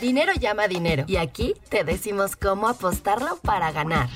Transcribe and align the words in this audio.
Dinero 0.00 0.32
llama 0.32 0.66
dinero. 0.66 1.04
Y 1.06 1.16
aquí 1.16 1.54
te 1.68 1.84
decimos 1.84 2.34
cómo 2.34 2.68
apostarlo 2.68 3.36
para 3.42 3.70
ganar. 3.70 4.08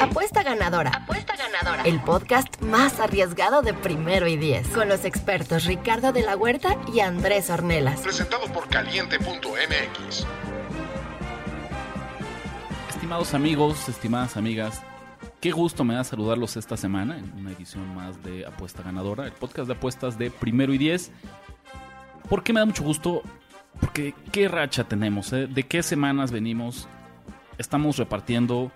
Apuesta 0.00 0.42
ganadora. 0.42 0.90
Apuesta 0.90 1.34
ganadora. 1.34 1.82
El 1.84 1.98
podcast 2.00 2.60
más 2.60 3.00
arriesgado 3.00 3.62
de 3.62 3.72
primero 3.72 4.26
y 4.26 4.36
diez. 4.36 4.68
Con 4.68 4.88
los 4.90 5.06
expertos 5.06 5.64
Ricardo 5.64 6.12
de 6.12 6.20
la 6.22 6.36
Huerta 6.36 6.76
y 6.92 7.00
Andrés 7.00 7.48
Ornelas. 7.48 8.00
Presentado 8.00 8.46
por 8.52 8.68
caliente.mx. 8.68 10.26
Estimados 12.90 13.32
amigos, 13.32 13.88
estimadas 13.88 14.36
amigas, 14.36 14.82
qué 15.40 15.52
gusto 15.52 15.84
me 15.84 15.94
da 15.94 16.04
saludarlos 16.04 16.56
esta 16.56 16.76
semana 16.76 17.18
en 17.18 17.32
una 17.32 17.52
edición 17.52 17.94
más 17.94 18.22
de 18.22 18.44
Apuesta 18.46 18.82
Ganadora, 18.82 19.24
el 19.24 19.32
podcast 19.32 19.68
de 19.68 19.74
apuestas 19.74 20.18
de 20.18 20.30
primero 20.30 20.74
y 20.74 20.78
diez. 20.78 21.10
¿Por 22.28 22.44
qué 22.44 22.52
me 22.52 22.60
da 22.60 22.66
mucho 22.66 22.84
gusto? 22.84 23.22
Porque 23.80 24.14
qué 24.30 24.48
racha 24.48 24.84
tenemos, 24.84 25.32
eh? 25.32 25.46
¿De 25.46 25.64
qué 25.64 25.82
semanas 25.82 26.30
venimos? 26.30 26.88
Estamos 27.58 27.96
repartiendo 27.96 28.70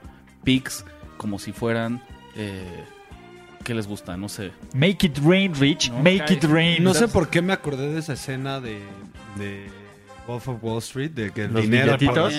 picks 0.45 0.84
como 1.16 1.38
si 1.38 1.52
fueran... 1.52 2.02
Eh, 2.37 2.84
¿Qué 3.64 3.74
les 3.74 3.88
gusta? 3.88 4.16
No 4.16 4.28
sé. 4.28 4.52
Make 4.74 5.09
it 5.09 5.18
rain, 5.24 5.52
Rich. 5.52 5.90
No, 5.90 5.98
Make 5.98 6.34
it 6.34 6.45
rain. 6.45 6.84
No 6.84 6.95
sé 6.95 7.09
por 7.09 7.28
qué 7.28 7.42
me 7.42 7.52
acordé 7.52 7.88
de 7.92 7.98
esa 7.98 8.12
escena 8.12 8.60
de, 8.60 8.80
de 9.37 9.66
Wolf 10.28 10.48
of 10.48 10.62
Wall 10.62 10.78
Street, 10.78 11.10
de 11.10 11.32
que 11.32 11.45
el 11.45 11.52
Los 11.52 11.62
dinero, 11.62 11.98
por, 11.98 12.32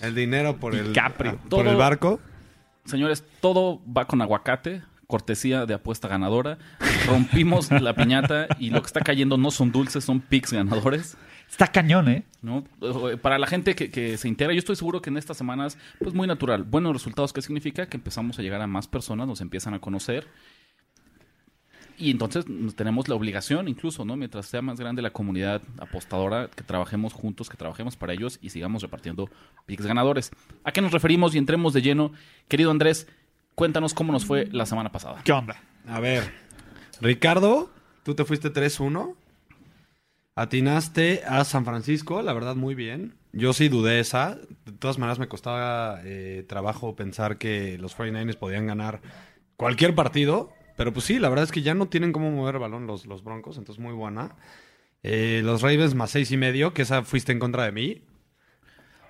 el 0.00 0.14
dinero 0.14 0.56
por 0.56 0.74
el, 0.74 0.88
DiCaprio. 0.88 1.38
por 1.50 1.66
el 1.66 1.76
barco. 1.76 2.18
Señores, 2.86 3.24
todo 3.40 3.80
va 3.86 4.06
con 4.06 4.22
aguacate, 4.22 4.82
cortesía 5.06 5.66
de 5.66 5.74
apuesta 5.74 6.08
ganadora. 6.08 6.56
Rompimos 7.06 7.70
la 7.70 7.94
piñata 7.94 8.46
y 8.58 8.70
lo 8.70 8.80
que 8.80 8.86
está 8.86 9.00
cayendo 9.00 9.36
no 9.36 9.50
son 9.50 9.72
dulces, 9.72 10.02
son 10.04 10.20
picks 10.20 10.52
ganadores. 10.52 11.16
Está 11.50 11.66
cañón, 11.68 12.08
¿eh? 12.08 12.22
¿no? 12.42 12.64
Eh, 12.80 13.16
Para 13.16 13.38
la 13.38 13.46
gente 13.46 13.74
que, 13.74 13.90
que 13.90 14.16
se 14.16 14.28
integra, 14.28 14.54
yo 14.54 14.60
estoy 14.60 14.76
seguro 14.76 15.02
que 15.02 15.10
en 15.10 15.16
estas 15.16 15.36
semanas, 15.36 15.76
pues 15.98 16.14
muy 16.14 16.26
natural. 16.26 16.62
Buenos 16.62 16.92
resultados, 16.92 17.32
¿qué 17.32 17.42
significa? 17.42 17.86
Que 17.86 17.96
empezamos 17.96 18.38
a 18.38 18.42
llegar 18.42 18.62
a 18.62 18.66
más 18.66 18.86
personas, 18.86 19.26
nos 19.26 19.40
empiezan 19.40 19.74
a 19.74 19.80
conocer. 19.80 20.28
Y 22.00 22.10
entonces 22.10 22.46
tenemos 22.76 23.08
la 23.08 23.14
obligación, 23.14 23.68
incluso, 23.68 24.06
¿no? 24.06 24.16
Mientras 24.16 24.46
sea 24.46 24.62
más 24.62 24.80
grande 24.80 25.02
la 25.02 25.10
comunidad 25.10 25.60
apostadora, 25.78 26.48
que 26.48 26.64
trabajemos 26.64 27.12
juntos, 27.12 27.50
que 27.50 27.58
trabajemos 27.58 27.94
para 27.94 28.14
ellos 28.14 28.38
y 28.40 28.48
sigamos 28.48 28.80
repartiendo 28.80 29.28
picks 29.66 29.84
ganadores. 29.84 30.30
¿A 30.64 30.72
qué 30.72 30.80
nos 30.80 30.92
referimos 30.92 31.34
y 31.34 31.38
entremos 31.38 31.74
de 31.74 31.82
lleno? 31.82 32.12
Querido 32.48 32.70
Andrés, 32.70 33.06
cuéntanos 33.54 33.92
cómo 33.92 34.14
nos 34.14 34.24
fue 34.24 34.48
la 34.50 34.64
semana 34.64 34.90
pasada. 34.90 35.20
¿Qué 35.24 35.32
onda? 35.32 35.56
A 35.86 36.00
ver, 36.00 36.32
Ricardo, 37.02 37.70
tú 38.02 38.14
te 38.14 38.24
fuiste 38.24 38.50
3-1. 38.50 39.14
Atinaste 40.40 41.22
a 41.28 41.44
San 41.44 41.66
Francisco, 41.66 42.22
la 42.22 42.32
verdad 42.32 42.56
muy 42.56 42.74
bien. 42.74 43.12
Yo 43.34 43.52
sí 43.52 43.68
dudé 43.68 44.00
esa. 44.00 44.38
De 44.64 44.72
todas 44.72 44.96
maneras 44.96 45.18
me 45.18 45.28
costaba 45.28 46.00
eh, 46.02 46.46
trabajo 46.48 46.96
pensar 46.96 47.36
que 47.36 47.76
los 47.76 47.94
49ers 47.94 48.38
podían 48.38 48.66
ganar 48.66 49.02
cualquier 49.56 49.94
partido. 49.94 50.50
Pero 50.78 50.94
pues 50.94 51.04
sí, 51.04 51.18
la 51.18 51.28
verdad 51.28 51.44
es 51.44 51.52
que 51.52 51.60
ya 51.60 51.74
no 51.74 51.88
tienen 51.88 52.12
cómo 52.12 52.30
mover 52.30 52.54
el 52.54 52.62
balón 52.62 52.86
los, 52.86 53.04
los 53.04 53.22
Broncos, 53.22 53.58
entonces 53.58 53.84
muy 53.84 53.92
buena. 53.92 54.34
Eh, 55.02 55.42
los 55.44 55.60
Ravens 55.60 55.94
más 55.94 56.10
seis 56.10 56.30
y 56.30 56.38
medio, 56.38 56.72
que 56.72 56.82
esa 56.82 57.02
fuiste 57.02 57.32
en 57.32 57.38
contra 57.38 57.64
de 57.64 57.72
mí. 57.72 58.02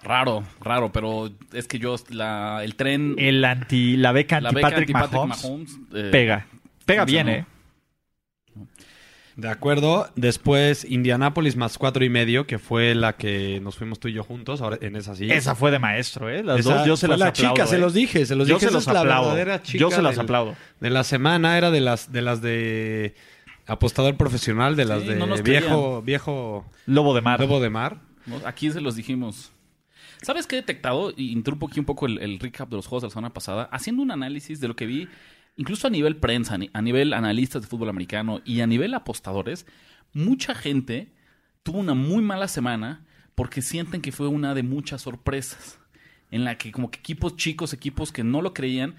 Raro, 0.02 0.42
raro, 0.60 0.90
pero 0.90 1.30
es 1.52 1.68
que 1.68 1.78
yo, 1.78 1.94
la, 2.08 2.64
el 2.64 2.74
tren, 2.74 3.14
El 3.18 3.44
anti, 3.44 3.96
la 3.96 4.10
beca 4.10 4.40
la 4.40 4.48
anti 4.48 4.56
beca 4.56 4.70
Patrick 4.70 4.90
anti-Patrick 4.96 5.12
Mahomes, 5.12 5.44
Mahomes, 5.44 5.78
eh, 5.94 6.08
pega. 6.10 6.46
Pega 6.84 7.04
bien. 7.04 7.28
¿eh? 7.28 7.46
De 9.36 9.48
acuerdo. 9.48 10.10
Después 10.16 10.84
Indianapolis 10.84 11.56
más 11.56 11.78
cuatro 11.78 12.04
y 12.04 12.08
medio, 12.10 12.46
que 12.46 12.58
fue 12.58 12.94
la 12.94 13.16
que 13.16 13.60
nos 13.62 13.76
fuimos 13.76 13.98
tú 14.00 14.08
y 14.08 14.12
yo 14.12 14.22
juntos. 14.24 14.60
Ahora 14.60 14.78
en 14.80 14.96
esa 14.96 15.14
sí. 15.14 15.30
Esa 15.30 15.54
fue 15.54 15.70
de 15.70 15.78
maestro, 15.78 16.28
¿eh? 16.28 16.42
Las 16.42 16.60
Esa 16.60 16.78
dos 16.78 16.86
yo 16.86 16.96
se 16.96 17.08
las 17.08 17.18
la 17.18 17.28
aplaudo. 17.28 17.54
chica, 17.54 17.66
se 17.66 17.76
¿eh? 17.76 17.78
los 17.78 17.94
dije, 17.94 18.26
se 18.26 18.34
los 18.36 18.46
yo 18.48 18.54
dije. 18.56 18.66
se 18.66 18.72
los 18.72 18.82
es 18.82 18.88
aplaudo. 18.88 19.28
verdadera 19.30 19.62
chica 19.62 19.78
Yo 19.78 19.90
se 19.90 20.02
las 20.02 20.16
del- 20.16 20.24
aplaudo. 20.24 20.56
De 20.80 20.90
la 20.90 21.04
semana 21.04 21.56
era 21.56 21.70
de 21.70 21.80
las 21.80 22.12
de 22.12 22.22
las 22.22 22.42
de 22.42 23.14
apostador 23.66 24.16
profesional, 24.16 24.76
de 24.76 24.84
las 24.84 25.02
Sí, 25.02 25.08
de 25.08 25.14
no 25.16 25.26
viejo 25.42 26.02
viejo 26.02 26.66
Lobo 26.86 27.14
de 27.14 27.20
mar. 27.22 27.40
lobo 27.40 27.60
de 27.60 27.70
mar. 27.70 27.98
Aquí 28.44 28.70
se 28.70 28.80
los 28.80 28.96
dijimos. 28.96 29.52
¿Sabes 30.22 30.46
qué 30.46 30.56
he 30.56 30.60
detectado? 30.60 31.14
Y 31.16 31.32
interrumpo 31.32 31.68
aquí 31.68 31.80
un 31.80 31.86
poco 31.86 32.04
el, 32.06 32.18
el 32.18 32.38
recap 32.40 32.68
de 32.68 32.76
los 32.76 32.86
juegos 32.86 33.02
de 33.02 33.06
la 33.08 33.10
semana 33.12 33.32
pasada. 33.32 33.68
Haciendo 33.72 34.02
un 34.02 34.10
análisis 34.10 34.60
de 34.60 34.68
lo 34.68 34.76
que 34.76 34.84
vi, 34.84 35.08
incluso 35.60 35.86
a 35.86 35.90
nivel 35.90 36.16
prensa, 36.16 36.54
a 36.54 36.58
ni- 36.58 36.70
a 36.72 36.80
nivel 36.80 37.12
analistas 37.12 37.60
de 37.62 37.68
fútbol 37.68 37.90
americano 37.90 38.40
y 38.46 38.60
a 38.62 38.66
nivel 38.66 38.94
apostadores, 38.94 39.66
mucha 40.14 40.54
gente 40.54 41.12
tuvo 41.62 41.78
una 41.78 41.92
muy 41.94 42.22
mala 42.22 42.48
semana 42.48 43.04
porque 43.34 43.60
sienten 43.60 44.00
que 44.00 44.10
fue 44.10 44.26
una 44.26 44.54
de 44.54 44.62
muchas 44.62 45.02
sorpresas. 45.02 45.78
En 46.30 46.44
la 46.44 46.56
que 46.56 46.72
como 46.72 46.90
que 46.90 46.98
equipos 47.00 47.36
chicos, 47.36 47.72
equipos 47.74 48.10
que 48.10 48.24
no 48.24 48.40
lo 48.40 48.54
creían, 48.54 48.94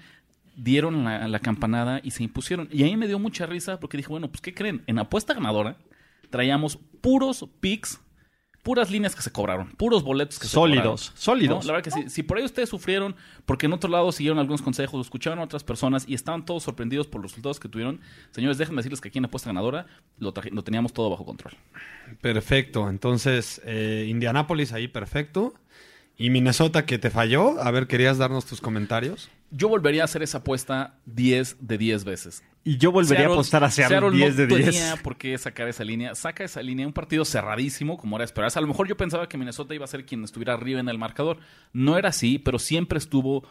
dieron 0.54 1.02
la, 1.04 1.26
la 1.26 1.38
campanada 1.40 2.00
y 2.04 2.10
se 2.12 2.22
impusieron. 2.22 2.68
Y 2.70 2.82
ahí 2.84 2.96
me 2.96 3.08
dio 3.08 3.18
mucha 3.18 3.46
risa 3.46 3.80
porque 3.80 3.96
dije, 3.96 4.08
bueno, 4.10 4.28
pues 4.30 4.40
¿qué 4.42 4.54
creen? 4.54 4.82
En 4.86 4.98
apuesta 4.98 5.34
ganadora 5.34 5.76
traíamos 6.30 6.78
puros 7.00 7.48
picks, 7.60 8.00
puras 8.62 8.90
líneas 8.90 9.14
que 9.16 9.22
se 9.22 9.32
cobraron, 9.32 9.70
puros 9.72 10.02
boletos 10.04 10.38
que 10.38 10.46
se 10.46 10.52
Sólidos, 10.52 11.10
cobraron. 11.10 11.16
sólidos. 11.20 11.64
¿No? 11.64 11.66
La 11.66 11.72
verdad 11.78 11.84
que 11.92 12.02
sí. 12.02 12.08
Si 12.08 12.22
por 12.22 12.38
ahí 12.38 12.44
ustedes 12.44 12.68
sufrieron, 12.68 13.16
porque 13.44 13.66
en 13.66 13.72
otro 13.72 13.90
lado 13.90 14.12
siguieron 14.12 14.38
algunos 14.38 14.62
consejos, 14.62 15.04
escucharon 15.04 15.38
a 15.40 15.42
otras 15.42 15.64
personas 15.64 16.04
y 16.08 16.14
estaban 16.14 16.44
todos 16.44 16.62
sorprendidos 16.62 17.06
por 17.08 17.20
los 17.20 17.32
resultados 17.32 17.58
que 17.58 17.68
tuvieron, 17.68 18.00
señores, 18.30 18.58
déjenme 18.58 18.78
decirles 18.78 19.00
que 19.00 19.08
aquí 19.08 19.18
en 19.18 19.24
apuesta 19.24 19.48
ganadora 19.50 19.86
lo, 20.18 20.32
lo 20.52 20.62
teníamos 20.64 20.92
todo 20.92 21.10
bajo 21.10 21.24
control. 21.24 21.54
Perfecto. 22.20 22.88
Entonces, 22.88 23.60
eh, 23.64 24.06
Indianapolis 24.08 24.72
ahí 24.72 24.88
perfecto. 24.88 25.54
Y 26.16 26.30
Minnesota 26.30 26.86
que 26.86 26.98
te 26.98 27.10
falló. 27.10 27.60
A 27.62 27.70
ver, 27.70 27.86
¿querías 27.86 28.18
darnos 28.18 28.44
tus 28.46 28.60
comentarios? 28.60 29.28
Yo 29.54 29.68
volvería 29.68 30.02
a 30.02 30.04
hacer 30.06 30.22
esa 30.22 30.38
apuesta 30.38 30.98
10 31.06 31.58
de 31.60 31.78
10 31.78 32.04
veces. 32.04 32.42
Y 32.64 32.78
yo 32.78 32.90
volvería 32.92 33.24
Seattle- 33.24 33.30
a 33.32 33.34
apostar 33.34 33.64
a 33.64 33.70
Seattle, 33.70 33.98
Seattle 34.00 34.16
10 34.18 34.36
de 34.36 34.46
no 34.46 34.56
10. 34.56 34.70
tenía 34.70 34.96
por 34.96 35.16
qué 35.16 35.36
sacar 35.36 35.68
esa 35.68 35.84
línea. 35.84 36.14
Saca 36.14 36.42
esa 36.44 36.62
línea, 36.62 36.86
un 36.86 36.92
partido 36.92 37.24
cerradísimo, 37.24 37.96
como 37.98 38.16
era 38.16 38.24
esperarse. 38.24 38.58
A 38.58 38.62
lo 38.62 38.68
mejor 38.68 38.88
yo 38.88 38.96
pensaba 38.96 39.28
que 39.28 39.36
Minnesota 39.36 39.74
iba 39.74 39.84
a 39.84 39.88
ser 39.88 40.06
quien 40.06 40.24
estuviera 40.24 40.54
arriba 40.54 40.80
en 40.80 40.88
el 40.88 40.96
marcador. 40.98 41.38
No 41.72 41.98
era 41.98 42.08
así, 42.10 42.38
pero 42.38 42.58
siempre 42.58 42.98
estuvo 42.98 43.44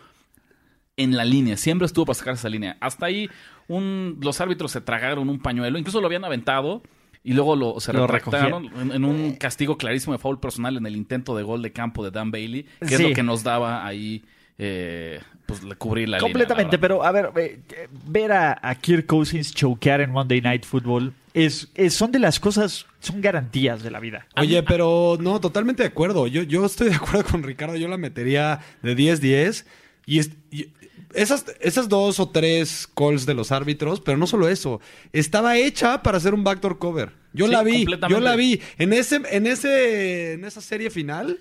en 0.97 1.15
la 1.15 1.25
línea, 1.25 1.57
siempre 1.57 1.85
estuvo 1.85 2.05
para 2.05 2.15
sacar 2.17 2.33
esa 2.35 2.49
línea. 2.49 2.77
Hasta 2.79 3.05
ahí 3.05 3.29
un, 3.67 4.17
los 4.21 4.39
árbitros 4.41 4.71
se 4.71 4.81
tragaron 4.81 5.29
un 5.29 5.39
pañuelo, 5.39 5.77
incluso 5.77 5.99
lo 6.01 6.07
habían 6.07 6.25
aventado 6.25 6.83
y 7.23 7.33
luego 7.33 7.55
lo, 7.55 7.79
se 7.79 7.93
Lo 7.93 8.07
retractaron 8.07 8.65
en, 8.79 8.91
en 8.91 9.05
un 9.05 9.33
castigo 9.35 9.77
clarísimo 9.77 10.13
de 10.13 10.19
foul 10.19 10.39
personal 10.39 10.77
en 10.77 10.85
el 10.85 10.95
intento 10.95 11.35
de 11.35 11.43
gol 11.43 11.61
de 11.61 11.71
campo 11.71 12.03
de 12.03 12.11
Dan 12.11 12.31
Bailey, 12.31 12.65
que 12.87 12.95
es 12.95 13.01
lo 13.01 13.13
que 13.13 13.23
nos 13.23 13.43
daba 13.43 13.85
ahí 13.85 14.23
eh, 14.57 15.19
pues 15.45 15.61
cubrir 15.77 16.07
la 16.09 16.17
línea. 16.17 16.27
la 16.27 16.33
Completamente, 16.33 16.77
pero 16.77 17.03
a 17.03 17.11
ver, 17.11 17.31
eh, 17.35 17.59
ver 18.05 18.31
a, 18.31 18.59
a 18.61 18.75
Kirk 18.75 19.05
Cousins 19.05 19.53
choquear 19.53 20.01
en 20.01 20.11
Monday 20.11 20.41
Night 20.41 20.65
Football 20.65 21.13
es, 21.33 21.69
es- 21.75 21.93
son 21.93 22.11
de 22.11 22.19
las 22.19 22.39
cosas, 22.39 22.85
son 22.99 23.21
garantías 23.21 23.83
de 23.83 23.91
la 23.91 23.99
vida. 23.99 24.27
Oye, 24.37 24.63
pero 24.63 25.17
no, 25.19 25.39
totalmente 25.39 25.83
de 25.83 25.87
acuerdo. 25.89 26.27
Yo, 26.27 26.43
yo 26.43 26.65
estoy 26.65 26.89
de 26.89 26.95
acuerdo 26.95 27.23
con 27.25 27.43
Ricardo. 27.43 27.75
Yo 27.75 27.87
la 27.87 27.97
metería 27.97 28.59
de 28.81 28.95
10-10. 28.95 29.65
Y, 30.05 30.19
es- 30.19 30.31
y 30.51 30.67
esas, 31.13 31.45
esas 31.59 31.89
dos 31.89 32.19
o 32.19 32.29
tres 32.29 32.87
calls 32.95 33.25
de 33.25 33.33
los 33.33 33.51
árbitros, 33.51 33.99
pero 34.01 34.17
no 34.17 34.27
solo 34.27 34.47
eso. 34.47 34.79
Estaba 35.11 35.57
hecha 35.57 36.01
para 36.03 36.17
hacer 36.17 36.33
un 36.33 36.43
backdoor 36.43 36.79
cover. 36.79 37.11
Yo 37.33 37.45
Sí, 37.47 37.51
la 37.51 37.63
vi. 37.63 37.77
completamente. 37.77 38.13
Yo 38.13 38.19
la 38.25 38.35
vi. 38.35 38.61
En 38.77 38.93
ese, 38.93 39.21
en 39.29 39.47
ese, 39.47 40.33
en 40.33 40.43
esa 40.45 40.61
serie 40.61 40.89
final, 40.89 41.39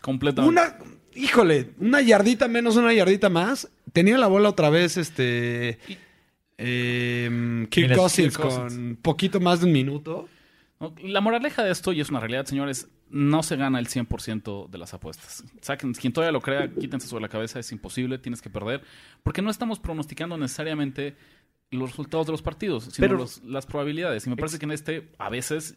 Completamente. 0.00 0.48
una, 0.60 0.76
híjole, 1.14 1.70
una 1.78 2.00
yardita 2.02 2.48
menos, 2.48 2.76
una 2.76 2.92
yardita 2.92 3.28
más. 3.28 3.68
Tenía 3.92 4.18
la 4.18 4.26
bola 4.26 4.48
otra 4.50 4.70
vez, 4.70 4.96
este. 4.96 5.78
eh, 6.58 7.66
Kirk 7.70 7.94
Cousins 7.96 8.36
Kirk 8.36 8.48
Cousins. 8.48 8.74
con 8.74 8.96
poquito 9.02 9.40
más 9.40 9.60
de 9.60 9.66
un 9.66 9.72
minuto. 9.72 10.28
La 11.02 11.20
moraleja 11.20 11.62
de 11.62 11.70
esto, 11.70 11.92
y 11.92 12.00
es 12.00 12.10
una 12.10 12.18
realidad, 12.20 12.44
señores, 12.46 12.88
no 13.08 13.42
se 13.42 13.56
gana 13.56 13.78
el 13.78 13.86
100% 13.88 14.68
de 14.68 14.78
las 14.78 14.94
apuestas. 14.94 15.44
Saquen, 15.60 15.92
quien 15.94 16.12
todavía 16.12 16.32
lo 16.32 16.40
crea, 16.40 16.68
quítense 16.72 17.06
sobre 17.06 17.22
la 17.22 17.28
cabeza, 17.28 17.60
es 17.60 17.70
imposible, 17.70 18.18
tienes 18.18 18.42
que 18.42 18.50
perder, 18.50 18.82
porque 19.22 19.42
no 19.42 19.50
estamos 19.50 19.78
pronosticando 19.78 20.36
necesariamente 20.36 21.14
los 21.70 21.90
resultados 21.90 22.26
de 22.26 22.32
los 22.32 22.42
partidos, 22.42 22.84
sino 22.84 22.96
Pero- 23.06 23.16
los- 23.18 23.44
las 23.44 23.64
probabilidades. 23.66 24.26
Y 24.26 24.30
me 24.30 24.36
parece 24.36 24.58
que 24.58 24.64
en 24.64 24.72
este, 24.72 25.08
a 25.18 25.30
veces, 25.30 25.76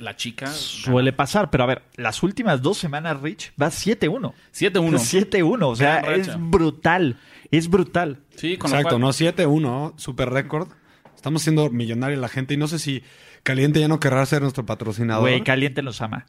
la 0.00 0.16
chica... 0.16 0.48
Suele 0.48 1.12
pasar, 1.12 1.50
pero 1.50 1.64
a 1.64 1.66
ver, 1.66 1.82
las 1.96 2.22
últimas 2.22 2.62
dos 2.62 2.78
semanas, 2.78 3.20
Rich, 3.20 3.52
va 3.60 3.68
7-1. 3.68 4.32
7-1. 4.52 5.30
7-1, 5.30 5.62
o 5.62 5.76
sea, 5.76 6.00
es 6.00 6.30
brutal, 6.38 7.18
es 7.50 7.68
brutal. 7.68 8.18
Sí, 8.36 8.56
con 8.56 8.70
Exacto, 8.70 8.90
cual- 8.98 9.00
no 9.00 9.08
7-1, 9.10 9.94
super 9.96 10.30
récord. 10.30 10.68
Estamos 11.14 11.42
siendo 11.42 11.70
millonaria 11.70 12.16
la 12.16 12.28
gente 12.28 12.54
y 12.54 12.56
no 12.56 12.66
sé 12.66 12.78
si 12.78 13.02
Caliente 13.42 13.80
ya 13.80 13.88
no 13.88 14.00
querrá 14.00 14.24
ser 14.26 14.42
nuestro 14.42 14.64
patrocinador. 14.66 15.22
Güey, 15.22 15.42
Caliente 15.44 15.82
nos 15.82 16.00
ama. 16.00 16.26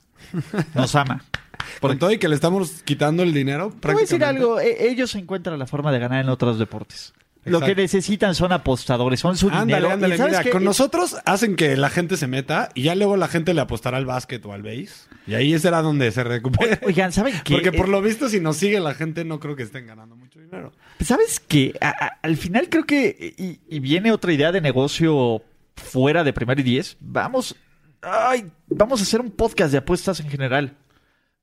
Nos 0.73 0.95
ama. 0.95 1.23
Con 1.79 1.97
todo 1.99 2.11
y 2.11 2.17
que 2.17 2.27
le 2.27 2.35
estamos 2.35 2.81
quitando 2.83 3.23
el 3.23 3.33
dinero, 3.33 3.73
Te 3.79 3.87
voy 3.89 3.97
a 3.97 4.01
decir 4.01 4.23
algo, 4.23 4.59
e- 4.59 4.89
ellos 4.89 5.13
encuentran 5.15 5.57
la 5.59 5.67
forma 5.67 5.91
de 5.91 5.99
ganar 5.99 6.21
en 6.23 6.29
otros 6.29 6.57
deportes. 6.59 7.13
Lo 7.43 7.59
que 7.59 7.73
necesitan 7.73 8.35
son 8.35 8.51
apostadores, 8.51 9.19
son 9.19 9.35
su 9.35 9.47
Ándale, 9.49 9.65
dinero. 9.65 9.91
ándale, 9.91 10.13
¿Y 10.15 10.17
sabes 10.19 10.31
mira, 10.33 10.43
qué? 10.43 10.49
con 10.51 10.63
nosotros 10.63 11.17
hacen 11.25 11.55
que 11.55 11.75
la 11.75 11.89
gente 11.89 12.15
se 12.17 12.27
meta 12.27 12.69
y 12.75 12.83
ya 12.83 12.93
luego 12.93 13.17
la 13.17 13.27
gente 13.27 13.53
le 13.55 13.61
apostará 13.61 13.97
al 13.97 14.05
básquet 14.05 14.45
o 14.45 14.53
al 14.53 14.61
base. 14.61 14.89
Y 15.25 15.33
ahí 15.33 15.57
será 15.57 15.81
donde 15.81 16.11
se 16.11 16.23
recupere. 16.23 16.79
Oigan, 16.85 17.11
¿saben 17.11 17.33
qué? 17.43 17.53
Porque 17.55 17.71
por 17.71 17.87
Eh, 17.87 17.91
lo 17.91 18.01
visto, 18.01 18.29
si 18.29 18.39
nos 18.39 18.57
sigue 18.57 18.79
la 18.79 18.93
gente, 18.93 19.25
no 19.25 19.39
creo 19.39 19.55
que 19.55 19.63
estén 19.63 19.87
ganando 19.87 20.15
mucho 20.15 20.39
dinero. 20.39 20.71
¿Sabes 21.03 21.39
qué? 21.39 21.73
A- 21.81 21.89
a- 21.89 22.19
al 22.21 22.37
final 22.37 22.69
creo 22.69 22.85
que, 22.85 23.33
y, 23.37 23.59
y 23.75 23.79
viene 23.79 24.11
otra 24.11 24.33
idea 24.33 24.51
de 24.51 24.61
negocio 24.61 25.41
fuera 25.75 26.23
de 26.23 26.33
Primer 26.33 26.59
y 26.59 26.63
Diez, 26.63 26.95
vamos, 26.99 27.55
ay, 28.03 28.51
vamos 28.67 28.99
a 28.99 29.03
hacer 29.03 29.19
un 29.19 29.31
podcast 29.31 29.71
de 29.71 29.79
apuestas 29.79 30.19
en 30.19 30.29
general, 30.29 30.75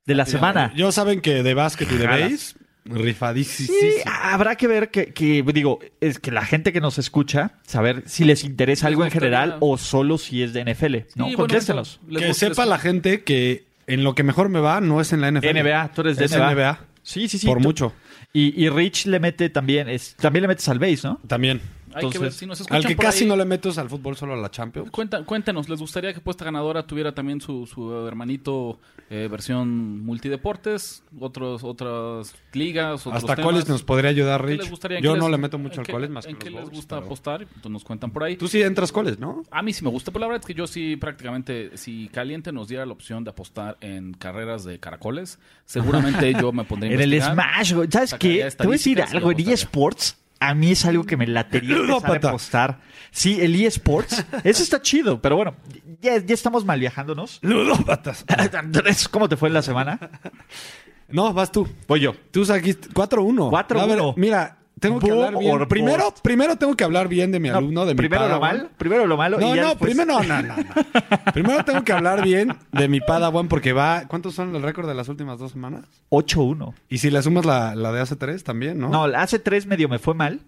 de 0.05 0.15
la 0.15 0.25
semana. 0.25 0.71
Yo 0.75 0.93
saben 0.93 1.19
que 1.19 1.43
de 1.43 1.53
básquet 1.53 1.91
y 1.91 1.95
de 1.97 2.07
base, 2.07 2.55
rifadísimo. 2.89 3.69
Sí, 3.79 3.89
habrá 4.05 4.55
que 4.55 4.67
ver 4.67 4.89
que, 4.91 5.13
que, 5.13 5.43
digo, 5.53 5.79
es 6.01 6.19
que 6.19 6.31
la 6.31 6.45
gente 6.45 6.73
que 6.73 6.81
nos 6.81 6.97
escucha, 6.97 7.53
saber 7.65 8.03
si 8.05 8.25
les 8.25 8.43
interesa 8.43 8.87
algo 8.87 9.05
en 9.05 9.11
general 9.11 9.57
o 9.59 9.77
solo 9.77 10.17
si 10.17 10.43
es 10.43 10.53
de 10.53 10.63
NFL. 10.63 10.93
¿no? 10.95 11.01
Sí, 11.01 11.05
bueno, 11.17 11.37
Contéstenos. 11.37 11.99
Que 12.17 12.33
sepa 12.33 12.65
la 12.65 12.77
gente 12.79 13.23
que 13.23 13.65
en 13.87 14.03
lo 14.03 14.13
que 14.15 14.23
mejor 14.23 14.49
me 14.49 14.59
va 14.59 14.81
no 14.81 15.01
es 15.01 15.13
en 15.13 15.21
la 15.21 15.31
NFL. 15.31 15.59
NBA, 15.63 15.91
tú 15.93 16.01
eres 16.01 16.17
de 16.17 16.25
Es 16.25 16.31
NBA. 16.31 16.53
NBA. 16.53 16.79
Sí, 17.03 17.27
sí, 17.27 17.37
sí. 17.39 17.47
Por 17.47 17.57
Tú- 17.57 17.63
mucho. 17.63 17.93
Y, 18.33 18.63
y 18.63 18.69
Rich 18.69 19.07
le 19.07 19.19
mete 19.19 19.49
también, 19.49 19.89
es, 19.89 20.15
también 20.15 20.43
le 20.43 20.47
metes 20.49 20.67
al 20.69 20.77
base, 20.77 20.99
¿no? 21.03 21.19
También. 21.27 21.59
Hay 21.93 22.01
que 22.09 22.17
ver 22.19 22.27
Entonces, 22.27 22.35
si 22.35 22.45
nos 22.45 22.59
escuchan 22.61 22.77
Al 22.77 22.85
que 22.85 22.95
por 22.95 23.05
casi 23.05 23.23
ahí. 23.23 23.29
no 23.29 23.35
le 23.35 23.45
meto 23.45 23.69
es 23.69 23.77
al 23.77 23.89
fútbol, 23.89 24.15
solo 24.15 24.33
a 24.33 24.37
la 24.37 24.49
Champions. 24.51 24.91
Cuenta- 24.91 25.23
cuéntenos, 25.23 25.67
¿les 25.69 25.79
gustaría 25.79 26.13
que 26.13 26.19
Puesta 26.21 26.45
Ganadora 26.45 26.85
tuviera 26.85 27.13
también 27.13 27.41
su, 27.41 27.65
su 27.65 28.05
hermanito 28.07 28.79
eh, 29.09 29.27
versión 29.29 30.03
multideportes? 30.05 31.03
Otros, 31.19 31.63
otras 31.63 32.33
ligas, 32.53 33.05
otros 33.07 33.23
¿Hasta 33.23 33.41
cuáles 33.41 33.67
nos 33.67 33.83
podría 33.83 34.09
ayudar 34.11 34.41
¿Qué 34.41 34.47
Rich? 34.47 34.61
les 34.61 34.69
gustaría? 34.69 34.97
¿En 34.99 35.03
Yo 35.03 35.13
qué 35.13 35.19
no 35.19 35.25
les- 35.27 35.31
le 35.31 35.37
meto 35.41 35.57
mucho 35.57 35.75
en 35.75 35.79
al 35.81 35.85
qué- 35.85 35.91
coles 35.93 36.09
más 36.09 36.25
¿En 36.25 36.35
que 36.35 36.45
qué 36.45 36.49
los 36.51 36.61
les 36.61 36.69
gusta 36.69 36.95
pero- 36.97 37.05
apostar? 37.07 37.41
Entonces 37.41 37.71
nos 37.71 37.83
cuentan 37.83 38.11
por 38.11 38.23
ahí. 38.23 38.35
Tú 38.37 38.47
sí 38.47 38.61
entras 38.61 38.91
coles, 38.91 39.19
¿no? 39.19 39.43
A 39.51 39.61
mí 39.61 39.73
sí 39.73 39.83
me 39.83 39.89
gusta, 39.89 40.11
pero 40.11 40.21
la 40.21 40.27
verdad 40.27 40.41
es 40.41 40.45
que 40.47 40.53
yo 40.53 40.67
sí 40.67 40.95
prácticamente, 40.95 41.75
si 41.77 42.07
Caliente 42.09 42.51
nos 42.51 42.67
diera 42.67 42.85
la 42.85 42.93
opción 42.93 43.23
de 43.23 43.31
apostar 43.31 43.77
en 43.81 44.13
carreras 44.13 44.63
de 44.63 44.79
caracoles, 44.79 45.39
seguramente 45.65 46.33
yo 46.41 46.51
me 46.51 46.63
pondría 46.63 46.93
En 46.93 47.01
el. 47.01 47.19
Smash. 47.21 47.73
¿sabes 47.91 48.13
qué? 48.19 48.47
Te 48.57 48.63
voy 48.63 48.73
a 48.75 48.77
decir 48.77 49.01
algo. 49.01 49.31
En 49.31 49.39
eSports, 49.49 50.17
a 50.39 50.53
mí 50.53 50.71
es 50.71 50.85
algo 50.85 51.03
que 51.03 51.17
me 51.17 51.27
latería 51.27 51.75
empezar 51.77 52.25
a 52.25 52.29
apostar. 52.29 52.79
Sí, 53.11 53.39
el 53.41 53.55
eSports. 53.55 54.25
Eso 54.43 54.63
está 54.63 54.81
chido, 54.81 55.21
pero 55.21 55.35
bueno, 55.35 55.55
ya, 56.01 56.17
ya 56.17 56.33
estamos 56.33 56.65
mal 56.65 56.79
viajándonos. 56.79 57.39
Ludópatas. 57.41 58.25
Andrés, 58.53 59.07
¿cómo 59.09 59.27
te 59.27 59.37
fue 59.37 59.49
en 59.49 59.53
la 59.55 59.61
semana? 59.61 59.99
No, 61.07 61.33
vas 61.33 61.51
tú. 61.51 61.67
Voy 61.87 62.01
yo. 62.01 62.13
Tú 62.31 62.45
saquiste 62.45 62.89
4-1. 62.89 63.49
4-1. 63.49 63.79
A 63.79 63.85
ver, 63.85 63.99
Mira, 64.15 64.58
tengo 64.79 64.99
que 64.99 65.11
hablar 65.11 65.37
bien. 65.37 65.67
Primero, 65.67 66.13
primero 66.21 66.55
tengo 66.57 66.75
que 66.75 66.83
hablar 66.83 67.07
bien 67.07 67.31
de 67.31 67.39
mi 67.39 67.49
No, 67.49 67.57
alumno, 67.57 67.85
de 67.85 67.93
mi 67.93 67.97
primero 67.97 68.27
lo 68.27 68.39
malo, 68.39 68.69
primero 68.77 69.05
lo 69.07 69.17
malo. 69.17 69.39
No, 69.39 69.55
no, 69.55 69.77
primero 69.77 70.21
no, 70.21 70.23
no, 70.23 70.41
no. 70.41 70.55
primero 71.33 71.63
tengo 71.63 71.83
que 71.83 71.93
hablar 71.93 72.23
bien 72.23 72.55
de 72.71 72.87
mi 72.87 72.99
Padawan 72.99 73.47
porque 73.47 73.73
va... 73.73 74.03
¿Cuántos 74.07 74.35
son 74.35 74.55
el 74.55 74.61
récord 74.61 74.87
de 74.87 74.93
las 74.93 75.09
últimas 75.09 75.39
dos 75.39 75.51
semanas? 75.51 75.85
8-1. 76.09 76.73
Y 76.89 76.97
si 76.99 77.11
le 77.11 77.21
sumas 77.21 77.45
la, 77.45 77.75
la 77.75 77.91
de 77.91 78.01
hace 78.01 78.15
tres 78.15 78.43
también, 78.43 78.79
¿no? 78.79 78.89
No, 78.89 79.03
hace 79.03 79.39
tres 79.39 79.65
medio 79.65 79.89
me 79.89 79.99
fue 79.99 80.13
mal. 80.13 80.39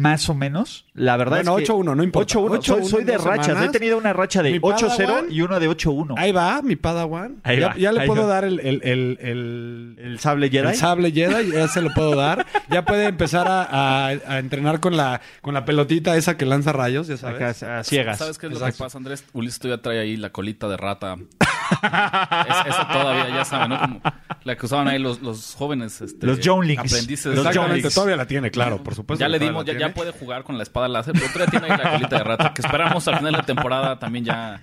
Más 0.00 0.28
o 0.30 0.34
menos. 0.34 0.86
La 0.94 1.16
verdad 1.16 1.36
Bueno, 1.44 1.58
es 1.58 1.68
que... 1.68 1.72
8-1, 1.74 1.94
no 1.96 2.02
importa. 2.02 2.34
8-1. 2.38 2.62
Soy, 2.62 2.80
8-1 2.80 2.84
soy 2.88 3.04
de 3.04 3.18
rachas. 3.18 3.48
He 3.48 3.50
semanas. 3.50 3.72
tenido 3.72 3.98
una 3.98 4.12
racha 4.12 4.42
de 4.42 4.52
Mi 4.52 4.58
8-0 4.60 4.88
Padawan- 4.96 5.26
y 5.30 5.42
una 5.42 5.58
de 5.58 5.68
8-1. 5.68 6.14
Ahí 6.16 6.32
va, 6.32 6.62
mi 6.62 6.76
Padawan. 6.76 7.36
Ahí 7.42 7.60
ya, 7.60 7.68
va, 7.68 7.76
ya 7.76 7.92
le 7.92 8.00
ahí 8.00 8.06
puedo 8.06 8.22
va. 8.22 8.28
dar 8.28 8.44
el, 8.44 8.60
el, 8.60 8.80
el, 8.82 9.18
el, 9.20 9.96
El 9.98 10.18
sable 10.18 10.48
Jedi. 10.50 10.68
el 10.68 10.74
sable 10.76 11.12
Jedi, 11.12 11.52
ya 11.52 11.68
se 11.68 11.82
lo 11.82 11.90
puedo 11.94 12.14
dar. 12.16 12.46
Ya 12.70 12.84
puede 12.84 13.06
empezar 13.06 13.46
a, 13.48 13.62
a- 13.64 14.06
a 14.08 14.38
entrenar 14.38 14.80
con 14.80 14.96
la, 14.96 15.20
con 15.42 15.52
la 15.54 15.64
pelotita 15.64 16.16
esa 16.16 16.36
que 16.36 16.46
lanza 16.46 16.72
rayos, 16.72 17.06
ya 17.08 17.16
sabes. 17.16 17.60
Acá, 17.62 17.78
a 17.80 17.84
ciegas. 17.84 18.18
¿Sabes 18.18 18.38
qué 18.38 18.46
es 18.46 18.52
lo 18.52 18.58
Exacto. 18.58 18.76
que 18.78 18.84
pasa, 18.84 18.98
Andrés? 18.98 19.24
Ulises 19.34 19.58
todavía 19.60 19.82
trae 19.82 19.98
ahí 20.00 20.16
la 20.16 20.30
colita 20.30 20.68
de 20.68 20.76
rata. 20.76 21.16
Es- 21.82 22.66
esa 22.74 22.88
todavía, 22.88 23.28
ya 23.28 23.44
saben, 23.44 23.70
¿no? 23.70 23.78
Como 23.80 24.00
la 24.44 24.56
que 24.56 24.66
usaban 24.66 24.88
ahí 24.88 24.98
los, 24.98 25.20
los 25.20 25.54
jóvenes 25.54 26.00
este, 26.00 26.26
Los 26.26 26.40
Younglings. 26.40 26.80
aprendices. 26.80 27.34
Los 27.36 27.54
Younglings. 27.54 27.94
todavía 27.94 28.16
la 28.16 28.26
tiene, 28.26 28.50
claro, 28.50 28.82
por 28.82 28.94
supuesto. 28.94 29.20
ya 29.22 29.28
le 29.28 29.38
dimos, 29.38 29.64
ya, 29.64 29.76
ya 29.78 29.92
puede 29.92 30.12
jugar 30.12 30.44
con 30.44 30.56
la 30.56 30.62
espada 30.62 30.88
láser, 30.88 31.12
pero 31.14 31.26
todavía 31.32 31.46
tiene 31.50 31.66
ahí 31.72 31.78
la 31.82 31.90
colita 31.92 32.18
de 32.18 32.24
rata. 32.24 32.54
Que 32.54 32.62
esperamos 32.62 33.06
al 33.08 33.18
final 33.18 33.32
de 33.32 33.38
la 33.38 33.44
temporada 33.44 33.98
también 33.98 34.24
ya 34.24 34.60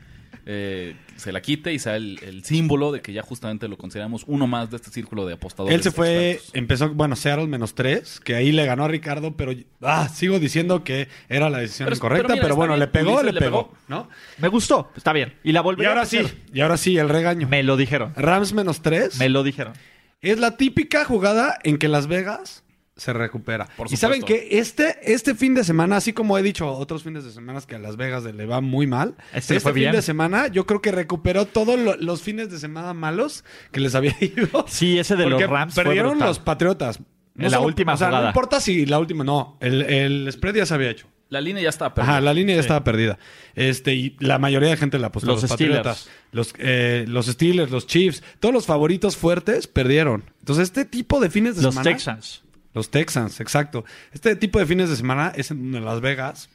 eh, 0.49 0.95
se 1.17 1.33
la 1.33 1.41
quite 1.41 1.73
y 1.73 1.79
sea 1.79 1.97
el, 1.97 2.19
el 2.23 2.43
símbolo 2.45 2.93
de 2.93 3.01
que 3.01 3.11
ya 3.11 3.21
justamente 3.21 3.67
lo 3.67 3.77
consideramos 3.77 4.23
uno 4.27 4.47
más 4.47 4.69
de 4.71 4.77
este 4.77 4.89
círculo 4.91 5.25
de 5.25 5.33
apostadores. 5.33 5.75
Él 5.75 5.83
se 5.83 5.91
fue, 5.91 6.31
expertos. 6.31 6.55
empezó, 6.55 6.89
bueno, 6.93 7.17
Seattle 7.17 7.47
menos 7.47 7.75
tres, 7.75 8.21
que 8.21 8.33
ahí 8.35 8.53
le 8.53 8.65
ganó 8.65 8.85
a 8.85 8.87
Ricardo, 8.87 9.35
pero 9.35 9.51
ah, 9.81 10.07
sigo 10.07 10.39
diciendo 10.39 10.85
que 10.85 11.09
era 11.27 11.49
la 11.49 11.57
decisión 11.57 11.87
Pero- 11.87 11.97
incorrecta, 11.97 12.35
pero 12.41 12.55
bueno, 12.55 12.77
le 12.77 12.87
pegó, 12.87 13.15
Ulises 13.15 13.25
le 13.25 13.31
le 13.33 13.39
pegó, 13.41 13.67
pegó. 13.71 13.77
¿no? 13.89 14.09
Me 14.37 14.47
gustó. 14.47 14.89
Está 14.95 15.11
bien. 15.11 15.33
Y 15.43 15.51
la 15.51 15.59
Y 15.59 15.63
volveré 15.63 15.89
ahora 15.89 16.01
a 16.03 16.05
sí, 16.05 16.21
y 16.53 16.61
ahora 16.61 16.77
sí, 16.77 16.97
el 16.97 17.09
regaño. 17.09 17.47
Me 17.49 17.61
lo 17.63 17.75
dijeron. 17.75 18.13
Rams 18.15 18.53
menos 18.53 18.81
tres 18.81 19.19
Me 19.19 19.27
lo 19.27 19.43
dijeron. 19.43 19.73
es 20.21 20.39
la 20.39 20.55
típica 20.55 21.03
jugada 21.03 21.59
en 21.63 21.77
que 21.77 21.89
Las 21.89 22.07
Vegas 22.07 22.63
se 22.97 23.13
recupera. 23.13 23.67
Por 23.77 23.87
y 23.91 23.95
saben 23.97 24.23
que 24.23 24.47
este, 24.59 24.97
este 25.03 25.35
fin 25.35 25.53
de 25.55 25.63
semana, 25.63 25.97
así 25.97 26.13
como 26.13 26.37
he 26.37 26.43
dicho 26.43 26.69
otros 26.71 27.03
fines 27.03 27.23
de 27.23 27.31
semana 27.31 27.61
que 27.61 27.75
a 27.75 27.79
Las 27.79 27.95
Vegas 27.95 28.23
le 28.23 28.45
va 28.45 28.59
muy 28.61 28.87
mal, 28.87 29.15
Este 29.33 29.59
fue 29.59 29.73
fin 29.73 29.81
bien. 29.81 29.91
de 29.93 30.01
semana 30.01 30.47
yo 30.47 30.65
creo 30.65 30.81
que 30.81 30.91
recuperó 30.91 31.45
todos 31.45 31.79
lo- 31.79 31.95
los 31.95 32.21
fines 32.21 32.49
de 32.49 32.59
semana 32.59 32.93
malos 32.93 33.43
que 33.71 33.79
les 33.79 33.95
había 33.95 34.15
ido. 34.21 34.65
Sí, 34.67 34.97
ese 34.99 35.15
de 35.15 35.29
los 35.29 35.41
Rams 35.41 35.75
perdieron 35.75 36.19
los 36.19 36.39
Patriotas. 36.39 36.99
En 37.37 37.43
la 37.43 37.49
solo- 37.51 37.67
última 37.67 37.93
o 37.93 37.97
sea, 37.97 38.07
jugada. 38.07 38.23
No 38.25 38.29
importa 38.31 38.59
si 38.59 38.85
la 38.87 38.97
última, 38.97 39.23
no. 39.23 39.57
El, 39.61 39.83
el 39.83 40.27
spread 40.31 40.55
ya 40.55 40.65
se 40.65 40.73
había 40.73 40.89
hecho. 40.89 41.05
La 41.29 41.39
línea 41.41 41.61
ya 41.61 41.69
está 41.69 41.93
perdida. 41.93 42.13
Ajá, 42.13 42.21
la 42.21 42.33
línea 42.33 42.55
ya 42.55 42.61
estaba 42.61 42.83
perdida. 42.85 43.19
Este, 43.53 43.93
y 43.93 44.15
la 44.19 44.39
mayoría 44.39 44.69
de 44.69 44.77
gente 44.77 44.97
la 44.97 45.07
apostó. 45.07 45.27
Los 45.27 45.41
Los, 45.43 45.51
Patriotas, 45.51 46.09
los, 46.31 46.53
eh, 46.57 47.03
los 47.07 47.25
Steelers, 47.27 47.69
los 47.69 47.85
Chiefs, 47.85 48.23
todos 48.39 48.53
los 48.53 48.65
favoritos 48.65 49.17
fuertes 49.17 49.67
perdieron. 49.67 50.23
Entonces, 50.39 50.63
este 50.69 50.85
tipo 50.85 51.19
de 51.19 51.29
fines 51.29 51.57
de 51.57 51.63
Los 51.63 51.75
semana. 51.75 51.91
Texans. 51.91 52.43
Los 52.77 52.91
Texans, 52.91 53.39
exacto. 53.39 53.85
Este 54.11 54.35
tipo 54.35 54.59
de 54.59 54.67
fines 54.67 54.87
de 54.87 54.95
semana 54.95 55.33
es 55.35 55.49
en 55.49 55.83
Las 55.83 55.99
Vegas 55.99 56.47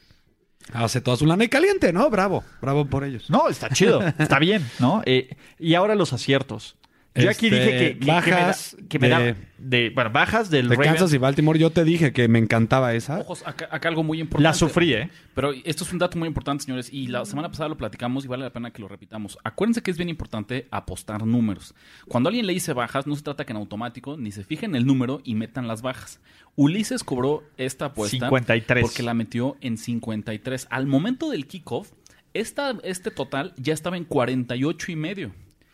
hace 0.71 1.01
toda 1.01 1.17
su 1.17 1.25
lana 1.25 1.43
y 1.43 1.49
caliente, 1.49 1.91
¿no? 1.91 2.09
Bravo, 2.09 2.45
bravo 2.61 2.85
por 2.85 3.03
ellos. 3.03 3.29
No, 3.29 3.49
está 3.49 3.69
chido. 3.69 4.01
Está 4.17 4.39
bien, 4.39 4.65
¿no? 4.79 5.01
Eh, 5.05 5.35
y 5.59 5.73
ahora 5.73 5.95
los 5.95 6.13
aciertos. 6.13 6.77
Yo 7.15 7.29
aquí 7.29 7.45
Este, 7.45 7.59
dije 7.59 7.77
que, 7.93 7.99
que- 7.99 8.05
bajas 8.07 8.75
que 8.89 8.97
me 8.97 9.07
da, 9.09 9.17
que 9.19 9.23
me 9.23 9.25
de- 9.25 9.33
da- 9.33 9.39
de- 9.59 9.89
bueno, 9.93 10.09
bajas 10.09 10.49
del 10.49 10.67
De 10.67 10.75
Ravens. 10.75 10.93
Kansas 10.97 11.13
y 11.13 11.19
Baltimore, 11.19 11.59
yo 11.59 11.69
te 11.69 11.83
dije 11.83 12.11
que 12.11 12.27
me 12.27 12.39
encantaba 12.39 12.93
esa. 12.95 13.19
Ojos, 13.19 13.43
acá, 13.45 13.67
acá 13.69 13.87
algo 13.89 14.03
muy 14.03 14.19
importante. 14.19 14.43
La 14.43 14.53
sufrí, 14.55 14.93
¿eh? 14.93 15.09
Pero 15.35 15.51
esto 15.63 15.83
es 15.83 15.93
un 15.93 15.99
dato 15.99 16.17
muy 16.17 16.27
importante, 16.27 16.63
señores, 16.63 16.91
y 16.91 17.05
la 17.07 17.23
semana 17.25 17.49
pasada 17.49 17.69
lo 17.69 17.77
platicamos 17.77 18.25
y 18.25 18.27
vale 18.27 18.43
la 18.43 18.49
pena 18.51 18.71
que 18.71 18.81
lo 18.81 18.87
repitamos. 18.87 19.37
Acuérdense 19.43 19.83
que 19.83 19.91
es 19.91 19.97
bien 19.97 20.09
importante 20.09 20.67
apostar 20.71 21.23
números. 21.23 21.75
Cuando 22.07 22.29
alguien 22.29 22.47
le 22.47 22.53
dice 22.53 22.73
bajas, 22.73 23.05
no 23.05 23.15
se 23.15 23.21
trata 23.21 23.45
que 23.45 23.53
en 23.53 23.57
automático 23.57 24.17
ni 24.17 24.31
se 24.31 24.43
fijen 24.43 24.73
el 24.75 24.87
número 24.87 25.21
y 25.23 25.35
metan 25.35 25.67
las 25.67 25.83
bajas. 25.83 26.19
Ulises 26.55 27.03
cobró 27.03 27.43
esta 27.57 27.85
apuesta 27.85 28.17
53. 28.29 28.81
porque 28.81 29.03
la 29.03 29.13
metió 29.13 29.55
en 29.61 29.77
53. 29.77 30.65
Al 30.71 30.87
momento 30.87 31.29
del 31.29 31.45
kickoff, 31.45 31.91
esta, 32.33 32.75
este 32.83 33.11
total 33.11 33.53
ya 33.57 33.73
estaba 33.75 33.97
en 33.97 34.05
48 34.05 34.91
y 34.91 34.95
medio. 34.95 35.31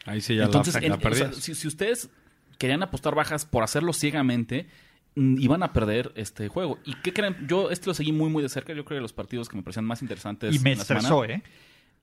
Ahí 0.10 0.22
sí 0.22 0.36
ya 0.36 0.46
Entonces, 0.46 0.74
la, 0.74 0.80
en- 0.82 0.90
la 0.90 0.96
o 0.96 1.00
sea, 1.00 1.10
perdías. 1.10 1.36
si, 1.36 1.56
si 1.56 1.68
ustedes 1.68 2.10
querían 2.58 2.84
apostar 2.84 3.16
bajas 3.16 3.46
por 3.46 3.64
hacerlo 3.64 3.94
ciegamente, 3.94 4.68
mm, 5.16 5.40
iban 5.40 5.64
a 5.64 5.72
perder 5.74 6.12
este 6.16 6.48
juego. 6.50 6.78
¿Y 6.86 6.94
qué 6.96 7.14
creen? 7.14 7.36
Yo 7.48 7.70
este 7.72 7.88
lo 7.88 7.94
seguí 7.94 8.12
muy, 8.12 8.30
muy 8.30 8.44
de 8.44 8.50
cerca. 8.50 8.74
Yo 8.74 8.84
creo 8.86 8.98
que 8.98 9.02
los 9.02 9.14
partidos 9.14 9.48
que 9.50 9.56
me 9.58 9.64
parecían 9.64 9.86
más 9.86 10.02
interesantes. 10.02 10.56
Y 10.56 10.60
me 10.60 10.74
en 10.74 10.78
la 10.80 10.84
semana. 10.86 11.08
estresó, 11.08 11.26
¿eh? 11.26 11.44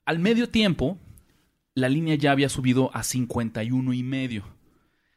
Al 0.05 0.19
medio 0.19 0.49
tiempo, 0.49 0.97
la 1.75 1.89
línea 1.89 2.15
ya 2.15 2.31
había 2.31 2.49
subido 2.49 2.89
a 2.95 3.03
51 3.03 3.93
y 3.93 4.03
medio. 4.03 4.43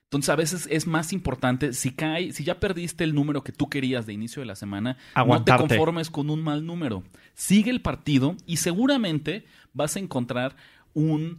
Entonces, 0.05 0.29
a 0.31 0.35
veces 0.37 0.67
es 0.71 0.89
más 0.89 1.13
importante, 1.13 1.73
si 1.73 1.93
cae, 1.93 2.33
si 2.33 2.43
ya 2.43 2.59
perdiste 2.59 3.05
el 3.05 3.15
número 3.15 3.45
que 3.45 3.53
tú 3.53 3.69
querías 3.71 4.07
de 4.07 4.13
inicio 4.13 4.41
de 4.41 4.47
la 4.47 4.57
semana, 4.57 4.97
no 5.15 5.45
te 5.45 5.57
conformes 5.57 6.11
con 6.11 6.31
un 6.31 6.43
mal 6.43 6.67
número. 6.67 7.05
Sigue 7.35 7.71
el 7.71 7.81
partido 7.81 8.37
y 8.45 8.57
seguramente 8.57 9.45
vas 9.73 9.95
a 9.95 10.01
encontrar 10.01 10.57
un 10.95 11.39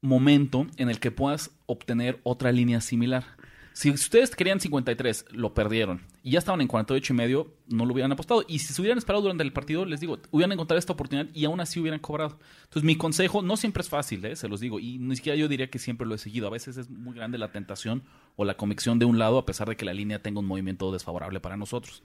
momento 0.00 0.66
en 0.76 0.90
el 0.90 1.00
que 1.00 1.10
puedas 1.10 1.50
obtener 1.66 2.20
otra 2.22 2.52
línea 2.52 2.80
similar. 2.80 3.24
Si 3.72 3.90
ustedes 3.90 4.34
querían 4.34 4.60
53, 4.60 5.26
lo 5.30 5.54
perdieron 5.54 6.02
y 6.22 6.32
ya 6.32 6.38
estaban 6.38 6.60
en 6.60 6.68
48 6.68 7.12
y 7.12 7.16
medio, 7.16 7.54
no 7.68 7.86
lo 7.86 7.92
hubieran 7.92 8.12
apostado. 8.12 8.44
Y 8.46 8.58
si 8.58 8.74
se 8.74 8.80
hubieran 8.80 8.98
esperado 8.98 9.22
durante 9.22 9.42
el 9.42 9.52
partido, 9.52 9.84
les 9.84 10.00
digo, 10.00 10.18
hubieran 10.30 10.52
encontrado 10.52 10.78
esta 10.78 10.92
oportunidad 10.92 11.28
y 11.32 11.44
aún 11.44 11.60
así 11.60 11.80
hubieran 11.80 12.00
cobrado. 12.00 12.38
Entonces, 12.64 12.84
mi 12.84 12.96
consejo 12.96 13.42
no 13.42 13.56
siempre 13.56 13.82
es 13.82 13.88
fácil, 13.88 14.24
¿eh? 14.24 14.36
se 14.36 14.48
los 14.48 14.60
digo, 14.60 14.80
y 14.80 14.98
ni 14.98 15.16
siquiera 15.16 15.36
yo 15.36 15.48
diría 15.48 15.70
que 15.70 15.78
siempre 15.78 16.06
lo 16.06 16.14
he 16.14 16.18
seguido. 16.18 16.46
A 16.46 16.50
veces 16.50 16.76
es 16.76 16.90
muy 16.90 17.14
grande 17.14 17.38
la 17.38 17.52
tentación 17.52 18.02
o 18.36 18.44
la 18.44 18.56
convicción 18.56 18.98
de 18.98 19.06
un 19.06 19.18
lado, 19.18 19.38
a 19.38 19.46
pesar 19.46 19.68
de 19.68 19.76
que 19.76 19.84
la 19.84 19.94
línea 19.94 20.20
tenga 20.20 20.40
un 20.40 20.46
movimiento 20.46 20.92
desfavorable 20.92 21.40
para 21.40 21.56
nosotros. 21.56 22.02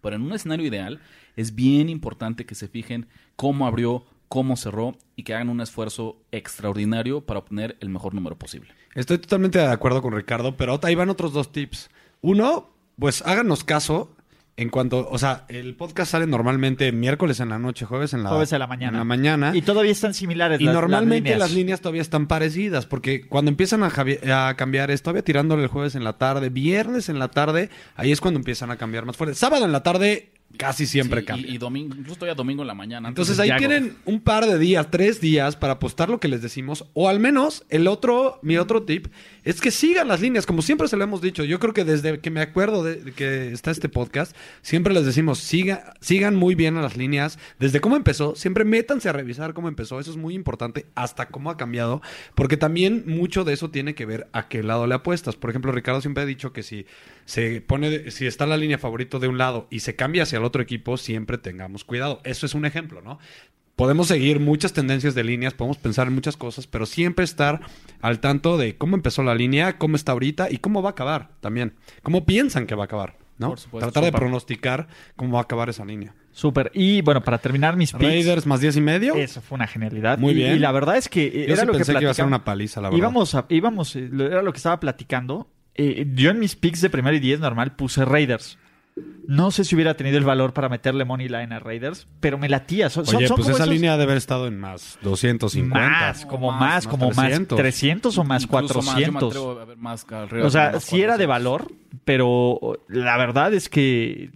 Pero 0.00 0.16
en 0.16 0.22
un 0.22 0.32
escenario 0.32 0.66
ideal, 0.66 1.00
es 1.34 1.54
bien 1.54 1.88
importante 1.88 2.46
que 2.46 2.54
se 2.54 2.68
fijen 2.68 3.08
cómo 3.34 3.66
abrió, 3.66 4.04
cómo 4.28 4.56
cerró 4.56 4.96
y 5.14 5.22
que 5.22 5.34
hagan 5.34 5.48
un 5.48 5.60
esfuerzo 5.60 6.16
extraordinario 6.32 7.20
para 7.22 7.38
obtener 7.40 7.76
el 7.80 7.88
mejor 7.88 8.14
número 8.14 8.36
posible. 8.36 8.70
Estoy 8.94 9.18
totalmente 9.18 9.58
de 9.58 9.66
acuerdo 9.66 10.02
con 10.02 10.14
Ricardo, 10.14 10.56
pero 10.56 10.78
ahí 10.82 10.94
van 10.94 11.10
otros 11.10 11.32
dos 11.32 11.52
tips. 11.52 11.90
Uno, 12.22 12.70
pues 12.98 13.22
háganos 13.26 13.62
caso 13.62 14.12
en 14.58 14.70
cuanto, 14.70 15.06
o 15.10 15.18
sea, 15.18 15.44
el 15.48 15.76
podcast 15.76 16.12
sale 16.12 16.26
normalmente 16.26 16.90
miércoles 16.90 17.40
en 17.40 17.50
la 17.50 17.58
noche, 17.58 17.84
jueves 17.84 18.14
en 18.14 18.22
la, 18.22 18.30
Jueves 18.30 18.52
en 18.54 18.58
la 18.58 18.66
mañana. 18.66 18.92
en 18.92 18.98
la 18.98 19.04
mañana. 19.04 19.52
Y 19.54 19.60
todavía 19.60 19.92
están 19.92 20.14
similares 20.14 20.58
Y 20.62 20.64
las- 20.64 20.72
normalmente 20.74 21.28
las 21.32 21.38
las 21.40 21.52
líneas. 21.52 21.82
todavía 21.82 22.00
están 22.00 22.26
parecidas, 22.26 22.86
porque 22.86 23.26
cuando 23.28 23.50
empiezan 23.50 23.82
a, 23.82 23.92
a 24.48 24.56
cambiar 24.56 24.90
es 24.90 25.02
todavía 25.02 25.22
tirándole 25.22 25.62
el 25.64 25.68
jueves 25.68 25.94
en 25.94 26.04
la 26.04 26.14
tarde, 26.14 26.48
viernes 26.48 27.10
en 27.10 27.18
la 27.18 27.28
tarde, 27.28 27.68
ahí 27.96 28.12
es 28.12 28.22
cuando 28.22 28.38
empiezan 28.40 28.70
a 28.70 28.76
cambiar 28.76 29.04
más 29.04 29.14
fuerte. 29.18 29.34
Sábado 29.34 29.66
en 29.66 29.72
la 29.72 29.82
tarde 29.82 30.32
casi 30.56 30.86
siempre 30.86 31.20
Sí, 31.20 31.26
cambia. 31.26 31.50
y, 31.50 31.54
y 31.54 31.58
domingo, 31.58 31.94
incluso 31.96 32.16
todavía 32.16 32.34
domingo 32.34 32.62
en 32.62 32.68
la 32.68 32.74
mañana. 32.74 33.08
Entonces 33.08 33.38
ahí 33.38 33.50
tienen 33.58 33.96
un 34.06 34.20
par 34.20 34.46
de 34.46 34.58
días, 34.58 34.90
tres 34.90 35.20
días 35.20 35.54
para 35.56 35.74
apostar 35.74 36.08
lo 36.08 36.18
que 36.18 36.28
les 36.28 36.42
decimos. 36.42 36.86
O 36.94 37.08
al 37.08 37.20
menos 37.20 37.64
el 37.68 37.86
otro, 37.88 38.38
mi 38.42 38.56
otro 38.56 38.82
tip 38.84 39.08
es 39.44 39.60
que 39.60 39.70
sigan 39.70 40.08
las 40.08 40.20
líneas, 40.20 40.46
como 40.46 40.62
siempre 40.62 40.88
se 40.88 40.96
lo 40.96 41.04
hemos 41.04 41.20
dicho. 41.20 41.44
Yo 41.44 41.58
creo 41.60 41.74
que 41.74 41.84
desde 41.84 42.20
que 42.20 42.30
me 42.30 42.40
acuerdo 42.40 42.82
de, 42.82 43.12
que 43.12 43.52
está 43.52 43.70
este 43.70 43.88
podcast, 43.88 44.34
siempre 44.62 44.94
les 44.94 45.04
decimos, 45.04 45.38
siga, 45.38 45.94
sigan 46.00 46.34
muy 46.34 46.54
bien 46.54 46.76
a 46.76 46.82
las 46.82 46.96
líneas. 46.96 47.38
Desde 47.58 47.80
cómo 47.80 47.96
empezó, 47.96 48.34
siempre 48.34 48.64
métanse 48.64 49.08
a 49.08 49.12
revisar 49.12 49.52
cómo 49.52 49.68
empezó. 49.68 50.00
Eso 50.00 50.10
es 50.10 50.16
muy 50.16 50.34
importante, 50.34 50.86
hasta 50.94 51.28
cómo 51.28 51.50
ha 51.50 51.56
cambiado. 51.56 52.00
Porque 52.34 52.56
también 52.56 53.04
mucho 53.06 53.44
de 53.44 53.52
eso 53.52 53.70
tiene 53.70 53.94
que 53.94 54.06
ver 54.06 54.28
a 54.32 54.48
qué 54.48 54.62
lado 54.62 54.86
le 54.86 54.94
apuestas. 54.94 55.36
Por 55.36 55.50
ejemplo, 55.50 55.70
Ricardo 55.70 56.00
siempre 56.00 56.22
ha 56.22 56.26
dicho 56.26 56.52
que 56.52 56.62
si 56.62 56.86
se 57.26 57.60
pone, 57.60 58.10
si 58.10 58.26
está 58.26 58.46
la 58.46 58.56
línea 58.56 58.78
favorito 58.78 59.18
de 59.18 59.28
un 59.28 59.36
lado 59.38 59.66
y 59.70 59.80
se 59.80 59.96
cambia 59.96 60.22
hacia 60.22 60.35
el 60.36 60.44
otro 60.44 60.62
equipo, 60.62 60.96
siempre 60.96 61.38
tengamos 61.38 61.84
cuidado. 61.84 62.20
Eso 62.24 62.46
es 62.46 62.54
un 62.54 62.64
ejemplo, 62.66 63.00
¿no? 63.02 63.18
Podemos 63.76 64.08
seguir 64.08 64.40
muchas 64.40 64.72
tendencias 64.72 65.14
de 65.14 65.22
líneas, 65.22 65.52
podemos 65.52 65.76
pensar 65.76 66.06
en 66.06 66.14
muchas 66.14 66.36
cosas, 66.38 66.66
pero 66.66 66.86
siempre 66.86 67.24
estar 67.26 67.60
al 68.00 68.20
tanto 68.20 68.56
de 68.56 68.76
cómo 68.78 68.96
empezó 68.96 69.22
la 69.22 69.34
línea, 69.34 69.76
cómo 69.76 69.96
está 69.96 70.12
ahorita 70.12 70.50
y 70.50 70.58
cómo 70.58 70.80
va 70.82 70.90
a 70.90 70.92
acabar 70.92 71.28
también. 71.40 71.74
Cómo 72.02 72.24
piensan 72.24 72.66
que 72.66 72.74
va 72.74 72.84
a 72.84 72.86
acabar, 72.86 73.18
¿no? 73.36 73.50
Por 73.50 73.58
supuesto. 73.60 73.90
Tratar 73.92 74.10
de 74.10 74.18
pronosticar 74.18 74.88
cómo 75.14 75.32
va 75.32 75.40
a 75.40 75.42
acabar 75.42 75.68
esa 75.68 75.84
línea. 75.84 76.14
Súper. 76.32 76.70
Y 76.72 77.02
bueno, 77.02 77.22
para 77.22 77.36
terminar 77.36 77.76
mis 77.76 77.92
picks, 77.92 78.02
Raiders 78.04 78.46
más 78.46 78.62
10 78.62 78.76
y 78.76 78.80
medio. 78.80 79.14
eso 79.14 79.42
fue 79.42 79.56
una 79.56 79.66
genialidad. 79.66 80.18
Muy 80.18 80.32
bien. 80.32 80.56
Y, 80.56 80.58
la 80.58 80.72
verdad 80.72 80.96
es 80.96 81.10
que 81.10 81.26
eh, 81.26 81.44
Yo 81.46 81.52
era 81.52 81.62
sí 81.62 81.66
lo 81.66 81.72
pensé 81.74 81.92
que 81.92 81.98
que 81.98 82.04
iba 82.04 82.10
a 82.10 82.14
ser 82.14 82.24
una 82.24 82.44
paliza, 82.44 82.80
la 82.80 82.88
verdad. 82.88 82.98
Íbamos, 82.98 83.34
a- 83.34 83.44
íbamos, 83.50 83.94
eh, 83.96 84.08
era 84.10 84.40
lo 84.42 84.52
que 84.52 84.56
estaba 84.58 84.80
platicando. 84.80 85.50
Eh, 85.74 86.06
yo 86.14 86.30
en 86.30 86.38
mis 86.38 86.56
picks 86.56 86.80
de 86.80 86.88
primero 86.88 87.14
y 87.14 87.20
10 87.20 87.40
normal 87.40 87.76
puse 87.76 88.06
Raiders. 88.06 88.58
No 89.28 89.50
sé 89.50 89.64
si 89.64 89.74
hubiera 89.74 89.94
tenido 89.94 90.16
el 90.18 90.24
valor 90.24 90.52
para 90.54 90.68
meterle 90.68 91.04
money 91.04 91.28
line 91.28 91.54
a 91.54 91.58
Raiders, 91.58 92.06
pero 92.20 92.38
me 92.38 92.48
latía. 92.48 92.88
Son, 92.88 93.04
Oye, 93.14 93.26
son 93.28 93.36
pues 93.36 93.48
esa 93.48 93.64
esos- 93.64 93.68
línea 93.68 93.92
debe 93.92 94.04
haber 94.04 94.16
estado 94.16 94.46
en 94.46 94.58
más 94.58 94.98
250. 95.02 95.78
Más, 95.78 96.24
como 96.26 96.50
Más, 96.52 96.60
más, 96.60 96.70
más 96.70 96.86
como 96.86 97.08
300. 97.10 97.56
más 97.56 97.62
300 97.62 98.18
o 98.18 98.24
más 98.24 98.42
Incluso 98.44 98.62
Yo 98.74 98.82
me 98.82 99.18
400. 99.20 99.36
a 99.60 99.64
ver 99.64 99.76
más 99.76 100.06
alrededor 100.10 100.46
O 100.46 100.50
sea, 100.50 100.70
más 100.74 100.84
sí 100.84 101.02
era 101.02 101.18
de 101.18 101.26
400. 101.26 101.28
valor, 101.28 101.72
pero 102.04 102.84
la 102.88 103.16
verdad 103.18 103.52
es 103.52 103.68
que 103.68 104.30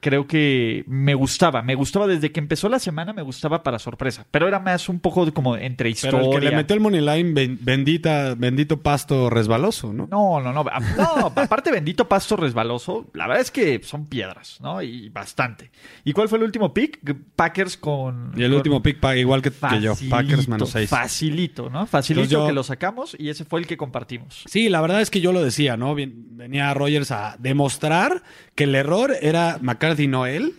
creo 0.00 0.26
que 0.26 0.84
me 0.86 1.14
gustaba. 1.14 1.62
Me 1.62 1.74
gustaba 1.74 2.06
desde 2.06 2.32
que 2.32 2.40
empezó 2.40 2.68
la 2.68 2.78
semana, 2.78 3.12
me 3.12 3.22
gustaba 3.22 3.62
para 3.62 3.78
sorpresa. 3.78 4.26
Pero 4.30 4.48
era 4.48 4.58
más 4.60 4.88
un 4.88 5.00
poco 5.00 5.24
de 5.26 5.32
como 5.32 5.56
entre 5.56 5.90
historia. 5.90 6.18
Pero 6.20 6.32
el 6.34 6.40
que 6.40 6.50
le 6.50 6.56
metió 6.56 6.74
el 6.74 6.80
money 6.80 7.00
line, 7.00 7.32
ben- 7.32 7.58
bendita, 7.60 8.34
bendito 8.36 8.80
pasto 8.80 9.30
resbaloso, 9.30 9.92
¿no? 9.92 10.06
No, 10.10 10.40
no, 10.40 10.52
no. 10.52 10.64
No, 10.64 11.32
aparte 11.36 11.70
bendito 11.72 12.08
pasto 12.08 12.36
resbaloso, 12.36 13.06
la 13.14 13.26
verdad 13.26 13.42
es 13.42 13.50
que 13.50 13.80
son 13.82 14.06
piedras, 14.06 14.58
¿no? 14.60 14.82
Y 14.82 15.08
bastante. 15.08 15.70
¿Y 16.04 16.12
cuál 16.12 16.28
fue 16.28 16.38
el 16.38 16.44
último 16.44 16.72
pick? 16.74 16.98
Packers 17.36 17.76
con... 17.76 18.32
Y 18.36 18.42
el 18.42 18.50
con- 18.50 18.56
último 18.56 18.82
pick 18.82 19.00
paga 19.00 19.16
igual 19.16 19.42
que, 19.42 19.50
que 19.50 19.80
yo. 19.80 19.94
Packers 20.10 20.48
menos 20.48 20.70
6. 20.70 20.88
Facilito, 20.90 21.70
¿no? 21.70 21.86
Facilito 21.86 22.28
yo- 22.28 22.46
que 22.46 22.52
lo 22.52 22.62
sacamos 22.62 23.16
y 23.18 23.28
ese 23.28 23.44
fue 23.44 23.60
el 23.60 23.66
que 23.66 23.76
compartimos. 23.76 24.42
Sí, 24.46 24.68
la 24.68 24.80
verdad 24.80 25.00
es 25.00 25.10
que 25.10 25.20
yo 25.20 25.32
lo 25.32 25.42
decía, 25.42 25.76
¿no? 25.76 25.94
Venía 25.94 26.72
Rogers 26.74 27.10
a 27.10 27.36
demostrar 27.38 28.22
que 28.58 28.64
el 28.64 28.74
error 28.74 29.14
era 29.22 29.58
McCarthy, 29.62 30.08
no 30.08 30.26
él. 30.26 30.54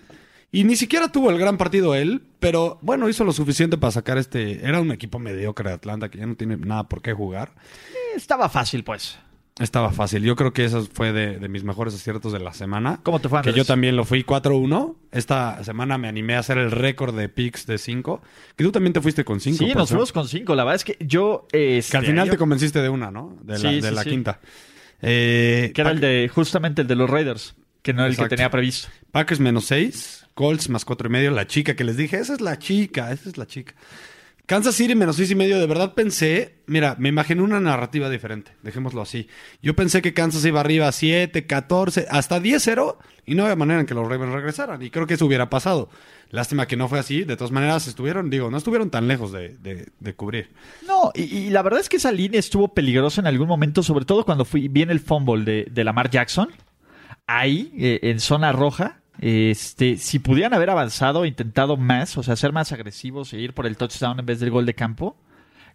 Y 0.52 0.64
ni 0.64 0.76
siquiera 0.78 1.12
tuvo 1.12 1.30
el 1.30 1.38
gran 1.38 1.58
partido 1.58 1.94
él, 1.96 2.22
pero 2.40 2.80
bueno, 2.82 3.10
hizo 3.10 3.26
lo 3.26 3.34
suficiente 3.34 3.78
para 3.78 3.92
sacar 3.92 4.18
este. 4.18 4.66
Era 4.66 4.80
un 4.82 4.92
equipo 4.92 5.20
mediocre 5.20 5.68
de 5.70 5.76
Atlanta 5.76 6.10
que 6.10 6.18
ya 6.18 6.26
no 6.26 6.36
tiene 6.36 6.56
nada 6.58 6.88
por 6.88 7.02
qué 7.02 7.14
jugar. 7.14 7.52
Eh, 7.94 8.16
Estaba 8.16 8.48
fácil, 8.50 8.84
pues. 8.86 9.20
Estaba 9.60 9.92
fácil. 9.92 10.24
Yo 10.24 10.38
creo 10.38 10.54
que 10.54 10.64
eso 10.64 10.88
fue 10.94 11.12
de, 11.12 11.38
de 11.38 11.50
mis 11.50 11.66
mejores 11.66 11.94
aciertos 11.94 12.32
de 12.32 12.40
la 12.40 12.54
semana. 12.54 13.02
¿Cómo 13.04 13.20
te 13.20 13.28
fue, 13.28 13.42
Que 13.42 13.50
Andrés? 13.50 13.56
yo 13.58 13.66
también 13.66 13.98
lo 13.98 14.06
fui 14.06 14.24
4-1. 14.24 14.96
Esta 15.12 15.62
semana 15.66 15.98
me 15.98 16.08
animé 16.08 16.36
a 16.36 16.40
hacer 16.40 16.58
el 16.58 16.72
récord 16.72 17.14
de 17.14 17.28
picks 17.28 17.68
de 17.68 17.78
5. 17.78 18.22
Que 18.56 18.64
tú 18.64 18.72
también 18.72 18.94
te 18.94 19.02
fuiste 19.02 19.26
con 19.26 19.42
5. 19.42 19.58
Sí, 19.58 19.74
nos 19.76 19.90
fuimos 19.90 20.14
con 20.14 20.30
cinco. 20.30 20.56
La 20.56 20.64
verdad 20.64 20.78
es 20.78 20.86
que 20.86 20.98
yo... 21.06 21.46
este, 21.52 21.92
Que 21.92 21.98
al 21.98 22.06
final 22.06 22.28
yo- 22.28 22.32
te 22.32 22.38
convenciste 22.38 22.82
de 22.82 22.88
una, 22.88 23.12
¿no? 23.12 23.38
De 23.44 23.60
la, 23.60 23.70
Sí, 23.70 23.82
de 23.82 23.90
sí, 23.90 23.94
la 23.96 24.04
sí. 24.04 24.10
quinta. 24.10 24.40
Eh, 25.02 25.72
Que 25.76 25.82
era 25.82 25.92
el 25.92 26.00
de, 26.00 26.30
justamente 26.34 26.82
el 26.84 26.88
de 26.88 26.96
los 26.96 27.10
Raiders, 27.10 27.56
que 27.82 27.94
no 27.94 28.00
era 28.02 28.08
el 28.08 28.14
Exacto. 28.14 28.30
que 28.30 28.36
tenía 28.36 28.50
previsto. 28.50 28.88
Packers 29.12 29.40
menos 29.40 29.66
6. 29.66 30.28
Colts 30.34 30.70
más 30.70 30.86
cuatro 30.86 31.08
y 31.10 31.12
medio. 31.12 31.32
La 31.32 31.48
chica 31.48 31.76
que 31.76 31.84
les 31.84 31.98
dije, 31.98 32.18
esa 32.18 32.34
es 32.34 32.42
la 32.42 32.58
chica, 32.60 33.12
esa 33.12 33.30
es 33.30 33.38
la 33.38 33.46
chica. 33.46 33.74
Kansas 34.46 34.74
City 34.74 34.96
menos 34.96 35.18
seis 35.18 35.30
y 35.30 35.36
medio. 35.36 35.60
De 35.60 35.68
verdad 35.68 35.94
pensé, 35.94 36.56
mira, 36.66 36.96
me 36.98 37.10
imaginé 37.10 37.44
una 37.44 37.60
narrativa 37.60 38.10
diferente. 38.10 38.52
Dejémoslo 38.64 39.02
así. 39.02 39.28
Yo 39.62 39.76
pensé 39.76 40.02
que 40.02 40.14
Kansas 40.16 40.44
iba 40.44 40.60
arriba 40.60 40.88
a 40.88 40.92
7, 40.92 41.46
14, 41.46 42.08
hasta 42.10 42.40
10-0 42.42 42.98
y 43.28 43.36
no 43.36 43.44
había 43.44 43.56
manera 43.56 43.80
en 43.82 43.86
que 43.86 43.94
los 43.94 44.08
Ravens 44.08 44.34
regresaran. 44.34 44.82
Y 44.82 44.90
creo 44.90 45.06
que 45.06 45.14
eso 45.16 45.28
hubiera 45.28 45.52
pasado. 45.52 45.90
Lástima 46.32 46.66
que 46.68 46.78
no 46.78 46.88
fue 46.88 46.98
así. 46.98 47.26
De 47.26 47.36
todas 47.38 47.52
maneras, 47.52 47.86
estuvieron, 47.88 48.32
digo, 48.32 48.50
no 48.50 48.58
estuvieron 48.58 48.90
tan 48.90 49.08
lejos 49.08 49.32
de, 49.32 49.50
de- 49.60 49.90
de 50.00 50.14
cubrir. 50.16 50.50
No, 50.88 51.12
y, 51.14 51.22
y 51.26 51.50
la 51.52 51.62
verdad 51.62 51.82
es 51.82 51.90
que 51.90 51.98
esa 51.98 52.12
línea 52.12 52.40
estuvo 52.40 52.74
peligrosa 52.74 53.22
en 53.22 53.28
algún 53.28 53.48
momento, 53.48 53.84
sobre 53.84 54.06
todo 54.06 54.26
cuando 54.26 54.46
fui, 54.46 54.68
viene 54.68 54.94
el 54.94 55.00
fumble 55.00 55.44
de, 55.44 55.68
de 55.70 55.84
Lamar 55.84 56.10
Jackson. 56.10 56.50
Ahí, 57.32 57.72
eh, 57.78 58.00
en 58.04 58.20
zona 58.20 58.52
roja, 58.52 59.02
este, 59.22 59.98
si 59.98 60.20
pudieran 60.20 60.54
haber 60.54 60.70
avanzado, 60.70 61.26
intentado 61.26 61.78
más, 61.78 62.18
o 62.18 62.24
sea, 62.24 62.36
ser 62.36 62.54
más 62.54 62.72
agresivos 62.72 63.34
e 63.34 63.40
ir 63.40 63.54
por 63.54 63.68
el 63.68 63.78
touchdown 63.78 64.20
en 64.20 64.26
vez 64.26 64.40
del 64.40 64.50
gol 64.50 64.66
de 64.66 64.74
campo, 64.74 65.16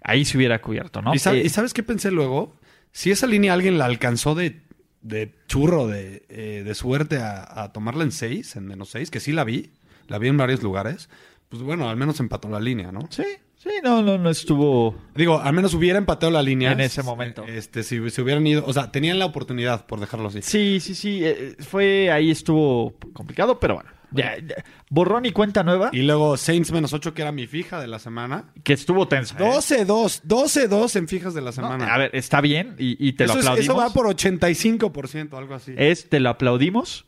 ahí 0.02 0.25
se 0.25 0.37
hubiera 0.37 0.61
cubierto, 0.61 1.00
¿no? 1.02 1.14
¿Y, 1.14 1.18
Eh, 1.26 1.42
y 1.44 1.49
sabes 1.50 1.75
qué 1.75 1.82
pensé 1.82 2.11
luego? 2.11 2.56
Si 2.90 3.11
esa 3.11 3.26
línea 3.26 3.52
alguien 3.52 3.78
la 3.78 3.84
alcanzó 3.84 4.34
de, 4.34 4.62
de 5.02 5.34
churro, 5.46 5.87
de, 5.87 6.25
eh, 6.28 6.62
de 6.64 6.75
suerte 6.75 7.18
a, 7.18 7.62
a 7.62 7.73
tomarla 7.73 8.04
en 8.04 8.12
6, 8.12 8.56
en 8.56 8.66
menos 8.66 8.88
6, 8.90 9.11
que 9.11 9.20
sí 9.20 9.32
la 9.32 9.44
vi, 9.44 9.73
la 10.08 10.18
vi 10.18 10.28
en 10.28 10.37
varios 10.37 10.62
lugares, 10.62 11.08
pues 11.49 11.62
bueno, 11.62 11.88
al 11.88 11.96
menos 11.96 12.18
empató 12.20 12.49
la 12.49 12.61
línea, 12.61 12.90
¿no? 12.90 13.06
sí, 13.11 13.25
sí, 13.64 13.71
no, 13.83 14.02
no, 14.02 14.16
no 14.18 14.30
estuvo. 14.30 14.94
Digo, 15.16 15.40
al 15.40 15.52
menos 15.54 15.75
hubiera 15.75 15.99
empatado 15.99 16.30
la 16.30 16.42
línea. 16.42 16.71
En 16.73 16.80
ese 16.80 17.02
momento. 17.02 17.44
Este, 17.44 17.83
si 17.83 18.09
se 18.11 18.23
hubieran 18.23 18.47
ido, 18.47 18.64
o 18.66 18.73
sea, 18.73 18.92
tenían 18.92 19.18
la 19.18 19.26
oportunidad, 19.26 19.87
por 19.87 19.99
dejarlo 19.99 20.28
así. 20.28 20.42
Sí, 20.42 20.78
sí, 20.80 20.94
sí, 20.94 21.21
eh, 21.25 21.56
fue 21.59 22.11
ahí 22.12 22.30
estuvo 22.30 22.94
complicado, 23.12 23.59
pero 23.59 23.75
bueno. 23.75 23.90
ya- 24.12 24.37
ya. 24.38 24.54
borrón 24.90 25.26
y 25.26 25.33
cuenta 25.33 25.64
nueva, 25.64 25.90
Y 25.92 26.02
luego 26.02 26.37
Saints 26.37 26.71
menos 26.71 26.92
8, 26.92 27.14
que 27.14 27.23
era 27.23 27.33
mi 27.33 27.49
fija 27.49 27.80
de 27.80 27.88
la 27.88 27.99
semana. 27.99 28.52
que 28.62 28.73
estuvo 28.75 29.09
tensa. 29.09 29.35
¿eh? 29.37 29.42
12-2, 29.42 30.23
12-2 30.25 30.94
en 30.97 31.09
fijas 31.09 31.35
de 31.35 31.40
la 31.40 31.47
No, 31.47 31.52
semana. 31.52 31.92
a 31.92 31.99
ver, 31.99 32.11
está 32.14 32.40
bien 32.40 32.76
y, 32.78 32.97
y 33.09 33.14
te 33.14 33.25
eso, 33.25 33.35
lo 33.35 33.40
es- 33.40 33.47
aplaudimos. 33.47 33.64
eso 33.76 33.76
va 33.76 33.92
por 33.92 34.06
85%, 34.06 35.37
algo 35.37 35.54
así. 35.54 35.75
es 35.76 36.09
te 36.09 36.21
lo 36.21 36.30
aplaudimos, 36.30 37.06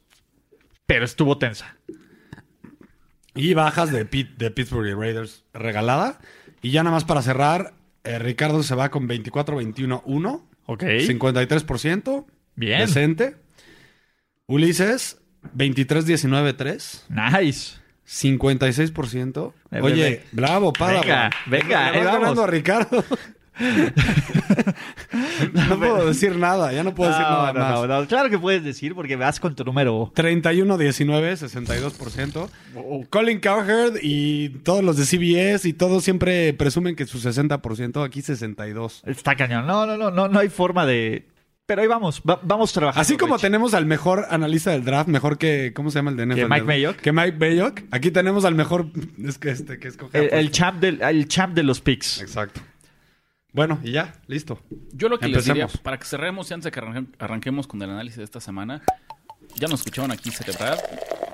pero 0.86 1.04
estuvo 1.04 1.38
tensa. 1.38 1.76
Y 3.34 3.52
bajas 3.54 3.92
de, 3.92 4.06
Pit- 4.06 4.36
de 4.38 4.50
Pittsburgh 4.50 4.98
Raiders 4.98 5.44
regalada. 5.52 6.18
Y 6.62 6.70
ya 6.70 6.82
nada 6.82 6.94
más 6.94 7.04
para 7.04 7.22
cerrar, 7.22 7.74
eh, 8.04 8.18
Ricardo 8.18 8.62
se 8.62 8.74
va 8.74 8.90
con 8.90 9.08
24-21-1. 9.08 10.42
Ok. 10.66 10.82
53%. 10.82 12.26
Bien. 12.56 12.80
Decente. 12.80 13.36
Ulises, 14.46 15.18
23-19-3. 15.56 17.04
Nice. 17.08 17.78
56%. 18.06 19.52
Eh, 19.72 19.80
Oye, 19.82 20.22
bravo, 20.32 20.72
Padawan. 20.72 21.02
Venga, 21.02 21.30
venga, 21.46 21.90
Le 21.90 22.04
vamos. 22.04 22.20
ganando 22.20 22.42
a 22.44 22.46
Ricardo. 22.46 23.04
no 25.52 25.78
puedo 25.78 26.06
decir 26.06 26.36
nada, 26.36 26.72
ya 26.72 26.84
no 26.84 26.94
puedo 26.94 27.10
decir 27.10 27.24
nada 27.24 27.52
no, 27.52 27.58
más. 27.60 27.88
no, 27.88 28.06
claro 28.06 28.30
que 28.30 28.38
puedes 28.38 28.62
decir 28.64 28.94
porque 28.94 29.16
vas 29.16 29.40
con 29.40 29.54
tu 29.54 29.64
número. 29.64 30.12
31-19, 30.14 31.36
62%. 31.36 32.48
Colin 33.10 33.40
Cowherd 33.40 33.98
y 34.02 34.50
todos 34.62 34.84
los 34.84 34.96
de 34.96 35.04
CBS 35.04 35.68
y 35.68 35.72
todos 35.72 36.04
siempre 36.04 36.52
presumen 36.54 36.96
que 36.96 37.06
su 37.06 37.18
60%, 37.18 38.04
aquí 38.04 38.20
62%. 38.20 39.02
Está 39.06 39.34
cañón. 39.36 39.66
No, 39.66 39.86
no, 39.86 39.96
no, 39.96 40.10
no, 40.10 40.28
no 40.28 40.38
hay 40.38 40.48
forma 40.48 40.86
de. 40.86 41.26
Pero 41.66 41.82
ahí 41.82 41.88
vamos, 41.88 42.22
va- 42.28 42.38
vamos 42.44 42.72
trabajando. 42.72 43.00
Así 43.02 43.16
como 43.16 43.34
Rich. 43.34 43.42
tenemos 43.42 43.74
al 43.74 43.86
mejor 43.86 44.26
analista 44.30 44.70
del 44.70 44.84
draft, 44.84 45.08
mejor 45.08 45.36
que, 45.36 45.72
¿cómo 45.74 45.90
se 45.90 45.98
llama 45.98 46.12
el 46.12 46.16
de 46.16 46.26
NFL? 46.26 46.36
Que 46.36 46.46
Mike 46.48 46.62
Mayock. 46.64 46.96
Que 46.98 47.10
Mike 47.12 47.36
Mayock. 47.40 47.80
Aquí 47.90 48.12
tenemos 48.12 48.44
al 48.44 48.54
mejor, 48.54 48.86
es 49.24 49.36
que 49.38 49.50
este, 49.50 49.80
que 49.80 49.88
escoge. 49.88 50.16
el, 50.16 50.32
el 50.32 50.50
champ 50.52 50.78
del, 50.80 51.02
el 51.02 51.26
champ 51.26 51.54
de 51.56 51.64
los 51.64 51.80
picks. 51.80 52.20
Exacto. 52.20 52.60
Bueno, 53.56 53.80
y 53.82 53.90
ya, 53.92 54.14
listo. 54.26 54.60
Yo 54.92 55.08
lo 55.08 55.18
que 55.18 55.26
les 55.28 55.44
diría, 55.46 55.66
para 55.82 55.98
que 55.98 56.04
cerremos 56.04 56.50
y 56.50 56.54
antes 56.54 56.64
de 56.66 56.70
que 56.70 56.80
arranque- 56.80 57.14
arranquemos 57.18 57.66
con 57.66 57.80
el 57.82 57.88
análisis 57.90 58.18
de 58.18 58.24
esta 58.24 58.38
semana, 58.38 58.82
ya 59.56 59.66
nos 59.66 59.80
escucharon 59.80 60.10
aquí 60.12 60.30
celebrar, 60.30 60.76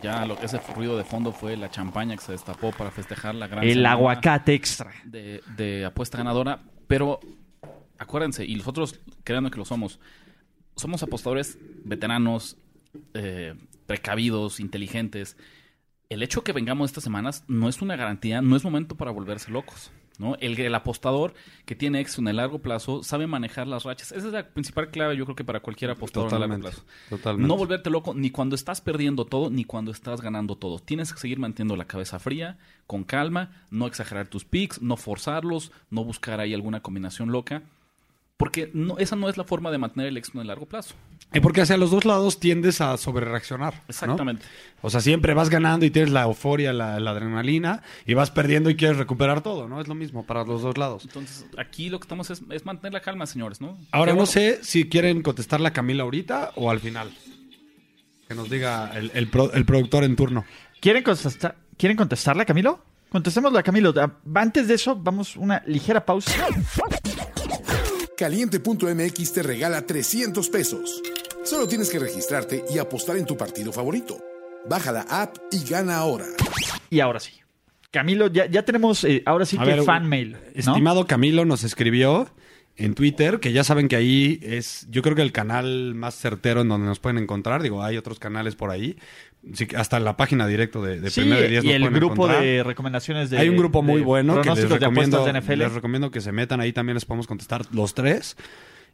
ya 0.05 0.25
lo, 0.25 0.41
ese 0.41 0.59
ruido 0.75 0.97
de 0.97 1.02
fondo 1.05 1.33
fue 1.33 1.57
la 1.57 1.69
champaña 1.69 2.14
que 2.17 2.23
se 2.23 2.31
destapó 2.33 2.71
para 2.71 2.91
festejar 2.93 3.35
la 3.35 3.49
gran 3.49 3.64
El 3.64 3.85
aguacate 3.85 4.55
extra. 4.55 4.93
de, 5.05 5.43
de 5.57 5.85
apuesta 5.85 6.17
ganadora, 6.17 6.61
pero 6.87 7.19
acuérdense, 7.99 8.45
y 8.45 8.55
nosotros 8.55 9.00
créanme 9.25 9.50
que 9.50 9.59
lo 9.59 9.64
somos, 9.64 9.99
somos 10.76 11.02
apostadores 11.02 11.59
veteranos, 11.85 12.57
eh, 13.14 13.55
precavidos, 13.87 14.61
inteligentes. 14.61 15.37
El 16.09 16.23
hecho 16.23 16.45
que 16.45 16.52
vengamos 16.52 16.91
estas 16.91 17.02
semanas 17.05 17.43
no 17.49 17.69
es 17.69 17.83
una 17.83 17.97
garantía, 17.97 18.43
no 18.43 18.55
es 18.55 18.62
momento 18.64 18.95
para 18.97 19.11
volverse 19.11 19.50
locos. 19.50 19.91
¿No? 20.23 20.37
El, 20.37 20.59
el 20.59 20.75
apostador 20.75 21.35
que 21.67 21.75
tiene 21.75 22.00
éxito 22.00 22.23
en 22.23 22.29
el 22.29 22.37
largo 22.37 22.61
plazo 22.61 23.02
sabe 23.02 23.26
manejar 23.26 23.67
las 23.67 23.83
rachas. 23.83 24.12
Esa 24.12 24.29
es 24.29 24.33
la 24.33 24.49
principal 24.49 24.91
clave, 24.91 25.17
yo 25.17 25.25
creo 25.25 25.37
que 25.37 25.45
para 25.45 25.61
cualquier 25.61 25.91
apostador 25.91 26.31
Totalmente. 26.31 26.64
largo 26.64 26.79
plazo. 26.79 26.87
Totalmente. 27.11 27.49
No 27.49 27.57
volverte 27.57 27.91
loco 27.91 28.14
ni 28.14 28.31
cuando 28.31 28.55
estás 28.55 28.81
perdiendo 28.81 29.25
todo, 29.26 29.50
ni 29.50 29.64
cuando 29.64 29.91
estás 29.91 30.21
ganando 30.21 30.57
todo. 30.57 30.79
Tienes 30.79 31.12
que 31.12 31.19
seguir 31.21 31.38
manteniendo 31.38 31.76
la 31.76 31.87
cabeza 31.87 32.19
fría, 32.19 32.57
con 32.87 33.05
calma, 33.05 33.67
no 33.71 33.87
exagerar 33.87 34.29
tus 34.29 34.45
picks, 34.45 34.81
no 34.81 34.97
forzarlos, 34.97 35.73
no 35.91 36.05
buscar 36.05 36.41
ahí 36.41 36.55
alguna 36.55 36.81
combinación 36.81 37.33
loca. 37.33 37.62
Porque 38.43 38.71
no, 38.75 38.99
esa 38.99 39.15
no 39.15 39.29
es 39.29 39.37
la 39.37 39.45
forma 39.45 39.71
de 39.71 39.79
mantener 39.79 40.09
el 40.09 40.17
éxito 40.17 40.39
en 40.39 40.43
el 40.43 40.49
largo 40.49 40.67
plazo. 40.67 40.95
Y 41.33 41.39
porque 41.39 41.61
hacia 41.61 41.77
los 41.77 41.93
dos 41.93 42.05
lados 42.05 42.41
tiendes 42.41 42.81
a 42.81 42.97
sobrereaccionar. 42.97 43.75
¿no? 43.75 43.81
Exactamente. 43.89 44.45
O 44.81 44.91
sea, 44.91 45.01
siempre 45.01 45.33
vas 45.33 45.49
ganando 45.49 45.87
y 45.87 45.91
tienes 45.91 46.11
la 46.11 46.23
euforia, 46.25 46.73
la, 46.73 46.99
la 46.99 47.13
adrenalina, 47.13 47.83
y 48.05 48.15
vas 48.15 48.33
perdiendo 48.33 48.69
y 48.69 48.75
quieres 48.75 48.97
recuperar 48.97 49.43
todo, 49.43 49.69
¿no? 49.69 49.81
Es 49.81 49.87
lo 49.87 49.95
mismo 49.95 50.27
para 50.27 50.43
los 50.45 50.63
dos 50.63 50.77
lados. 50.77 51.05
Entonces, 51.05 51.47
aquí 51.57 51.89
lo 51.89 52.01
que 52.01 52.05
estamos 52.07 52.31
es, 52.31 52.43
es 52.51 52.67
mantener 52.67 52.93
la 52.95 53.01
calma, 53.01 53.27
señores, 53.27 53.61
¿no? 53.61 53.79
Ahora 53.93 54.13
no 54.15 54.27
sé 54.27 54.59
si 54.65 54.89
quieren 54.89 55.23
contestarle 55.23 55.69
a 55.69 55.73
Camila 55.73 56.03
ahorita 56.03 56.51
o 56.57 56.69
al 56.69 56.81
final. 56.81 57.11
Que 58.29 58.35
nos 58.35 58.51
diga 58.51 58.91
el, 58.97 59.13
el 59.15 59.29
pro- 59.29 59.53
el 59.53 59.65
productor 59.65 60.03
en 60.05 60.17
turno. 60.17 60.45
¿Quieren, 60.81 61.03
contestar, 61.05 61.55
¿Quieren 61.77 61.97
contestarla, 61.97 62.45
Camilo? 62.45 62.83
Contestémosla 63.09 63.61
a 63.61 63.63
Camilo. 63.63 63.95
Antes 64.35 64.67
de 64.69 64.75
eso, 64.75 64.97
vamos 64.97 65.37
una 65.37 65.63
ligera 65.67 66.05
pausa. 66.05 66.33
Caliente.mx 68.23 69.33
te 69.33 69.43
regala 69.43 69.85
300 69.85 70.49
pesos. 70.49 71.02
Solo 71.43 71.67
tienes 71.67 71.91
que 71.91 71.99
registrarte 71.99 72.64
y 72.73 72.79
apostar 72.79 73.17
en 73.17 73.26
tu 73.26 73.37
partido 73.37 73.73
favorito. 73.73 74.17
Baja 74.71 74.93
la 74.93 75.00
app 75.11 75.38
y 75.50 75.69
gana 75.69 75.97
ahora. 75.97 76.26
Y 76.88 77.00
ahora 77.00 77.19
sí. 77.19 77.33
Camilo, 77.91 78.29
ya, 78.29 78.47
ya 78.47 78.64
tenemos, 78.64 79.02
eh, 79.02 79.25
ahora 79.26 79.45
sí 79.45 79.57
A 79.59 79.64
que 79.64 79.71
ver, 79.71 79.83
fan 79.83 80.09
mail. 80.09 80.35
¿no? 80.35 80.38
Estimado 80.55 81.05
Camilo 81.09 81.45
nos 81.45 81.64
escribió 81.64 82.31
en 82.76 82.95
Twitter, 82.95 83.38
que 83.41 83.52
ya 83.52 83.64
saben 83.64 83.88
que 83.88 83.97
ahí 83.97 84.41
es, 84.43 84.87
yo 84.91 85.02
creo 85.02 85.14
que 85.14 85.23
el 85.23 85.33
canal 85.33 85.95
más 85.95 86.14
certero 86.14 86.62
en 86.62 86.69
donde 86.69 86.87
nos 86.87 87.00
pueden 87.00 87.19
encontrar. 87.19 87.62
Digo, 87.62 87.83
hay 87.83 87.97
otros 87.97 88.19
canales 88.19 88.57
por 88.57 88.71
ahí. 88.71 88.97
Sí, 89.55 89.67
hasta 89.76 89.97
en 89.97 90.05
la 90.05 90.17
página 90.17 90.47
directo 90.47 90.83
de, 90.83 91.00
de 91.00 91.11
Sí, 91.11 91.21
Primero 91.23 91.43
de 91.43 91.49
Diez 91.49 91.64
y 91.64 91.67
nos 91.69 91.75
el 91.76 91.83
pueden 91.83 91.97
grupo 91.99 92.14
encontrar. 92.14 92.43
de 92.43 92.62
recomendaciones 92.62 93.31
de 93.31 93.38
Hay 93.38 93.49
un 93.49 93.57
grupo 93.57 93.83
muy 93.83 94.00
bueno 94.00 94.41
que 94.41 94.49
les 94.50 94.69
recomiendo, 94.71 95.25
de 95.25 95.41
NFL. 95.41 95.59
les 95.59 95.73
recomiendo 95.73 96.11
que 96.11 96.21
se 96.21 96.33
metan 96.33 96.61
ahí 96.61 96.73
también 96.73 96.95
les 96.95 97.05
podemos 97.05 97.26
contestar 97.26 97.62
los 97.73 97.95
tres. 97.95 98.37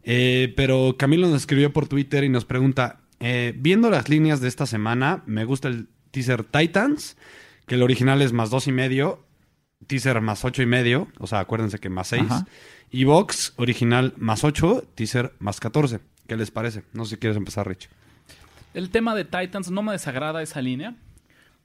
Eh, 0.05 0.55
pero 0.57 0.97
Camilo 0.99 1.29
nos 1.29 1.43
escribió 1.43 1.73
por 1.73 1.87
Twitter 1.87 2.25
y 2.25 2.29
nos 2.29 2.45
pregunta, 2.45 3.01
eh, 3.21 3.53
viendo 3.57 3.91
las 3.91 4.09
líneas 4.09 4.41
de 4.41 4.49
esta 4.49 4.65
semana, 4.67 5.23
me 5.27 5.45
gusta 5.45 5.69
el 5.69 5.89
teaser 6.11 6.45
Titans, 6.45 7.17
que 7.67 7.75
el 7.75 7.83
original 7.83 8.23
es 8.23 8.33
más 8.33 8.49
dos 8.49 8.69
y 8.69 8.73
medio, 8.73 9.27
teaser 9.87 10.21
más 10.21 10.45
ocho 10.45 10.63
y 10.63 10.67
medio, 10.67 11.09
o 11.19 11.27
sea, 11.27 11.41
acuérdense 11.41 11.79
que 11.79 11.91
más 11.91 12.09
seis, 12.09 12.23
Ajá. 12.27 12.47
Y 12.91 13.05
box 13.05 13.55
original 13.57 14.15
más 14.17 14.45
ocho, 14.45 14.85
teaser 14.95 15.33
más 15.39 15.61
catorce. 15.61 16.01
¿Qué 16.27 16.37
les 16.37 16.51
parece? 16.51 16.85
No 16.93 17.05
sé 17.05 17.11
si 17.15 17.17
quieres 17.17 17.37
empezar, 17.37 17.67
Rich. 17.69 17.89
El 18.75 18.91
tema 18.91 19.15
de 19.15 19.25
Titans 19.25 19.71
no 19.71 19.83
me 19.83 19.93
desagrada 19.93 20.43
esa 20.43 20.61
línea. 20.61 20.95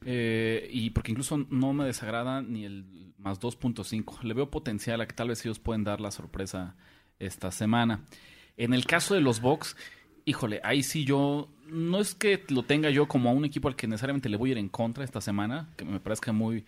eh, 0.06 0.70
y 0.72 0.90
porque 0.90 1.12
incluso 1.12 1.38
no 1.50 1.74
me 1.74 1.86
desagrada 1.86 2.42
ni 2.42 2.66
el 2.66 2.86
más 3.18 3.40
2.5. 3.40 4.22
Le 4.24 4.34
veo 4.34 4.50
potencial 4.50 5.00
a 5.02 5.08
que 5.08 5.14
tal 5.14 5.30
vez 5.30 5.46
ellos 5.46 5.60
pueden 5.60 5.84
dar 5.84 6.02
la 6.02 6.12
sorpresa 6.12 6.76
esta 7.20 7.52
semana. 7.52 8.02
En 8.58 8.74
el 8.74 8.86
caso 8.86 9.14
de 9.16 9.22
los 9.22 9.40
Bucks, 9.42 9.76
híjole, 10.26 10.60
ahí 10.64 10.84
sí 10.84 11.06
yo. 11.06 11.50
No 11.68 12.00
es 12.00 12.14
que 12.14 12.44
lo 12.50 12.64
tenga 12.64 12.90
yo 12.90 13.08
como 13.08 13.30
a 13.30 13.34
un 13.34 13.46
equipo 13.46 13.68
al 13.68 13.76
que 13.76 13.88
necesariamente 13.88 14.30
le 14.30 14.38
voy 14.38 14.50
a 14.50 14.52
ir 14.54 14.58
en 14.60 14.70
contra 14.70 15.04
esta 15.04 15.22
semana, 15.22 15.70
que 15.76 15.86
me 15.86 16.00
parezca 16.00 16.32
muy, 16.32 16.66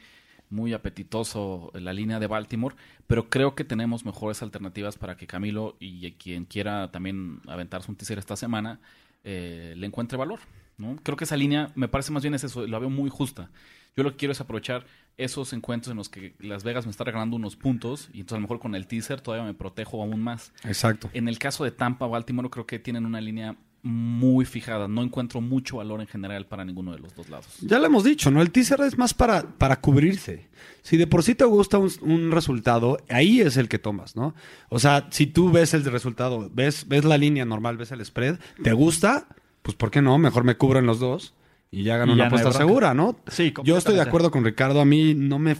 muy 0.56 0.74
apetitoso 0.74 1.72
la 1.76 1.94
línea 1.94 2.20
de 2.20 2.28
Baltimore, 2.28 2.76
pero 3.06 3.30
creo 3.30 3.54
que 3.54 3.64
tenemos 3.64 4.06
mejores 4.06 4.42
alternativas 4.42 4.98
para 4.98 5.18
que 5.18 5.28
Camilo 5.28 5.76
y 5.80 6.12
quien 6.14 6.46
quiera 6.46 6.90
también 6.92 7.42
aventarse 7.48 7.92
un 7.92 7.98
teaser 7.98 8.18
esta 8.18 8.36
semana 8.36 8.80
eh, 9.24 9.74
le 9.76 9.86
encuentre 9.86 10.18
valor. 10.18 10.40
¿no? 10.78 10.96
Creo 11.04 11.18
que 11.18 11.26
esa 11.26 11.38
línea 11.38 11.72
me 11.76 11.88
parece 11.88 12.12
más 12.12 12.24
bien 12.24 12.34
es 12.34 12.44
eso, 12.44 12.66
la 12.66 12.80
veo 12.80 12.90
muy 12.90 13.10
justa. 13.10 13.50
Yo 13.96 14.04
lo 14.04 14.12
que 14.12 14.18
quiero 14.18 14.32
es 14.32 14.42
aprovechar 14.42 14.86
esos 15.18 15.54
encuentros 15.54 15.92
en 15.92 15.98
los 15.98 16.10
que 16.10 16.36
Las 16.40 16.64
Vegas 16.64 16.86
me 16.86 16.92
está 16.92 17.06
regalando 17.06 17.36
unos 17.36 17.56
puntos 17.56 18.10
y 18.14 18.22
entonces 18.22 18.34
a 18.34 18.38
lo 18.38 18.42
mejor 18.42 18.60
con 18.60 18.76
el 18.76 18.88
teaser 18.88 19.22
todavía 19.22 19.46
me 19.46 19.54
protejo 19.54 20.02
aún 20.02 20.22
más. 20.22 20.52
Exacto. 20.64 21.10
En 21.14 21.28
el 21.28 21.40
caso 21.40 21.64
de 21.64 21.72
Tampa, 21.72 22.08
Baltimore, 22.08 22.50
creo 22.50 22.66
que 22.66 22.80
tienen 22.80 23.06
una 23.06 23.22
línea 23.22 23.56
muy 23.86 24.46
fijada. 24.46 24.88
No 24.88 25.04
encuentro 25.04 25.42
mucho 25.42 25.78
valor 25.78 26.02
en 26.02 26.08
general 26.08 26.48
para 26.48 26.66
ninguno 26.66 26.92
de 26.92 26.98
los 26.98 27.16
dos 27.16 27.30
lados. 27.30 27.46
Ya 27.62 27.78
lo 27.78 27.86
hemos 27.86 28.04
dicho, 28.04 28.32
¿no? 28.32 28.42
El 28.42 28.50
teaser 28.50 28.82
es 28.82 28.98
más 28.98 29.14
para, 29.14 29.44
para 29.44 29.80
cubrirse. 29.80 30.48
Si 30.82 30.98
de 30.98 31.06
por 31.06 31.22
sí 31.22 31.36
te 31.36 31.46
gusta 31.46 31.78
un, 31.78 31.92
un 32.02 32.32
resultado, 32.32 32.98
ahí 33.10 33.42
es 33.42 33.58
el 33.58 33.70
que 33.70 33.78
tomas, 33.78 34.16
¿no? 34.16 34.34
O 34.70 34.80
sea, 34.80 35.08
si 35.12 35.28
tú 35.28 35.52
ves 35.52 35.76
el 35.76 35.86
resultado, 35.86 36.50
ves, 36.52 36.88
ves 36.88 37.06
la 37.06 37.20
línea 37.20 37.46
normal, 37.46 37.78
ves 37.78 37.92
el 37.92 38.04
spread, 38.04 38.40
¿te 38.64 38.74
gusta? 38.74 39.28
Pues 39.62 39.78
¿por 39.78 39.92
qué 39.92 40.02
no? 40.02 40.18
Mejor 40.18 40.44
me 40.46 40.58
cubro 40.58 40.80
en 40.80 40.88
los 40.88 41.00
dos 41.00 41.36
y 41.70 41.84
ya 41.84 41.98
gano 41.98 42.14
Y 42.14 42.16
una 42.16 42.24
ya 42.24 42.28
apuesta 42.28 42.54
segura, 42.54 42.96
¿no? 42.96 43.20
Sí, 43.28 43.54
Yo 43.64 43.78
estoy 43.78 43.94
de 43.96 44.02
acuerdo 44.02 44.32
con 44.32 44.44
Ricardo, 44.44 44.82
a 44.82 44.86
mí 44.86 45.14
no 45.14 45.38
me... 45.38 45.58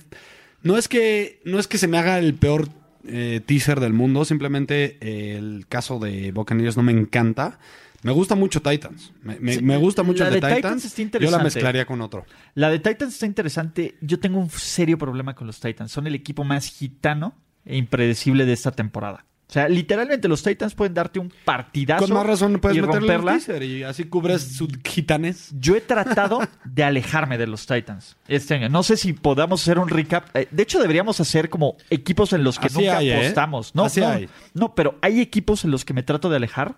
No 0.64 0.78
es 0.78 0.88
que, 0.88 1.42
no 1.46 1.60
es 1.60 1.68
que 1.68 1.78
se 1.78 1.88
me 1.88 2.00
haga 2.00 2.18
el 2.18 2.34
peor 2.34 2.70
eh, 3.08 3.40
teaser 3.46 3.80
del 3.80 3.94
mundo, 3.94 4.26
simplemente 4.26 4.98
eh, 5.00 5.38
el 5.38 5.68
caso 5.70 6.00
de 6.00 6.32
Buccaneers 6.32 6.76
no 6.76 6.82
me 6.82 6.92
encanta. 6.92 7.60
Me 8.06 8.12
gusta 8.14 8.36
mucho 8.36 8.62
Titans. 8.62 9.12
Me, 9.24 9.40
me- 9.40 9.54
Sí, 9.56 9.62
me 9.62 9.78
gusta 9.78 10.04
mucho 10.04 10.24
la 10.24 10.30
el 10.30 10.36
de 10.36 10.42
Titans 10.42 10.84
Titans. 10.84 10.86
está 10.86 10.96
Yo 10.98 11.02
la 11.02 11.06
interesante. 11.06 11.44
mezclaría 11.44 11.86
con 11.86 12.02
otro. 12.02 12.26
La 12.54 12.70
de 12.70 12.80
Titans 12.80 13.14
está 13.14 13.26
interesante. 13.26 13.96
Yo 14.02 14.20
tengo 14.20 14.40
un 14.40 14.50
serio 14.50 14.98
problema 14.98 15.34
con 15.36 15.48
los 15.48 15.60
Titans. 15.60 15.92
Son 15.92 16.06
el 16.08 16.16
equipo 16.16 16.44
más 16.44 16.68
gitano 16.68 17.34
e 17.66 17.78
impredecible 17.78 18.46
de 18.46 18.54
esta 18.54 18.72
temporada. 18.72 19.26
O 19.48 19.54
sea, 19.54 19.70
literalmente 19.70 20.28
los 20.28 20.42
Titans 20.42 20.74
pueden 20.74 20.96
darte 20.96 21.20
un 21.20 21.32
partidazo 21.46 22.06
Con 22.08 22.16
más 22.16 22.26
razón 22.26 22.60
puedes 22.60 22.78
y 22.78 22.82
meterle 22.82 23.14
el 23.14 23.22
romperla. 23.22 23.64
y 23.66 23.84
así 23.84 24.06
cubres 24.06 24.42
su 24.58 24.68
gitanes. 24.84 25.52
Yo 25.60 25.76
he 25.76 25.82
tratado 25.82 26.40
de 26.64 26.84
alejarme 26.84 27.38
de 27.38 27.46
los 27.46 27.68
Titans 27.68 28.18
este 28.28 28.56
año. 28.56 28.70
No 28.70 28.82
sé 28.82 28.98
si 28.98 29.14
podamos 29.14 29.62
hacer 29.62 29.78
un 29.78 29.88
recap. 29.88 30.36
Eh, 30.36 30.48
De 30.50 30.64
hecho, 30.64 30.80
deberíamos 30.80 31.20
hacer 31.22 31.50
como 31.52 31.76
equipos 31.92 32.34
en 32.34 32.44
los 32.44 32.58
que 32.58 32.68
Así 32.68 32.80
nunca 32.80 32.98
hay, 32.98 33.10
¿eh? 33.12 33.18
apostamos. 33.18 33.76
No, 33.76 33.86
Así 33.86 34.00
no, 34.02 34.08
hay. 34.10 34.30
no, 34.56 34.74
pero 34.74 34.98
hay 35.04 35.22
equipos 35.22 35.64
en 35.64 35.70
los 35.72 35.86
que 35.86 35.94
me 35.94 36.02
trato 36.02 36.30
de 36.30 36.38
alejar. 36.38 36.76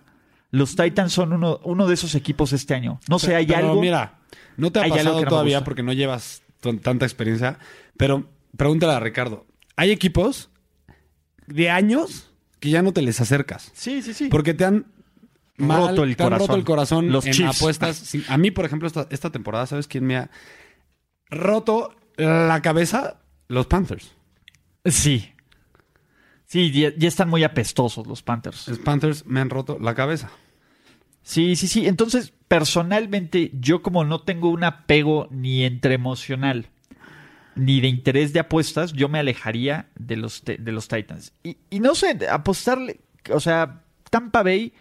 Los 0.50 0.76
Titans 0.76 1.12
son 1.12 1.32
uno, 1.32 1.60
uno 1.64 1.86
de 1.86 1.94
esos 1.94 2.14
equipos 2.14 2.52
este 2.52 2.74
año. 2.74 3.00
No 3.08 3.18
sé, 3.18 3.34
hay 3.36 3.46
Pero 3.46 3.58
algo. 3.70 3.80
mira, 3.80 4.18
no 4.56 4.72
te 4.72 4.80
ha 4.80 4.88
pasado 4.88 5.20
no 5.22 5.28
todavía 5.28 5.62
porque 5.64 5.82
no 5.82 5.92
llevas 5.92 6.42
tanta 6.82 7.04
experiencia, 7.04 7.58
pero 7.96 8.28
pregúntale 8.56 8.92
a 8.94 9.00
Ricardo. 9.00 9.46
Hay 9.76 9.90
equipos 9.90 10.50
de 11.46 11.70
años 11.70 12.30
que 12.60 12.70
ya 12.70 12.82
no 12.82 12.92
te 12.92 13.02
les 13.02 13.20
acercas 13.20 13.70
Sí, 13.74 14.02
sí, 14.02 14.12
sí. 14.14 14.28
porque 14.28 14.52
te 14.54 14.64
han 14.64 14.86
mal- 15.56 15.88
Roto 15.90 16.02
el 16.04 16.16
te 16.16 16.22
han 16.24 16.30
roto 16.30 16.38
corazón. 16.46 16.58
el 16.58 16.64
corazón 16.64 17.12
Los 17.12 17.26
en 17.26 17.32
Chiefs. 17.34 17.56
apuestas. 17.58 17.96
Sí, 17.96 18.24
A 18.28 18.36
mí, 18.38 18.50
por 18.50 18.64
ejemplo, 18.64 18.88
esta, 18.88 19.06
esta 19.10 19.30
temporada, 19.30 19.66
¿sabes 19.66 19.86
quién 19.86 20.04
me 20.06 20.16
ha 20.16 20.30
roto 21.30 21.94
la 22.16 22.60
cabeza? 22.62 23.20
Los 23.48 23.66
Panthers. 23.66 24.12
Sí. 24.84 25.32
Sí, 26.50 26.70
ya, 26.72 26.92
ya 26.96 27.08
están 27.08 27.28
muy 27.28 27.44
apestosos 27.44 28.06
los 28.06 28.22
Panthers. 28.22 28.68
Los 28.68 28.78
Panthers 28.78 29.26
me 29.26 29.40
han 29.40 29.50
roto 29.50 29.78
la 29.78 29.94
cabeza. 29.94 30.30
Sí, 31.22 31.56
sí, 31.56 31.68
sí. 31.68 31.86
Entonces, 31.86 32.32
personalmente, 32.48 33.50
yo 33.52 33.82
como 33.82 34.02
no 34.04 34.20
tengo 34.22 34.48
un 34.48 34.64
apego 34.64 35.28
ni 35.30 35.64
entre 35.64 35.94
emocional 35.94 36.70
ni 37.54 37.80
de 37.82 37.88
interés 37.88 38.32
de 38.32 38.40
apuestas, 38.40 38.92
yo 38.94 39.08
me 39.10 39.18
alejaría 39.18 39.88
de 39.98 40.16
los, 40.16 40.42
de 40.44 40.72
los 40.72 40.88
Titans. 40.88 41.32
Y, 41.42 41.58
y 41.68 41.80
no 41.80 41.94
sé, 41.94 42.16
apostarle, 42.30 43.00
o 43.30 43.40
sea, 43.40 43.82
Tampa 44.10 44.42
Bay, 44.42 44.72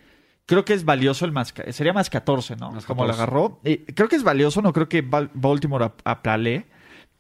creo 0.46 0.64
que 0.64 0.74
es 0.74 0.86
valioso 0.86 1.26
el 1.26 1.32
más, 1.34 1.54
sería 1.72 1.92
más 1.92 2.10
14, 2.10 2.56
¿no? 2.56 2.72
Más 2.72 2.86
Como 2.86 3.02
lo 3.04 3.10
14. 3.10 3.24
agarró. 3.24 3.60
Eh, 3.66 3.84
creo 3.94 4.08
que 4.08 4.16
es 4.16 4.24
valioso, 4.24 4.62
no 4.62 4.72
creo 4.72 4.88
que 4.88 5.04
Bal- 5.04 5.32
Baltimore 5.34 5.84
ap- 5.86 6.02
aplale. 6.06 6.68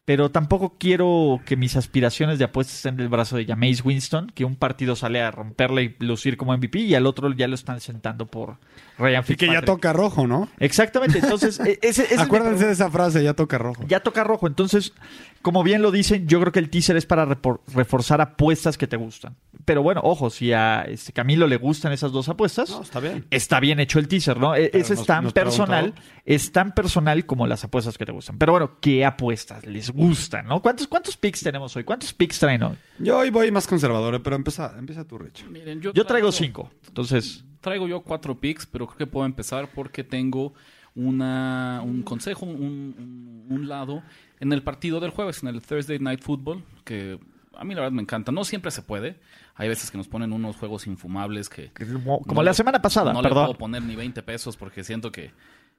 Pero 0.07 0.31
tampoco 0.31 0.77
quiero 0.79 1.41
que 1.45 1.57
mis 1.57 1.75
aspiraciones 1.75 2.39
de 2.39 2.45
apuestas 2.45 2.77
estén 2.77 2.95
del 2.95 3.09
brazo 3.09 3.35
de 3.35 3.45
Jameis 3.45 3.83
Winston, 3.83 4.31
que 4.33 4.45
un 4.45 4.55
partido 4.55 4.95
sale 4.95 5.21
a 5.21 5.31
romperle 5.31 5.83
y 5.99 6.05
lucir 6.05 6.37
como 6.37 6.55
MVP 6.55 6.79
y 6.79 6.95
al 6.95 7.05
otro 7.05 7.29
ya 7.33 7.49
lo 7.49 7.55
están 7.55 7.81
sentando 7.81 8.25
por 8.25 8.57
Ryan 8.97 9.23
Y 9.27 9.35
que 9.35 9.47
ya 9.47 9.61
toca 9.61 9.93
rojo, 9.93 10.25
¿no? 10.27 10.49
Exactamente, 10.59 11.19
entonces 11.19 11.59
e- 11.59 11.79
ese, 11.81 12.03
ese 12.03 12.13
es 12.13 12.17
mi 12.17 12.23
Acuérdense 12.25 12.65
de 12.65 12.73
esa 12.73 12.89
frase, 12.89 13.23
ya 13.23 13.33
toca 13.33 13.57
rojo. 13.57 13.83
ya 13.87 13.99
toca 13.99 14.23
rojo. 14.23 14.47
Entonces, 14.47 14.93
como 15.41 15.63
bien 15.63 15.81
lo 15.81 15.91
dicen, 15.91 16.27
yo 16.27 16.39
creo 16.41 16.51
que 16.51 16.59
el 16.59 16.69
teaser 16.69 16.97
es 16.97 17.05
para 17.05 17.25
reforzar 17.73 18.21
apuestas 18.21 18.77
que 18.77 18.87
te 18.87 18.97
gustan. 18.97 19.35
Pero 19.65 19.83
bueno, 19.83 20.01
ojo, 20.03 20.29
si 20.29 20.53
a 20.53 20.81
este 20.83 21.13
Camilo 21.13 21.45
le 21.47 21.57
gustan 21.57 21.91
esas 21.91 22.11
dos 22.11 22.29
apuestas, 22.29 22.69
No, 22.69 22.81
está 22.81 22.99
bien. 22.99 23.25
está 23.29 23.59
bien 23.59 23.79
hecho 23.79 23.99
el 23.99 24.07
teaser, 24.07 24.37
¿no? 24.39 24.55
E- 24.55 24.69
Pero 24.71 24.81
Ese 24.83 24.93
es 24.93 25.05
tan 25.05 25.31
personal, 25.31 25.93
preguntó. 25.93 26.21
es 26.25 26.51
tan 26.51 26.73
personal 26.73 27.25
como 27.25 27.45
las 27.47 27.63
apuestas 27.63 27.97
que 27.97 28.05
te 28.05 28.11
gustan. 28.11 28.37
Pero 28.37 28.53
bueno, 28.53 28.77
¿qué 28.81 29.05
apuestas 29.05 29.65
les 29.65 29.91
gustan, 29.91 30.47
no? 30.47 30.61
¿Cuántos, 30.61 30.87
cuántos 30.87 31.17
picks 31.17 31.41
tenemos 31.41 31.75
hoy? 31.75 31.83
¿Cuántos 31.83 32.13
picks 32.13 32.39
traen 32.39 32.63
hoy? 32.63 32.75
Yo 32.99 33.17
hoy 33.19 33.29
voy 33.29 33.51
más 33.51 33.67
conservador, 33.67 34.15
eh, 34.15 34.19
pero 34.21 34.35
empieza, 34.35 34.73
empieza 34.77 35.03
tú, 35.05 35.17
Rich. 35.17 35.45
Miren, 35.49 35.81
Yo 35.81 36.05
traigo 36.05 36.31
cinco. 36.31 36.71
Entonces, 36.87 37.43
Traigo 37.61 37.87
yo 37.87 38.01
cuatro 38.01 38.39
picks, 38.39 38.65
pero 38.65 38.85
creo 38.87 38.97
que 38.97 39.07
puedo 39.07 39.25
empezar 39.25 39.69
porque 39.73 40.03
tengo 40.03 40.53
una, 40.95 41.81
un 41.83 42.03
consejo, 42.03 42.45
un, 42.45 42.55
un- 42.55 43.45
un 43.49 43.67
lado 43.69 44.03
en 44.39 44.51
el 44.53 44.63
partido 44.63 44.99
del 44.99 45.11
jueves, 45.11 45.41
en 45.43 45.49
el 45.49 45.61
Thursday 45.61 45.99
Night 45.99 46.21
Football, 46.21 46.63
que 46.83 47.19
a 47.55 47.63
mí 47.63 47.73
la 47.75 47.81
verdad 47.81 47.93
me 47.93 48.01
encanta. 48.01 48.31
No 48.31 48.43
siempre 48.43 48.71
se 48.71 48.81
puede. 48.81 49.19
Hay 49.55 49.67
veces 49.69 49.89
que 49.89 49.97
nos 49.97 50.07
ponen 50.07 50.33
unos 50.33 50.55
juegos 50.57 50.85
infumables 50.87 51.49
que... 51.49 51.71
Como, 51.73 52.21
no 52.25 52.43
la 52.43 52.51
le- 52.51 52.53
semana 52.55 52.81
pasada, 52.81 53.13
No 53.13 53.21
le 53.21 53.29
perdón. 53.29 53.45
puedo 53.47 53.57
poner 53.57 53.81
ni 53.83 53.95
20 53.95 54.21
pesos 54.23 54.57
porque 54.57 54.83
siento 54.83 55.11
que, 55.11 55.31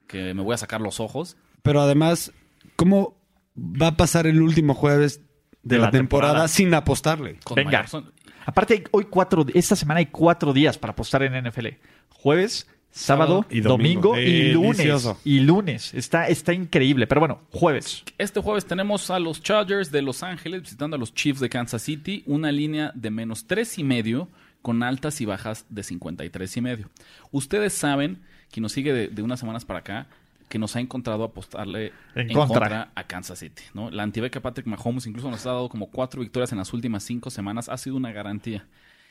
que 0.06 0.34
me 0.34 0.42
voy 0.42 0.54
a 0.54 0.56
sacar 0.58 0.80
los 0.80 0.98
ojos. 1.00 1.36
Pero 1.62 1.80
además, 1.80 2.32
¿cómo 2.76 3.16
va 3.56 3.88
a 3.88 3.96
pasar 3.96 4.26
el 4.26 4.40
último 4.42 4.74
jueves 4.74 5.20
de, 5.62 5.76
De 5.76 5.78
la, 5.78 5.86
la 5.86 5.90
temporada, 5.92 6.32
temporada. 6.32 6.48
sin 6.48 6.74
apostarle? 6.74 7.38
Con 7.44 7.54
Venga. 7.56 7.84
mayor. 7.84 8.12
Aparte, 8.48 8.82
hoy 8.92 9.04
cuatro, 9.10 9.44
esta 9.52 9.76
semana 9.76 9.98
hay 9.98 10.06
cuatro 10.06 10.54
días 10.54 10.78
para 10.78 10.92
apostar 10.92 11.22
en 11.22 11.34
NFL. 11.46 11.66
Jueves, 12.08 12.66
sábado, 12.90 13.42
Sábado 13.42 13.46
y 13.50 13.60
domingo, 13.60 14.08
domingo. 14.12 14.18
y 14.18 14.52
lunes. 14.52 15.08
Y 15.22 15.40
lunes. 15.40 15.92
Está, 15.92 16.28
está 16.28 16.54
increíble. 16.54 17.06
Pero 17.06 17.20
bueno, 17.20 17.42
jueves. 17.52 18.04
Este 18.16 18.40
jueves 18.40 18.64
tenemos 18.64 19.10
a 19.10 19.18
los 19.18 19.42
Chargers 19.42 19.90
de 19.92 20.00
Los 20.00 20.22
Ángeles 20.22 20.62
visitando 20.62 20.96
a 20.96 20.98
los 20.98 21.12
Chiefs 21.12 21.40
de 21.40 21.50
Kansas 21.50 21.82
City, 21.82 22.22
una 22.24 22.50
línea 22.50 22.90
de 22.94 23.10
menos 23.10 23.46
tres 23.46 23.78
y 23.78 23.84
medio 23.84 24.30
con 24.62 24.82
altas 24.82 25.20
y 25.20 25.26
bajas 25.26 25.66
de 25.68 25.82
53 25.82 26.56
y 26.56 26.60
medio. 26.62 26.90
Ustedes 27.30 27.74
saben, 27.74 28.22
quien 28.50 28.62
nos 28.62 28.72
sigue 28.72 28.94
de, 28.94 29.08
de 29.08 29.20
unas 29.20 29.40
semanas 29.40 29.66
para 29.66 29.80
acá, 29.80 30.06
que 30.48 30.58
nos 30.58 30.74
ha 30.76 30.80
encontrado 30.80 31.24
apostarle 31.24 31.92
En 32.14 32.28
en, 32.30 32.34
contra. 32.34 32.60
contra. 32.60 32.92
a 32.94 33.04
Kansas 33.06 33.38
City. 33.38 33.62
¿no? 33.74 33.90
La 33.90 34.02
antibeca 34.02 34.40
Patrick 34.40 34.66
Mahomes 34.66 35.06
incluso 35.06 35.30
nos 35.30 35.44
ha 35.46 35.50
dado 35.50 35.68
como 35.68 35.90
cuatro 35.90 36.20
victorias 36.20 36.52
en 36.52 36.58
las 36.58 36.72
últimas 36.72 37.02
cinco 37.04 37.30
semanas. 37.30 37.68
Ha 37.68 37.76
sido 37.76 37.96
una 37.96 38.12
garantía. 38.12 38.66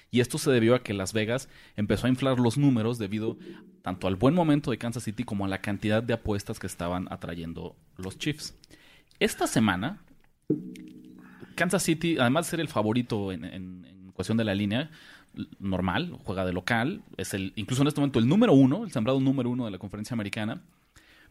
Y 0.10 0.22
esto 0.22 0.38
se 0.38 0.50
debió 0.52 0.74
a 0.76 0.84
que 0.84 0.94
Las 0.94 1.12
Vegas 1.12 1.50
empezó 1.76 2.08
a 2.08 2.10
inflar 2.10 2.40
los 2.40 2.58
números 2.58 2.98
debido 2.98 3.38
tanto 3.82 4.08
al 4.08 4.16
buen 4.16 4.34
momento 4.34 4.72
de 4.72 4.78
Kansas 4.78 5.04
City 5.04 5.24
como 5.26 5.44
a 5.46 5.50
la 5.50 5.60
cantidad 5.60 6.02
de 6.02 6.14
apuestas 6.14 6.60
que 6.60 6.68
estaban 6.68 7.08
atrayendo 7.12 7.76
los 7.98 8.18
Chiefs. 8.18 8.56
Esta 9.20 9.48
semana, 9.48 10.00
Kansas 11.56 11.84
City, 11.84 12.18
además 12.20 12.46
de 12.46 12.52
ser 12.52 12.60
el 12.60 12.68
favorito 12.68 13.32
en, 13.32 13.44
en- 13.46 13.86
en 13.86 14.12
cuestión 14.14 14.38
de 14.38 14.44
la 14.46 14.56
línea, 14.56 14.90
normal, 15.60 16.18
juega 16.24 16.46
de 16.46 16.54
local, 16.54 17.04
es 17.18 17.34
el, 17.34 17.54
incluso 17.56 17.82
en 17.84 17.88
este 17.90 18.00
momento 18.02 18.18
el 18.20 18.28
número 18.28 18.54
uno, 18.54 18.84
el 18.84 18.92
sembrado 18.92 19.20
número 19.20 19.50
uno 19.50 19.66
de 19.66 19.72
la 19.72 19.78
conferencia 19.78 20.14
americana, 20.16 20.62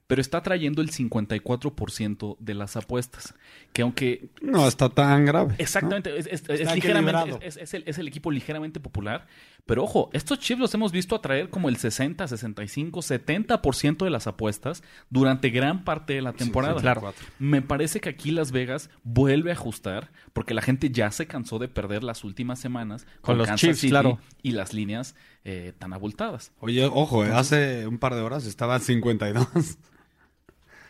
pero 0.06 0.20
está 0.20 0.42
trayendo 0.42 0.82
el 0.82 0.90
54% 0.90 2.36
de 2.38 2.54
las 2.54 2.76
apuestas. 2.76 3.34
Que 3.72 3.82
aunque 3.82 4.28
No 4.40 4.66
está 4.66 4.88
tan 4.88 5.24
grave. 5.24 5.54
Exactamente, 5.58 6.16
es, 6.18 6.26
es- 6.26 6.42
ligeramente, 6.48 6.78
equilibrado. 6.78 7.38
es, 7.42 7.56
es- 7.56 7.62
es 7.62 7.74
el, 7.74 7.84
es 7.86 7.98
el 7.98 8.08
equipo 8.08 8.30
ligeramente 8.30 8.80
popular. 8.80 9.26
Pero 9.66 9.82
ojo, 9.82 10.10
estos 10.12 10.38
Chiefs 10.38 10.60
los 10.60 10.72
hemos 10.74 10.92
visto 10.92 11.16
atraer 11.16 11.50
como 11.50 11.68
el 11.68 11.76
60, 11.76 12.28
65, 12.28 13.00
70% 13.02 14.04
de 14.04 14.10
las 14.10 14.28
apuestas 14.28 14.84
durante 15.10 15.50
gran 15.50 15.82
parte 15.84 16.12
de 16.12 16.22
la 16.22 16.32
temporada. 16.34 16.80
claro. 16.80 17.12
Me 17.40 17.62
parece 17.62 18.00
que 18.00 18.08
aquí 18.08 18.30
Las 18.30 18.52
Vegas 18.52 18.90
vuelve 19.02 19.50
a 19.50 19.54
ajustar 19.54 20.12
porque 20.32 20.54
la 20.54 20.62
gente 20.62 20.90
ya 20.90 21.10
se 21.10 21.26
cansó 21.26 21.58
de 21.58 21.66
perder 21.66 22.04
las 22.04 22.22
últimas 22.22 22.60
semanas 22.60 23.06
Con 23.22 23.38
los 23.38 23.48
Kansas 23.48 23.60
Chiefs, 23.60 23.80
City 23.80 23.90
claro. 23.90 24.20
y 24.42 24.52
las 24.52 24.72
líneas 24.72 25.16
eh, 25.44 25.72
tan 25.76 25.92
abultadas. 25.92 26.52
Oye, 26.60 26.84
ojo, 26.84 27.24
eh, 27.24 27.32
hace 27.32 27.88
un 27.88 27.98
par 27.98 28.14
de 28.14 28.20
horas 28.20 28.46
estaba 28.46 28.78
52. 28.78 29.48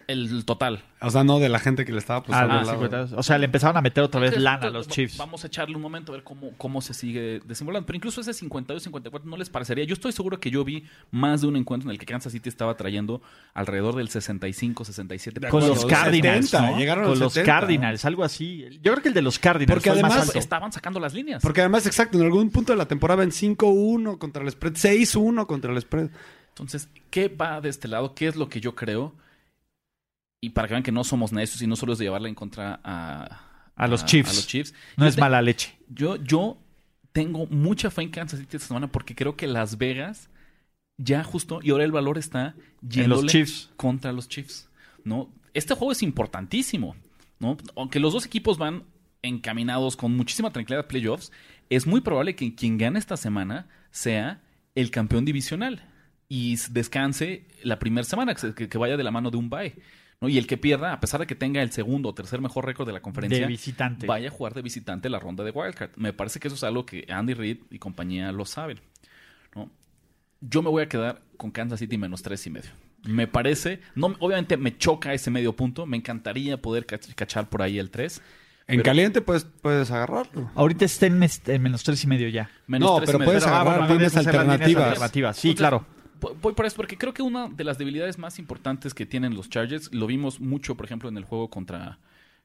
El 0.09 0.45
total. 0.45 0.85
O 1.01 1.11
sea, 1.11 1.25
no 1.25 1.41
de 1.41 1.49
la 1.49 1.59
gente 1.59 1.85
que 1.85 1.91
le 1.91 1.99
estaba 1.99 2.21
apostando 2.21 2.55
ah, 2.55 2.61
al 2.61 2.67
lado. 2.67 2.81
50. 2.81 3.17
O 3.17 3.23
sea, 3.25 3.39
le 3.39 3.47
empezaron 3.47 3.77
a 3.77 3.83
meter 3.83 4.05
otra 4.05 4.21
vez 4.21 4.39
lana 4.39 4.69
a 4.69 4.71
los 4.71 4.87
Chiefs. 4.87 5.17
Vamos 5.17 5.43
a 5.43 5.49
echarle 5.49 5.75
un 5.75 5.83
momento 5.83 6.13
a 6.13 6.17
ver 6.17 6.25
cómo, 6.25 6.53
cómo 6.57 6.81
se 6.81 6.95
sigue 6.95 7.41
desenvolviendo. 7.45 7.87
Pero 7.87 7.97
incluso 7.97 8.21
ese 8.21 8.33
52-54 8.33 9.25
no 9.25 9.37
les 9.37 9.51
parecería. 9.51 9.85
Yo 9.85 9.95
estoy 9.95 10.13
seguro 10.13 10.39
que 10.39 10.51
yo 10.51 10.65
vi 10.65 10.85
más 11.11 11.41
de 11.41 11.49
un 11.49 11.57
encuentro 11.57 11.91
en 11.91 11.95
el 11.95 11.99
que 11.99 12.07
Kansas 12.07 12.33
City 12.33 12.49
estaba 12.49 12.77
trayendo 12.77 13.21
alrededor 13.53 13.97
del 13.97 14.09
65-67%. 14.09 15.33
De 15.41 15.49
Con 15.49 15.67
los 15.67 15.85
Cardinals. 15.85 16.51
70, 16.51 16.71
¿no? 16.71 16.79
llegaron 16.79 17.05
Con 17.05 17.11
los 17.11 17.19
los 17.19 17.33
70. 17.33 17.53
Cardinals, 17.53 18.05
algo 18.05 18.23
así. 18.23 18.65
Yo 18.83 18.93
creo 18.93 19.03
que 19.03 19.09
el 19.09 19.15
de 19.15 19.23
los 19.23 19.39
Cardinals 19.41 19.75
Porque 19.75 19.91
fue 19.91 19.99
el 19.99 20.03
más 20.03 20.13
además 20.13 20.29
alto. 20.29 20.39
Estaban 20.39 20.73
sacando 20.73 21.01
las 21.01 21.15
líneas. 21.15 21.43
Porque 21.43 21.63
además, 21.63 21.85
exacto, 21.87 22.17
en 22.19 22.25
algún 22.25 22.51
punto 22.51 22.73
de 22.73 22.79
la 22.79 22.87
temporada 22.87 23.25
en 23.25 23.31
5-1 23.31 24.19
contra 24.19 24.45
el 24.45 24.51
spread, 24.51 24.75
6-1 24.75 25.47
contra 25.47 25.73
el 25.73 25.81
spread. 25.81 26.11
Entonces, 26.51 26.89
¿qué 27.11 27.29
va 27.29 27.61
de 27.61 27.69
este 27.69 27.89
lado? 27.89 28.15
¿Qué 28.15 28.29
es 28.29 28.37
lo 28.37 28.49
que 28.49 28.61
yo 28.61 28.75
creo? 28.75 29.13
Y 30.41 30.51
para 30.51 30.69
que 30.69 30.75
vean 30.75 30.83
que 30.83 30.93
no 30.93 31.03
somos 31.05 31.33
necios 31.33 31.61
y 31.63 31.67
no 31.67 31.77
solo 31.77 31.93
es 31.95 31.99
de 31.99 32.05
llevarla 32.05 32.29
en 32.29 32.35
contra 32.35 32.81
a, 32.85 33.41
A 33.75 33.87
los 33.89 34.05
Chiefs. 34.05 34.31
a 34.31 34.35
los 34.35 34.47
Chiefs. 34.47 34.75
No 34.97 35.05
Yo 35.05 35.09
es 35.09 35.15
te- 35.15 35.21
mala 35.21 35.43
leche. 35.43 35.77
Yo, 35.89 36.17
yo 36.17 36.59
tengo 37.13 37.47
mucha 37.47 37.91
fe 37.91 38.03
en 38.03 38.11
Kansas 38.11 38.41
City 38.41 38.57
esta 38.57 38.69
semana 38.69 38.87
porque 38.93 39.15
creo 39.15 39.37
que 39.37 39.47
Las 39.47 39.79
Vegas 39.79 40.29
ya 40.99 41.25
justo 41.25 41.61
y 41.63 41.71
ahora 41.71 41.85
el 41.85 41.93
valor 41.93 42.19
está 42.19 42.55
yéndole 42.83 43.23
los 43.23 43.33
Chiefs. 43.33 43.71
contra 43.77 44.13
los 44.13 44.29
Chiefs, 44.29 44.69
¿no? 45.05 45.31
Este 45.55 45.75
juego 45.75 45.93
es 45.93 46.03
importantísimo, 46.03 46.97
¿no? 47.39 47.57
Aunque 47.75 47.99
los 48.01 48.13
dos 48.13 48.27
equipos 48.27 48.59
van 48.59 48.85
encaminados 49.23 49.97
con 49.97 50.15
muchísima 50.17 50.53
tranquilidad 50.53 50.85
a 50.85 50.89
playoffs, 50.89 51.33
es 51.71 51.87
muy 51.87 52.01
probable 52.03 52.37
que 52.37 52.55
quien 52.55 52.79
gane 52.79 52.99
esta 52.99 53.17
semana 53.17 53.67
sea 53.91 54.43
el 54.75 54.91
campeón 54.91 55.25
divisional 55.25 55.83
y 56.29 56.57
descanse 56.71 57.47
la 57.63 57.79
primera 57.79 58.05
semana, 58.05 58.35
que, 58.35 58.41
se- 58.41 58.55
que- 58.55 58.69
que 58.69 58.79
vaya 58.79 58.97
de 58.97 59.05
la 59.05 59.11
mano 59.11 59.31
de 59.31 59.37
un 59.39 59.49
bye. 59.51 59.75
¿No? 60.21 60.29
Y 60.29 60.39
el 60.39 60.47
que 60.47 60.57
pierda, 60.57 60.93
a 60.93 61.01
pesar 61.01 61.21
de 61.21 61.27
que 61.27 61.35
tenga 61.35 61.63
el 61.63 61.73
segundo 61.73 62.09
o 62.11 62.15
tercer 62.15 62.41
mejor 62.41 62.65
récord 62.67 62.87
de 62.87 62.93
la 62.93 63.01
conferencia, 63.01 63.41
De 63.41 63.47
visitante. 63.47 64.07
vaya 64.07 64.29
a 64.29 64.31
jugar 64.31 64.55
de 64.55 64.63
visitante 64.63 65.09
la 65.11 65.19
ronda 65.19 65.45
de 65.45 65.51
Wildcard. 65.51 65.91
Me 65.97 66.13
parece 66.13 66.41
que 66.41 66.49
eso 66.49 66.55
es 66.55 66.65
algo 66.65 66.87
que 66.87 67.07
Andy 67.11 67.35
Reid 67.35 67.59
y 67.71 67.79
compañía 67.79 68.33
lo 68.33 68.45
saben. 68.47 68.81
¿no? 69.55 69.71
Yo 70.41 70.63
me 70.63 70.71
voy 70.71 70.83
a 70.83 70.89
quedar 70.89 71.23
con 71.37 71.51
Kansas 71.51 71.79
City 71.81 71.99
menos 71.99 72.23
tres 72.23 72.47
y 72.47 72.51
medio. 72.51 72.71
Me 73.05 73.27
parece, 73.29 73.81
no, 73.95 74.17
obviamente 74.19 74.57
me 74.57 74.77
choca 74.77 75.13
ese 75.15 75.31
medio 75.31 75.55
punto. 75.55 75.87
Me 75.87 75.97
encantaría 75.97 76.61
poder 76.61 76.87
cach- 76.87 77.15
cachar 77.15 77.49
por 77.49 77.63
ahí 77.63 77.79
el 77.79 77.91
3. 77.91 78.19
En 78.69 78.79
Pero- 78.79 78.83
caliente 78.83 79.21
puedes, 79.21 79.45
puedes 79.45 79.91
agarrarlo. 79.93 80.51
Ahorita 80.57 80.85
está 80.85 81.07
en, 81.07 81.19
mes- 81.21 81.41
en 81.47 81.63
menos 81.63 81.85
tres 81.85 82.03
y 82.03 82.09
medio 82.09 82.29
ya. 82.29 82.51
Menos 82.67 82.91
No, 82.91 82.97
y 83.03 83.07
pero 83.07 83.19
medio. 83.21 83.29
puedes 83.29 83.45
Pero, 83.45 83.55
ah, 83.55 83.61
agarrar 83.61 83.79
bueno, 83.81 83.95
líneas 83.95 84.17
alternativas. 84.17 84.85
alternativas. 84.89 85.37
Sí, 85.37 85.49
Entonces, 85.51 85.59
claro. 85.61 85.87
Voy 86.21 86.55
por 86.55 86.67
eso, 86.67 86.77
porque 86.77 86.97
creo 86.97 87.15
que 87.15 87.23
una 87.23 87.49
de 87.49 87.65
las 87.65 87.79
debilidades 87.79 88.19
más 88.19 88.39
importantes 88.39 88.95
que 88.95 89.07
tienen 89.07 89.35
los 89.35 89.49
Chargers, 89.49 89.93
lo 89.93 90.07
vimos 90.07 90.41
mucho, 90.41 90.77
por 90.77 90.87
ejemplo, 90.87 91.09
en 91.09 91.17
el 91.17 91.25
juego 91.25 91.51
contra, 91.51 91.99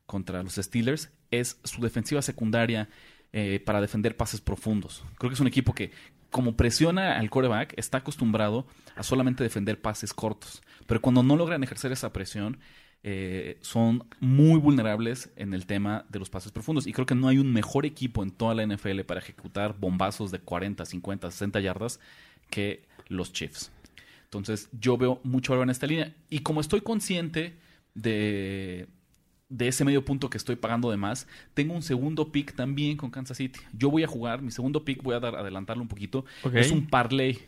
contra 0.06 0.44
los 0.44 0.56
Steelers, 0.56 1.12
es 1.32 1.60
su 1.64 1.82
defensiva 1.82 2.22
secundaria 2.22 2.90
eh, 3.34 3.62
para 3.66 3.82
defender 3.82 4.18
pases 4.18 4.42
profundos. 4.42 5.04
Creo 5.18 5.30
que 5.30 5.36
es 5.36 5.40
un 5.40 5.48
equipo 5.48 5.74
que, 5.74 5.92
como 6.30 6.58
presiona 6.58 7.18
al 7.18 7.30
quarterback, 7.30 7.74
está 7.78 8.00
acostumbrado 8.00 8.66
a 8.96 9.04
solamente 9.04 9.44
defender 9.44 9.80
pases 9.80 10.14
cortos. 10.14 10.62
Pero 10.86 11.02
cuando 11.02 11.24
no 11.24 11.36
logran 11.36 11.64
ejercer 11.64 11.92
esa 11.92 12.12
presión, 12.12 12.60
eh, 13.04 13.58
son 13.62 14.08
muy 14.20 14.60
vulnerables 14.60 15.32
en 15.36 15.54
el 15.54 15.66
tema 15.66 16.06
de 16.10 16.20
los 16.20 16.30
pases 16.30 16.52
profundos. 16.52 16.86
Y 16.88 16.94
creo 16.94 17.06
que 17.06 17.16
no 17.16 17.28
hay 17.28 17.38
un 17.38 17.52
mejor 17.52 17.86
equipo 17.86 18.22
en 18.22 18.32
toda 18.32 18.54
la 18.54 18.64
NFL 18.64 19.02
para 19.02 19.22
ejecutar 19.22 19.76
bombazos 19.80 20.30
de 20.30 20.40
40, 20.40 20.86
50, 20.86 21.32
60 21.32 21.60
yardas 21.62 22.00
que 22.50 22.84
los 23.12 23.32
Chiefs. 23.34 23.72
Entonces, 24.26 24.70
yo 24.80 24.98
veo 24.98 25.20
mucho 25.24 25.52
valor 25.54 25.64
en 25.66 25.70
esta 25.72 25.88
línea. 25.88 26.14
Y 26.30 26.40
como 26.40 26.62
estoy 26.62 26.82
consciente 26.82 27.54
de, 27.94 28.88
de 29.50 29.68
ese 29.68 29.84
medio 29.84 30.04
punto 30.06 30.30
que 30.30 30.38
estoy 30.38 30.56
pagando 30.56 30.90
de 30.90 30.98
más, 30.98 31.28
tengo 31.54 31.74
un 31.74 31.82
segundo 31.82 32.32
pick 32.32 32.56
también 32.56 32.96
con 32.98 33.12
Kansas 33.12 33.38
City. 33.38 33.60
Yo 33.74 33.90
voy 33.92 34.04
a 34.04 34.08
jugar, 34.08 34.42
mi 34.42 34.52
segundo 34.52 34.86
pick, 34.86 35.04
voy 35.04 35.16
a 35.16 35.20
dar, 35.20 35.36
adelantarlo 35.36 35.82
un 35.84 35.90
poquito. 35.90 36.26
Es 36.62 36.72
un 36.72 36.88
parlay. 36.88 37.40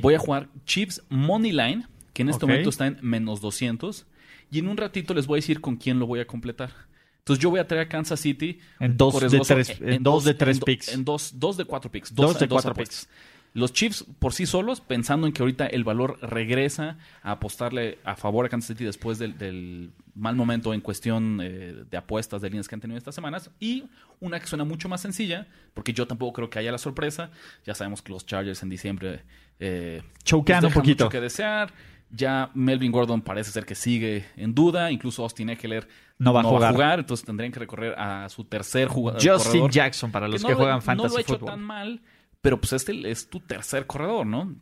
Voy 0.00 0.14
a 0.14 0.18
jugar 0.18 0.48
Chiefs 0.66 1.02
Money 1.08 1.52
Line, 1.52 1.86
que 2.12 2.22
en 2.22 2.28
este 2.28 2.44
momento 2.46 2.70
está 2.70 2.86
en 2.86 2.98
menos 3.02 3.40
200. 3.40 4.06
Y 4.50 4.58
en 4.60 4.68
un 4.68 4.76
ratito 4.76 5.14
les 5.14 5.26
voy 5.26 5.38
a 5.38 5.40
decir 5.40 5.60
con 5.60 5.76
quién 5.76 5.98
lo 5.98 6.06
voy 6.06 6.20
a 6.20 6.26
completar. 6.26 6.72
Entonces 7.18 7.42
yo 7.42 7.50
voy 7.50 7.60
a 7.60 7.66
traer 7.66 7.82
a 7.86 7.88
Kansas 7.88 8.20
City. 8.20 8.58
En 8.80 8.96
dos 8.96 9.14
de 9.30 9.38
tres- 9.54 9.68
en 9.96 10.02
dos 10.02 10.24
de 10.24 10.34
tres 10.34 10.56
en 10.56 10.62
picks. 10.62 10.88
En 10.94 11.04
dos, 11.04 11.32
dos 11.38 11.56
de 11.58 11.64
cuatro 11.66 11.90
picks. 11.90 12.14
Dos 12.14 12.26
Dos, 12.32 12.38
de 12.40 12.46
dos 12.46 12.54
cuatro 12.56 12.70
apuestas. 12.72 13.08
Los 13.54 13.72
Chiefs 13.72 14.04
por 14.18 14.34
sí 14.34 14.46
solos, 14.46 14.80
pensando 14.80 15.26
en 15.26 15.32
que 15.32 15.42
ahorita 15.42 15.66
el 15.66 15.84
valor 15.84 16.18
regresa 16.22 16.98
a 17.22 17.32
apostarle 17.32 17.98
a 18.04 18.14
favor 18.14 18.46
a 18.46 18.48
Kansas 18.48 18.68
City 18.68 18.84
después 18.84 19.18
del, 19.18 19.36
del 19.38 19.90
mal 20.14 20.36
momento 20.36 20.74
en 20.74 20.80
cuestión 20.80 21.40
eh, 21.42 21.84
de 21.90 21.96
apuestas 21.96 22.42
de 22.42 22.50
líneas 22.50 22.68
que 22.68 22.74
han 22.74 22.80
tenido 22.80 22.98
estas 22.98 23.14
semanas. 23.14 23.50
Y 23.58 23.84
una 24.20 24.38
que 24.40 24.46
suena 24.46 24.64
mucho 24.64 24.88
más 24.88 25.00
sencilla, 25.00 25.46
porque 25.74 25.92
yo 25.92 26.06
tampoco 26.06 26.34
creo 26.34 26.50
que 26.50 26.58
haya 26.58 26.72
la 26.72 26.78
sorpresa. 26.78 27.30
Ya 27.64 27.74
sabemos 27.74 28.02
que 28.02 28.12
los 28.12 28.26
Chargers 28.26 28.62
en 28.62 28.68
diciembre 28.68 29.22
eh, 29.60 30.02
Choquean 30.24 30.64
un 30.64 30.72
poquito. 30.72 31.04
mucho 31.04 31.10
que 31.10 31.20
desear. 31.20 31.72
Ya 32.10 32.50
Melvin 32.54 32.90
Gordon 32.90 33.20
parece 33.20 33.50
ser 33.50 33.66
que 33.66 33.74
sigue 33.74 34.24
en 34.36 34.54
duda. 34.54 34.90
Incluso 34.90 35.22
Austin 35.22 35.50
Eckler 35.50 35.86
No 36.18 36.32
va 36.32 36.40
a 36.40 36.44
jugar. 36.44 37.00
Entonces 37.00 37.24
tendrían 37.24 37.52
que 37.52 37.60
recorrer 37.60 37.94
a 37.98 38.28
su 38.28 38.44
tercer 38.44 38.88
jugador. 38.88 39.20
Justin 39.22 39.68
Jackson 39.68 40.10
para 40.10 40.26
los 40.26 40.42
que, 40.42 40.50
no 40.50 40.56
juegan 40.56 40.76
No 40.76 40.82
fantasy 40.82 41.12
lo 41.12 41.18
ha 41.18 41.20
hecho 41.20 41.34
fútbol. 41.34 41.50
tan 41.50 41.62
mal, 41.62 42.00
pero 42.40 42.60
pues 42.60 42.72
este 42.72 43.10
es 43.10 43.28
tu 43.28 43.40
tercer 43.40 43.86
corredor, 43.86 44.26
¿no? 44.26 44.54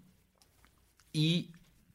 Y 1.13 1.51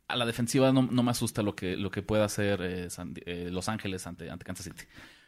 a 0.07 0.15
la 0.15 0.25
defensiva 0.25 0.71
no, 0.71 0.83
no 0.91 1.03
me 1.03 1.11
asusta 1.11 1.41
lo 1.41 1.55
que, 1.55 1.75
lo 1.77 1.91
que 1.91 2.01
pueda 2.01 2.25
hacer 2.25 2.61
eh, 2.61 2.89
San- 2.89 3.13
eh, 3.25 3.49
Los 3.51 3.69
Ángeles 3.69 4.05
ante, 4.07 4.29
ante 4.29 4.43
Kansas 4.45 4.65
City. 4.65 4.83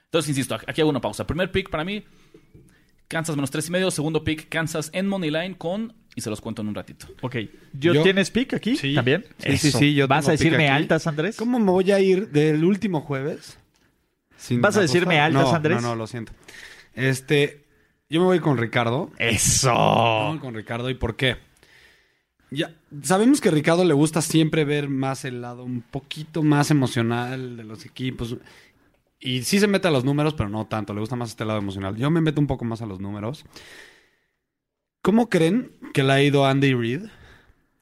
Entonces, 0.06 0.30
insisto, 0.30 0.56
aquí 0.56 0.82
hago 0.82 0.90
una 0.90 1.02
pausa. 1.02 1.26
Primer 1.26 1.52
pick 1.52 1.70
para 1.70 1.84
mí, 1.84 2.04
Kansas 3.08 3.36
menos 3.36 3.50
tres 3.52 3.68
y 3.68 3.72
medio. 3.72 3.90
Segundo 3.92 4.24
pick, 4.24 4.50
Kansas 4.50 4.90
en 4.94 5.08
Moneyline 5.08 5.56
con... 5.56 5.94
Y 6.16 6.22
se 6.22 6.30
los 6.30 6.42
cuento 6.42 6.62
en 6.62 6.68
un 6.68 6.76
ratito. 6.76 7.08
Ok. 7.22 7.38
¿Yo, 7.74 7.94
Yo- 7.94 8.04
tienes 8.04 8.30
pick 8.30 8.54
aquí 8.54 8.76
Sí. 8.78 8.94
también? 8.94 9.26
Sí, 9.40 9.58
sí, 9.58 9.72
sí, 9.72 9.94
yo 9.96 10.08
¿Vas 10.08 10.28
a 10.28 10.32
decirme 10.32 10.70
altas, 10.70 11.08
Andrés? 11.08 11.36
¿Cómo 11.38 11.58
me 11.60 11.72
voy 11.72 11.92
a 11.92 12.00
ir 12.00 12.30
del 12.30 12.64
último 12.64 13.02
jueves? 13.02 13.58
sin 14.38 14.62
¿Vas 14.62 14.78
a 14.78 14.82
decirme 14.82 15.20
altas, 15.20 15.44
No, 15.44 15.56
Andrés? 15.56 15.82
No, 15.82 15.90
no, 15.90 15.96
lo 15.96 16.06
siento. 16.06 16.34
Este, 16.94 17.63
yo 18.14 18.20
me 18.22 18.28
voy 18.28 18.40
con 18.40 18.58
Ricardo. 18.58 19.12
Me 19.20 19.30
Eso. 19.32 19.74
voy 19.74 20.40
con 20.40 20.54
Ricardo. 20.54 20.90
¿Y 20.90 20.94
por 20.94 21.16
qué? 21.16 21.38
Ya, 22.52 22.72
sabemos 23.02 23.42
que 23.42 23.50
a 23.50 23.52
Ricardo 23.52 23.84
le 23.84 23.94
gusta 23.96 24.22
siempre 24.22 24.64
ver 24.64 24.88
más 24.88 25.26
el 25.26 25.42
lado 25.42 25.64
un 25.64 25.82
poquito 25.82 26.44
más 26.44 26.70
emocional 26.72 27.58
de 27.58 27.64
los 27.64 27.86
equipos. 27.86 28.38
Y 29.20 29.42
sí 29.44 29.60
se 29.60 29.68
mete 29.68 29.88
a 29.88 29.92
los 29.92 30.06
números, 30.06 30.34
pero 30.36 30.50
no 30.50 30.68
tanto. 30.68 30.94
Le 30.94 31.00
gusta 31.00 31.16
más 31.16 31.30
este 31.30 31.46
lado 31.46 31.58
emocional. 31.60 31.96
Yo 31.96 32.12
me 32.12 32.22
meto 32.22 32.40
un 32.40 32.48
poco 32.48 32.64
más 32.66 32.82
a 32.82 32.86
los 32.86 33.00
números. 33.00 33.44
¿Cómo 35.02 35.30
creen 35.30 35.72
que 35.94 36.04
le 36.04 36.14
ha 36.14 36.22
ido 36.22 36.46
Andy 36.46 36.74
Reid 36.74 37.02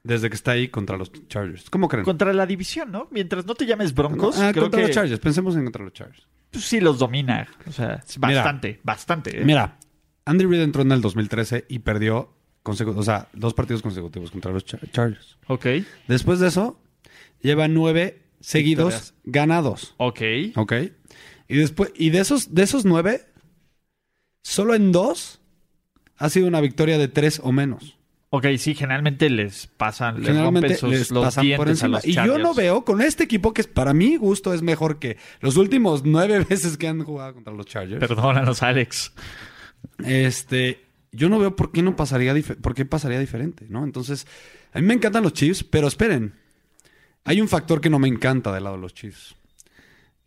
desde 0.02 0.28
que 0.30 0.34
está 0.36 0.52
ahí 0.52 0.68
contra 0.68 0.96
los 0.96 1.12
Chargers? 1.28 1.68
¿Cómo 1.70 1.88
creen? 1.88 2.04
Contra 2.04 2.32
la 2.32 2.46
división, 2.46 2.90
¿no? 2.90 3.08
Mientras 3.10 3.44
no 3.46 3.54
te 3.54 3.66
llames 3.66 3.94
Broncos, 3.94 4.38
Ah, 4.40 4.50
creo 4.52 4.64
contra 4.64 4.80
que 4.80 4.86
los 4.88 4.94
Chargers. 4.96 5.20
Pensemos 5.20 5.54
en 5.56 5.64
contra 5.64 5.84
los 5.84 5.92
Chargers. 5.92 6.26
pues, 6.50 6.64
sí 6.64 6.80
los 6.80 6.98
domina. 6.98 7.46
O 7.66 7.72
sea, 7.72 8.02
Mira. 8.20 8.34
bastante, 8.42 8.80
bastante. 8.82 9.40
¿eh? 9.40 9.44
Mira, 9.44 9.76
Andy 10.24 10.44
Reid 10.46 10.60
entró 10.62 10.82
en 10.82 10.92
el 10.92 11.00
2013 11.00 11.66
y 11.68 11.80
perdió 11.80 12.32
o 12.64 13.02
sea, 13.02 13.28
dos 13.32 13.54
partidos 13.54 13.82
consecutivos 13.82 14.30
contra 14.30 14.52
los 14.52 14.64
Char- 14.64 14.88
Chargers. 14.92 15.36
Ok. 15.48 15.66
Después 16.06 16.38
de 16.38 16.48
eso, 16.48 16.80
lleva 17.40 17.66
nueve 17.66 18.22
seguidos 18.40 18.92
Victorias. 18.94 19.14
ganados. 19.24 19.94
Ok. 19.96 20.20
¿Ok? 20.56 20.72
Y 21.48 21.56
después, 21.56 21.92
y 21.96 22.10
de 22.10 22.20
esos, 22.20 22.54
de 22.54 22.62
esos 22.62 22.84
nueve, 22.84 23.26
solo 24.42 24.74
en 24.74 24.92
dos 24.92 25.40
ha 26.18 26.28
sido 26.28 26.46
una 26.46 26.60
victoria 26.60 26.98
de 26.98 27.08
tres 27.08 27.40
o 27.42 27.50
menos. 27.52 27.98
Ok, 28.34 28.46
sí, 28.56 28.74
generalmente 28.74 29.28
les 29.28 29.66
pasan, 29.66 30.18
les 30.20 30.28
Generalmente 30.28 30.68
rompen 30.68 30.78
sus, 30.78 30.90
les 30.90 31.10
los 31.10 31.24
pasan 31.24 31.46
por 31.56 31.68
encima. 31.68 32.00
Y 32.02 32.12
yo 32.14 32.38
no 32.38 32.54
veo 32.54 32.82
con 32.84 33.02
este 33.02 33.24
equipo 33.24 33.52
que 33.52 33.64
para 33.64 33.92
mi 33.92 34.16
gusto 34.16 34.54
es 34.54 34.62
mejor 34.62 34.98
que 34.98 35.18
los 35.40 35.56
últimos 35.58 36.04
nueve 36.04 36.38
veces 36.48 36.78
que 36.78 36.88
han 36.88 37.02
jugado 37.04 37.34
contra 37.34 37.52
los 37.52 37.66
Chargers. 37.66 38.00
Perdónanos, 38.00 38.62
Alex. 38.62 39.12
Este, 39.98 40.84
yo 41.12 41.28
no 41.28 41.38
veo 41.38 41.54
por 41.56 41.72
qué 41.72 41.82
no 41.82 41.96
pasaría, 41.96 42.34
por 42.60 42.74
qué 42.74 42.84
pasaría 42.84 43.18
diferente, 43.18 43.66
¿no? 43.68 43.84
Entonces, 43.84 44.26
a 44.72 44.80
mí 44.80 44.86
me 44.86 44.94
encantan 44.94 45.22
los 45.22 45.32
Chiefs, 45.32 45.64
pero 45.64 45.88
esperen. 45.88 46.34
Hay 47.24 47.40
un 47.40 47.48
factor 47.48 47.80
que 47.80 47.90
no 47.90 47.98
me 47.98 48.08
encanta 48.08 48.52
del 48.52 48.64
lado 48.64 48.76
de 48.76 48.82
los 48.82 48.94
Chiefs. 48.94 49.36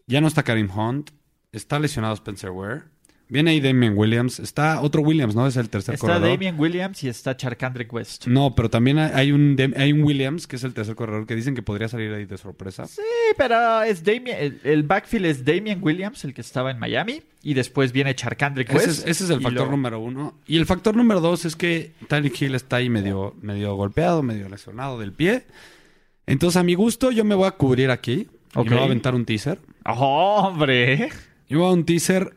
Ya 0.07 0.21
no 0.21 0.27
está 0.27 0.43
Karim 0.43 0.69
Hunt, 0.69 1.09
está 1.51 1.79
lesionado 1.79 2.13
Spencer 2.13 2.51
Ware, 2.51 2.83
viene 3.27 3.51
ahí 3.51 3.59
Damian 3.59 3.97
Williams, 3.97 4.39
está 4.39 4.81
otro 4.81 5.01
Williams, 5.01 5.35
¿no? 5.35 5.47
Es 5.47 5.55
el 5.57 5.69
tercer 5.69 5.95
Está 5.95 6.07
corredor. 6.07 6.29
Damian 6.29 6.59
Williams 6.59 7.03
y 7.03 7.07
está 7.09 7.35
Charkandrick 7.35 7.91
West. 7.91 8.27
No, 8.27 8.53
pero 8.55 8.69
también 8.69 8.99
hay- 8.99 9.31
un, 9.31 9.55
hay 9.77 9.91
un 9.93 10.03
Williams, 10.03 10.47
que 10.47 10.55
es 10.57 10.63
el 10.63 10.73
tercer 10.73 10.95
corredor, 10.95 11.25
que 11.25 11.35
dicen 11.35 11.55
que 11.55 11.61
podría 11.61 11.87
salir 11.87 12.13
ahí 12.13 12.25
de 12.25 12.37
sorpresa. 12.37 12.85
Sí, 12.87 13.01
pero 13.37 13.81
es 13.83 14.03
Damian, 14.03 14.37
el, 14.39 14.59
el 14.63 14.83
backfield 14.83 15.25
es 15.25 15.43
Damian 15.45 15.79
Williams, 15.81 16.23
el 16.25 16.33
que 16.33 16.41
estaba 16.41 16.71
en 16.71 16.79
Miami, 16.79 17.21
y 17.41 17.53
después 17.53 17.91
viene 17.91 18.13
Charkandrick 18.15 18.73
West. 18.73 18.87
Ese 18.87 18.91
es, 19.01 19.07
ese 19.07 19.23
es 19.25 19.29
el 19.31 19.41
factor 19.41 19.69
número 19.69 19.99
uno. 19.99 20.35
Y 20.47 20.57
el 20.57 20.65
factor 20.65 20.95
número 20.95 21.19
dos 21.21 21.45
es 21.45 21.55
que 21.55 21.91
Tyreek 22.07 22.41
Hill 22.41 22.55
está 22.55 22.77
ahí 22.77 22.89
medio, 22.89 23.35
medio 23.41 23.75
golpeado, 23.75 24.23
medio 24.23 24.49
lesionado 24.49 24.99
del 24.99 25.13
pie. 25.13 25.43
Entonces, 26.27 26.57
a 26.57 26.63
mi 26.63 26.73
gusto, 26.73 27.11
yo 27.11 27.23
me 27.23 27.35
voy 27.35 27.47
a 27.47 27.51
cubrir 27.51 27.91
aquí. 27.91 28.27
Y 28.55 28.59
me 28.59 28.69
voy 28.69 28.79
a 28.79 28.83
aventar 28.85 29.13
un 29.13 29.25
teaser. 29.25 29.59
¡Oh, 29.85 30.43
hombre! 30.47 31.09
Yo 31.49 31.59
voy 31.59 31.69
a 31.69 31.71
un 31.73 31.85
teaser 31.85 32.33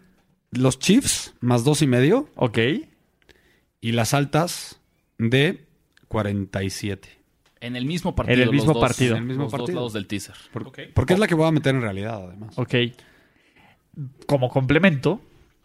los 0.50 0.78
Chiefs 0.78 1.34
más 1.40 1.64
dos 1.64 1.82
y 1.82 1.86
medio 1.86 2.28
Ok. 2.36 2.58
y 3.80 3.92
las 3.92 4.14
altas 4.14 4.80
de 5.18 5.66
47. 6.08 7.08
En 7.60 7.74
el 7.76 7.84
mismo 7.86 8.14
partido. 8.14 8.34
En 8.34 8.40
el 8.40 8.46
los 8.46 8.54
mismo 8.54 8.72
dos- 8.72 8.80
partido. 8.80 9.16
En 9.16 9.22
el 9.22 9.28
mismo 9.28 9.44
Los 9.44 9.52
dos 9.52 9.60
partido. 9.60 9.76
lados 9.80 9.92
del 9.92 10.06
teaser. 10.06 10.36
Por-. 10.52 10.70
Porque 10.94 11.12
es 11.14 11.18
la 11.18 11.26
que 11.26 11.34
voy 11.34 11.48
a 11.48 11.50
meter 11.50 11.74
en 11.74 11.82
realidad, 11.82 12.22
además. 12.24 12.56
Ok. 12.58 12.74
Como 14.26 14.48
complemento, 14.48 15.20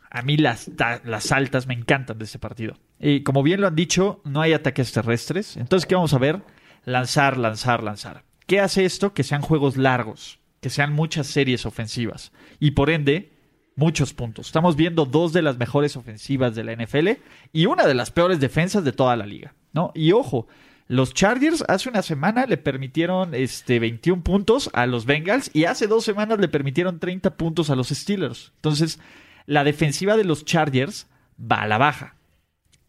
a 0.10 0.22
mí 0.24 0.38
las, 0.38 0.72
las 1.06 1.32
altas 1.32 1.68
me 1.68 1.76
encantan 1.76 2.18
de 2.18 2.26
este 2.26 2.40
partido. 2.40 2.78
Y 3.00 3.22
como 3.22 3.44
bien 3.44 3.62
lo 3.62 3.68
han 3.68 3.76
dicho, 3.76 4.22
no 4.24 4.42
hay 4.42 4.54
ataques 4.54 4.92
terrestres. 4.92 5.56
Entonces, 5.58 5.86
¿qué 5.86 5.94
vamos 5.96 6.14
a 6.14 6.18
ver? 6.18 6.42
Lanzar, 6.86 7.38
lanzar, 7.38 7.84
lanzar. 7.84 8.24
¿Qué 8.48 8.60
hace 8.60 8.86
esto? 8.86 9.14
Que 9.14 9.24
sean 9.24 9.42
juegos 9.42 9.78
largos, 9.78 10.40
que 10.62 10.70
sean 10.70 10.94
muchas 10.94 11.28
series 11.28 11.66
ofensivas. 11.68 12.32
Y 12.60 12.72
por 12.72 12.90
ende, 12.90 13.33
muchos 13.76 14.14
puntos. 14.14 14.48
Estamos 14.48 14.76
viendo 14.76 15.06
dos 15.06 15.34
de 15.34 15.42
las 15.42 15.58
mejores 15.58 15.96
ofensivas 15.96 16.56
de 16.56 16.64
la 16.64 16.76
NFL 16.76 17.10
y 17.52 17.66
una 17.66 17.86
de 17.86 17.94
las 17.94 18.12
peores 18.12 18.40
defensas 18.40 18.84
de 18.84 18.92
toda 18.92 19.16
la 19.16 19.26
liga. 19.26 19.54
¿no? 19.74 19.92
Y 19.96 20.12
ojo, 20.12 20.48
los 20.88 21.14
Chargers 21.14 21.64
hace 21.68 21.90
una 21.90 22.02
semana 22.02 22.46
le 22.46 22.58
permitieron 22.58 23.34
este, 23.34 23.80
21 23.80 24.24
puntos 24.24 24.70
a 24.74 24.86
los 24.86 25.06
Bengals 25.06 25.50
y 25.54 25.66
hace 25.66 25.88
dos 25.88 26.04
semanas 26.04 26.40
le 26.40 26.48
permitieron 26.48 27.00
30 27.00 27.36
puntos 27.38 27.70
a 27.70 27.76
los 27.76 27.90
Steelers. 27.90 28.52
Entonces, 28.56 29.00
la 29.46 29.64
defensiva 29.64 30.18
de 30.18 30.24
los 30.24 30.46
Chargers 30.46 31.08
va 31.40 31.62
a 31.62 31.68
la 31.68 31.78
baja. 31.78 32.16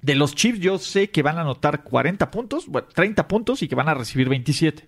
De 0.03 0.15
los 0.15 0.35
Chiefs 0.35 0.61
yo 0.61 0.79
sé 0.79 1.11
que 1.11 1.23
van 1.23 1.39
a 1.39 1.43
anotar 1.43 1.83
40 1.83 2.31
puntos, 2.31 2.67
bueno, 2.67 2.89
30 2.93 3.27
puntos 3.27 3.63
y 3.63 3.69
que 3.69 3.75
van 3.75 3.89
a 3.89 3.95
recibir 3.95 4.29
27. 4.29 4.87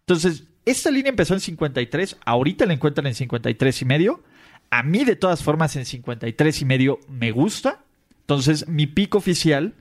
Entonces, 0.00 0.44
esta 0.66 0.90
línea 0.90 1.08
empezó 1.08 1.32
en 1.32 1.40
53, 1.40 2.18
ahorita 2.26 2.66
la 2.66 2.74
encuentran 2.74 3.06
en 3.06 3.14
53 3.14 3.82
y 3.82 3.84
medio. 3.86 4.22
A 4.70 4.82
mí, 4.82 5.04
de 5.04 5.16
todas 5.16 5.42
formas, 5.42 5.74
en 5.76 5.84
53 5.86 6.62
y 6.62 6.64
medio 6.64 7.00
me 7.08 7.30
gusta. 7.30 7.80
Entonces, 8.20 8.68
mi 8.68 8.86
pico 8.86 9.18
oficial 9.18 9.74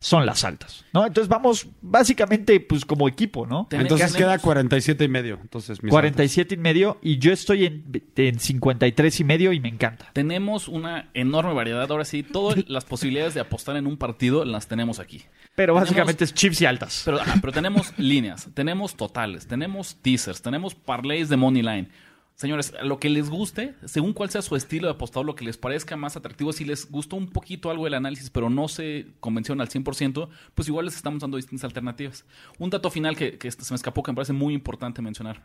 son 0.00 0.26
las 0.26 0.44
altas, 0.44 0.84
¿no? 0.92 1.06
Entonces 1.06 1.28
vamos 1.30 1.66
básicamente 1.80 2.60
pues 2.60 2.84
como 2.84 3.08
equipo, 3.08 3.46
¿no? 3.46 3.68
Entonces 3.70 4.12
queda 4.14 4.38
47 4.38 5.02
y 5.04 5.08
medio. 5.08 5.38
Entonces, 5.40 5.82
mis 5.82 5.90
47 5.90 6.56
y 6.56 6.58
medio 6.58 6.98
y 7.00 7.16
yo 7.16 7.32
estoy 7.32 7.64
en, 7.64 8.02
en 8.16 8.38
53 8.38 9.20
y 9.20 9.24
medio 9.24 9.52
y 9.54 9.60
me 9.60 9.70
encanta. 9.70 10.10
Tenemos 10.12 10.68
una 10.68 11.08
enorme 11.14 11.54
variedad. 11.54 11.90
Ahora 11.90 12.04
sí, 12.04 12.22
todas 12.22 12.58
las 12.68 12.84
posibilidades 12.84 13.32
de 13.32 13.40
apostar 13.40 13.76
en 13.76 13.86
un 13.86 13.96
partido 13.96 14.44
las 14.44 14.68
tenemos 14.68 14.98
aquí. 14.98 15.22
Pero 15.54 15.72
Tenemos- 15.72 15.80
básicamente 15.88 16.24
es 16.24 16.34
chips 16.34 16.60
y 16.60 16.66
altas. 16.66 17.00
Pero, 17.06 17.22
ajá, 17.22 17.36
pero 17.40 17.52
tenemos 17.54 17.94
líneas, 17.98 18.48
tenemos 18.52 18.96
totales, 18.96 19.46
tenemos 19.46 19.96
teasers, 20.02 20.42
tenemos 20.42 20.74
parlays 20.74 21.30
de 21.30 21.36
money 21.38 21.62
line. 21.62 21.88
Señores, 22.36 22.74
lo 22.82 22.98
que 22.98 23.10
les 23.10 23.30
guste, 23.30 23.76
según 23.84 24.12
cuál 24.12 24.28
sea 24.28 24.42
su 24.42 24.56
estilo 24.56 24.88
de 24.88 24.94
apostado, 24.94 25.22
lo 25.22 25.36
que 25.36 25.44
les 25.44 25.56
parezca 25.56 25.96
más 25.96 26.16
atractivo, 26.16 26.52
si 26.52 26.64
les 26.64 26.90
gustó 26.90 27.14
un 27.14 27.28
poquito 27.28 27.70
algo 27.70 27.84
del 27.84 27.94
análisis, 27.94 28.28
pero 28.28 28.50
no 28.50 28.66
se 28.66 29.06
convencieron 29.20 29.60
al 29.60 29.68
100%, 29.68 30.28
pues 30.52 30.66
igual 30.66 30.86
les 30.86 30.96
estamos 30.96 31.20
dando 31.20 31.36
distintas 31.36 31.64
alternativas. 31.64 32.24
Un 32.58 32.70
dato 32.70 32.90
final 32.90 33.16
que, 33.16 33.38
que 33.38 33.50
se 33.50 33.72
me 33.72 33.76
escapó, 33.76 34.02
que 34.02 34.10
me 34.10 34.16
parece 34.16 34.32
muy 34.32 34.52
importante 34.52 35.00
mencionar. 35.00 35.44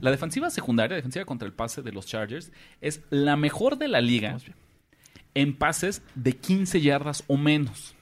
La 0.00 0.12
defensiva 0.12 0.48
secundaria, 0.50 0.94
defensiva 0.94 1.24
contra 1.24 1.46
el 1.46 1.54
pase 1.54 1.82
de 1.82 1.90
los 1.90 2.06
Chargers, 2.06 2.52
es 2.80 3.02
la 3.10 3.36
mejor 3.36 3.76
de 3.76 3.88
la 3.88 4.00
liga 4.00 4.38
en 5.34 5.56
pases 5.56 6.02
de 6.14 6.36
15 6.36 6.80
yardas 6.80 7.24
o 7.26 7.36
menos. 7.36 7.96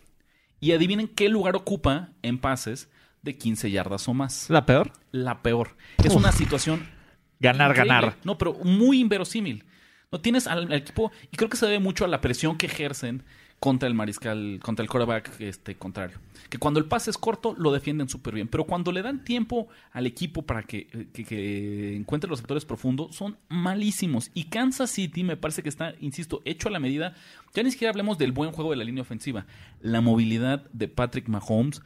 Y 0.60 0.72
adivinen 0.72 1.08
qué 1.08 1.30
lugar 1.30 1.56
ocupa 1.56 2.10
en 2.20 2.38
pases 2.38 2.90
de 3.22 3.36
15 3.38 3.70
yardas 3.70 4.08
o 4.08 4.14
más. 4.14 4.50
¿La 4.50 4.66
peor? 4.66 4.92
La 5.10 5.42
peor. 5.42 5.76
Es 6.04 6.14
una 6.14 6.32
situación 6.32 6.95
Ganar, 7.40 7.70
increíble. 7.72 7.94
ganar. 7.94 8.16
No, 8.24 8.38
pero 8.38 8.54
muy 8.54 9.00
inverosímil. 9.00 9.64
No 10.12 10.20
tienes 10.20 10.46
al, 10.46 10.64
al 10.64 10.72
equipo 10.72 11.10
y 11.32 11.36
creo 11.36 11.50
que 11.50 11.56
se 11.56 11.66
debe 11.66 11.78
mucho 11.80 12.04
a 12.04 12.08
la 12.08 12.20
presión 12.20 12.56
que 12.56 12.66
ejercen 12.66 13.22
contra 13.58 13.88
el 13.88 13.94
mariscal, 13.94 14.60
contra 14.62 14.82
el 14.82 14.88
quarterback 14.88 15.40
este, 15.40 15.76
contrario. 15.76 16.18
Que 16.50 16.58
cuando 16.58 16.78
el 16.78 16.86
pase 16.86 17.10
es 17.10 17.16
corto 17.18 17.54
lo 17.58 17.72
defienden 17.72 18.08
súper 18.08 18.34
bien, 18.34 18.48
pero 18.48 18.64
cuando 18.64 18.92
le 18.92 19.02
dan 19.02 19.24
tiempo 19.24 19.66
al 19.92 20.06
equipo 20.06 20.42
para 20.42 20.62
que, 20.62 20.86
eh, 20.92 21.06
que- 21.12 21.24
que 21.24 21.96
encuentre 21.96 22.28
los 22.30 22.38
sectores 22.38 22.64
profundos 22.66 23.16
son 23.16 23.36
malísimos. 23.48 24.30
Y 24.34 24.44
Kansas 24.44 24.90
City 24.90 25.24
me 25.24 25.36
parece 25.36 25.62
que 25.62 25.70
está, 25.70 25.94
insisto, 26.00 26.42
hecho 26.44 26.68
a 26.68 26.70
la 26.70 26.78
medida. 26.80 27.14
Ya 27.54 27.62
ni 27.62 27.70
siquiera 27.70 27.90
hablemos 27.90 28.18
del 28.18 28.32
buen 28.32 28.52
juego 28.52 28.70
de 28.70 28.76
la 28.76 28.84
línea 28.84 29.02
ofensiva. 29.02 29.46
La 29.80 30.00
movilidad 30.02 30.70
de 30.72 30.88
Patrick 30.88 31.26
Mahomes 31.28 31.80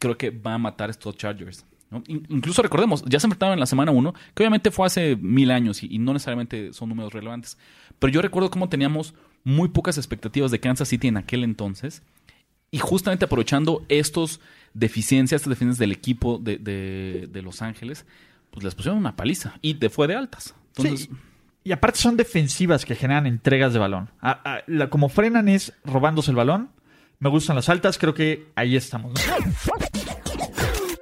creo 0.00 0.18
que 0.18 0.30
va 0.30 0.54
a 0.54 0.58
matar 0.58 0.88
a 0.88 0.92
estos 0.92 1.16
Chargers. 1.16 1.64
Incluso 2.06 2.62
recordemos, 2.62 3.02
ya 3.06 3.18
se 3.18 3.26
enfrentaron 3.26 3.54
en 3.54 3.60
la 3.60 3.66
semana 3.66 3.90
1, 3.92 4.12
que 4.34 4.42
obviamente 4.42 4.70
fue 4.70 4.86
hace 4.86 5.16
mil 5.16 5.50
años 5.50 5.82
y, 5.82 5.88
y 5.94 5.98
no 5.98 6.12
necesariamente 6.12 6.72
son 6.72 6.90
números 6.90 7.12
relevantes. 7.12 7.56
Pero 7.98 8.12
yo 8.12 8.20
recuerdo 8.22 8.50
cómo 8.50 8.68
teníamos 8.68 9.14
muy 9.44 9.68
pocas 9.68 9.96
expectativas 9.96 10.50
de 10.50 10.60
Kansas 10.60 10.88
City 10.88 11.08
en 11.08 11.16
aquel 11.16 11.44
entonces. 11.44 12.02
Y 12.70 12.78
justamente 12.78 13.24
aprovechando 13.24 13.84
estos 13.88 14.40
deficiencias, 14.74 15.40
estas 15.40 15.50
deficiencias 15.50 15.78
del 15.78 15.92
equipo 15.92 16.38
de, 16.38 16.58
de- 16.58 17.28
de 17.30 17.42
Los 17.42 17.62
Ángeles, 17.62 18.04
pues 18.50 18.64
les 18.64 18.74
pusieron 18.74 18.98
una 18.98 19.16
paliza 19.16 19.54
y 19.62 19.74
te 19.74 19.88
fue 19.88 20.06
de 20.06 20.16
altas. 20.16 20.54
Entonces, 20.76 21.08
Sí. 21.08 21.10
Y 21.64 21.72
aparte 21.72 21.98
son 21.98 22.16
defensivas 22.16 22.84
que 22.86 22.94
generan 22.94 23.26
entregas 23.26 23.72
de 23.72 23.78
balón. 23.78 24.10
A- 24.20 24.40
a- 24.44 24.62
la- 24.66 24.88
como 24.90 25.08
frenan 25.08 25.48
es 25.48 25.72
robándose 25.84 26.30
el 26.30 26.36
balón. 26.36 26.70
Me 27.20 27.28
gustan 27.30 27.56
las 27.56 27.68
altas, 27.68 27.98
creo 27.98 28.14
que 28.14 28.46
ahí 28.54 28.76
estamos. 28.76 29.12
¿no? 29.14 29.72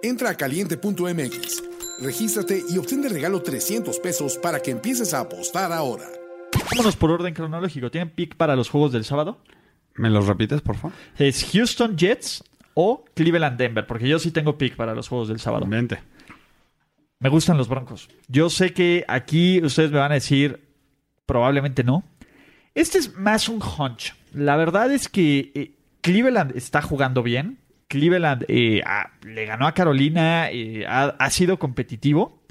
Entra 0.07 0.31
a 0.31 0.37
caliente.mx, 0.37 1.65
regístrate 1.99 2.63
y 2.71 2.79
obtén 2.79 3.03
de 3.03 3.09
regalo 3.09 3.43
300 3.43 3.99
pesos 3.99 4.39
para 4.39 4.61
que 4.61 4.71
empieces 4.71 5.13
a 5.13 5.19
apostar 5.19 5.73
ahora. 5.73 6.05
Vámonos 6.71 6.95
por 6.95 7.11
orden 7.11 7.35
cronológico. 7.35 7.91
¿Tienen 7.91 8.11
pick 8.11 8.37
para 8.37 8.55
los 8.55 8.71
juegos 8.71 8.93
del 8.93 9.05
sábado? 9.05 9.39
¿Me 9.97 10.09
los 10.09 10.29
repites, 10.29 10.61
por 10.61 10.77
favor? 10.77 10.97
Es 11.19 11.45
Houston 11.51 11.97
Jets 11.97 12.45
o 12.75 13.05
Cleveland 13.15 13.59
Denver, 13.59 13.85
porque 13.85 14.09
yo 14.09 14.21
sí 14.21 14.31
tengo 14.31 14.57
pick 14.57 14.77
para 14.77 14.95
los 14.95 15.09
juegos 15.09 15.27
del 15.27 15.41
sábado. 15.41 15.67
Vente. 15.67 15.99
Me 17.19 17.29
gustan 17.29 17.59
los 17.59 17.67
Broncos. 17.67 18.09
Yo 18.29 18.49
sé 18.49 18.73
que 18.73 19.05
aquí 19.09 19.61
ustedes 19.61 19.91
me 19.91 19.99
van 19.99 20.13
a 20.13 20.17
decir, 20.17 20.61
probablemente 21.27 21.83
no. 21.83 22.05
Este 22.77 22.99
es 22.99 23.17
más 23.17 23.49
un 23.49 23.61
hunch. 23.61 24.15
La 24.33 24.55
verdad 24.55 24.93
es 24.93 25.09
que 25.09 25.51
eh, 25.57 25.73
Cleveland 26.01 26.57
está 26.57 26.81
jugando 26.81 27.25
bien. 27.25 27.59
Cleveland 27.89 28.45
eh, 28.49 28.83
le 29.23 29.47
ganó 29.47 29.67
a 29.67 29.75
Carolina, 29.75 30.51
eh, 30.51 30.85
ha, 30.87 31.15
ha 31.19 31.31
sido 31.31 31.59
competitivo. 31.59 32.43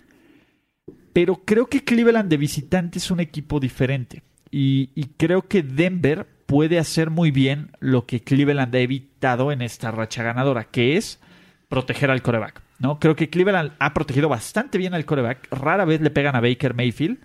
Pero 1.14 1.44
creo 1.46 1.68
que 1.68 1.84
Cleveland 1.84 2.30
de 2.30 2.38
visitante 2.38 3.00
es 3.00 3.10
un 3.10 3.22
equipo 3.22 3.60
diferente. 3.60 4.24
Y, 4.52 4.90
y 4.96 5.06
creo 5.18 5.48
que 5.48 5.64
Denver 5.64 6.28
puede 6.46 6.78
hacer 6.78 7.10
muy 7.10 7.32
bien 7.32 7.72
lo 7.80 8.06
que 8.06 8.22
Cleveland 8.22 8.76
ha 8.76 8.80
evitado 8.80 9.52
en 9.52 9.62
esta 9.62 9.92
racha 9.92 10.24
ganadora, 10.24 10.66
que 10.66 10.98
es 10.98 11.20
proteger 11.68 12.12
al 12.12 12.22
coreback. 12.22 12.62
¿no? 12.80 13.00
Creo 13.00 13.16
que 13.16 13.30
Cleveland 13.30 13.74
ha 13.80 13.94
protegido 13.94 14.30
bastante 14.30 14.78
bien 14.78 14.94
al 14.94 15.06
coreback. 15.06 15.48
Rara 15.52 15.86
vez 15.86 16.02
le 16.02 16.10
pegan 16.10 16.36
a 16.36 16.42
Baker 16.42 16.74
Mayfield. 16.74 17.20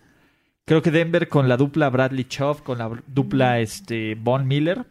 Creo 0.65 0.83
que 0.83 0.91
Denver 0.91 1.29
con 1.29 1.49
la 1.49 1.57
dupla 1.57 1.91
Bradley 1.91 2.25
Chubb, 2.25 2.63
con 2.63 2.79
la 2.79 2.91
dupla 3.07 3.61
este, 3.61 4.15
Von 4.15 4.47
Miller, 4.47 4.87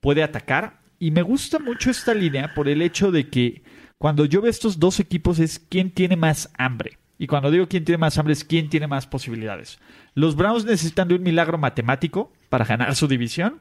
puede 0.00 0.22
atacar. 0.22 0.77
Y 0.98 1.10
me 1.10 1.22
gusta 1.22 1.58
mucho 1.58 1.90
esta 1.90 2.14
línea 2.14 2.54
por 2.54 2.68
el 2.68 2.82
hecho 2.82 3.10
de 3.10 3.28
que 3.28 3.62
cuando 3.98 4.24
yo 4.24 4.40
veo 4.40 4.50
estos 4.50 4.78
dos 4.78 5.00
equipos 5.00 5.38
es 5.38 5.58
quién 5.58 5.90
tiene 5.90 6.16
más 6.16 6.50
hambre. 6.58 6.98
Y 7.18 7.26
cuando 7.26 7.50
digo 7.50 7.68
quién 7.68 7.84
tiene 7.84 7.98
más 7.98 8.16
hambre 8.18 8.32
es 8.32 8.44
quién 8.44 8.68
tiene 8.68 8.86
más 8.86 9.06
posibilidades. 9.06 9.78
Los 10.14 10.36
Browns 10.36 10.64
necesitan 10.64 11.08
de 11.08 11.16
un 11.16 11.22
milagro 11.22 11.58
matemático 11.58 12.32
para 12.48 12.64
ganar 12.64 12.94
su 12.94 13.08
división. 13.08 13.60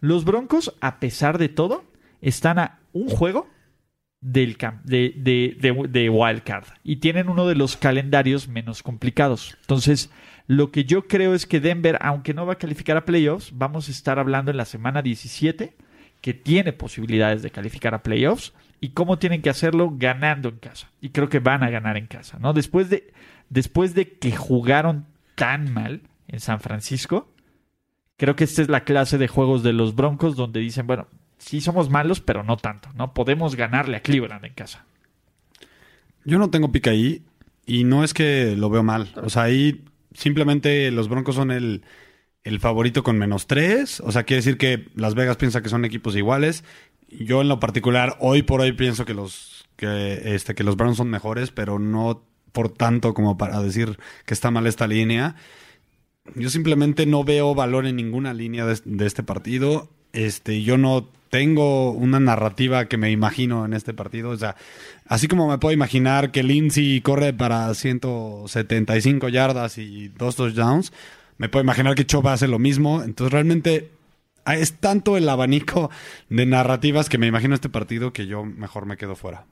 Los 0.00 0.24
Broncos, 0.24 0.74
a 0.80 0.98
pesar 1.00 1.38
de 1.38 1.48
todo, 1.48 1.84
están 2.20 2.58
a 2.58 2.80
un 2.92 3.08
juego 3.08 3.48
del 4.20 4.56
de, 4.84 5.56
de, 5.60 6.10
Wildcard 6.10 6.64
y 6.82 6.96
tienen 6.96 7.28
uno 7.28 7.46
de 7.46 7.54
los 7.54 7.76
calendarios 7.76 8.48
menos 8.48 8.82
complicados. 8.82 9.56
Entonces, 9.60 10.10
lo 10.48 10.72
que 10.72 10.84
yo 10.84 11.06
creo 11.06 11.34
es 11.34 11.46
que 11.46 11.60
Denver, 11.60 11.98
aunque 12.00 12.34
no 12.34 12.46
va 12.46 12.54
a 12.54 12.58
calificar 12.58 12.96
a 12.96 13.04
playoffs, 13.04 13.52
vamos 13.56 13.88
a 13.88 13.92
estar 13.92 14.18
hablando 14.18 14.50
en 14.50 14.56
la 14.56 14.64
semana 14.64 15.02
17 15.02 15.76
que 16.20 16.34
tiene 16.34 16.72
posibilidades 16.72 17.42
de 17.42 17.50
calificar 17.50 17.94
a 17.94 18.02
playoffs 18.02 18.52
y 18.80 18.90
cómo 18.90 19.18
tienen 19.18 19.42
que 19.42 19.50
hacerlo 19.50 19.92
ganando 19.96 20.48
en 20.48 20.56
casa. 20.56 20.90
Y 21.00 21.10
creo 21.10 21.28
que 21.28 21.38
van 21.38 21.62
a 21.62 21.70
ganar 21.70 21.96
en 21.96 22.06
casa, 22.06 22.38
¿no? 22.38 22.52
Después 22.52 22.90
de, 22.90 23.12
después 23.48 23.94
de 23.94 24.10
que 24.18 24.36
jugaron 24.36 25.06
tan 25.34 25.72
mal 25.72 26.02
en 26.28 26.40
San 26.40 26.60
Francisco, 26.60 27.32
creo 28.16 28.36
que 28.36 28.44
esta 28.44 28.62
es 28.62 28.68
la 28.68 28.84
clase 28.84 29.18
de 29.18 29.28
juegos 29.28 29.62
de 29.62 29.72
los 29.72 29.94
Broncos 29.94 30.36
donde 30.36 30.60
dicen, 30.60 30.86
bueno, 30.86 31.06
sí 31.38 31.60
somos 31.60 31.90
malos, 31.90 32.20
pero 32.20 32.42
no 32.42 32.56
tanto, 32.56 32.90
¿no? 32.94 33.14
Podemos 33.14 33.56
ganarle 33.56 33.96
a 33.96 34.02
Cleveland 34.02 34.44
en 34.44 34.54
casa. 34.54 34.84
Yo 36.24 36.38
no 36.38 36.50
tengo 36.50 36.70
pica 36.72 36.90
ahí 36.90 37.22
y 37.64 37.84
no 37.84 38.04
es 38.04 38.12
que 38.12 38.54
lo 38.56 38.70
veo 38.70 38.82
mal. 38.82 39.08
O 39.22 39.30
sea, 39.30 39.44
ahí 39.44 39.84
simplemente 40.12 40.90
los 40.90 41.08
Broncos 41.08 41.36
son 41.36 41.50
el, 41.50 41.82
el 42.44 42.60
favorito 42.60 43.02
con 43.02 43.18
menos 43.18 43.46
tres. 43.46 44.00
O 44.00 44.12
sea, 44.12 44.24
quiere 44.24 44.38
decir 44.38 44.58
que 44.58 44.88
Las 44.94 45.14
Vegas 45.14 45.36
piensa 45.36 45.62
que 45.62 45.68
son 45.68 45.84
equipos 45.84 46.16
iguales. 46.16 46.64
Yo 47.08 47.40
en 47.40 47.48
lo 47.48 47.60
particular, 47.60 48.16
hoy 48.20 48.42
por 48.42 48.60
hoy 48.60 48.72
pienso 48.72 49.04
que 49.04 49.14
los, 49.14 49.68
que, 49.76 50.34
este, 50.34 50.62
los 50.62 50.76
Browns 50.76 50.98
son 50.98 51.10
mejores, 51.10 51.50
pero 51.50 51.78
no 51.78 52.22
por 52.52 52.70
tanto 52.70 53.14
como 53.14 53.38
para 53.38 53.60
decir 53.62 53.98
que 54.24 54.34
está 54.34 54.50
mal 54.50 54.66
esta 54.66 54.86
línea. 54.86 55.36
Yo 56.34 56.50
simplemente 56.50 57.06
no 57.06 57.24
veo 57.24 57.54
valor 57.54 57.86
en 57.86 57.96
ninguna 57.96 58.34
línea 58.34 58.66
de, 58.66 58.78
de 58.84 59.06
este 59.06 59.22
partido. 59.22 59.88
Este, 60.12 60.62
yo 60.62 60.76
no 60.76 61.08
tengo 61.30 61.92
una 61.92 62.20
narrativa 62.20 62.86
que 62.86 62.96
me 62.96 63.10
imagino 63.10 63.64
en 63.64 63.72
este 63.72 63.94
partido. 63.94 64.30
O 64.30 64.36
sea, 64.36 64.56
así 65.06 65.28
como 65.28 65.48
me 65.48 65.58
puedo 65.58 65.72
imaginar 65.72 66.30
que 66.30 66.42
Lindsay 66.42 67.00
corre 67.00 67.32
para 67.32 67.72
175 67.74 69.28
yardas 69.28 69.78
y 69.78 70.08
dos 70.08 70.36
touchdowns, 70.36 70.92
me 71.38 71.48
puedo 71.48 71.62
imaginar 71.64 71.94
que 71.94 72.04
Chop 72.06 72.26
hace 72.26 72.46
lo 72.48 72.58
mismo. 72.58 73.02
Entonces, 73.02 73.32
realmente 73.32 73.90
es 74.46 74.74
tanto 74.74 75.16
el 75.16 75.28
abanico 75.28 75.90
de 76.28 76.46
narrativas 76.46 77.08
que 77.08 77.18
me 77.18 77.26
imagino 77.26 77.54
este 77.54 77.68
partido 77.68 78.12
que 78.12 78.26
yo 78.26 78.44
mejor 78.44 78.86
me 78.86 78.96
quedo 78.96 79.16
fuera. 79.16 79.44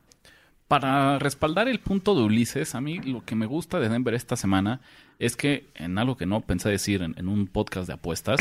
Para 0.69 1.21
respaldar 1.21 1.69
el 1.69 1.79
punto 1.79 2.17
de 2.17 2.23
Ulises, 2.23 2.75
a 2.75 2.81
mí 2.81 2.99
lo 2.99 3.25
que 3.25 3.37
me 3.37 3.47
gusta 3.47 3.79
de 3.79 3.89
Denver 3.89 4.15
esta 4.15 4.35
semana 4.35 4.81
es 5.21 5.37
que, 5.37 5.69
en 5.77 5.97
algo 5.97 6.17
que 6.17 6.27
no 6.27 6.41
pensé 6.41 6.69
decir 6.69 7.03
en, 7.03 7.15
en 7.19 7.29
un 7.29 7.47
podcast 7.47 7.87
de 7.87 7.95
apuestas, 7.95 8.41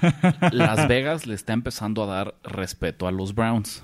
Las 0.52 0.88
Vegas 0.88 1.26
le 1.26 1.34
está 1.34 1.52
empezando 1.52 2.02
a 2.02 2.06
dar 2.06 2.34
respeto 2.44 3.06
a 3.06 3.12
los 3.12 3.34
Browns. 3.34 3.82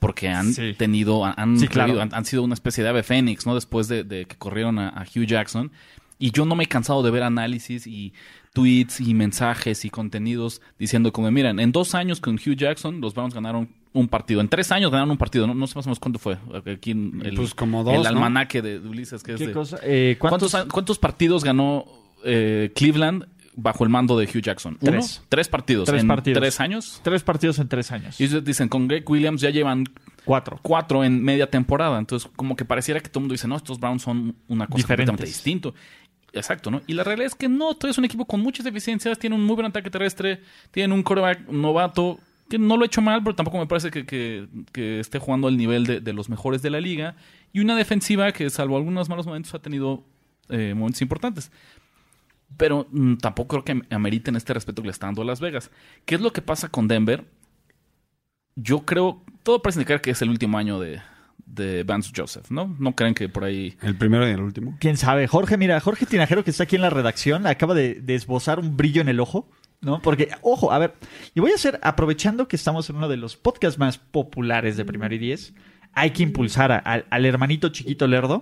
Porque 0.00 0.28
han 0.28 0.52
Sí. 0.54 0.74
tenido, 0.78 1.24
han, 1.26 1.58
Sí, 1.58 1.68
claro. 1.68 2.00
han, 2.00 2.14
han 2.14 2.24
sido 2.24 2.42
una 2.42 2.54
especie 2.54 2.82
de 2.82 2.90
ave 2.90 3.02
fénix, 3.02 3.46
¿no? 3.46 3.54
Después 3.54 3.86
de, 3.88 4.02
de 4.04 4.24
que 4.26 4.36
corrieron 4.36 4.78
a, 4.78 4.88
a 4.90 5.02
Hugh 5.02 5.26
Jackson. 5.26 5.72
Y 6.18 6.30
yo 6.32 6.44
no 6.46 6.54
me 6.56 6.64
he 6.64 6.66
cansado 6.68 7.02
de 7.02 7.10
ver 7.10 7.22
análisis 7.22 7.86
y 7.86 8.12
tweets 8.52 9.00
y 9.00 9.14
mensajes 9.14 9.84
y 9.84 9.90
contenidos 9.90 10.60
diciendo 10.78 11.12
como, 11.12 11.30
miren, 11.30 11.60
en 11.60 11.72
dos 11.72 11.94
años 11.94 12.20
con 12.20 12.34
Hugh 12.34 12.56
Jackson 12.56 13.00
los 13.00 13.14
Browns 13.14 13.34
ganaron 13.34 13.68
un 13.92 14.08
partido. 14.08 14.40
En 14.40 14.48
tres 14.48 14.70
años 14.72 14.90
ganaron 14.90 15.10
un 15.10 15.18
partido. 15.18 15.46
No, 15.46 15.54
no 15.54 15.66
sé 15.66 15.74
más 15.76 15.86
o 15.86 15.88
menos 15.88 15.98
cuánto 16.00 16.18
fue. 16.18 16.38
Aquí 16.72 16.92
en 16.92 17.22
el, 17.24 17.34
Pues 17.34 17.54
como 17.54 17.82
dos, 17.84 17.94
el 17.94 18.02
¿no? 18.02 18.08
almanaque 18.08 18.62
de 18.62 18.78
Ulises. 18.78 19.22
Que 19.22 19.32
es 19.32 19.38
¿Qué 19.38 19.48
de- 19.48 19.52
cosa? 19.52 19.78
Eh, 19.82 20.16
¿Cuántos, 20.18 20.50
¿cuántos, 20.52 20.72
cuántos 20.72 20.98
partidos 20.98 21.42
ganó 21.44 21.84
eh, 22.24 22.70
Cleveland 22.74 23.26
bajo 23.56 23.82
el 23.84 23.90
mando 23.90 24.16
de 24.18 24.26
Hugh 24.26 24.42
Jackson? 24.42 24.78
¿Uno? 24.80 24.92
Tres. 24.92 25.22
Tres 25.28 25.48
partidos. 25.48 25.86
Tres 25.86 26.02
en 26.02 26.08
partidos. 26.08 26.40
tres 26.40 26.60
años. 26.60 27.00
Tres 27.02 27.22
partidos 27.24 27.58
en 27.58 27.68
tres 27.68 27.90
años. 27.90 28.20
Y 28.20 28.24
ellos 28.24 28.44
dicen, 28.44 28.68
con 28.68 28.86
Greg 28.86 29.08
Williams 29.10 29.40
ya 29.40 29.50
llevan 29.50 29.84
Cuatro. 30.24 30.60
cuatro 30.62 31.02
en 31.02 31.22
media 31.24 31.48
temporada. 31.50 31.98
Entonces, 31.98 32.30
como 32.36 32.54
que 32.54 32.64
pareciera 32.64 33.00
que 33.00 33.08
todo 33.08 33.20
el 33.20 33.22
mundo 33.22 33.32
dice, 33.32 33.48
no, 33.48 33.56
estos 33.56 33.80
Browns 33.80 34.02
son 34.02 34.36
una 34.48 34.66
cosa 34.66 34.76
Diferentes. 34.76 35.10
completamente 35.10 35.24
distinto. 35.26 35.74
Exacto, 36.32 36.70
¿no? 36.70 36.80
Y 36.86 36.92
la 36.92 37.04
realidad 37.04 37.26
es 37.26 37.34
que 37.34 37.48
no, 37.48 37.74
todo 37.74 37.90
es 37.90 37.98
un 37.98 38.04
equipo 38.04 38.24
con 38.24 38.40
muchas 38.40 38.64
deficiencias, 38.64 39.18
tiene 39.18 39.36
un 39.36 39.44
muy 39.44 39.56
buen 39.56 39.66
ataque 39.66 39.90
terrestre, 39.90 40.40
tiene 40.70 40.94
un 40.94 41.02
quarterback 41.02 41.48
novato 41.48 42.20
que 42.48 42.58
no 42.58 42.76
lo 42.76 42.82
ha 42.82 42.86
hecho 42.86 43.00
mal, 43.00 43.22
pero 43.22 43.36
tampoco 43.36 43.58
me 43.58 43.66
parece 43.66 43.90
que, 43.90 44.48
esté 45.00 45.18
jugando 45.20 45.46
al 45.46 45.56
nivel 45.56 45.86
de, 45.86 46.00
de 46.00 46.12
los 46.12 46.28
mejores 46.28 46.62
de 46.62 46.70
la 46.70 46.80
liga. 46.80 47.14
Y 47.52 47.60
una 47.60 47.76
defensiva 47.76 48.32
que, 48.32 48.50
salvo 48.50 48.76
algunos 48.76 49.08
malos 49.08 49.26
momentos, 49.26 49.54
ha 49.54 49.60
tenido 49.60 50.04
eh, 50.48 50.74
momentos 50.74 51.00
importantes. 51.00 51.50
Pero 52.56 52.88
mm, 52.90 53.16
tampoco 53.16 53.62
creo 53.62 53.64
que 53.64 53.94
ameriten 53.94 54.34
este 54.34 54.52
respeto 54.52 54.82
que 54.82 54.86
le 54.88 54.92
está 54.92 55.06
dando 55.06 55.22
a 55.22 55.24
Las 55.24 55.40
Vegas. 55.40 55.70
¿Qué 56.04 56.16
es 56.16 56.20
lo 56.20 56.32
que 56.32 56.42
pasa 56.42 56.68
con 56.68 56.88
Denver? 56.88 57.24
Yo 58.56 58.84
creo, 58.84 59.22
todo 59.44 59.62
parece 59.62 59.78
indicar 59.78 60.00
que 60.00 60.10
es 60.10 60.20
el 60.22 60.28
último 60.28 60.58
año 60.58 60.80
de, 60.80 61.00
de 61.54 61.82
Vance 61.84 62.12
Joseph, 62.16 62.50
¿no? 62.50 62.74
No 62.78 62.94
creen 62.94 63.14
que 63.14 63.28
por 63.28 63.44
ahí... 63.44 63.76
El 63.82 63.96
primero 63.96 64.26
y 64.28 64.32
el 64.32 64.40
último. 64.40 64.76
¿Quién 64.80 64.96
sabe? 64.96 65.26
Jorge, 65.26 65.56
mira, 65.56 65.78
Jorge 65.80 66.06
Tinajero 66.06 66.44
que 66.44 66.50
está 66.50 66.64
aquí 66.64 66.76
en 66.76 66.82
la 66.82 66.90
redacción 66.90 67.46
acaba 67.46 67.74
de, 67.74 67.94
de 67.94 68.14
esbozar 68.14 68.58
un 68.60 68.76
brillo 68.76 69.00
en 69.02 69.08
el 69.08 69.20
ojo, 69.20 69.48
¿no? 69.80 70.00
Porque, 70.02 70.28
ojo, 70.42 70.72
a 70.72 70.78
ver, 70.78 70.94
y 71.34 71.40
voy 71.40 71.52
a 71.52 71.54
hacer, 71.56 71.78
aprovechando 71.82 72.48
que 72.48 72.56
estamos 72.56 72.88
en 72.90 72.96
uno 72.96 73.08
de 73.08 73.16
los 73.16 73.36
podcasts 73.36 73.78
más 73.78 73.98
populares 73.98 74.76
de 74.76 74.84
Primero 74.84 75.14
y 75.14 75.18
Diez, 75.18 75.54
hay 75.92 76.10
que 76.10 76.22
impulsar 76.22 76.70
a- 76.72 76.78
al, 76.78 77.06
al 77.10 77.26
hermanito 77.26 77.68
chiquito 77.70 78.06
lerdo. 78.06 78.40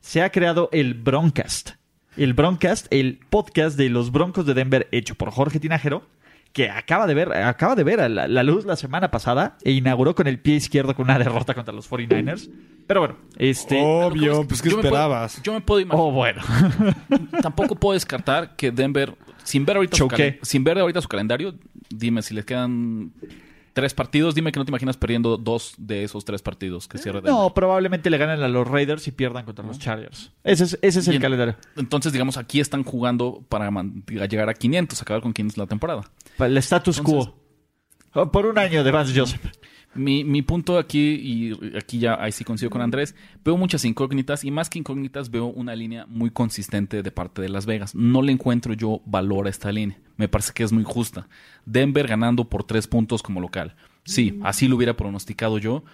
Se 0.00 0.20
ha 0.22 0.30
creado 0.30 0.68
el 0.72 0.94
Broncast. 0.94 1.70
El 2.16 2.34
Broncast, 2.34 2.86
el 2.90 3.18
podcast 3.30 3.76
de 3.78 3.88
los 3.88 4.12
Broncos 4.12 4.44
de 4.46 4.54
Denver 4.54 4.86
hecho 4.92 5.14
por 5.14 5.30
Jorge 5.30 5.58
Tinajero, 5.60 6.06
que 6.54 6.70
acaba 6.70 7.06
de 7.06 7.12
ver, 7.14 7.32
acaba 7.36 7.74
de 7.74 7.84
ver 7.84 8.00
a 8.00 8.08
la, 8.08 8.26
la 8.28 8.42
luz 8.42 8.64
la 8.64 8.76
semana 8.76 9.10
pasada 9.10 9.58
e 9.62 9.72
inauguró 9.72 10.14
con 10.14 10.26
el 10.28 10.38
pie 10.38 10.54
izquierdo 10.54 10.94
con 10.94 11.04
una 11.04 11.18
derrota 11.18 11.52
contra 11.52 11.74
los 11.74 11.90
49ers. 11.90 12.48
Pero 12.86 13.00
bueno, 13.00 13.16
este... 13.38 13.80
Obvio, 13.82 14.46
pues 14.46 14.62
¿qué 14.62 14.70
Yo 14.70 14.76
me 14.76 14.82
puedo- 14.82 14.94
esperabas? 14.94 15.42
yo 15.42 15.52
me 15.52 15.60
puedo 15.60 15.80
imaginar. 15.80 16.06
Oh, 16.06 16.12
bueno. 16.12 16.40
Tampoco 17.42 17.74
puedo 17.74 17.94
descartar 17.94 18.56
que 18.56 18.70
Denver, 18.70 19.14
sin 19.42 19.64
ver 19.66 19.76
ahorita 19.76 19.96
su, 19.96 20.08
Choqué. 20.08 20.38
sin 20.42 20.64
ver 20.64 20.78
ahorita 20.78 21.00
su 21.00 21.08
calendario, 21.08 21.54
dime 21.90 22.22
si 22.22 22.34
les 22.34 22.44
quedan 22.44 23.12
tres 23.74 23.92
partidos, 23.92 24.34
dime 24.34 24.50
que 24.52 24.58
no 24.58 24.64
te 24.64 24.70
imaginas 24.70 24.96
perdiendo 24.96 25.36
dos 25.36 25.74
de 25.76 26.04
esos 26.04 26.24
tres 26.24 26.40
partidos 26.40 26.88
que 26.88 26.96
cierra 26.96 27.20
Denver. 27.20 27.34
No, 27.34 27.52
probablemente 27.52 28.08
le 28.08 28.16
ganen 28.16 28.42
a 28.42 28.48
los 28.48 28.66
Raiders 28.66 29.06
y 29.08 29.12
pierdan 29.12 29.44
contra 29.44 29.66
los 29.66 29.78
Chargers. 29.78 30.32
Ese 30.44 30.64
es, 30.64 30.78
ese 30.80 31.00
es 31.00 31.08
el 31.08 31.20
calendario. 31.20 31.56
Entonces, 31.76 32.12
digamos, 32.12 32.38
aquí 32.38 32.60
están 32.60 32.84
jugando 32.84 33.44
para 33.48 33.70
llegar 34.06 34.48
a 34.48 34.54
500, 34.54 35.02
acabar 35.02 35.22
con 35.22 35.34
500 35.34 35.58
la 35.58 35.66
temporada. 35.66 36.02
Para 36.38 36.48
El 36.48 36.56
status 36.56 36.98
Entonces- 36.98 37.26
quo. 37.26 37.44
Oh, 38.16 38.30
Por 38.30 38.46
un 38.46 38.56
año 38.58 38.84
de 38.84 38.90
Vance 38.92 39.12
Joseph. 39.18 39.44
Mi, 39.94 40.24
mi 40.24 40.42
punto 40.42 40.78
aquí, 40.78 41.14
y 41.14 41.76
aquí 41.76 41.98
ya 41.98 42.22
ahí 42.22 42.32
sí 42.32 42.44
coincido 42.44 42.70
con 42.70 42.82
Andrés, 42.82 43.14
veo 43.44 43.56
muchas 43.56 43.84
incógnitas 43.84 44.44
y 44.44 44.50
más 44.50 44.70
que 44.70 44.78
incógnitas 44.78 45.30
veo 45.30 45.46
una 45.46 45.74
línea 45.74 46.06
muy 46.08 46.30
consistente 46.30 47.02
de 47.02 47.10
parte 47.10 47.42
de 47.42 47.48
Las 47.48 47.66
Vegas. 47.66 47.94
No 47.94 48.22
le 48.22 48.32
encuentro 48.32 48.74
yo 48.74 49.00
valor 49.06 49.46
a 49.46 49.50
esta 49.50 49.72
línea. 49.72 49.98
Me 50.16 50.28
parece 50.28 50.52
que 50.52 50.62
es 50.62 50.72
muy 50.72 50.84
justa. 50.84 51.28
Denver 51.66 52.06
ganando 52.06 52.48
por 52.48 52.64
tres 52.64 52.86
puntos 52.86 53.22
como 53.22 53.40
local. 53.40 53.74
Sí, 54.04 54.38
así 54.42 54.68
lo 54.68 54.76
hubiera 54.76 54.96
pronosticado 54.96 55.58
yo 55.58 55.84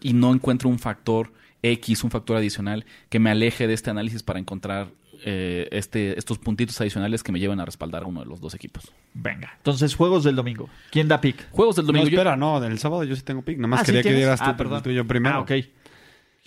y 0.00 0.12
no 0.12 0.32
encuentro 0.32 0.68
un 0.68 0.78
factor 0.78 1.32
X, 1.62 2.04
un 2.04 2.10
factor 2.10 2.36
adicional 2.36 2.84
que 3.08 3.18
me 3.18 3.30
aleje 3.30 3.66
de 3.66 3.74
este 3.74 3.90
análisis 3.90 4.22
para 4.22 4.38
encontrar 4.38 4.90
eh, 5.28 5.68
este, 5.72 6.16
estos 6.18 6.38
puntitos 6.38 6.80
adicionales 6.80 7.22
que 7.24 7.32
me 7.32 7.40
lleven 7.40 7.58
a 7.60 7.64
respaldar 7.64 8.04
a 8.04 8.06
uno 8.06 8.20
de 8.20 8.26
los 8.26 8.40
dos 8.40 8.54
equipos. 8.54 8.84
Venga. 9.12 9.52
Entonces, 9.58 9.94
juegos 9.96 10.22
del 10.24 10.36
domingo. 10.36 10.70
¿Quién 10.92 11.08
da 11.08 11.20
pick? 11.20 11.50
Juegos 11.50 11.74
del 11.76 11.84
No, 11.84 11.88
domingo. 11.88 12.08
yo- 12.08 12.16
espera, 12.16 12.36
no, 12.36 12.60
del 12.60 12.78
sábado 12.78 13.02
yo 13.04 13.16
sí 13.16 13.22
tengo 13.22 13.42
pick. 13.42 13.56
Nada 13.58 13.68
más 13.68 13.80
Ah, 13.80 13.84
¿sí 13.84 13.92
quería 13.92 14.02
que 14.02 14.14
dieras 14.16 14.38
tú 14.40 14.46
Ah, 14.48 14.56
perdón. 14.56 14.76
el 14.78 14.82
tuyo 14.84 15.06
primero. 15.06 15.34
Ah, 15.36 15.40
ok. 15.40 15.50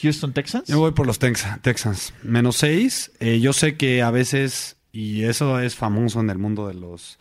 Houston 0.01 0.31
Texans. 0.33 0.67
Yo 0.69 0.79
voy 0.79 0.91
por 0.91 1.05
los 1.05 1.19
Texa- 1.19 1.59
Texans. 1.61 2.13
Menos 2.23 2.55
seis. 2.55 3.11
Eh, 3.19 3.39
yo 3.41 3.51
sé 3.53 3.75
que 3.75 4.01
a 4.01 4.11
veces, 4.11 4.77
y 4.93 5.23
eso 5.23 5.59
es 5.59 5.75
famoso 5.75 6.21
en 6.21 6.29
el 6.29 6.37
mundo 6.37 6.67
de 6.67 6.73
los, 6.75 7.17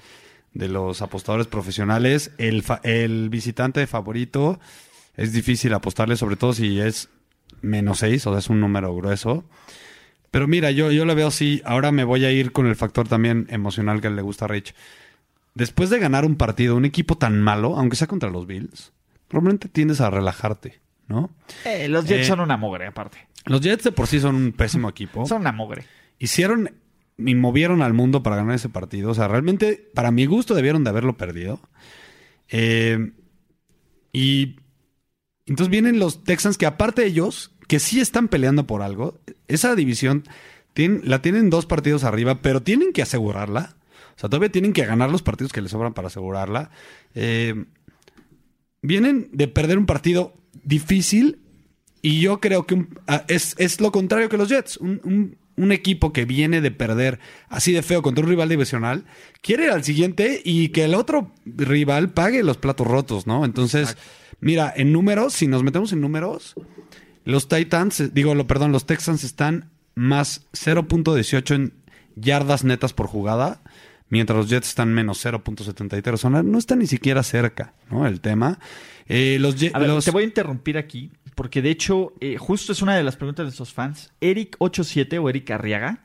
de 0.54 0.68
los 0.68 1.02
apostadores 1.02 1.48
profesionales, 1.48 2.30
el, 2.38 2.62
fa- 2.62 2.80
el 2.84 3.30
visitante 3.30 3.84
favorito 3.88 4.60
es 5.16 5.32
difícil 5.32 5.74
apostarle, 5.74 6.16
sobre 6.16 6.36
todo 6.36 6.52
si 6.52 6.78
es 6.78 7.08
menos 7.62 7.98
seis, 7.98 8.24
o 8.28 8.30
sea, 8.30 8.38
es 8.38 8.48
un 8.48 8.60
número 8.60 8.94
grueso. 8.94 9.44
Pero 10.30 10.46
mira, 10.46 10.70
yo, 10.70 10.90
yo 10.92 11.04
lo 11.04 11.14
veo 11.14 11.28
así. 11.28 11.62
Ahora 11.64 11.90
me 11.92 12.04
voy 12.04 12.24
a 12.24 12.30
ir 12.32 12.52
con 12.52 12.66
el 12.66 12.76
factor 12.76 13.08
también 13.08 13.46
emocional 13.50 14.00
que 14.00 14.10
le 14.10 14.22
gusta 14.22 14.44
a 14.44 14.48
Rich. 14.48 14.74
Después 15.54 15.90
de 15.90 15.98
ganar 15.98 16.24
un 16.24 16.36
partido, 16.36 16.76
un 16.76 16.84
equipo 16.84 17.16
tan 17.16 17.40
malo, 17.40 17.76
aunque 17.76 17.96
sea 17.96 18.06
contra 18.06 18.30
los 18.30 18.46
Bills, 18.46 18.92
probablemente 19.26 19.68
tiendes 19.68 20.00
a 20.00 20.10
relajarte, 20.10 20.80
¿no? 21.08 21.30
Eh, 21.64 21.88
los 21.88 22.04
Jets 22.06 22.26
Eh, 22.26 22.28
son 22.28 22.40
una 22.40 22.56
mogre, 22.56 22.86
aparte. 22.86 23.26
Los 23.46 23.60
Jets 23.62 23.84
de 23.84 23.92
por 23.92 24.06
sí 24.06 24.20
son 24.20 24.34
un 24.36 24.52
pésimo 24.52 24.88
equipo. 24.88 25.26
Son 25.26 25.40
una 25.40 25.52
mogre. 25.52 25.84
hicieron 26.18 26.70
y 27.16 27.34
movieron 27.34 27.82
al 27.82 27.94
mundo 27.94 28.22
para 28.22 28.36
ganar 28.36 28.54
ese 28.54 28.68
partido. 28.68 29.10
O 29.10 29.14
sea, 29.14 29.26
realmente, 29.26 29.90
para 29.94 30.10
mi 30.12 30.26
gusto, 30.26 30.54
debieron 30.54 30.84
de 30.84 30.90
haberlo 30.90 31.16
perdido. 31.16 31.60
Eh, 32.50 33.12
y 34.12 34.56
entonces 35.46 35.70
vienen 35.70 35.98
los 35.98 36.22
Texans 36.24 36.58
que 36.58 36.66
aparte 36.66 37.02
de 37.02 37.08
ellos, 37.08 37.52
que 37.68 37.78
sí 37.78 38.00
están 38.00 38.26
peleando 38.28 38.66
por 38.66 38.82
algo, 38.82 39.20
esa 39.46 39.76
división 39.76 40.24
la 40.74 41.22
tienen 41.22 41.50
dos 41.50 41.66
partidos 41.66 42.02
arriba, 42.04 42.40
pero 42.40 42.62
tienen 42.62 42.92
que 42.92 43.02
asegurarla. 43.02 43.76
O 44.16 44.20
sea, 44.20 44.28
todavía 44.30 44.50
tienen 44.50 44.72
que 44.72 44.84
ganar 44.84 45.10
los 45.10 45.22
partidos 45.22 45.52
que 45.52 45.60
les 45.60 45.70
sobran 45.72 45.92
para 45.94 46.06
asegurarla. 46.08 46.70
Eh, 47.14 47.64
vienen 48.82 49.28
de 49.32 49.48
perder 49.48 49.78
un 49.78 49.86
partido 49.86 50.34
difícil 50.64 51.38
y 52.02 52.20
yo 52.20 52.40
creo 52.40 52.66
que 52.66 52.74
un- 52.74 52.98
ah, 53.06 53.24
es, 53.28 53.54
es 53.58 53.80
lo 53.80 53.90
contrario 53.92 54.28
que 54.28 54.36
los 54.36 54.48
Jets. 54.48 54.76
Un, 54.78 55.00
un- 55.04 55.36
un 55.56 55.72
equipo 55.72 56.12
que 56.12 56.24
viene 56.24 56.60
de 56.60 56.70
perder 56.70 57.18
así 57.48 57.72
de 57.72 57.82
feo 57.82 58.00
contra 58.00 58.22
un 58.22 58.30
rival 58.30 58.48
divisional, 58.48 59.06
quiere 59.42 59.64
ir 59.64 59.70
al 59.72 59.82
siguiente 59.82 60.40
y 60.44 60.68
que 60.68 60.84
el 60.84 60.94
otro 60.94 61.32
rival 61.44 62.10
pague 62.12 62.44
los 62.44 62.56
platos 62.58 62.86
rotos, 62.86 63.26
¿no? 63.26 63.44
Entonces, 63.44 63.96
mira, 64.40 64.72
en 64.76 64.92
números, 64.92 65.32
si 65.32 65.48
nos 65.48 65.64
metemos 65.64 65.92
en 65.92 66.00
números, 66.00 66.54
los 67.30 67.46
Titans, 67.48 68.00
eh, 68.00 68.10
digo, 68.12 68.34
lo, 68.34 68.46
perdón, 68.46 68.72
los 68.72 68.86
Texans 68.86 69.22
están 69.24 69.70
más 69.94 70.46
0.18 70.52 71.54
en 71.54 71.72
yardas 72.16 72.64
netas 72.64 72.92
por 72.92 73.06
jugada, 73.06 73.60
mientras 74.08 74.36
los 74.36 74.48
Jets 74.48 74.68
están 74.68 74.92
menos 74.94 75.24
0.73. 75.24 76.12
O 76.14 76.16
sea, 76.16 76.30
no 76.30 76.42
no 76.42 76.58
está 76.58 76.74
ni 76.76 76.86
siquiera 76.86 77.22
cerca, 77.22 77.74
¿no? 77.90 78.06
El 78.06 78.20
tema. 78.20 78.58
Eh, 79.06 79.36
los, 79.40 79.54
A 79.72 79.78
ver, 79.78 79.88
los- 79.88 80.04
te 80.04 80.10
voy 80.10 80.22
a 80.22 80.26
interrumpir 80.26 80.78
aquí, 80.78 81.10
porque 81.34 81.62
de 81.62 81.70
hecho, 81.70 82.12
eh, 82.20 82.36
justo 82.38 82.72
es 82.72 82.82
una 82.82 82.96
de 82.96 83.02
las 83.04 83.16
preguntas 83.16 83.44
de 83.44 83.48
nuestros 83.48 83.72
fans. 83.72 84.10
Eric87 84.20 85.18
o 85.22 85.28
Eric 85.28 85.50
Arriaga 85.50 86.04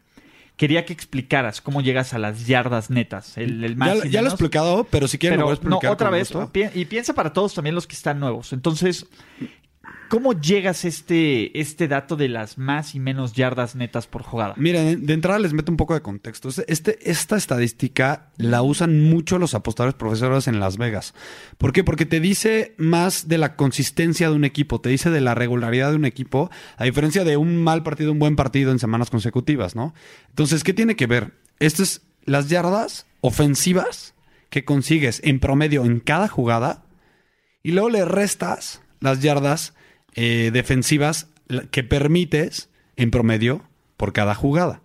quería 0.56 0.86
que 0.86 0.94
explicaras 0.94 1.62
cómo 1.62 1.82
llegas 1.82 2.14
a 2.14 2.20
las 2.20 2.46
yardas 2.48 2.90
netas. 2.90 3.38
El, 3.38 3.64
el 3.64 3.76
más 3.76 4.04
ya, 4.10 4.22
lo 4.22 4.28
he 4.28 4.32
explicado, 4.32 4.84
pero 4.90 5.08
si 5.08 5.18
quieren 5.18 5.40
lo 5.40 5.46
voy 5.48 5.54
a 5.54 5.56
no, 5.56 5.62
explicar 5.78 5.92
otra 5.92 6.10
con 6.10 6.18
vez. 6.20 6.32
gusto. 6.32 6.52
Y 6.76 6.86
piensa 6.86 7.14
para 7.14 7.34
todos 7.34 7.54
también 7.56 7.74
los 7.76 7.88
que 7.88 7.96
están 7.96 8.20
nuevos. 8.20 8.54
Entonces, 8.54 9.08
¿cómo 10.10 10.34
llegas 10.34 10.86
este, 10.86 11.60
este 11.60 11.88
dato 11.88 12.16
de 12.16 12.30
las 12.30 12.58
más 12.58 12.96
y 12.96 13.00
menos 13.00 13.34
yardas 13.34 13.76
netas 13.76 14.08
por 14.08 14.24
jugada? 14.24 14.54
Mira, 14.58 14.82
de, 14.82 15.14
entrada 15.14 15.40
les 15.40 15.54
meto 15.54 15.72
un 15.72 15.78
poco 15.78 15.94
de 15.94 16.02
contexto. 16.02 16.50
Este, 16.68 16.98
esta 17.10 17.36
estadística 17.36 18.32
la 18.38 18.62
usan 18.62 19.04
mucho 19.04 19.40
los 19.40 19.54
apostadores 19.54 19.96
profesores 19.96 20.48
en 20.48 20.60
Las 20.60 20.78
Vegas. 20.78 21.14
¿Por 21.58 21.74
qué? 21.74 21.84
Porque 21.84 22.06
te 22.06 22.20
dice 22.20 22.76
más 22.78 23.28
de 23.28 23.38
la 23.38 23.56
consistencia 23.56 24.30
de 24.30 24.36
un 24.36 24.46
equipo, 24.46 24.82
te 24.82 24.90
dice 24.90 25.10
de 25.10 25.22
la 25.22 25.36
regularidad 25.36 25.92
de 25.92 25.98
un 25.98 26.06
equipo, 26.06 26.50
a 26.78 26.84
diferencia 26.84 27.24
de 27.24 27.38
un 27.38 27.58
mal 27.58 27.84
partido, 27.84 28.12
un 28.12 28.20
buen 28.20 28.36
partido 28.36 28.72
en 28.72 28.80
semanas 28.80 29.10
consecutivas, 29.10 29.76
¿no? 29.76 29.94
Entonces, 30.30 30.64
¿qué 30.64 30.74
tiene 30.74 30.96
que 30.96 31.08
ver? 31.08 31.34
Esto 31.60 31.84
es 31.84 32.02
las 32.26 32.50
yardas 32.50 33.06
ofensivas 33.22 34.14
que 34.50 34.66
consigues 34.66 35.22
en 35.24 35.40
promedio 35.40 35.84
en 35.86 36.00
cada 36.00 36.28
jugada 36.28 36.84
y 37.64 37.72
luego 37.72 37.90
le 37.90 38.06
restas 38.06 38.82
las 39.00 39.22
yardas 39.22 39.74
eh, 40.16 40.52
defensivas 40.54 41.28
que 41.72 41.84
permites 41.84 42.70
en 42.96 43.12
promedio 43.12 43.64
por 43.98 44.14
cada 44.14 44.36
jugada. 44.36 44.82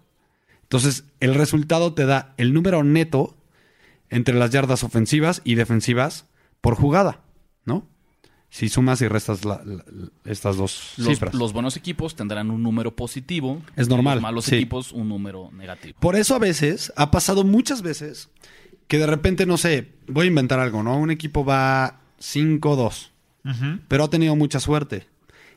Entonces, 0.63 1.05
el 1.21 1.35
resultado 1.35 1.95
te 1.95 2.05
da 2.07 2.35
el 2.37 2.53
número 2.53 2.85
neto 2.85 3.37
entre 4.11 4.35
las 4.35 4.51
yardas 4.51 4.85
ofensivas 4.85 5.41
y 5.45 5.55
defensivas 5.55 6.27
por 6.61 6.75
jugada, 6.75 7.21
¿no? 7.65 7.87
Si 8.51 8.69
sumas 8.71 9.01
y 9.03 9.09
restas 9.09 9.45
la- 9.45 9.61
la- 9.65 9.85
la- 9.87 10.09
estas 10.25 10.57
dos 10.57 10.95
Los, 10.97 11.09
cifras. 11.09 11.35
los 11.35 11.53
buenos 11.53 11.77
equipos 11.77 12.17
tendrán 12.17 12.51
un 12.51 12.63
número 12.63 12.97
positivo. 12.97 13.61
Es 13.77 13.87
y 13.87 13.91
normal, 13.91 14.17
Los 14.17 14.23
malos 14.23 14.45
sí. 14.47 14.57
equipos 14.57 14.93
un 14.93 15.09
número 15.11 15.51
negativo. 15.53 15.99
Por 16.01 16.17
eso 16.17 16.35
a 16.35 16.39
veces, 16.39 16.91
ha 16.97 17.11
pasado 17.11 17.45
muchas 17.45 17.83
veces, 17.83 18.31
que 18.87 18.97
de 18.99 19.07
repente, 19.07 19.45
no 19.45 19.59
sé, 19.59 19.93
voy 20.07 20.25
a 20.25 20.29
inventar 20.29 20.61
algo, 20.61 20.83
¿no? 20.83 20.97
Un 20.99 21.11
equipo 21.11 21.45
va 21.45 22.01
5-2, 22.19 23.11
pero 23.89 24.05
ha 24.05 24.11
tenido 24.11 24.35
mucha 24.37 24.61
suerte. 24.61 25.07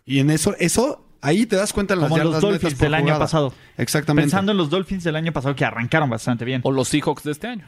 Y 0.06 0.20
en 0.20 0.30
eso, 0.32 0.56
eso, 0.60 1.06
ahí 1.22 1.46
te 1.46 1.56
das 1.56 1.74
cuenta 1.74 1.94
en 1.94 2.02
las 2.02 2.10
Como 2.10 2.24
los 2.24 2.42
Dolphins 2.42 2.78
del 2.78 2.94
año 2.94 3.04
jugada. 3.06 3.20
pasado. 3.20 3.54
Exactamente. 3.78 4.24
Pensando 4.26 4.52
en 4.52 4.58
los 4.58 4.70
Dolphins 4.70 5.04
del 5.04 5.16
año 5.16 5.32
pasado 5.32 5.56
que 5.56 5.66
arrancaron 5.66 6.10
bastante 6.10 6.46
bien. 6.46 6.62
O 6.64 6.72
los 6.72 6.88
Seahawks 6.90 7.24
de 7.24 7.32
este 7.32 7.48
año. 7.48 7.66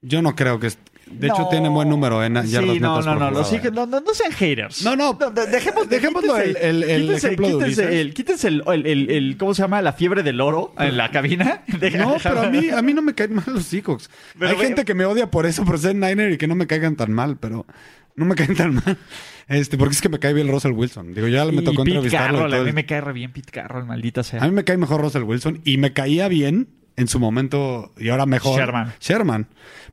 Yo 0.00 0.22
no 0.22 0.34
creo 0.36 0.58
que... 0.60 0.70
De 1.10 1.26
hecho, 1.28 1.38
No. 1.38 1.48
tienen 1.48 1.72
buen 1.72 1.88
número 1.88 2.22
en 2.22 2.34
yardas 2.34 2.50
Sí, 2.50 2.56
no, 2.80 2.90
netas 2.98 3.06
no, 3.06 3.12
por 3.14 3.20
no, 3.22 3.30
los. 3.30 3.50
Seahawks- 3.50 3.72
no, 3.72 3.86
no, 3.86 4.00
no 4.00 4.12
sean 4.12 4.30
haters. 4.30 4.84
No, 4.84 4.94
no, 4.94 5.14
de- 5.14 5.46
dejemos, 5.46 5.88
dejémoslo 5.88 6.34
quítense- 6.36 6.58
el- 6.60 6.82
el- 6.82 6.82
el 6.84 7.02
quítense- 7.08 7.16
ejemplo 7.24 7.46
el, 7.48 8.14
quítense 8.14 8.48
el, 8.48 8.62
el- 8.66 8.86
el- 8.86 9.10
el- 9.10 9.36
¿cómo 9.38 9.54
se 9.54 9.62
llama? 9.62 9.80
La 9.80 9.94
fiebre 9.94 10.22
del 10.22 10.38
oro 10.42 10.74
en 10.78 10.98
la 10.98 11.10
cabina. 11.10 11.62
Deja- 11.80 11.96
No, 12.04 12.16
pero 12.22 12.42
a 12.42 12.50
mí, 12.50 12.68
a 12.68 12.82
mí 12.82 12.92
no 12.92 13.00
me 13.00 13.14
caen 13.14 13.34
mal 13.36 13.44
los 13.46 13.64
Seahawks. 13.64 14.10
Pero 14.38 14.50
Hay 14.50 14.56
ve- 14.58 14.64
gente 14.66 14.84
que 14.84 14.92
me 14.92 15.06
odia 15.06 15.30
por 15.30 15.46
eso, 15.46 15.64
por 15.64 15.78
ser 15.78 15.94
Niner 15.96 16.30
y 16.32 16.36
que 16.36 16.46
no 16.46 16.54
me 16.54 16.66
caigan 16.66 16.94
tan 16.94 17.10
mal, 17.10 17.38
pero 17.38 17.64
no 18.18 18.24
me 18.26 18.34
caen 18.36 18.54
tan 18.54 18.74
mal. 18.74 18.98
Este, 19.48 19.78
porque 19.78 19.94
es 19.94 20.02
que 20.02 20.08
me 20.10 20.18
cae 20.18 20.34
bien 20.34 20.48
Russell 20.48 20.72
Wilson. 20.72 21.14
Digo, 21.14 21.26
ya 21.28 21.44
me 21.46 21.62
y 21.62 21.64
tocó 21.64 21.84
Pete 21.84 21.96
entrevistarlo. 21.96 22.38
y 22.38 22.40
Carroll, 22.42 22.54
a 22.54 22.64
mí 22.64 22.72
me 22.72 22.84
cae 22.84 23.00
re 23.00 23.12
bien 23.14 23.32
Pete 23.32 23.50
Carroll, 23.50 23.86
maldita 23.86 24.22
sea. 24.22 24.42
A 24.42 24.46
mí 24.48 24.52
me 24.54 24.64
cae 24.64 24.76
mejor 24.76 25.00
Russell 25.00 25.22
Wilson 25.22 25.60
y 25.64 25.78
me 25.78 25.92
caía 25.94 26.28
bien 26.28 26.68
en 26.96 27.08
su 27.08 27.18
momento 27.20 27.92
y 27.96 28.08
ahora 28.10 28.26
mejor 28.26 28.58
Sherman. 28.58 28.92
Sherman. 29.00 29.46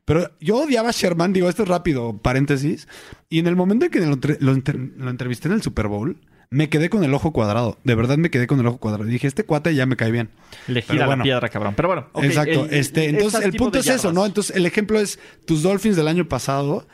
Pero 0.04 0.30
yo 0.40 0.56
odiaba 0.58 0.90
a 0.90 0.92
Sherman, 0.92 1.32
digo, 1.32 1.48
esto 1.48 1.62
es 1.62 1.68
rápido, 1.68 2.18
paréntesis. 2.18 2.86
Y 3.30 3.38
en 3.38 3.46
el 3.46 3.56
momento 3.56 3.86
en 3.86 3.90
que 3.90 4.00
lo, 4.00 4.12
entre- 4.12 4.36
lo 4.40 4.52
entre- 4.52 4.78
lo 4.96 5.08
entrevisté 5.10 5.48
en 5.48 5.54
el 5.54 5.62
Super 5.62 5.86
Bowl, 5.88 6.18
me 6.50 6.68
quedé 6.68 6.90
con 6.90 7.02
el 7.02 7.12
ojo 7.14 7.32
cuadrado. 7.32 7.78
De 7.82 7.94
verdad 7.94 8.18
me 8.18 8.30
quedé 8.30 8.46
con 8.46 8.60
el 8.60 8.66
ojo 8.66 8.78
cuadrado. 8.78 9.08
Y 9.08 9.12
dije, 9.12 9.26
este 9.26 9.44
cuate 9.44 9.74
ya 9.74 9.86
me 9.86 9.96
cae 9.96 10.10
bien. 10.12 10.28
Le 10.68 10.82
gira 10.82 11.06
bueno. 11.06 11.20
la 11.20 11.24
piedra, 11.24 11.48
cabrón. 11.48 11.74
Pero 11.76 11.88
bueno, 11.88 12.06
ok, 12.12 12.24
Exacto. 12.24 12.66
el- 12.66 12.74
este, 12.74 13.08
entonces, 13.08 13.42
el 13.44 13.52
punto 13.54 13.78
es 13.78 13.88
eso. 13.88 14.12
¿no? 14.12 14.26
Entonces, 14.26 14.54
el 14.54 14.66
ejemplo 14.66 15.00
es 15.00 15.18
tus 15.46 15.62
Dolphins 15.62 15.96
del 15.96 16.08
año 16.08 16.28
pasado. 16.28 16.86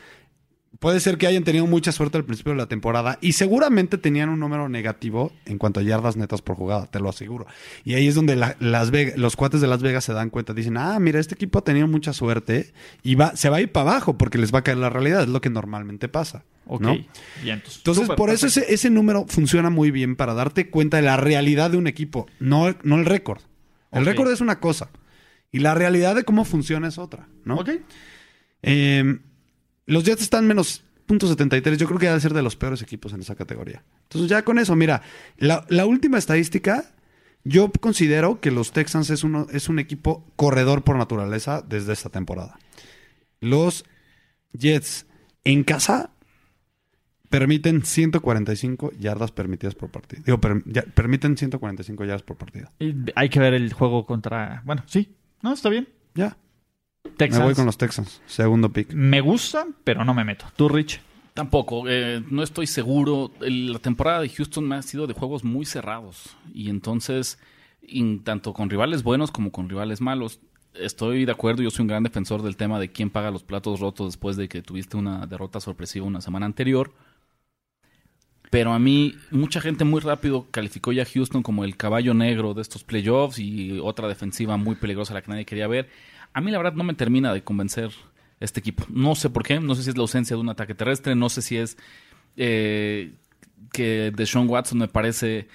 Puede 0.83 0.99
ser 0.99 1.17
que 1.17 1.29
hayan 1.29 1.45
tenido 1.45 1.67
mucha 1.69 1.93
suerte 1.93 2.19
al 2.19 2.25
principio 2.25 2.53
de 2.55 2.59
la 2.59 2.67
temporada 2.67 3.17
y 3.21 3.35
seguramente 3.35 3.99
tenían 3.99 4.29
un 4.29 4.41
número 4.41 4.69
negativo 4.69 5.31
en 5.47 5.57
cuanto 5.57 5.79
a 5.79 5.85
yardas 5.85 6.17
netas 6.17 6.43
por 6.43 6.57
jugada, 6.57 6.87
te 6.87 6.99
lo 6.99 7.09
aseguro. 7.09 7.47
Y 7.85 7.95
ahí 7.95 8.09
es 8.09 8.17
donde 8.17 8.35
la- 8.35 8.57
Las 8.59 8.91
Vegas- 8.91 9.17
los 9.17 9.37
cuates 9.37 9.61
de 9.61 9.69
Las 9.69 9.81
Vegas 9.81 10.03
se 10.05 10.13
dan 10.13 10.29
cuenta, 10.29 10.53
dicen, 10.55 10.77
ah, 10.77 10.99
mira, 10.99 11.21
este 11.21 11.37
equipo 11.37 11.61
ha 11.61 11.65
tenido 11.65 11.87
mucha 11.87 12.13
suerte 12.13 12.73
y 13.05 13.15
va, 13.15 13.37
se 13.37 13.49
va 13.49 13.59
a 13.59 13.61
ir 13.61 13.71
para 13.71 13.91
abajo 13.93 14.19
porque 14.19 14.39
les 14.39 14.53
va 14.53 14.59
a 14.59 14.63
caer 14.65 14.79
la 14.79 14.91
realidad, 14.91 15.23
es 15.23 15.29
lo 15.29 15.41
que 15.41 15.51
normalmente 15.51 16.09
pasa. 16.09 16.43
Ok, 16.67 16.81
¿no? 16.81 16.97
entonces, 17.79 18.09
por 18.17 18.31
eso 18.31 18.47
ese, 18.49 18.75
ese 18.75 18.91
número 18.91 19.25
funciona 19.29 19.71
muy 19.71 19.93
bien 19.93 20.17
para 20.17 20.35
darte 20.35 20.69
cuenta 20.69 20.97
de 20.97 21.05
la 21.05 21.17
realidad 21.17 21.71
de 21.71 21.77
un 21.77 21.87
equipo, 21.87 22.27
no, 22.41 22.75
no 22.83 22.97
el 22.97 23.07
récord. 23.07 23.41
El 23.93 24.05
récord 24.05 24.33
es 24.33 24.41
una 24.41 24.59
cosa 24.59 24.89
y 25.53 25.61
la 25.61 25.75
realidad 25.75 26.17
de 26.17 26.25
cómo 26.25 26.45
funciona 26.45 26.89
es 26.89 26.99
otra, 26.99 27.29
¿no? 27.45 27.57
Ok. 27.57 27.71
Eh, 28.63 29.19
los 29.87 30.05
Jets 30.05 30.23
están 30.23 30.47
menos 30.47 30.85
.73. 31.09 31.77
Yo 31.77 31.87
creo 31.87 31.99
que 31.99 32.07
debe 32.07 32.21
ser 32.21 32.33
de 32.35 32.43
los 32.43 32.57
peores 32.57 32.81
equipos 32.83 33.13
en 33.13 33.21
esa 33.21 33.35
categoría. 33.35 33.83
Entonces, 34.05 34.31
ya 34.31 34.43
con 34.45 34.59
eso, 34.59 34.75
mira, 34.77 35.03
la, 35.37 35.67
la 35.69 35.85
última 35.87 36.19
estadística, 36.19 36.85
yo 37.45 37.71
considero 37.73 38.41
que 38.41 38.51
los 38.51 38.73
Texans 38.73 39.11
es, 39.11 39.25
uno, 39.25 39.47
es 39.53 39.69
un 39.69 39.79
equipo 39.79 40.25
corredor 40.37 40.83
por 40.85 40.97
naturaleza 40.97 41.63
desde 41.63 41.93
esta 41.93 42.09
temporada. 42.09 42.59
Los 43.41 43.85
Jets 44.53 45.07
en 45.45 45.65
casa 45.65 46.11
permiten 47.31 47.83
145 47.85 48.93
yardas 48.99 49.33
permitidas 49.33 49.75
por 49.75 49.91
partido. 49.91 50.23
Digo, 50.25 50.41
per- 50.41 50.63
ya- 50.67 50.83
permiten 50.83 51.37
145 51.37 52.05
yardas 52.05 52.23
por 52.23 52.37
partido. 52.37 52.71
Y 52.79 52.95
hay 53.15 53.29
que 53.31 53.41
ver 53.41 53.55
el 53.55 53.73
juego 53.73 54.05
contra. 54.07 54.63
Bueno, 54.65 54.83
sí. 54.87 55.15
No, 55.43 55.53
está 55.55 55.69
bien. 55.71 55.89
Ya. 56.15 56.37
Texans. 57.17 57.41
Me 57.41 57.45
voy 57.47 57.55
con 57.55 57.67
los 57.67 57.77
Texans. 57.79 58.21
Segundo 58.27 58.73
pick. 58.73 58.93
Me 58.93 59.21
gusta, 59.21 59.67
pero 59.85 60.05
no 60.05 60.15
me 60.15 60.25
meto. 60.25 60.47
Tú, 60.57 60.69
Rich. 60.69 61.01
Tampoco, 61.35 61.85
eh, 61.89 62.23
no 62.31 62.43
estoy 62.43 62.67
seguro. 62.67 63.31
El- 63.41 63.73
la 63.73 63.79
temporada 63.79 64.21
de 64.21 64.29
Houston 64.29 64.67
me 64.69 64.77
ha 64.77 64.83
sido 64.83 65.07
de 65.07 65.15
juegos 65.15 65.45
muy 65.45 65.65
cerrados. 65.65 66.37
Y 66.55 66.71
entonces 66.71 67.39
tanto 68.23 68.53
con 68.55 68.71
rivales 68.71 69.03
buenos 69.03 69.31
como 69.33 69.51
con 69.51 69.69
rivales 69.69 70.01
malos. 70.01 70.39
Estoy 70.75 71.25
de 71.25 71.33
acuerdo, 71.33 71.63
yo 71.63 71.71
soy 71.71 71.83
un 71.83 71.89
gran 71.89 72.03
defensor 72.05 72.41
del 72.43 72.57
tema 72.57 72.79
de 72.79 72.91
quién 72.93 73.11
paga 73.11 73.31
los 73.31 73.43
platos 73.43 73.81
rotos 73.81 74.07
después 74.09 74.37
de 74.37 74.49
que 74.49 74.63
tuviste 74.63 74.97
una 74.97 75.27
derrota 75.27 75.61
sorpresiva 75.61 76.07
una 76.07 76.21
semana 76.21 76.47
anterior. 76.47 76.93
Pero 78.51 78.73
a 78.73 78.79
mí, 78.79 79.15
mucha 79.31 79.61
gente 79.61 79.85
muy 79.85 80.01
rápido 80.01 80.47
calificó 80.51 80.93
ya 80.93 81.03
a 81.03 81.07
Houston 81.07 81.43
como 81.43 81.65
el 81.65 81.77
caballo 81.77 82.15
negro 82.15 82.55
de 82.55 82.63
estos 82.63 82.85
playoffs 82.85 83.39
y 83.39 83.79
otra 83.81 84.09
defensiva 84.09 84.57
muy 84.57 84.77
peligrosa 84.77 85.15
la 85.15 85.23
que 85.23 85.31
nadie 85.31 85.45
quería 85.47 85.67
ver. 85.67 85.89
A 86.35 86.41
mí 86.41 86.51
la 86.51 86.59
verdad 86.59 86.75
no 86.75 86.85
me 86.85 86.95
termina 86.95 87.33
de 87.33 87.43
convencer 87.45 87.91
este 88.41 88.61
equipo. 88.61 88.85
No 88.89 89.15
sé 89.15 89.31
por 89.31 89.43
qué, 89.43 89.61
no 89.61 89.75
sé 89.75 89.83
si 89.83 89.91
es 89.91 89.97
la 89.97 90.03
ausencia 90.03 90.37
de 90.37 90.41
un 90.43 90.49
ataque 90.49 90.75
terrestre, 90.75 91.15
no 91.15 91.29
sé 91.29 91.43
si 91.43 91.57
es 91.57 91.77
eh, 92.37 93.15
que 93.73 94.13
Deshaun 94.15 94.49
Watson 94.49 94.79
me 94.79 94.89
parece 94.89 95.49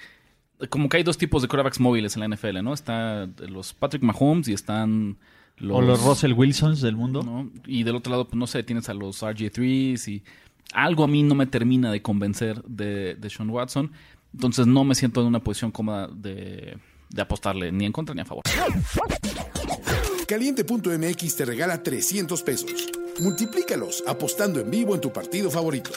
como 0.70 0.88
que 0.88 0.96
hay 0.96 1.02
dos 1.04 1.18
tipos 1.18 1.42
de 1.42 1.48
quarterbacks 1.48 1.78
móviles 1.78 2.16
en 2.16 2.20
la 2.20 2.36
NFL, 2.36 2.62
¿no? 2.62 2.74
Está 2.74 3.28
los 3.48 3.74
Patrick 3.74 4.02
Mahomes 4.02 4.48
y 4.48 4.52
están 4.52 5.18
los... 5.56 5.78
O 5.78 5.82
los 5.82 6.02
Russell 6.02 6.32
Wilsons 6.32 6.80
del 6.80 6.96
mundo. 6.96 7.22
¿no? 7.22 7.50
Y 7.66 7.84
del 7.84 7.96
otro 7.96 8.10
lado, 8.10 8.26
pues 8.26 8.36
no 8.36 8.46
sé, 8.46 8.62
tienes 8.64 8.88
a 8.88 8.94
los 8.94 9.22
RG3s 9.22 10.08
y 10.08 10.24
algo 10.72 11.04
a 11.04 11.08
mí 11.08 11.22
no 11.22 11.34
me 11.34 11.46
termina 11.46 11.92
de 11.92 12.02
convencer 12.02 12.62
de, 12.64 13.14
de 13.14 13.30
Sean 13.30 13.50
Watson. 13.50 13.92
Entonces 14.34 14.66
no 14.66 14.84
me 14.84 14.94
siento 14.94 15.20
en 15.20 15.28
una 15.28 15.40
posición 15.40 15.70
cómoda 15.70 16.08
de, 16.08 16.76
de 17.08 17.22
apostarle 17.22 17.70
ni 17.70 17.86
en 17.86 17.92
contra 17.92 18.14
ni 18.14 18.22
a 18.22 18.24
favor. 18.24 18.42
Caliente.mx 20.28 21.36
te 21.36 21.44
regala 21.46 21.82
300 21.82 22.42
pesos. 22.42 22.88
Multiplícalos 23.22 24.04
apostando 24.06 24.60
en 24.60 24.70
vivo 24.70 24.94
en 24.94 25.00
tu 25.00 25.10
partido 25.10 25.50
favorito. 25.50 25.90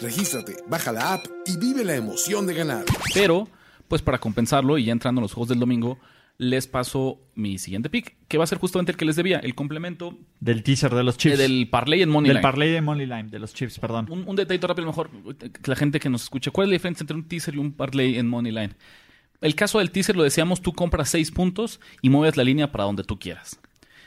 Regístrate, 0.00 0.56
baja 0.66 0.90
la 0.90 1.14
app 1.14 1.24
y 1.46 1.56
vive 1.56 1.84
la 1.84 1.94
emoción 1.94 2.48
de 2.48 2.54
ganar. 2.54 2.84
Pero, 3.14 3.46
pues 3.86 4.02
para 4.02 4.18
compensarlo 4.18 4.76
y 4.76 4.86
ya 4.86 4.92
entrando 4.92 5.20
en 5.20 5.22
los 5.22 5.32
juegos 5.34 5.50
del 5.50 5.60
domingo, 5.60 6.00
les 6.36 6.66
paso 6.66 7.20
mi 7.36 7.58
siguiente 7.58 7.88
pick, 7.90 8.16
que 8.26 8.38
va 8.38 8.44
a 8.44 8.46
ser 8.48 8.58
justamente 8.58 8.90
el 8.90 8.98
que 8.98 9.04
les 9.04 9.14
debía, 9.14 9.38
el 9.38 9.54
complemento 9.54 10.18
Del 10.40 10.64
teaser 10.64 10.92
de 10.92 11.04
los 11.04 11.16
chips. 11.16 11.34
eh, 11.38 11.38
del 11.42 11.68
parlay 11.70 12.02
en 12.02 12.08
Money 12.08 12.32
Del 12.32 12.40
parlay 12.40 12.70
de 12.70 12.80
Money 12.80 13.06
Line, 13.06 13.28
de 13.30 13.38
los 13.38 13.54
chips, 13.54 13.78
perdón. 13.78 14.08
Un, 14.10 14.26
un 14.26 14.34
detallito 14.34 14.66
rápido, 14.66 14.88
mejor, 14.88 15.10
que 15.38 15.70
la 15.70 15.76
gente 15.76 16.00
que 16.00 16.10
nos 16.10 16.24
escuche. 16.24 16.50
¿Cuál 16.50 16.64
es 16.66 16.70
la 16.70 16.74
diferencia 16.74 17.04
entre 17.04 17.16
un 17.16 17.28
teaser 17.28 17.54
y 17.54 17.58
un 17.58 17.70
parlay 17.72 18.18
en 18.18 18.26
Money 18.26 18.50
Line? 18.50 18.74
El 19.40 19.54
caso 19.54 19.78
del 19.78 19.90
teaser 19.90 20.16
lo 20.16 20.22
decíamos, 20.22 20.60
tú 20.60 20.72
compras 20.72 21.08
seis 21.08 21.30
puntos 21.30 21.80
y 22.02 22.10
mueves 22.10 22.36
la 22.36 22.44
línea 22.44 22.70
para 22.70 22.84
donde 22.84 23.04
tú 23.04 23.18
quieras. 23.18 23.58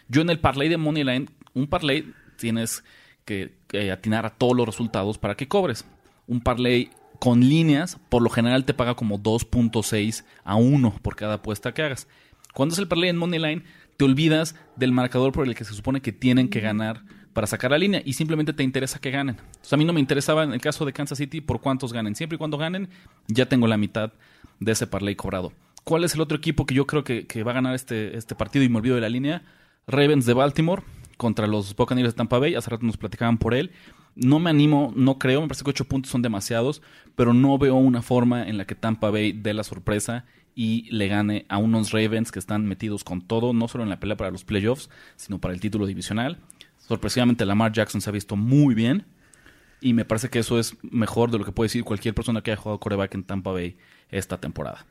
Yo 0.07 0.21
en 0.21 0.29
el 0.29 0.39
parlay 0.39 0.69
de 0.69 0.77
Money 0.77 1.03
Line, 1.03 1.25
un 1.53 1.67
parlay 1.67 2.13
tienes 2.37 2.83
que, 3.25 3.55
que 3.67 3.91
atinar 3.91 4.25
a 4.25 4.31
todos 4.31 4.55
los 4.55 4.65
resultados 4.65 5.17
para 5.17 5.35
que 5.35 5.47
cobres. 5.47 5.85
Un 6.27 6.41
parlay 6.41 6.91
con 7.19 7.39
líneas, 7.39 7.97
por 8.09 8.21
lo 8.21 8.29
general 8.29 8.65
te 8.65 8.73
paga 8.73 8.95
como 8.95 9.17
2.6 9.17 10.23
a 10.43 10.55
1 10.55 10.99
por 11.01 11.15
cada 11.15 11.35
apuesta 11.35 11.73
que 11.73 11.81
hagas. 11.81 12.07
Cuando 12.53 12.73
es 12.73 12.79
el 12.79 12.87
parlay 12.87 13.09
en 13.09 13.17
Money 13.17 13.39
Line, 13.39 13.63
te 13.97 14.05
olvidas 14.05 14.55
del 14.75 14.91
marcador 14.91 15.31
por 15.31 15.47
el 15.47 15.55
que 15.55 15.63
se 15.63 15.73
supone 15.73 16.01
que 16.01 16.11
tienen 16.11 16.49
que 16.49 16.59
ganar 16.59 17.01
para 17.33 17.47
sacar 17.47 17.71
la 17.71 17.79
línea 17.79 18.01
y 18.05 18.13
simplemente 18.13 18.53
te 18.53 18.63
interesa 18.63 18.99
que 18.99 19.09
ganen. 19.09 19.37
Entonces, 19.37 19.73
a 19.73 19.77
mí 19.77 19.85
no 19.85 19.93
me 19.93 19.99
interesaba 19.99 20.43
en 20.43 20.53
el 20.53 20.61
caso 20.61 20.85
de 20.85 20.93
Kansas 20.93 21.17
City 21.17 21.41
por 21.41 21.61
cuántos 21.61 21.91
ganen. 21.91 22.15
Siempre 22.15 22.35
y 22.35 22.37
cuando 22.37 22.57
ganen, 22.57 22.89
ya 23.27 23.47
tengo 23.47 23.65
la 23.65 23.77
mitad 23.77 24.13
de 24.59 24.71
ese 24.71 24.87
parlay 24.87 25.15
cobrado. 25.15 25.53
¿Cuál 25.83 26.03
es 26.03 26.15
el 26.15 26.21
otro 26.21 26.37
equipo 26.37 26.65
que 26.65 26.75
yo 26.75 26.87
creo 26.87 27.03
que, 27.03 27.43
va 27.43 27.51
a 27.51 27.55
ganar 27.55 27.75
este, 27.75 28.17
este 28.17 28.35
partido 28.35 28.63
y 28.63 28.69
me 28.69 28.77
olvido 28.77 28.95
de 28.95 29.01
la 29.01 29.09
línea? 29.09 29.43
Ravens 29.87 30.25
de 30.25 30.33
Baltimore 30.33 30.83
contra 31.17 31.47
los 31.47 31.75
Buccaneers 31.75 32.13
de 32.13 32.17
Tampa 32.17 32.39
Bay. 32.39 32.55
Hace 32.55 32.69
rato 32.69 32.85
nos 32.85 32.97
platicaban 32.97 33.37
por 33.37 33.53
él. 33.53 33.71
No 34.15 34.39
me 34.39 34.49
animo, 34.49 34.93
no 34.95 35.17
creo, 35.17 35.41
me 35.41 35.47
parece 35.47 35.63
que 35.63 35.71
ocho 35.71 35.85
puntos 35.85 36.11
son 36.11 36.21
demasiados, 36.21 36.81
pero 37.15 37.33
no 37.33 37.57
veo 37.57 37.75
una 37.75 38.01
forma 38.01 38.47
en 38.47 38.57
la 38.57 38.65
que 38.65 38.75
Tampa 38.75 39.09
Bay 39.09 39.31
dé 39.31 39.53
la 39.53 39.63
sorpresa 39.63 40.25
y 40.55 40.87
le 40.91 41.07
gane 41.07 41.45
a 41.49 41.57
unos 41.57 41.91
Ravens 41.91 42.31
que 42.31 42.39
están 42.39 42.65
metidos 42.65 43.03
con 43.03 43.21
todo, 43.21 43.53
no 43.53 43.67
solo 43.67 43.83
en 43.83 43.89
la 43.89 43.99
pelea 43.99 44.15
para 44.15 44.29
los 44.29 44.43
playoffs, 44.43 44.89
sino 45.15 45.39
para 45.39 45.53
el 45.53 45.59
título 45.59 45.87
divisional. 45.87 46.37
Sorpresivamente 46.77 47.45
Lamar 47.45 47.71
Jackson 47.71 48.01
se 48.01 48.09
ha 48.09 48.13
visto 48.13 48.35
muy 48.35 48.75
bien 48.75 49.05
y 49.81 49.93
me 49.93 50.05
parece 50.05 50.29
que 50.29 50.39
eso 50.39 50.59
es 50.59 50.77
mejor 50.83 51.31
de 51.31 51.39
lo 51.39 51.45
que 51.45 51.51
puede 51.51 51.65
decir 51.67 51.83
cualquier 51.83 52.13
persona 52.13 52.41
que 52.41 52.51
haya 52.51 52.61
jugado 52.61 52.79
coreback 52.79 53.15
en 53.15 53.23
Tampa 53.23 53.51
Bay 53.51 53.77
esta 54.17 54.37
temporada. 54.37 54.85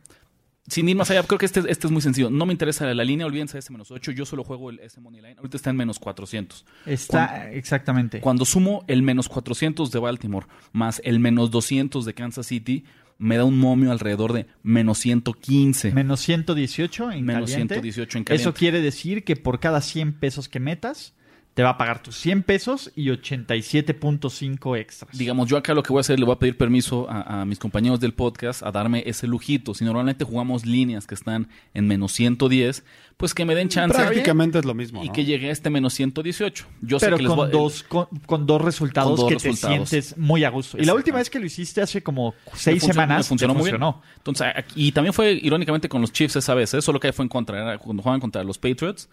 Sin 0.69 0.89
ir 0.89 0.97
más 0.97 1.11
allá, 1.11 1.25
creo 1.25 1.39
que 1.39 1.47
este, 1.47 1.61
este 1.69 1.87
es 1.89 1.91
muy 1.91 2.03
sencillo. 2.03 2.31
No 2.31 2.47
me 2.47 2.53
interesa 2.53 2.87
la 2.87 3.05
línea, 3.05 3.27
olvídense 3.27 3.55
de 3.55 3.59
ese 3.59 3.73
menos 3.73 3.91
8. 3.91 4.13
Yo 4.13 4.25
solo 4.25 4.45
juego 4.45 4.71
el 4.71 4.79
S 4.79 5.01
Money 5.01 5.21
Line. 5.21 5.35
Ahorita 5.39 5.57
está 5.57 5.71
en 5.71 5.77
menos 5.77 5.99
400. 5.99 6.65
Está, 6.87 7.51
exactamente. 7.51 8.21
Cuando 8.21 8.45
sumo 8.45 8.85
el 8.87 9.03
menos 9.03 9.29
400 9.29 9.91
de 9.91 9.99
Baltimore 9.99 10.47
más 10.73 11.01
el 11.05 11.19
menos 11.19 11.51
200 11.51 12.05
de 12.05 12.15
Kansas 12.15 12.47
City, 12.47 12.85
me 13.19 13.37
da 13.37 13.45
un 13.45 13.59
momio 13.59 13.91
alrededor 13.91 14.33
de 14.33 14.47
menos 14.63 14.99
115. 14.99 15.93
Menos 15.93 16.21
118 16.21 17.13
en 17.13 17.25
Menos 17.25 17.51
caliente. 17.51 17.75
118 17.75 18.19
en 18.19 18.25
caliente. 18.25 18.43
Eso 18.43 18.55
quiere 18.55 18.81
decir 18.81 19.25
que 19.25 19.35
por 19.35 19.59
cada 19.59 19.81
100 19.81 20.13
pesos 20.15 20.49
que 20.49 20.61
metas, 20.61 21.15
te 21.55 21.63
va 21.63 21.71
a 21.71 21.77
pagar 21.79 22.03
tus 22.03 22.17
100 22.17 22.45
pesos 22.45 22.91
y 22.97 23.09
87.5 23.11 24.79
extras. 24.79 25.17
Digamos, 25.17 25.49
yo 25.49 25.57
acá 25.57 25.75
lo 25.75 25.83
que 25.83 25.91
voy 25.93 25.99
a 25.99 26.03
hacer, 26.03 26.19
le 26.19 26.25
voy 26.25 26.35
a 26.35 26.39
pedir 26.39 26.57
permiso 26.57 27.07
a, 27.11 27.43
a 27.43 27.45
mis 27.45 27.59
compañeros 27.59 28.01
del 28.01 28.15
podcast 28.15 28.63
a 28.63 28.71
darme 28.73 29.03
ese 29.07 29.27
lujito. 29.27 29.75
Si 29.75 29.85
normalmente 29.85 30.25
jugamos 30.25 30.65
líneas 30.65 31.07
que 31.07 31.15
están 31.15 31.49
en 31.75 31.87
menos 31.87 32.13
110, 32.13 32.85
pues 33.17 33.35
que 33.35 33.45
me 33.45 33.55
den 33.55 33.69
chance 33.69 33.97
Prácticamente 33.97 34.59
es 34.59 34.65
lo 34.65 34.75
mismo. 34.75 35.05
y 35.05 35.09
¿no? 35.09 35.13
que 35.13 35.25
llegue 35.25 35.49
a 35.49 35.53
este 35.53 35.71
menos 35.71 35.93
118. 35.95 36.67
Yo 36.81 36.99
pero 36.99 37.17
sé 37.17 37.17
que 37.19 37.23
les 37.23 37.29
con, 37.29 37.37
voy 37.37 37.49
a- 37.49 37.51
dos, 37.51 37.83
con, 37.83 38.07
con 38.27 38.47
dos 38.47 38.63
resultados 38.63 39.11
Con 39.11 39.17
dos 39.21 39.29
que 39.29 39.35
resultados. 39.35 39.91
te 39.91 40.03
sientes 40.03 40.19
muy 40.19 40.45
a 40.45 40.49
gusto. 40.51 40.79
Y 40.79 40.85
la 40.85 40.95
última 40.95 41.19
vez 41.19 41.29
que 41.31 41.39
lo 41.39 41.47
hiciste 41.47 41.83
hace 41.83 42.03
como 42.03 42.31
me 42.31 42.37
seis 42.59 42.83
funcionó- 42.83 42.93
semanas, 42.95 43.19
me 43.19 43.25
funcionó 43.25 43.55
muy 43.55 43.71
bien. 43.71 43.83
Entonces, 44.17 44.47
y 44.75 44.93
también 44.93 45.13
fue 45.13 45.33
irónicamente 45.33 45.89
con 45.89 46.01
los 46.01 46.13
Chiefs 46.13 46.37
esa 46.37 46.55
vez, 46.55 46.73
¿eh? 46.75 46.83
solo 46.83 46.99
que 46.99 47.13
fue 47.13 47.25
en 47.25 47.29
contra, 47.29 47.61
era 47.61 47.79
cuando 47.79 48.03
jugaban 48.03 48.21
contra 48.21 48.43
los 48.43 48.59
Patriots 48.59 49.09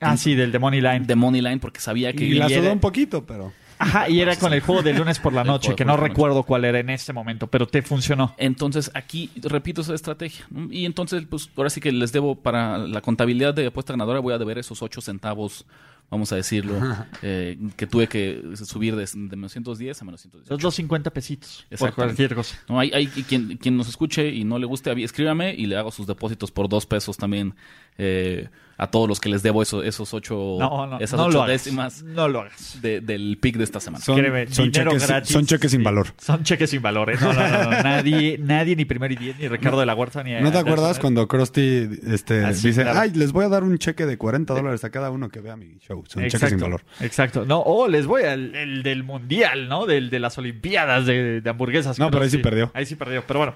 Ah, 0.00 0.16
sí, 0.16 0.34
del 0.34 0.52
de 0.52 0.58
Money 0.58 0.80
Line. 0.80 1.00
de 1.00 1.14
Money 1.16 1.40
Line 1.42 1.58
porque 1.58 1.80
sabía 1.80 2.12
que 2.12 2.24
Y 2.24 2.34
la 2.34 2.48
sudó 2.48 2.62
era- 2.64 2.72
un 2.72 2.80
poquito, 2.80 3.24
pero... 3.26 3.52
Ajá, 3.80 4.08
y 4.10 4.20
era 4.20 4.34
con 4.34 4.52
el 4.52 4.60
juego 4.60 4.82
del 4.82 4.96
lunes 4.96 5.20
por 5.20 5.32
la 5.32 5.44
noche, 5.44 5.76
que 5.76 5.84
no 5.84 5.96
de 5.96 6.02
recuerdo 6.02 6.42
cuál 6.42 6.64
era 6.64 6.80
en 6.80 6.90
este 6.90 7.12
momento, 7.12 7.46
pero 7.46 7.66
te 7.68 7.80
funcionó. 7.82 8.34
Entonces 8.36 8.90
aquí 8.92 9.30
repito 9.36 9.82
esa 9.82 9.94
estrategia. 9.94 10.46
Y 10.70 10.84
entonces, 10.84 11.22
pues 11.30 11.48
ahora 11.56 11.70
sí 11.70 11.80
que 11.80 11.92
les 11.92 12.10
debo 12.10 12.34
para 12.34 12.78
la 12.78 13.00
contabilidad 13.02 13.54
de 13.54 13.66
apuesta 13.68 13.92
ganadora, 13.92 14.18
voy 14.18 14.34
a 14.34 14.38
deber 14.38 14.58
esos 14.58 14.82
8 14.82 15.00
centavos, 15.00 15.64
vamos 16.10 16.32
a 16.32 16.36
decirlo, 16.36 16.74
eh, 17.22 17.56
que 17.76 17.86
tuve 17.86 18.08
que 18.08 18.42
subir 18.64 18.96
de, 18.96 19.04
de 19.14 19.36
menos 19.36 19.52
110 19.52 20.02
a 20.02 20.04
menos 20.04 20.22
118. 20.22 20.54
Los 20.54 20.60
250 20.60 21.10
pesitos 21.10 21.64
por 21.78 21.94
cualquier 21.94 22.34
cosa. 22.34 22.58
No, 22.68 22.80
hay, 22.80 22.90
hay 22.92 23.06
quien, 23.06 23.58
quien 23.58 23.76
nos 23.76 23.88
escuche 23.88 24.28
y 24.28 24.42
no 24.42 24.58
le 24.58 24.66
guste, 24.66 24.90
escríbame 25.04 25.54
y 25.54 25.66
le 25.66 25.76
hago 25.76 25.92
sus 25.92 26.08
depósitos 26.08 26.50
por 26.50 26.68
dos 26.68 26.84
pesos 26.84 27.16
también 27.16 27.54
eh, 27.96 28.48
a 28.78 28.86
todos 28.86 29.08
los 29.08 29.20
que 29.20 29.28
les 29.28 29.42
debo 29.42 29.60
eso- 29.60 29.82
esos 29.82 30.14
ocho, 30.14 30.56
No, 30.58 30.86
no, 30.86 30.98
esas 31.00 31.18
no 31.18 31.26
ocho 31.26 31.38
lo 31.38 31.42
hagas. 31.42 31.64
décimas 31.64 32.02
No 32.04 32.28
lo 32.28 32.40
hagas. 32.42 32.78
de- 32.80 33.00
del 33.00 33.36
pick 33.40 33.56
de 33.56 33.64
esta 33.64 33.80
semana. 33.80 34.02
Son, 34.02 34.16
Créeme, 34.16 34.46
son 34.46 34.70
cheques, 34.70 35.06
gratis. 35.06 35.32
son 35.32 35.44
cheques 35.46 35.70
sin 35.70 35.80
Sí. 35.80 35.84
valor. 35.84 36.06
Son 36.16 36.42
cheques 36.44 36.70
sin 36.70 36.80
valor, 36.80 37.10
¿eh? 37.10 37.16
No, 37.20 37.32
no, 37.32 37.48
no, 37.48 37.64
no. 37.64 37.70
Nadie, 37.82 38.38
nadie, 38.38 38.76
ni 38.76 38.84
Primero 38.84 39.12
y 39.12 39.16
Diez, 39.16 39.38
ni 39.38 39.48
Ricardo 39.48 39.80
de 39.80 39.86
la 39.86 39.94
Huerta, 39.94 40.22
ni... 40.22 40.32
¿No 40.40 40.50
te 40.52 40.58
acuerdas 40.58 40.98
cuando 40.98 41.26
Krusty 41.28 41.88
este, 42.08 42.44
Ah, 42.44 42.52
dice, 42.52 42.82
claro. 42.82 43.00
ay, 43.00 43.10
les 43.14 43.32
voy 43.32 43.44
a 43.44 43.48
dar 43.48 43.64
un 43.64 43.76
cheque 43.78 44.06
de 44.06 44.16
40 44.16 44.54
dólares 44.54 44.84
a 44.84 44.90
cada 44.90 45.10
uno 45.10 45.28
que 45.28 45.40
vea 45.40 45.56
mi 45.56 45.78
show? 45.80 46.04
Son 46.06 46.22
cheques 46.28 46.48
sin 46.48 46.60
valor. 46.60 46.82
Exacto. 47.00 47.44
No, 47.44 47.60
o 47.60 47.88
les 47.88 48.06
voy 48.06 48.22
al 48.22 48.54
el 48.54 48.82
del 48.84 49.02
mundial, 49.02 49.68
¿no? 49.68 49.86
Del 49.86 50.08
de 50.10 50.20
las 50.20 50.38
olimpiadas 50.38 51.04
de, 51.06 51.40
de 51.40 51.50
hamburguesas. 51.50 51.98
No, 51.98 52.10
pero 52.10 52.22
ahí 52.22 52.30
sí 52.30 52.38
perdió. 52.38 52.70
Ahí 52.74 52.86
sí 52.86 52.94
perdió. 52.94 53.24
Pero 53.26 53.40
bueno. 53.40 53.54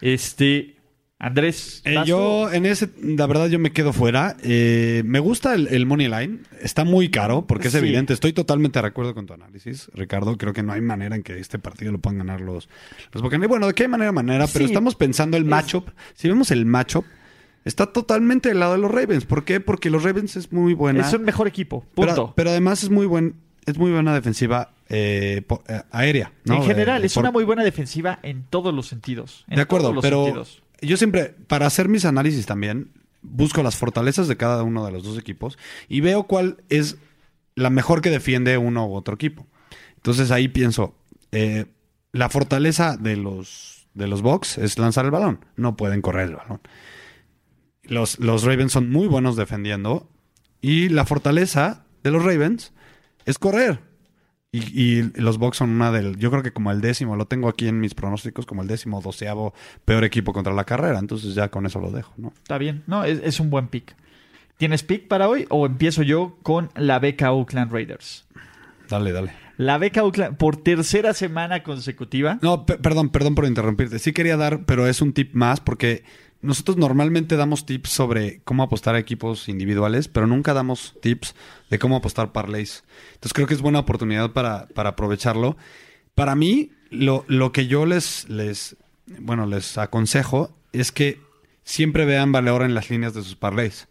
Este. 0.00 0.76
Andrés. 1.22 1.82
Eh, 1.84 1.94
¿vas 1.94 2.06
yo, 2.08 2.50
en 2.50 2.64
ese, 2.64 2.88
la 3.02 3.26
verdad, 3.26 3.48
yo 3.48 3.58
me 3.58 3.72
quedo 3.72 3.92
fuera. 3.92 4.36
Eh, 4.42 5.02
me 5.04 5.18
gusta 5.20 5.54
el, 5.54 5.68
el 5.68 5.84
Money 5.84 6.08
Line. 6.08 6.38
Está 6.62 6.84
muy 6.84 7.10
caro 7.10 7.46
porque 7.46 7.68
es 7.68 7.72
Sí. 7.72 7.78
evidente. 7.78 8.14
Estoy 8.14 8.32
totalmente 8.32 8.80
de 8.80 8.86
acuerdo 8.88 9.14
con 9.14 9.26
tu 9.26 9.34
análisis, 9.34 9.90
Ricardo. 9.94 10.38
Creo 10.38 10.54
que 10.54 10.62
no 10.62 10.72
hay 10.72 10.80
manera 10.80 11.14
en 11.14 11.22
que 11.22 11.38
este 11.38 11.58
partido 11.58 11.92
lo 11.92 11.98
puedan 11.98 12.18
ganar 12.18 12.40
los, 12.40 12.70
los 13.12 13.22
Buccaneers. 13.22 13.50
Bueno, 13.50 13.66
de 13.66 13.74
qué 13.74 13.86
manera, 13.86 14.12
manera, 14.12 14.46
pero 14.50 14.64
Sí. 14.64 14.72
estamos 14.72 14.94
pensando 14.94 15.36
el 15.36 15.44
matchup. 15.44 15.90
Si 16.14 16.26
vemos 16.26 16.50
el 16.50 16.64
matchup, 16.64 17.04
está 17.66 17.84
totalmente 17.92 18.48
del 18.48 18.60
lado 18.60 18.72
de 18.72 18.78
los 18.78 18.90
Ravens. 18.90 19.26
¿Por 19.26 19.44
qué? 19.44 19.60
Porque 19.60 19.90
los 19.90 20.02
Ravens 20.02 20.36
es 20.36 20.50
muy 20.52 20.72
buena. 20.72 21.06
Es 21.06 21.12
un 21.12 21.22
mejor 21.22 21.46
equipo. 21.46 21.84
Punto. 21.94 22.12
Pero, 22.14 22.32
pero 22.34 22.50
además 22.50 22.82
es 22.82 22.88
muy 22.88 23.04
buen, 23.04 23.34
es 23.66 23.76
muy 23.76 23.90
buena 23.92 24.14
defensiva 24.14 24.72
eh, 24.88 25.42
eh, 25.68 25.80
aérea. 25.92 26.32
¿no? 26.46 26.54
en 26.56 26.62
general, 26.62 27.02
Eh, 27.02 27.06
es 27.06 27.14
por- 27.14 27.22
una 27.24 27.30
muy 27.30 27.44
buena 27.44 27.62
defensiva 27.62 28.18
en 28.22 28.42
todos 28.48 28.74
los 28.74 28.86
sentidos. 28.88 29.44
En 29.48 29.56
de 29.56 29.62
acuerdo, 29.62 29.88
todos 29.92 29.94
los 29.96 30.02
pero 30.02 30.24
sentidos. 30.24 30.62
Yo 30.82 30.96
siempre, 30.96 31.34
para 31.46 31.66
hacer 31.66 31.88
mis 31.88 32.04
análisis 32.04 32.46
también, 32.46 32.92
busco 33.22 33.62
las 33.62 33.76
fortalezas 33.76 34.28
de 34.28 34.36
cada 34.36 34.62
uno 34.62 34.84
de 34.84 34.92
los 34.92 35.04
dos 35.04 35.18
equipos 35.18 35.58
y 35.88 36.00
veo 36.00 36.24
cuál 36.24 36.62
es 36.68 36.96
la 37.54 37.70
mejor 37.70 38.00
que 38.00 38.10
defiende 38.10 38.58
uno 38.58 38.86
u 38.86 38.94
otro 38.94 39.14
equipo. 39.14 39.46
Entonces 39.96 40.30
ahí 40.30 40.48
pienso, 40.48 40.94
eh, 41.32 41.66
la 42.12 42.28
fortaleza 42.28 42.96
de 42.96 43.16
los, 43.16 43.86
de 43.94 44.06
los 44.06 44.22
Bucks 44.22 44.58
es 44.58 44.78
lanzar 44.78 45.04
el 45.04 45.10
balón, 45.10 45.44
no 45.56 45.76
pueden 45.76 46.00
correr 46.00 46.28
el 46.28 46.36
balón. 46.36 46.60
Los, 47.82 48.18
los 48.18 48.44
Ravens 48.44 48.72
son 48.72 48.90
muy 48.90 49.08
buenos 49.08 49.36
defendiendo 49.36 50.08
y 50.60 50.88
la 50.88 51.04
fortaleza 51.04 51.84
de 52.02 52.10
los 52.10 52.24
Ravens 52.24 52.72
es 53.26 53.38
correr. 53.38 53.89
Y, 54.52 54.80
y 54.98 55.02
los 55.14 55.38
Bucks 55.38 55.58
son 55.58 55.70
una 55.70 55.92
del, 55.92 56.16
yo 56.16 56.30
creo 56.30 56.42
que 56.42 56.52
como 56.52 56.72
el 56.72 56.80
décimo, 56.80 57.14
lo 57.14 57.26
tengo 57.26 57.48
aquí 57.48 57.68
en 57.68 57.78
mis 57.78 57.94
pronósticos, 57.94 58.46
como 58.46 58.62
el 58.62 58.68
décimo, 58.68 59.00
doceavo 59.00 59.54
peor 59.84 60.02
equipo 60.04 60.32
contra 60.32 60.52
la 60.52 60.64
carrera. 60.64 60.98
Entonces 60.98 61.34
ya 61.36 61.48
con 61.50 61.66
eso 61.66 61.80
lo 61.80 61.92
dejo, 61.92 62.12
¿no? 62.16 62.32
Está 62.42 62.58
bien. 62.58 62.82
No, 62.88 63.04
es, 63.04 63.20
es 63.22 63.38
un 63.38 63.48
buen 63.50 63.68
pick. 63.68 63.94
¿Tienes 64.56 64.82
pick 64.82 65.06
para 65.06 65.28
hoy 65.28 65.46
o 65.50 65.66
empiezo 65.66 66.02
yo 66.02 66.36
con 66.42 66.68
la 66.74 66.98
beca 66.98 67.32
Oakland 67.32 67.72
Raiders? 67.72 68.26
Dale, 68.88 69.12
dale. 69.12 69.32
La 69.56 69.78
beca 69.78 70.02
Oakland 70.02 70.36
por 70.36 70.56
tercera 70.56 71.14
semana 71.14 71.62
consecutiva. 71.62 72.38
No, 72.42 72.66
pe- 72.66 72.76
perdón, 72.78 73.10
perdón 73.10 73.36
por 73.36 73.46
interrumpirte. 73.46 73.98
Sí 74.00 74.12
quería 74.12 74.36
dar, 74.36 74.64
pero 74.64 74.86
es 74.88 75.00
un 75.00 75.12
tip 75.12 75.32
más 75.34 75.60
porque 75.60 76.02
nosotros 76.42 76.76
normalmente 76.76 77.36
damos 77.36 77.66
tips 77.66 77.90
sobre 77.90 78.40
cómo 78.44 78.62
apostar 78.62 78.94
a 78.94 78.98
equipos 78.98 79.48
individuales, 79.48 80.08
pero 80.08 80.26
nunca 80.26 80.54
damos 80.54 80.94
tips 81.02 81.34
de 81.68 81.78
cómo 81.78 81.96
apostar 81.96 82.32
parlays. 82.32 82.84
Entonces 83.14 83.32
creo 83.34 83.46
que 83.46 83.54
es 83.54 83.62
buena 83.62 83.80
oportunidad 83.80 84.32
para, 84.32 84.66
para 84.68 84.90
aprovecharlo. 84.90 85.56
Para 86.14 86.34
mí, 86.34 86.72
lo, 86.90 87.24
lo 87.28 87.52
que 87.52 87.66
yo 87.66 87.86
les, 87.86 88.28
les, 88.28 88.76
bueno, 89.18 89.46
les 89.46 89.76
aconsejo 89.78 90.56
es 90.72 90.92
que 90.92 91.20
siempre 91.62 92.04
vean 92.04 92.32
valor 92.32 92.62
en 92.62 92.74
las 92.74 92.90
líneas 92.90 93.14
de 93.14 93.22
sus 93.22 93.36
parlays. 93.36 93.88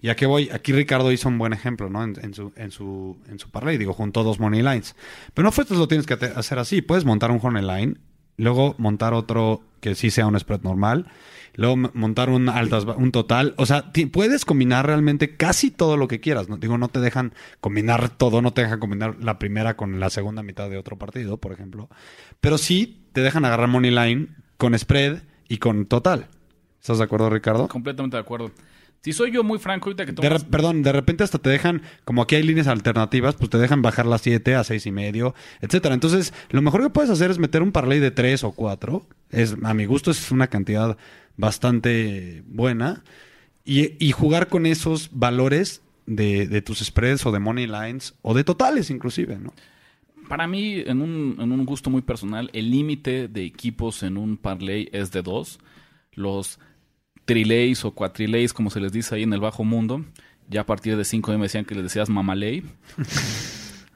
¿Y 0.00 0.08
a 0.08 0.16
qué 0.16 0.26
voy? 0.26 0.50
Aquí 0.50 0.72
Ricardo 0.72 1.10
hizo 1.10 1.28
un 1.28 1.38
buen 1.38 1.52
ejemplo, 1.52 1.88
¿no? 1.88 2.04
En, 2.04 2.34
su, 2.34 2.52
en, 2.56 2.70
su, 2.70 3.16
en 3.28 3.38
su 3.38 3.50
parlay, 3.50 3.78
digo, 3.78 3.92
juntó 3.92 4.24
dos 4.24 4.38
money 4.38 4.62
lines. 4.62 4.94
Pero 5.32 5.44
no 5.44 5.52
fuertes 5.52 5.78
lo 5.78 5.88
tienes 5.88 6.06
que 6.06 6.14
hacer 6.14 6.58
así. 6.58 6.82
Puedes 6.82 7.04
montar 7.04 7.30
un 7.30 7.40
honey 7.42 7.62
line, 7.62 7.96
luego 8.36 8.74
montar 8.78 9.14
otro 9.14 9.62
que 9.80 9.94
sí 9.94 10.10
sea 10.10 10.26
un 10.26 10.38
spread 10.38 10.62
normal, 10.62 11.06
luego 11.54 11.76
montar 11.76 12.30
un 12.30 12.48
altas, 12.48 12.84
un 12.84 13.12
total. 13.12 13.54
O 13.56 13.66
sea, 13.66 13.92
puedes 14.12 14.44
combinar 14.44 14.86
realmente 14.86 15.36
casi 15.36 15.70
todo 15.70 15.96
lo 15.96 16.08
que 16.08 16.20
quieras. 16.20 16.48
¿no? 16.48 16.56
Digo, 16.56 16.78
no 16.78 16.88
te 16.88 17.00
dejan 17.00 17.32
combinar 17.60 18.08
todo, 18.08 18.42
no 18.42 18.52
te 18.52 18.62
dejan 18.62 18.80
combinar 18.80 19.16
la 19.20 19.38
primera 19.38 19.76
con 19.76 20.00
la 20.00 20.10
segunda 20.10 20.42
mitad 20.42 20.68
de 20.70 20.78
otro 20.78 20.98
partido, 20.98 21.38
por 21.38 21.52
ejemplo. 21.52 21.88
Pero 22.40 22.58
sí 22.58 23.08
te 23.12 23.22
dejan 23.22 23.44
agarrar 23.44 23.68
money 23.68 23.90
line 23.90 24.28
con 24.56 24.78
spread 24.78 25.22
y 25.48 25.58
con 25.58 25.86
total. 25.86 26.28
¿Estás 26.80 26.98
de 26.98 27.04
acuerdo, 27.04 27.30
Ricardo? 27.30 27.68
Completamente 27.68 28.16
de 28.16 28.20
acuerdo. 28.20 28.50
Si 29.06 29.12
soy 29.12 29.30
yo 29.30 29.44
muy 29.44 29.60
franco, 29.60 29.88
ahorita 29.88 30.04
que 30.04 30.10
De 30.10 30.16
tomas... 30.16 30.42
perdón, 30.42 30.82
de 30.82 30.90
repente 30.90 31.22
hasta 31.22 31.38
te 31.38 31.48
dejan, 31.48 31.82
como 32.04 32.22
aquí 32.22 32.34
hay 32.34 32.42
líneas 32.42 32.66
alternativas, 32.66 33.36
pues 33.36 33.48
te 33.50 33.56
dejan 33.56 33.80
bajar 33.80 34.04
las 34.04 34.22
7 34.22 34.56
a 34.56 34.64
seis 34.64 34.84
y 34.84 34.90
medio, 34.90 35.32
etcétera. 35.60 35.94
Entonces, 35.94 36.34
lo 36.50 36.60
mejor 36.60 36.82
que 36.82 36.90
puedes 36.90 37.08
hacer 37.08 37.30
es 37.30 37.38
meter 37.38 37.62
un 37.62 37.70
parlay 37.70 38.00
de 38.00 38.10
3 38.10 38.42
o 38.42 38.50
4. 38.50 39.06
Es, 39.30 39.54
a 39.62 39.74
mi 39.74 39.84
gusto 39.84 40.10
es 40.10 40.32
una 40.32 40.48
cantidad 40.48 40.98
bastante 41.36 42.42
buena. 42.48 43.04
Y, 43.64 43.92
y 44.04 44.10
jugar 44.10 44.48
con 44.48 44.66
esos 44.66 45.10
valores 45.12 45.82
de, 46.06 46.48
de 46.48 46.60
tus 46.60 46.80
spreads 46.80 47.26
o 47.26 47.30
de 47.30 47.38
money 47.38 47.68
lines 47.68 48.16
o 48.22 48.34
de 48.34 48.42
totales 48.42 48.90
inclusive, 48.90 49.38
¿no? 49.38 49.52
Para 50.28 50.48
mí, 50.48 50.82
en 50.84 51.00
un, 51.00 51.36
en 51.38 51.52
un 51.52 51.64
gusto 51.64 51.90
muy 51.90 52.02
personal, 52.02 52.50
el 52.52 52.72
límite 52.72 53.28
de 53.28 53.44
equipos 53.44 54.02
en 54.02 54.16
un 54.16 54.36
parlay 54.36 54.88
es 54.90 55.12
de 55.12 55.22
dos. 55.22 55.60
Los 56.12 56.58
trilays 57.26 57.84
o 57.84 57.90
cuatrilays, 57.90 58.54
como 58.54 58.70
se 58.70 58.80
les 58.80 58.92
dice 58.92 59.14
ahí 59.14 59.24
en 59.24 59.32
el 59.34 59.40
bajo 59.40 59.64
mundo, 59.64 60.04
ya 60.48 60.62
a 60.62 60.66
partir 60.66 60.96
de 60.96 61.04
cinco 61.04 61.32
me 61.32 61.42
decían 61.42 61.66
que 61.66 61.74
les 61.74 61.84
decías 61.84 62.08
mamaley. 62.08 62.64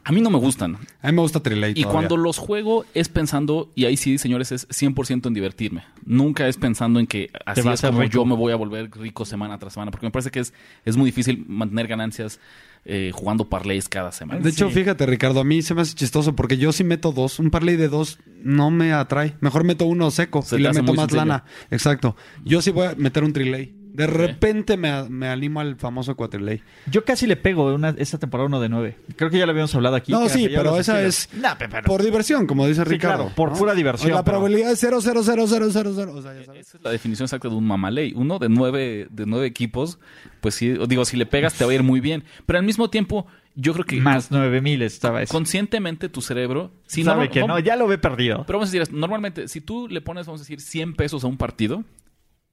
A 0.05 0.13
mí 0.13 0.21
no 0.21 0.31
me 0.31 0.39
gustan. 0.39 0.77
A 1.03 1.09
mí 1.09 1.15
me 1.15 1.23
gusta 1.23 1.41
Trilay 1.41 1.75
Y 1.77 1.85
cuando 1.85 2.17
los 2.17 2.39
juego 2.39 2.85
es 2.95 3.09
pensando, 3.09 3.71
y 3.75 3.85
ahí 3.85 3.97
sí, 3.97 4.19
señores, 4.19 4.53
es 4.53 4.69
100% 4.69 5.27
en 5.27 5.35
divertirme. 5.35 5.85
Nunca 6.05 6.49
es 6.49 6.57
pensando 6.57 7.01
en 7.01 7.07
que 7.07 7.31
así 7.45 7.69
es 7.69 7.81
como 7.81 8.01
rico. 8.01 8.13
yo 8.13 8.25
me 8.25 8.35
voy 8.35 8.53
a 8.53 8.57
volver 8.57 8.91
rico 8.93 9.25
semana 9.25 9.59
tras 9.59 9.75
semana. 9.75 9.91
Porque 9.91 10.07
me 10.07 10.11
parece 10.11 10.31
que 10.31 10.41
es, 10.41 10.55
es 10.85 10.97
muy 10.97 11.07
difícil 11.07 11.45
mantener 11.47 11.87
ganancias 11.87 12.41
eh, 12.85 13.13
jugando 13.15 13.49
parlays 13.49 13.89
cada 13.89 14.11
semana. 14.11 14.41
De 14.41 14.51
hecho, 14.51 14.71
fíjate, 14.71 15.05
Ricardo, 15.05 15.41
a 15.41 15.45
mí 15.45 15.61
se 15.63 15.75
me 15.75 15.83
hace 15.83 15.95
chistoso 15.95 16.35
porque 16.35 16.57
yo 16.57 16.73
sí 16.73 16.83
meto 16.83 17.13
dos. 17.13 17.39
Un 17.39 17.51
parlay 17.51 17.77
de 17.77 17.89
dos 17.89 18.19
no 18.43 18.71
me 18.71 18.93
atrae. 18.93 19.35
Mejor 19.41 19.65
meto 19.65 19.85
uno 19.85 20.11
seco 20.11 20.43
Se 20.43 20.57
y 20.57 20.61
le 20.61 20.73
meto 20.73 20.95
más 20.95 21.11
sencillo. 21.11 21.17
lana. 21.19 21.45
Exacto. 21.71 22.17
Yo 22.45 22.63
sí 22.63 22.71
voy 22.71 22.87
a 22.87 22.95
meter 22.97 23.23
un 23.23 23.33
trilay. 23.33 23.80
De 23.93 24.07
repente 24.07 24.77
me, 24.77 25.09
me 25.09 25.29
animo 25.29 25.61
al 25.61 25.77
famoso 25.77 26.15
cuatrilay. 26.17 26.63
Yo 26.91 27.05
casi 27.05 27.27
le 27.27 27.37
pego 27.37 27.75
una, 27.75 27.91
esta 27.99 28.19
temporada 28.19 28.47
uno 28.47 28.61
de 28.61 28.69
nueve. 28.69 28.97
Creo 29.17 29.31
que 29.31 29.39
ya 29.39 29.47
lo 29.47 29.53
habíamos 29.53 29.75
hablado 29.75 29.97
aquí. 29.97 30.13
No, 30.13 30.29
sí, 30.29 30.49
pero 30.49 30.77
esa 30.79 31.03
es 31.03 31.29
No, 31.35 31.49
pero- 31.59 31.83
por 31.83 32.03
diversión, 32.03 32.47
como 32.47 32.67
dice 32.67 32.83
Sí, 32.85 32.89
Ricardo. 32.91 33.17
claro, 33.25 33.35
por 33.35 33.51
¿no? 33.53 33.57
pura 33.59 33.75
diversión, 33.75 34.13
La 34.13 34.23
pero- 34.25 34.39
probabilidad 34.39 34.73
es 34.73 34.79
0, 34.81 35.01
0, 35.03 35.21
0, 35.25 35.45
0, 35.49 35.69
0, 35.73 35.93
0. 35.95 36.13
O 36.15 36.23
sea, 36.23 36.35
ya 36.35 36.45
sabes. 36.45 36.69
Esa 36.69 36.79
es 36.79 36.85
la 36.85 36.91
definición 36.91 37.25
exacta 37.27 37.49
de 37.49 37.55
un 37.55 37.67
mamaley. 37.67 38.13
Uno 38.17 38.39
de 38.39 38.49
nueve, 38.49 39.09
de 39.11 39.27
nueve 39.27 39.47
equipos, 39.47 39.99
pues 40.41 40.55
sí, 40.55 40.75
digo, 40.89 41.05
si 41.05 41.17
le 41.17 41.27
pegas 41.27 41.55
te 41.55 41.65
va 41.65 41.73
a 41.73 41.75
ir 41.75 41.83
muy 41.83 42.01
bien. 42.01 42.25
Pero 42.47 42.59
al 42.59 42.65
mismo 42.65 42.91
tiempo, 42.91 43.27
yo 43.57 43.73
creo 43.73 43.85
que 43.85 43.97
Más 44.01 44.31
nueve 44.31 44.61
mil 44.61 44.81
estaba 44.83 45.23
eso. 45.23 45.33
conscientemente 45.33 46.09
tu 46.09 46.23
cerebro... 46.23 46.71
Si 46.87 47.03
Sabe 47.03 47.27
no, 47.27 47.31
que 47.33 47.41
no, 47.47 47.59
ya 47.59 47.77
lo 47.77 47.87
ve 47.89 47.99
perdido. 47.99 48.45
Pero 48.47 48.59
vamos 48.61 48.73
a 48.73 48.79
decir, 48.79 48.95
normalmente, 48.95 49.49
si 49.49 49.61
tú 49.61 49.89
le 49.89 50.01
pones, 50.01 50.27
vamos 50.27 50.41
a 50.41 50.45
decir, 50.45 50.61
100 50.61 50.95
pesos 50.95 51.25
a 51.25 51.27
un 51.27 51.37
partido 51.37 51.85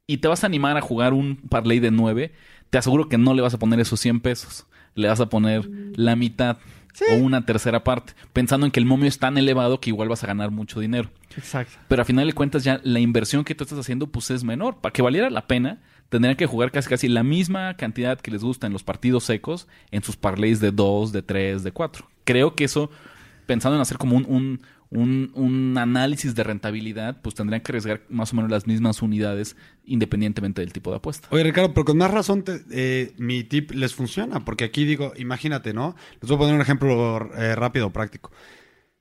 y 0.07 0.17
te 0.17 0.29
vas 0.29 0.43
a 0.43 0.47
animar 0.47 0.77
a 0.77 0.81
jugar 0.81 1.13
un 1.13 1.35
parlay 1.35 1.79
de 1.79 1.91
9, 1.91 2.31
te 2.69 2.77
aseguro 2.77 3.09
que 3.09 3.17
no 3.17 3.33
le 3.33 3.41
vas 3.41 3.53
a 3.53 3.59
poner 3.59 3.81
esos 3.81 3.99
100 3.99 4.21
pesos. 4.21 4.65
Le 4.95 5.09
vas 5.09 5.19
a 5.19 5.29
poner 5.29 5.69
la 5.95 6.15
mitad 6.15 6.57
o 7.11 7.15
una 7.15 7.45
tercera 7.45 7.83
parte, 7.83 8.13
pensando 8.33 8.65
en 8.65 8.71
que 8.71 8.79
el 8.79 8.87
momio 8.87 9.07
es 9.07 9.19
tan 9.19 9.37
elevado 9.37 9.79
que 9.79 9.91
igual 9.91 10.09
vas 10.09 10.23
a 10.23 10.27
ganar 10.27 10.49
mucho 10.49 10.79
dinero. 10.79 11.11
Exacto. 11.35 11.77
Pero 11.87 12.01
a 12.01 12.05
final 12.05 12.25
de 12.25 12.33
cuentas 12.33 12.63
ya 12.63 12.79
la 12.83 12.99
inversión 12.99 13.43
que 13.43 13.53
tú 13.53 13.65
estás 13.65 13.77
haciendo 13.77 14.07
pues 14.07 14.31
es 14.31 14.43
menor. 14.43 14.77
Para 14.77 14.93
que 14.93 15.03
valiera 15.03 15.29
la 15.29 15.45
pena, 15.45 15.79
tendrían 16.09 16.35
que 16.35 16.47
jugar 16.47 16.71
casi 16.71 16.89
casi 16.89 17.07
la 17.07 17.21
misma 17.21 17.75
cantidad 17.75 18.19
que 18.19 18.31
les 18.31 18.43
gusta 18.43 18.65
en 18.65 18.73
los 18.73 18.83
partidos 18.83 19.25
secos 19.25 19.67
en 19.91 20.01
sus 20.03 20.15
parlays 20.15 20.59
de 20.59 20.71
2, 20.71 21.11
de 21.11 21.21
3, 21.21 21.63
de 21.63 21.71
4. 21.71 22.07
Creo 22.23 22.55
que 22.55 22.63
eso, 22.63 22.89
pensando 23.45 23.75
en 23.75 23.81
hacer 23.81 23.97
como 23.97 24.15
un, 24.15 24.25
un, 24.25 24.61
un- 24.89 25.31
un 25.35 25.77
análisis 25.77 26.33
de 26.35 26.43
rentabilidad, 26.43 27.21
pues 27.21 27.35
tendrían 27.35 27.61
que 27.61 27.71
arriesgar 27.71 28.01
más 28.09 28.31
o 28.31 28.35
menos 28.37 28.49
las 28.51 28.67
mismas 28.67 29.01
unidades 29.01 29.55
independientemente 29.85 30.61
del 30.61 30.73
tipo 30.73 30.91
de 30.91 30.97
apuesta. 30.97 31.27
Oye, 31.31 31.43
Ricardo, 31.43 31.73
pero 31.73 31.85
con 31.85 31.97
más 31.97 32.11
razón 32.11 32.43
te- 32.43 32.61
eh, 32.71 33.13
mi 33.17 33.43
tip 33.43 33.71
les 33.71 33.93
funciona, 33.95 34.43
porque 34.45 34.65
aquí 34.65 34.85
digo, 34.85 35.13
imagínate, 35.17 35.73
¿no? 35.73 35.95
Les 36.21 36.29
voy 36.29 36.35
a 36.35 36.39
poner 36.39 36.55
un 36.55 36.61
ejemplo 36.61 37.29
eh, 37.37 37.55
rápido, 37.55 37.91
práctico. 37.91 38.31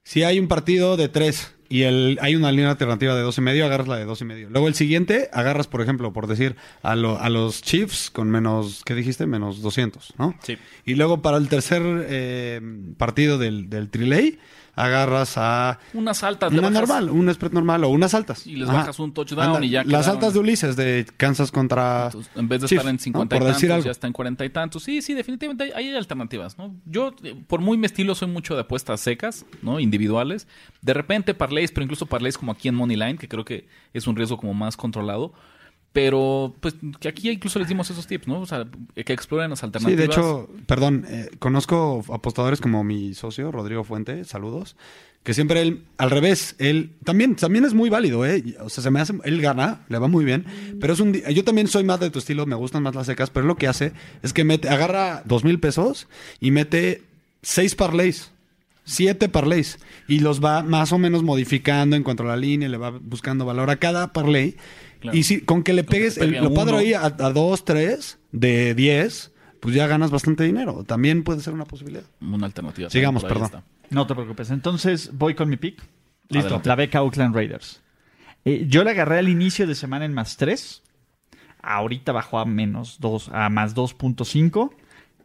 Si 0.03 0.23
hay 0.23 0.39
un 0.39 0.47
partido 0.47 0.97
de 0.97 1.09
tres 1.09 1.53
y 1.69 1.83
el, 1.83 2.17
hay 2.23 2.37
una 2.37 2.53
línea 2.53 2.71
alternativa 2.71 3.17
de 3.17 3.23
dos 3.23 3.39
y 3.39 3.41
medio, 3.41 3.67
agarras 3.67 3.89
la 3.89 3.97
de 3.97 4.05
dos 4.05 4.21
y 4.21 4.25
medio. 4.25 4.49
Luego 4.51 4.69
el 4.69 4.75
siguiente, 4.75 5.29
agarras, 5.33 5.67
por 5.67 5.81
ejemplo, 5.81 6.13
por 6.13 6.29
decir, 6.29 6.55
a, 6.83 6.95
lo- 6.95 7.19
a 7.21 7.29
los 7.29 7.61
Chiefs 7.63 8.11
con 8.11 8.31
menos, 8.31 8.83
¿qué 8.85 8.95
dijiste? 8.95 9.27
Menos 9.27 9.63
200, 9.63 10.15
¿no? 10.17 10.37
Sí. 10.43 10.57
Y 10.85 10.95
luego 10.95 11.23
para 11.23 11.39
el 11.39 11.49
tercer 11.49 11.83
eh, 12.09 12.61
partido 12.97 13.37
del, 13.39 13.69
del 13.69 13.89
Trilay, 13.91 14.39
agarras 14.77 15.35
a 15.39 15.81
Unas 15.95 16.23
altas, 16.23 16.53
una 16.53 16.71
normal, 16.71 17.11
un 17.11 17.33
spread 17.33 17.53
normal 17.53 17.83
o 17.85 17.89
unas 17.89 18.15
altas. 18.15 18.47
Y 18.47 18.57
les 18.57 18.69
bajas 18.69 18.99
un 19.01 19.13
touchdown 19.13 19.57
Anda, 19.57 19.67
y 19.67 19.71
ya 19.71 19.85
Las 19.85 20.07
altas 20.07 20.35
de 20.35 20.39
Ulises 20.39 20.77
de 20.77 21.07
Kansas 21.17 21.51
contra... 21.51 22.07
Entonces, 22.07 22.31
en 22.37 22.49
vez 22.49 22.61
de 22.61 22.67
estar 22.67 22.87
en 22.87 22.97
¿no? 22.97 23.01
50 23.01 23.39
Por 23.39 23.49
y 23.49 23.53
tantos, 23.53 23.85
ya 23.85 23.91
está 23.91 24.07
en 24.07 24.13
40 24.13 24.45
y 24.45 24.51
tantos. 24.51 24.83
Sí, 24.83 25.01
sí, 25.01 25.15
definitivamente 25.15 25.65
hay, 25.65 25.71
hay 25.73 25.97
alternativas, 25.97 26.59
¿no? 26.59 26.75
Yo, 26.85 27.15
eh, 27.25 27.35
por 27.47 27.61
muy 27.61 27.79
mi 27.79 27.87
estilo, 27.87 28.15
soy 28.15 28.29
mucho 28.29 28.55
de 28.55 28.61
apuestas 28.61 29.01
secas, 29.01 29.47
¿no? 29.63 29.81
Individuales. 29.81 30.47
De 30.83 30.93
repente 30.93 31.33
parlays, 31.33 31.73
pero 31.73 31.85
incluso 31.85 32.07
parlays 32.07 32.37
como 32.37 32.53
aquí 32.53 32.69
en 32.69 32.75
Moneyline, 32.75 33.17
que 33.17 33.29
creo 33.29 33.45
que 33.45 33.67
es 33.95 34.07
un 34.07 34.15
riesgo 34.15 34.37
como 34.37 34.53
más 34.53 34.77
controlado. 34.77 35.33
Pero, 35.97 36.55
pues, 36.61 36.75
que 37.01 37.09
aquí 37.09 37.31
incluso 37.31 37.59
les 37.59 37.69
dimos 37.69 37.89
esos 37.89 38.07
tips, 38.07 38.29
¿no? 38.29 38.41
O 38.41 38.45
sea, 38.47 38.67
que 38.95 39.15
exploren 39.15 39.49
las 39.49 39.61
Sí, 39.61 39.65
alternativas. 39.65 39.99
de 39.99 40.05
hecho, 40.05 40.51
perdón, 40.67 41.07
eh, 41.09 41.31
conozco 41.39 42.05
apostadores 42.13 42.61
como 42.61 42.85
mi 42.85 43.15
socio, 43.15 43.51
Rodrigo 43.51 43.83
Fuente, 43.83 44.25
saludos, 44.27 44.77
que 45.23 45.33
siempre 45.33 45.63
él, 45.63 45.85
al 45.97 46.11
revés, 46.11 46.55
él 46.59 46.93
también, 47.03 47.35
también 47.35 47.65
es 47.65 47.73
muy 47.73 47.89
válido, 47.89 48.27
¿eh? 48.27 48.45
O 48.61 48.69
sea, 48.69 48.85
se 48.85 48.91
me 48.91 49.01
hace, 49.01 49.15
él 49.25 49.41
gana, 49.41 49.87
le 49.89 49.99
va 49.99 50.07
muy 50.07 50.27
bien, 50.27 50.45
pero 50.83 50.93
es 50.93 51.01
un, 51.01 51.15
yo 51.15 51.45
también 51.45 51.67
soy 51.67 51.83
más 51.83 51.99
de 51.99 52.11
tu 52.11 52.19
estilo, 52.19 52.45
me 52.45 52.57
gustan 52.57 52.83
más 52.83 52.95
las 52.95 53.07
secas, 53.07 53.31
pero 53.31 53.45
él 53.45 53.49
lo 53.49 53.57
que 53.57 53.67
hace 53.67 53.95
es 54.23 54.35
que 54.35 54.45
mete, 54.45 54.69
agarra 54.69 55.23
dos 55.25 55.45
mil 55.45 55.59
pesos 55.61 56.09
y 56.41 56.51
mete 56.51 57.05
seis 57.41 57.75
parlays. 57.75 58.33
Siete 58.89 59.29
parlays 59.29 59.79
y 60.07 60.21
los 60.21 60.45
va 60.45 60.63
más 60.63 60.93
o 60.93 60.99
menos 60.99 61.23
modificando 61.25 61.97
en 61.97 62.05
cuanto 62.05 62.23
a 62.23 62.27
la 62.27 62.37
línea, 62.37 62.69
le 62.69 62.77
va 62.77 62.91
buscando 62.91 63.45
valor 63.47 63.71
a 63.71 63.77
cada 63.77 64.13
parlay. 64.13 64.57
Claro. 65.01 65.17
Y 65.17 65.23
si 65.25 65.41
con 65.43 65.63
que 65.63 65.73
le 65.73 65.85
Con 65.85 65.93
pegues, 65.95 66.19
pegue 66.19 66.39
el- 66.39 66.45
lo 66.45 66.55
padre 66.55 66.77
ahí 66.79 66.93
a, 66.95 67.05
a 67.05 67.11
dos, 67.33 67.65
tres 67.65 68.19
de 68.33 68.75
diez, 68.75 69.33
pues 69.61 69.75
ya 69.75 69.87
ganas 69.87 70.11
bastante 70.11 70.45
dinero. 70.45 70.85
También 70.85 71.23
puede 71.25 71.41
ser 71.41 71.53
una 71.55 71.65
posibilidad. 71.65 72.05
Una 72.21 72.47
alternativa. 72.47 72.89
Sigamos, 72.91 73.23
perdón. 73.25 73.45
está. 73.45 73.65
No 73.91 74.07
te 74.07 74.15
preocupes. 74.15 74.51
Entonces 74.51 75.11
voy 75.13 75.35
con 75.35 75.49
mi 75.49 75.57
pick. 75.57 75.81
Listo. 76.29 76.47
Adelante. 76.49 76.69
La 76.69 76.75
beca 76.77 77.03
Oakland 77.03 77.35
Raiders. 77.35 77.83
Eh, 78.45 78.67
yo 78.69 78.85
la 78.85 78.91
agarré 78.93 79.19
al 79.19 79.29
inicio 79.29 79.67
de 79.67 79.75
semana 79.75 80.05
en 80.05 80.15
más 80.15 80.37
3. 80.37 80.83
Ahorita 81.63 82.13
bajó 82.13 82.39
a 82.39 82.45
menos 82.45 82.99
2, 83.01 83.31
a 83.33 83.49
más 83.49 83.75
2.5. 83.75 84.71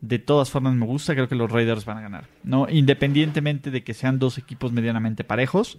De 0.01 0.17
todas 0.17 0.49
formas 0.49 0.73
me 0.73 0.85
gusta, 0.87 1.13
creo 1.13 1.27
que 1.27 1.35
los 1.35 1.51
Raiders 1.51 1.85
van 1.85 1.99
a 1.99 2.01
ganar. 2.01 2.27
No, 2.43 2.67
independientemente 2.69 3.69
de 3.69 3.83
que 3.83 3.93
sean 3.93 4.17
dos 4.17 4.39
equipos 4.39 4.71
medianamente 4.71 5.23
parejos. 5.23 5.77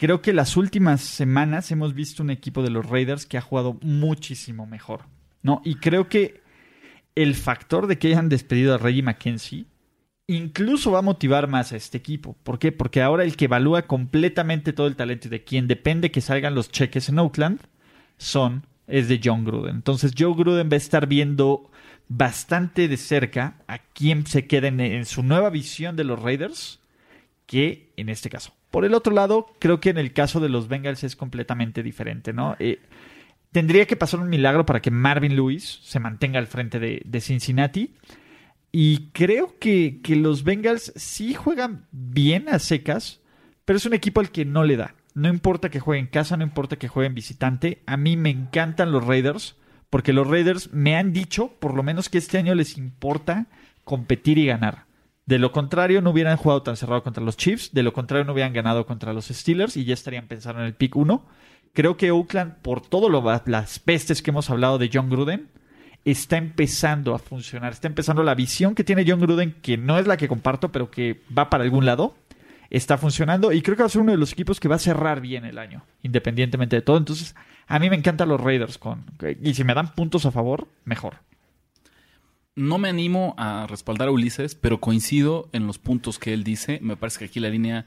Creo 0.00 0.22
que 0.22 0.32
las 0.32 0.56
últimas 0.56 1.02
semanas 1.02 1.70
hemos 1.70 1.92
visto 1.92 2.22
un 2.22 2.30
equipo 2.30 2.62
de 2.62 2.70
los 2.70 2.88
Raiders 2.88 3.26
que 3.26 3.36
ha 3.36 3.42
jugado 3.42 3.78
muchísimo 3.82 4.64
mejor. 4.64 5.02
¿no? 5.42 5.60
Y 5.62 5.74
creo 5.74 6.08
que 6.08 6.40
el 7.14 7.34
factor 7.34 7.86
de 7.86 7.98
que 7.98 8.08
hayan 8.08 8.30
despedido 8.30 8.72
a 8.74 8.78
Reggie 8.78 9.02
McKenzie 9.02 9.66
incluso 10.26 10.92
va 10.92 11.00
a 11.00 11.02
motivar 11.02 11.48
más 11.48 11.72
a 11.72 11.76
este 11.76 11.98
equipo. 11.98 12.34
¿Por 12.44 12.58
qué? 12.58 12.72
Porque 12.72 13.02
ahora 13.02 13.24
el 13.24 13.36
que 13.36 13.44
evalúa 13.44 13.82
completamente 13.82 14.72
todo 14.72 14.86
el 14.86 14.96
talento 14.96 15.28
y 15.28 15.32
de 15.32 15.44
quien 15.44 15.68
depende 15.68 16.10
que 16.10 16.22
salgan 16.22 16.54
los 16.54 16.70
cheques 16.70 17.10
en 17.10 17.18
Oakland 17.18 17.60
son 18.16 18.64
es 18.86 19.06
de 19.06 19.20
John 19.22 19.44
Gruden. 19.44 19.76
Entonces 19.76 20.14
Joe 20.18 20.34
Gruden 20.34 20.70
va 20.70 20.76
a 20.76 20.78
estar 20.78 21.08
viendo 21.08 21.70
bastante 22.08 22.88
de 22.88 22.96
cerca 22.96 23.56
a 23.66 23.76
quién 23.76 24.26
se 24.26 24.46
queda 24.46 24.68
en, 24.68 24.80
en 24.80 25.04
su 25.04 25.22
nueva 25.22 25.50
visión 25.50 25.94
de 25.94 26.04
los 26.04 26.22
Raiders 26.22 26.80
que 27.44 27.92
en 27.98 28.08
este 28.08 28.30
caso. 28.30 28.54
Por 28.70 28.84
el 28.84 28.94
otro 28.94 29.12
lado, 29.12 29.46
creo 29.58 29.80
que 29.80 29.90
en 29.90 29.98
el 29.98 30.12
caso 30.12 30.40
de 30.40 30.48
los 30.48 30.68
Bengals 30.68 31.04
es 31.04 31.16
completamente 31.16 31.82
diferente, 31.82 32.32
¿no? 32.32 32.56
Eh, 32.58 32.80
tendría 33.52 33.86
que 33.86 33.96
pasar 33.96 34.20
un 34.20 34.28
milagro 34.28 34.64
para 34.64 34.80
que 34.80 34.90
Marvin 34.90 35.34
Lewis 35.34 35.80
se 35.82 36.00
mantenga 36.00 36.38
al 36.38 36.46
frente 36.46 36.78
de, 36.78 37.20
Cincinnati. 37.20 37.94
Y 38.72 39.08
creo 39.10 39.58
que, 39.58 40.00
que, 40.02 40.14
los 40.14 40.44
Bengals 40.44 40.92
sí 40.94 41.34
juegan 41.34 41.86
bien 41.90 42.48
a 42.48 42.60
secas, 42.60 43.20
pero 43.64 43.76
es 43.76 43.86
un 43.86 43.94
equipo 43.94 44.20
al 44.20 44.30
que 44.30 44.44
no 44.44 44.62
le 44.62 44.76
da. 44.76 44.94
No 45.14 45.28
importa 45.28 45.70
que 45.70 45.80
juegue 45.80 46.00
en 46.00 46.06
casa, 46.06 46.36
no 46.36 46.44
importa 46.44 46.76
que 46.76 46.86
juegue 46.86 47.08
en 47.08 47.14
visitante. 47.14 47.82
A 47.86 47.96
mí 47.96 48.16
me 48.16 48.30
encantan 48.30 48.92
los 48.92 49.04
Raiders, 49.04 49.56
porque 49.90 50.12
los 50.12 50.28
Raiders 50.28 50.72
me 50.72 50.96
han 50.96 51.12
dicho, 51.12 51.56
por 51.58 51.74
lo 51.74 51.82
menos, 51.82 52.08
que 52.08 52.18
este 52.18 52.38
año 52.38 52.54
les 52.54 52.78
importa 52.78 53.48
competir 53.82 54.38
y 54.38 54.46
ganar. 54.46 54.84
De 55.30 55.38
lo 55.38 55.52
contrario, 55.52 56.02
no 56.02 56.10
hubieran 56.10 56.36
jugado 56.36 56.62
tan 56.62 56.76
cerrado 56.76 57.04
contra 57.04 57.22
los 57.22 57.36
Chiefs. 57.36 57.72
De 57.72 57.84
lo 57.84 57.92
contrario, 57.92 58.24
no 58.24 58.32
hubieran 58.32 58.52
ganado 58.52 58.84
contra 58.84 59.12
los 59.12 59.26
Steelers 59.26 59.76
y 59.76 59.84
ya 59.84 59.94
estarían 59.94 60.26
pensando 60.26 60.60
en 60.60 60.66
el 60.66 60.74
pick 60.74 60.96
1. 60.96 61.24
Creo 61.72 61.96
que 61.96 62.10
Oakland, 62.10 62.56
por 62.62 62.80
todas 62.80 63.40
las 63.46 63.78
pestes 63.78 64.22
que 64.22 64.32
hemos 64.32 64.50
hablado 64.50 64.76
de 64.76 64.90
John 64.92 65.08
Gruden, 65.08 65.46
está 66.04 66.36
empezando 66.36 67.14
a 67.14 67.20
funcionar. 67.20 67.70
Está 67.70 67.86
empezando 67.86 68.24
la 68.24 68.34
visión 68.34 68.74
que 68.74 68.82
tiene 68.82 69.04
John 69.06 69.20
Gruden, 69.20 69.54
que 69.62 69.76
no 69.76 70.00
es 70.00 70.08
la 70.08 70.16
que 70.16 70.26
comparto, 70.26 70.72
pero 70.72 70.90
que 70.90 71.20
va 71.38 71.48
para 71.48 71.62
algún 71.62 71.86
lado. 71.86 72.16
Está 72.68 72.98
funcionando 72.98 73.52
y 73.52 73.62
creo 73.62 73.76
que 73.76 73.84
va 73.84 73.86
a 73.86 73.90
ser 73.90 74.02
uno 74.02 74.10
de 74.10 74.18
los 74.18 74.32
equipos 74.32 74.58
que 74.58 74.66
va 74.66 74.74
a 74.74 74.80
cerrar 74.80 75.20
bien 75.20 75.44
el 75.44 75.58
año, 75.58 75.84
independientemente 76.02 76.74
de 76.74 76.82
todo. 76.82 76.96
Entonces, 76.96 77.36
a 77.68 77.78
mí 77.78 77.88
me 77.88 77.94
encantan 77.94 78.28
los 78.28 78.40
Raiders. 78.40 78.78
Con, 78.78 79.04
y 79.40 79.54
si 79.54 79.62
me 79.62 79.74
dan 79.74 79.94
puntos 79.94 80.26
a 80.26 80.32
favor, 80.32 80.66
mejor 80.84 81.29
no 82.56 82.78
me 82.78 82.88
animo 82.88 83.34
a 83.38 83.66
respaldar 83.66 84.08
a 84.08 84.10
Ulises, 84.10 84.54
pero 84.54 84.80
coincido 84.80 85.48
en 85.52 85.66
los 85.66 85.78
puntos 85.78 86.18
que 86.18 86.32
él 86.32 86.44
dice. 86.44 86.78
Me 86.82 86.96
parece 86.96 87.20
que 87.20 87.24
aquí 87.26 87.40
la 87.40 87.48
línea 87.48 87.86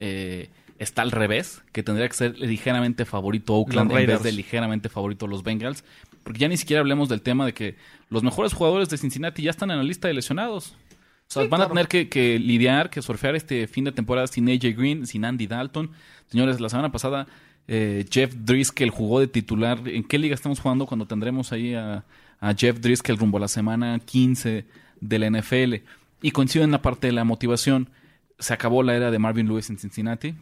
eh, 0.00 0.48
está 0.78 1.02
al 1.02 1.10
revés, 1.10 1.62
que 1.72 1.82
tendría 1.82 2.08
que 2.08 2.14
ser 2.14 2.38
ligeramente 2.38 3.04
favorito 3.04 3.54
Oakland 3.54 3.92
en 3.92 4.06
vez 4.06 4.22
de 4.22 4.32
ligeramente 4.32 4.88
favorito 4.88 5.26
los 5.26 5.42
Bengals. 5.42 5.84
Porque 6.22 6.40
ya 6.40 6.48
ni 6.48 6.56
siquiera 6.56 6.80
hablemos 6.80 7.08
del 7.08 7.22
tema 7.22 7.46
de 7.46 7.54
que 7.54 7.76
los 8.10 8.22
mejores 8.22 8.52
jugadores 8.52 8.88
de 8.88 8.98
Cincinnati 8.98 9.42
ya 9.42 9.50
están 9.50 9.70
en 9.70 9.78
la 9.78 9.82
lista 9.82 10.08
de 10.08 10.14
lesionados. 10.14 10.76
O 11.28 11.30
sea, 11.30 11.44
van 11.44 11.60
a 11.60 11.68
tener 11.68 11.88
que, 11.88 12.38
lidiar, 12.38 12.88
que 12.88 13.02
surfear 13.02 13.36
este 13.36 13.66
fin 13.66 13.84
de 13.84 13.92
temporada 13.92 14.26
sin 14.26 14.48
AJ 14.48 14.76
Green, 14.76 15.06
sin 15.06 15.24
Andy 15.24 15.46
Dalton. 15.46 15.90
Señores, 16.26 16.58
la 16.58 16.70
semana 16.70 16.90
pasada 16.90 17.26
eh, 17.66 18.06
Jeff 18.10 18.34
Driscoll 18.34 18.90
jugó 18.90 19.20
de 19.20 19.26
titular. 19.26 19.80
¿En 19.86 20.04
qué 20.04 20.18
liga 20.18 20.34
estamos 20.34 20.60
jugando 20.60 20.86
cuando 20.86 21.06
tendremos 21.06 21.52
ahí 21.52 21.74
a 21.74 22.04
a 22.40 22.54
Jeff 22.54 22.80
Driscoll 22.80 23.18
rumbo 23.18 23.38
a 23.38 23.42
la 23.42 23.48
semana 23.48 23.98
15 23.98 24.66
de 25.00 25.18
la 25.18 25.30
NFL. 25.30 25.74
Y 26.22 26.30
coincido 26.32 26.64
en 26.64 26.70
la 26.70 26.82
parte 26.82 27.06
de 27.06 27.12
la 27.12 27.24
motivación. 27.24 27.90
Se 28.38 28.54
acabó 28.54 28.82
la 28.82 28.94
era 28.94 29.10
de 29.10 29.18
Marvin 29.18 29.48
Lewis 29.48 29.68
en 29.70 29.78
Cincinnati. 29.78 30.34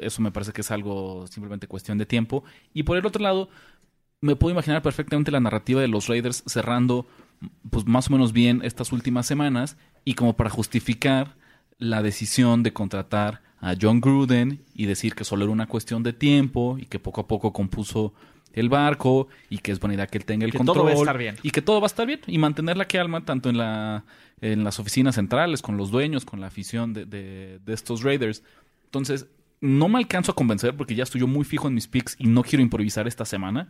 Eso 0.00 0.22
me 0.22 0.30
parece 0.30 0.52
que 0.52 0.62
es 0.62 0.70
algo 0.70 1.26
simplemente 1.26 1.66
cuestión 1.66 1.98
de 1.98 2.06
tiempo. 2.06 2.44
Y 2.72 2.84
por 2.84 2.96
el 2.96 3.04
otro 3.04 3.22
lado, 3.22 3.50
me 4.22 4.36
puedo 4.36 4.52
imaginar 4.52 4.82
perfectamente 4.82 5.30
la 5.30 5.40
narrativa 5.40 5.80
de 5.80 5.88
los 5.88 6.08
Raiders 6.08 6.42
cerrando 6.46 7.06
pues 7.70 7.86
más 7.86 8.08
o 8.08 8.12
menos 8.12 8.32
bien 8.32 8.60
estas 8.62 8.92
últimas 8.92 9.26
semanas 9.26 9.76
y 10.04 10.14
como 10.14 10.36
para 10.36 10.48
justificar 10.48 11.34
la 11.78 12.02
decisión 12.02 12.62
de 12.62 12.72
contratar 12.72 13.42
a 13.60 13.74
John 13.80 14.00
Gruden 14.00 14.64
y 14.74 14.86
decir 14.86 15.14
que 15.14 15.24
solo 15.24 15.44
era 15.44 15.52
una 15.52 15.66
cuestión 15.66 16.02
de 16.02 16.12
tiempo 16.12 16.78
y 16.78 16.86
que 16.86 17.00
poco 17.00 17.22
a 17.22 17.26
poco 17.26 17.52
compuso 17.52 18.14
el 18.52 18.68
barco 18.68 19.28
y 19.50 19.58
que 19.58 19.72
es 19.72 19.80
buena 19.80 19.94
idea 19.94 20.06
que 20.06 20.18
él 20.18 20.24
tenga 20.24 20.44
el 20.44 20.52
control. 20.52 20.76
Todo 20.76 20.84
va 20.84 20.90
a 20.90 20.94
estar 20.94 21.18
bien. 21.18 21.36
Y 21.42 21.50
que 21.50 21.62
todo 21.62 21.80
va 21.80 21.86
a 21.86 21.88
estar 21.88 22.06
bien. 22.06 22.20
Y 22.26 22.38
mantener 22.38 22.76
la 22.76 22.86
calma 22.86 23.24
tanto 23.24 23.48
en, 23.48 23.58
la, 23.58 24.04
en 24.40 24.64
las 24.64 24.78
oficinas 24.78 25.14
centrales, 25.14 25.62
con 25.62 25.76
los 25.76 25.90
dueños, 25.90 26.24
con 26.24 26.40
la 26.40 26.48
afición 26.48 26.92
de, 26.92 27.06
de, 27.06 27.72
estos 27.72 28.02
Raiders. 28.02 28.42
Entonces, 28.84 29.26
no 29.60 29.88
me 29.88 29.98
alcanzo 29.98 30.32
a 30.32 30.34
convencer 30.34 30.76
porque 30.76 30.94
ya 30.94 31.04
estoy 31.04 31.20
yo 31.20 31.26
muy 31.26 31.44
fijo 31.44 31.68
en 31.68 31.74
mis 31.74 31.88
picks 31.88 32.16
y 32.18 32.26
no 32.26 32.42
quiero 32.42 32.62
improvisar 32.62 33.06
esta 33.06 33.24
semana. 33.24 33.68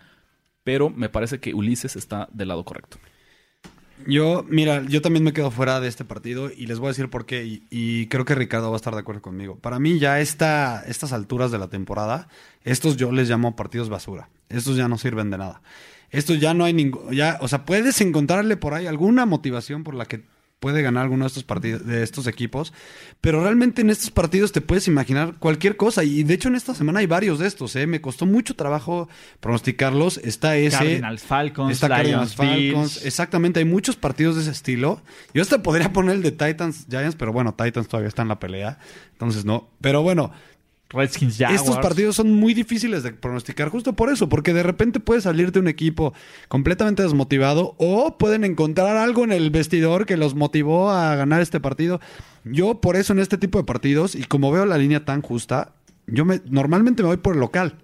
Pero 0.65 0.91
me 0.91 1.09
parece 1.09 1.41
que 1.41 1.55
Ulises 1.55 1.97
está 1.97 2.29
del 2.33 2.49
lado 2.49 2.65
correcto. 2.65 2.99
Yo, 4.07 4.45
mira, 4.49 4.83
yo 4.83 5.03
también 5.03 5.25
me 5.25 5.33
quedo 5.33 5.51
fuera 5.51 5.81
de 5.81 5.89
este 5.89 6.05
partido 6.05 6.51
y 6.51 6.67
les 6.67 6.79
voy 6.79 6.89
a 6.89 6.91
decir 6.91 7.09
por 7.11 7.27
qué. 7.27 7.61
Y, 7.71 8.07
creo 8.07 8.25
que 8.25 8.35
Ricardo 8.35 8.71
va 8.71 8.77
a 8.77 8.77
estar 8.77 8.95
de 8.95 9.01
acuerdo 9.01 9.23
conmigo. 9.23 9.57
Para 9.57 9.79
mí, 9.79 9.99
ya 9.99 10.21
esta, 10.21 10.83
estas 10.87 11.13
alturas 11.13 11.51
de 11.51 11.59
la 11.59 11.69
temporada, 11.69 12.29
estos 12.65 12.97
yo 12.97 13.13
les 13.13 13.29
llamo 13.29 13.57
partidos 13.57 13.89
basura. 13.89 14.29
Estos 14.49 14.77
ya 14.77 14.89
no 14.89 14.99
sirven 14.99 15.31
de 15.31 15.39
nada. 15.39 15.63
Estos 16.11 16.41
ya 16.41 16.55
no 16.55 16.65
hay 16.65 16.75
ningún. 16.75 17.11
Ya, 17.13 17.39
o 17.41 17.49
sea, 17.49 17.65
puedes 17.65 18.01
encontrarle 18.01 18.57
por 18.57 18.75
ahí 18.75 18.87
alguna 18.87 19.25
motivación 19.27 19.83
por 19.83 19.95
la 19.95 20.07
que 20.07 20.23
puede 20.63 20.81
ganar 20.81 21.03
alguno 21.03 21.25
de 21.25 21.27
estos 21.27 21.43
partidos, 21.43 21.85
de 21.85 22.05
estos 22.05 22.29
equipos, 22.29 22.73
pero 23.21 23.43
realmente 23.43 23.83
en 23.83 23.91
estos 23.91 24.13
partidos 24.13 24.53
te 24.53 24.61
puedes 24.61 24.87
imaginar 24.87 25.35
cualquier 25.41 25.77
cosa 25.77 26.05
y 26.05 26.23
de 26.23 26.35
hecho 26.35 26.47
en 26.47 26.55
esta 26.55 26.73
semana 26.73 27.01
hay 27.01 27.07
varios 27.07 27.41
de 27.41 27.49
estos, 27.49 27.75
¿eh? 27.75 27.89
me 27.89 28.01
costó 28.01 28.27
mucho 28.27 28.55
trabajo 28.55 29.09
pronosticarlos, 29.41 30.19
está 30.19 30.57
ese 30.57 30.77
Cardinals 30.77 31.25
Falcons, 31.25 31.73
está 31.73 31.89
Cardinals 31.89 32.37
Falcons, 32.37 33.05
exactamente, 33.05 33.59
hay 33.59 33.65
muchos 33.65 33.97
partidos 33.97 34.37
de 34.37 34.43
ese 34.43 34.53
estilo. 34.53 35.03
Yo 35.35 35.43
hasta 35.43 35.65
podría 35.65 35.93
poner 35.93 36.15
el 36.15 36.23
de 36.23 36.31
Titans 36.31 36.87
Giants, 36.89 37.17
pero 37.17 37.33
bueno, 37.33 37.55
Titans 37.55 37.89
todavía 37.89 38.09
está 38.09 38.23
en 38.23 38.29
la 38.29 38.39
pelea, 38.39 38.79
entonces 39.15 39.45
no, 39.45 39.69
pero 39.81 40.03
bueno, 40.03 40.31
Redskins 40.93 41.41
Estos 41.41 41.79
partidos 41.79 42.17
son 42.17 42.33
muy 42.33 42.55
difíciles 42.55 43.03
de 43.03 43.13
pronosticar 43.13 43.69
justo 43.69 43.95
por 43.95 44.11
eso, 44.11 44.29
porque 44.29 44.53
de 44.53 44.63
repente 44.63 45.01
puede 45.01 45.21
salirte 45.21 45.59
un 45.59 45.69
equipo 45.69 46.13
completamente 46.49 47.03
desmotivado 47.03 47.75
o 47.79 48.19
pueden 48.19 48.45
encontrar 48.45 48.97
algo 48.97 49.25
en 49.25 49.33
el 49.33 49.51
vestidor 49.51 50.07
que 50.07 50.17
los 50.17 50.35
motivó 50.35 50.91
a 50.91 51.15
ganar 51.17 51.41
este 51.41 51.61
partido. 51.61 52.01
Yo 52.45 52.81
por 52.81 52.97
eso 52.97 53.13
en 53.13 53.21
este 53.21 53.39
tipo 53.39 53.59
de 53.59 53.65
partidos 53.65 54.15
y 54.15 54.25
como 54.25 54.53
veo 54.53 54.67
la 54.67 54.79
línea 54.79 55.05
tan 55.05 55.23
justa, 55.23 55.73
yo 56.07 56.25
me 56.25 56.41
normalmente 56.49 57.03
me 57.03 57.09
voy 57.09 57.17
por 57.19 57.35
el 57.35 57.41
local. 57.41 57.79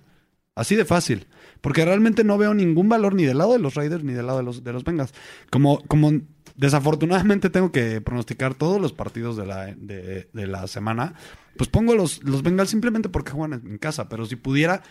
Así 0.55 0.75
de 0.75 0.85
fácil. 0.85 1.27
Porque 1.61 1.85
realmente 1.85 2.25
no 2.25 2.39
veo 2.39 2.55
ningún 2.55 2.89
valor 2.89 3.15
ni 3.15 3.25
del 3.25 3.39
lado 3.39 3.53
de 3.53 3.59
los 3.59 3.75
Raiders 3.75 4.05
ni 4.05 4.13
del 4.13 4.27
lado 4.27 4.39
de 4.39 4.45
los, 4.45 4.63
de 4.63 4.73
los 4.73 4.85
Bengals. 4.85 5.13
Como, 5.51 5.83
como 5.89 6.13
desafortunadamente 6.57 7.51
tengo 7.51 7.73
que 7.73 8.01
pronosticar 8.01 8.55
todos 8.55 8.81
los 8.81 8.93
partidos 8.93 9.37
de 9.37 9.47
la, 9.47 9.67
de, 9.77 10.29
la 10.33 10.67
semana, 10.67 11.15
pues 11.59 11.69
pongo 11.69 11.95
los, 11.95 12.23
los 12.23 12.43
Bengals 12.43 12.71
simplemente 12.71 13.11
porque 13.11 13.33
juegan 13.33 13.61
en 13.65 13.77
casa. 13.77 14.09
Pero 14.09 14.25
si 14.25 14.37
pudiera, 14.37 14.83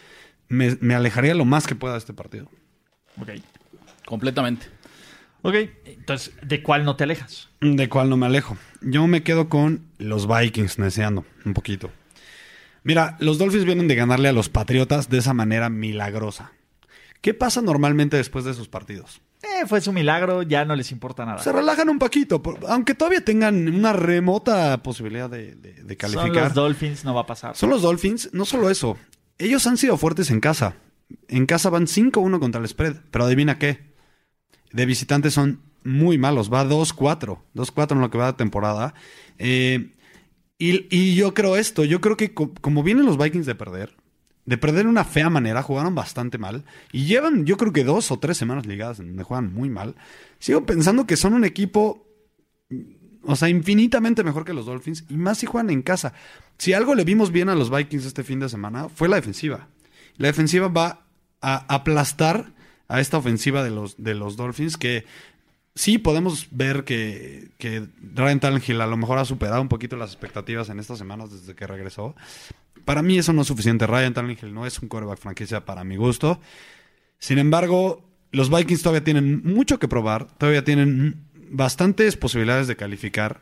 me, 0.47 0.78
me 0.82 0.93
alejaría 0.93 1.34
lo 1.34 1.45
más 1.45 1.65
que 1.65 1.74
pueda 1.74 1.93
de 1.93 1.99
este 1.99 2.13
partido. 2.13 2.51
Ok. 3.20 3.30
Completamente. 4.05 4.68
Ok, 5.41 5.55
entonces, 5.86 6.34
¿de 6.41 6.63
cuál 6.63 6.84
no 6.84 6.95
te 6.95 7.03
alejas? 7.03 7.49
¿De 7.61 7.89
cuál 7.89 8.09
no 8.09 8.18
me 8.18 8.26
alejo? 8.26 8.57
Yo 8.82 9.05
me 9.07 9.24
quedo 9.24 9.49
con 9.49 9.86
los 9.97 10.28
Vikings, 10.28 10.78
deseando 10.78 11.26
un 11.45 11.53
poquito. 11.53 11.91
Mira, 12.84 13.18
los 13.20 13.38
Dolphins 13.38 13.65
vienen 13.65 13.88
de 13.88 13.95
ganarle 13.95 14.30
a 14.30 14.34
los 14.34 14.49
Patriotas 14.49 15.09
de 15.09 15.20
esa 15.20 15.34
manera 15.34 15.70
milagrosa. 15.70 16.53
¿Qué 17.22 17.34
pasa 17.34 17.61
normalmente 17.61 18.18
después 18.18 18.45
de 18.45 18.51
esos 18.51 18.68
partidos? 18.68 19.22
Eh, 19.55 19.65
fue 19.65 19.81
su 19.81 19.91
milagro, 19.93 20.43
ya 20.43 20.65
no 20.65 20.75
les 20.75 20.91
importa 20.91 21.25
nada. 21.25 21.39
Se 21.39 21.51
relajan 21.51 21.89
un 21.89 21.99
poquito, 21.99 22.41
aunque 22.67 22.93
todavía 22.93 23.23
tengan 23.23 23.67
una 23.67 23.93
remota 23.93 24.81
posibilidad 24.83 25.29
de, 25.29 25.55
calificar. 25.97 26.27
Son 26.27 26.33
los 26.33 26.53
Dolphins, 26.53 27.05
no 27.05 27.13
va 27.13 27.21
a 27.21 27.25
pasar. 27.25 27.55
Son 27.55 27.69
los 27.69 27.81
Dolphins, 27.81 28.29
no 28.33 28.45
solo 28.45 28.69
eso. 28.69 28.97
Ellos 29.37 29.65
han 29.67 29.77
sido 29.77 29.97
fuertes 29.97 30.31
en 30.31 30.39
casa. 30.39 30.75
En 31.27 31.45
casa 31.45 31.69
van 31.69 31.85
5-1 31.85 32.39
contra 32.39 32.61
el 32.61 32.67
spread, 32.67 32.97
pero 33.11 33.25
adivina 33.25 33.57
qué. 33.57 33.93
De 34.71 34.85
visitantes 34.85 35.33
son 35.33 35.61
muy 35.83 36.17
malos, 36.17 36.51
va 36.51 36.65
2-4. 36.65 37.39
2-4 37.55 37.91
en 37.93 38.01
lo 38.01 38.09
que 38.09 38.17
va 38.17 38.27
de 38.27 38.37
temporada. 38.37 38.93
Eh, 39.37 39.93
y, 40.59 41.15
yo 41.15 41.33
creo 41.33 41.55
esto, 41.55 41.83
yo 41.85 42.01
creo 42.01 42.17
que 42.17 42.33
como 42.33 42.83
vienen 42.83 43.05
los 43.05 43.17
Vikings 43.17 43.45
de 43.45 43.55
perder, 43.55 43.95
de 44.47 44.57
perder 44.57 44.85
de 44.85 44.89
una 44.89 45.03
fea 45.03 45.29
manera, 45.29 45.61
jugaron 45.61 45.93
bastante 45.93 46.37
mal. 46.37 46.63
Y 46.93 47.05
llevan, 47.05 47.45
yo 47.45 47.57
creo 47.57 47.73
que 47.73 47.83
dos 47.83 48.11
o 48.11 48.17
tres 48.17 48.37
semanas 48.37 48.65
ligadas 48.65 48.97
donde 48.97 49.21
juegan 49.23 49.53
muy 49.53 49.69
mal. 49.69 49.95
Sigo 50.39 50.65
pensando 50.65 51.05
que 51.05 51.17
son 51.17 51.33
un 51.33 51.43
equipo, 51.43 52.07
o 53.23 53.35
sea, 53.35 53.49
infinitamente 53.49 54.23
mejor 54.23 54.45
que 54.45 54.53
los 54.53 54.65
Dolphins. 54.65 55.03
Y 55.09 55.17
más 55.17 55.39
si 55.39 55.47
juegan 55.47 55.69
en 55.69 55.81
casa. 55.81 56.13
Si 56.57 56.71
algo 56.71 56.95
le 56.95 57.03
vimos 57.03 57.33
bien 57.33 57.49
a 57.49 57.55
los 57.55 57.69
Vikings 57.69 58.05
este 58.05 58.23
fin 58.23 58.39
de 58.39 58.47
semana, 58.47 58.87
fue 58.87 59.09
la 59.09 59.17
defensiva. 59.17 59.67
La 60.15 60.27
defensiva 60.27 60.69
va 60.69 61.01
a 61.41 61.65
aplastar 61.67 62.53
a 62.87 63.01
esta 63.01 63.17
ofensiva 63.17 63.65
de 63.65 63.71
los, 63.71 64.01
de 64.01 64.15
los 64.15 64.37
Dolphins 64.37 64.77
que 64.77 65.03
sí 65.75 65.97
podemos 65.97 66.47
ver 66.51 66.85
que, 66.85 67.49
que 67.57 67.85
Ryan 68.15 68.39
Tannehill 68.39 68.79
a 68.79 68.87
lo 68.87 68.95
mejor 68.95 69.19
ha 69.19 69.25
superado 69.25 69.61
un 69.61 69.67
poquito 69.67 69.97
las 69.97 70.11
expectativas 70.11 70.69
en 70.69 70.79
estas 70.79 70.97
semanas 70.97 71.31
desde 71.31 71.53
que 71.53 71.67
regresó. 71.67 72.15
Para 72.88 73.01
mí 73.01 73.17
eso 73.17 73.33
no 73.33 73.41
es 73.41 73.47
suficiente. 73.49 73.85
Ryan 73.85 74.13
Tannehill 74.13 74.53
no 74.53 74.65
es 74.65 74.79
un 74.79 74.88
quarterback 74.88 75.19
franquicia 75.19 75.65
para 75.65 75.83
mi 75.83 75.97
gusto. 75.97 76.39
Sin 77.19 77.38
embargo, 77.38 78.09
los 78.31 78.49
Vikings 78.49 78.81
todavía 78.81 79.03
tienen 79.03 79.43
mucho 79.43 79.77
que 79.77 79.89
probar. 79.89 80.27
Todavía 80.38 80.63
tienen 80.63 81.27
bastantes 81.49 82.15
posibilidades 82.15 82.65
de 82.67 82.77
calificar. 82.77 83.41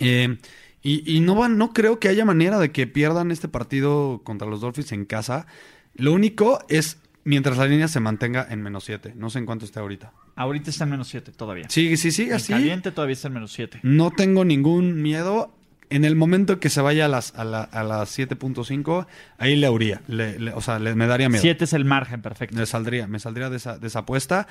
Eh, 0.00 0.36
y, 0.82 1.16
y 1.16 1.20
no, 1.20 1.36
van, 1.36 1.58
no 1.58 1.72
creo 1.72 2.00
que 2.00 2.08
haya 2.08 2.24
manera 2.24 2.58
de 2.58 2.72
que 2.72 2.88
pierdan 2.88 3.30
este 3.30 3.46
partido 3.46 4.22
contra 4.24 4.48
los 4.48 4.60
Dolphins 4.60 4.90
en 4.90 5.04
casa. 5.04 5.46
Lo 5.94 6.12
único 6.12 6.58
es 6.68 6.98
mientras 7.22 7.56
la 7.56 7.66
línea 7.66 7.86
se 7.86 8.00
mantenga 8.00 8.48
en 8.50 8.62
menos 8.62 8.82
7. 8.82 9.12
No 9.14 9.30
sé 9.30 9.38
en 9.38 9.46
cuánto 9.46 9.64
está 9.64 9.78
ahorita. 9.78 10.12
Ahorita 10.34 10.70
está 10.70 10.82
en 10.82 10.90
menos 10.90 11.06
7 11.06 11.30
todavía. 11.30 11.66
Sí, 11.68 11.96
sí, 11.96 12.10
sí, 12.10 12.32
así. 12.32 12.52
caliente 12.52 12.90
todavía 12.90 13.12
está 13.12 13.28
en 13.28 13.34
menos 13.34 13.52
7. 13.52 13.78
No 13.84 14.10
tengo 14.10 14.44
ningún 14.44 15.00
miedo. 15.02 15.54
En 15.94 16.04
el 16.04 16.16
momento 16.16 16.58
que 16.60 16.70
se 16.70 16.80
vaya 16.80 17.04
a 17.04 17.08
las, 17.08 17.34
a 17.36 17.44
la- 17.44 17.62
a 17.62 17.82
las 17.84 18.08
7.5, 18.18 19.06
ahí 19.38 19.56
le 19.56 19.66
habría. 19.66 20.00
Le- 20.08 20.38
le- 20.38 20.52
o 20.52 20.60
sea, 20.60 20.78
le- 20.78 20.94
me 20.94 21.06
daría 21.06 21.28
miedo. 21.28 21.40
7 21.42 21.64
es 21.64 21.72
el 21.72 21.84
margen 21.84 22.20
perfecto. 22.22 22.56
Me 22.56 22.66
saldría, 22.66 23.06
me 23.06 23.18
saldría 23.20 23.50
de 23.50 23.56
esa, 23.58 23.78
de 23.78 23.86
esa 23.86 24.00
apuesta. 24.00 24.46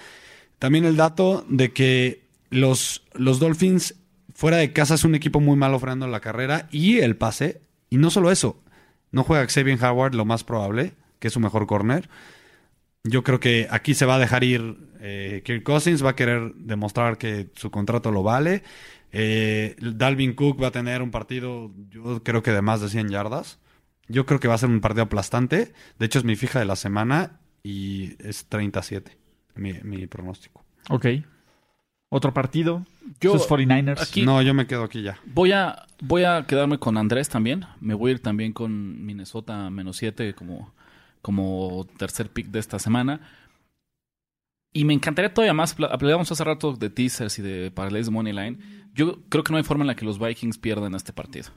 También 0.60 0.86
el 0.86 0.96
dato 0.96 1.46
de 1.50 1.74
que 1.74 2.24
los, 2.50 3.04
los 3.14 3.40
Dolphins 3.40 3.96
fuera 4.34 4.58
de 4.58 4.72
casa 4.74 4.96
es 4.96 5.04
un 5.04 5.16
equipo 5.16 5.40
muy 5.40 5.58
malo 5.58 5.80
frenando 5.80 6.08
la 6.08 6.20
carrera 6.22 6.68
y 6.72 7.00
el 7.00 7.16
pase. 7.16 7.62
Y 7.90 7.98
no 7.98 8.10
solo 8.10 8.32
eso, 8.32 8.62
no 9.12 9.24
juega 9.24 9.46
Xavier 9.48 9.84
Howard, 9.84 10.16
lo 10.16 10.26
más 10.26 10.44
probable, 10.44 10.94
que 11.20 11.28
es 11.28 11.34
su 11.34 11.40
mejor 11.40 11.68
corner. 11.68 12.10
Yo 13.06 13.24
creo 13.24 13.40
que 13.40 13.68
aquí 13.70 13.94
se 13.94 14.06
va 14.06 14.16
a 14.16 14.20
dejar 14.20 14.44
ir 14.46 14.78
eh, 15.02 15.42
Kirk 15.44 15.64
Cousins, 15.64 16.04
va 16.04 16.12
a 16.12 16.16
querer 16.16 16.54
demostrar 16.56 17.18
que 17.18 17.50
su 17.56 17.70
contrato 17.70 18.12
lo 18.12 18.24
vale. 18.24 18.64
Eh, 19.12 19.76
Dalvin 19.80 20.34
Cook 20.34 20.62
va 20.64 20.68
a 20.68 20.72
tener 20.72 21.02
un 21.02 21.12
partido, 21.12 21.72
yo 21.90 22.24
creo 22.24 22.42
que 22.42 22.52
de 22.52 22.62
más 22.62 22.80
de 22.80 22.88
100 22.90 23.10
yardas. 23.10 23.60
Yo 24.08 24.26
creo 24.26 24.40
que 24.40 24.48
va 24.48 24.56
a 24.56 24.58
ser 24.58 24.70
un 24.70 24.80
partido 24.80 25.04
aplastante. 25.04 25.74
De 26.00 26.06
hecho, 26.06 26.20
es 26.20 26.26
mi 26.26 26.36
fija 26.38 26.60
de 26.60 26.66
la 26.66 26.78
semana 26.78 27.40
y 27.62 28.16
es 28.26 28.46
37, 28.48 29.18
mi, 29.56 29.74
mi 29.84 30.08
pronóstico. 30.08 30.64
Ok. 30.90 31.06
Otro 32.10 32.34
partido. 32.34 32.86
Yo- 33.20 33.34
Sus 33.38 33.48
49ers. 33.50 34.02
aquí- 34.02 34.22
No, 34.26 34.42
yo 34.42 34.54
me 34.54 34.66
quedo 34.66 34.84
aquí 34.84 35.02
ya. 35.02 35.18
Voy 35.26 35.52
a, 35.52 35.86
voy 36.02 36.24
a 36.24 36.46
quedarme 36.48 36.78
con 36.80 36.98
Andrés 36.98 37.28
también. 37.28 37.66
Me 37.82 37.96
voy 37.96 38.12
a 38.12 38.14
ir 38.14 38.22
también 38.22 38.54
con 38.54 39.06
Minnesota 39.06 39.70
menos 39.70 39.98
7 39.98 40.34
como, 40.36 40.74
como 41.24 41.88
tercer 41.98 42.30
pick 42.30 42.50
de 42.50 42.60
esta 42.60 42.78
semana. 42.78 43.22
Y 44.74 44.86
me 44.86 44.94
encantaría 44.94 45.34
todavía 45.34 45.54
más. 45.54 45.76
Hablábamos 45.90 46.32
hace 46.32 46.44
rato 46.44 46.74
de 46.74 46.90
teasers 46.92 47.40
y 47.40 47.42
de 47.42 47.72
parlays 47.72 48.06
de 48.08 48.12
Moneyline. 48.12 48.60
Yo 48.94 49.24
creo 49.30 49.44
que 49.44 49.52
no 49.52 49.58
hay 49.58 49.64
forma 49.64 49.84
en 49.84 49.88
la 49.88 49.96
que 49.96 50.06
los 50.06 50.20
Vikings 50.20 50.58
pierdan 50.60 50.94
este 50.96 51.14
partido. 51.14 51.50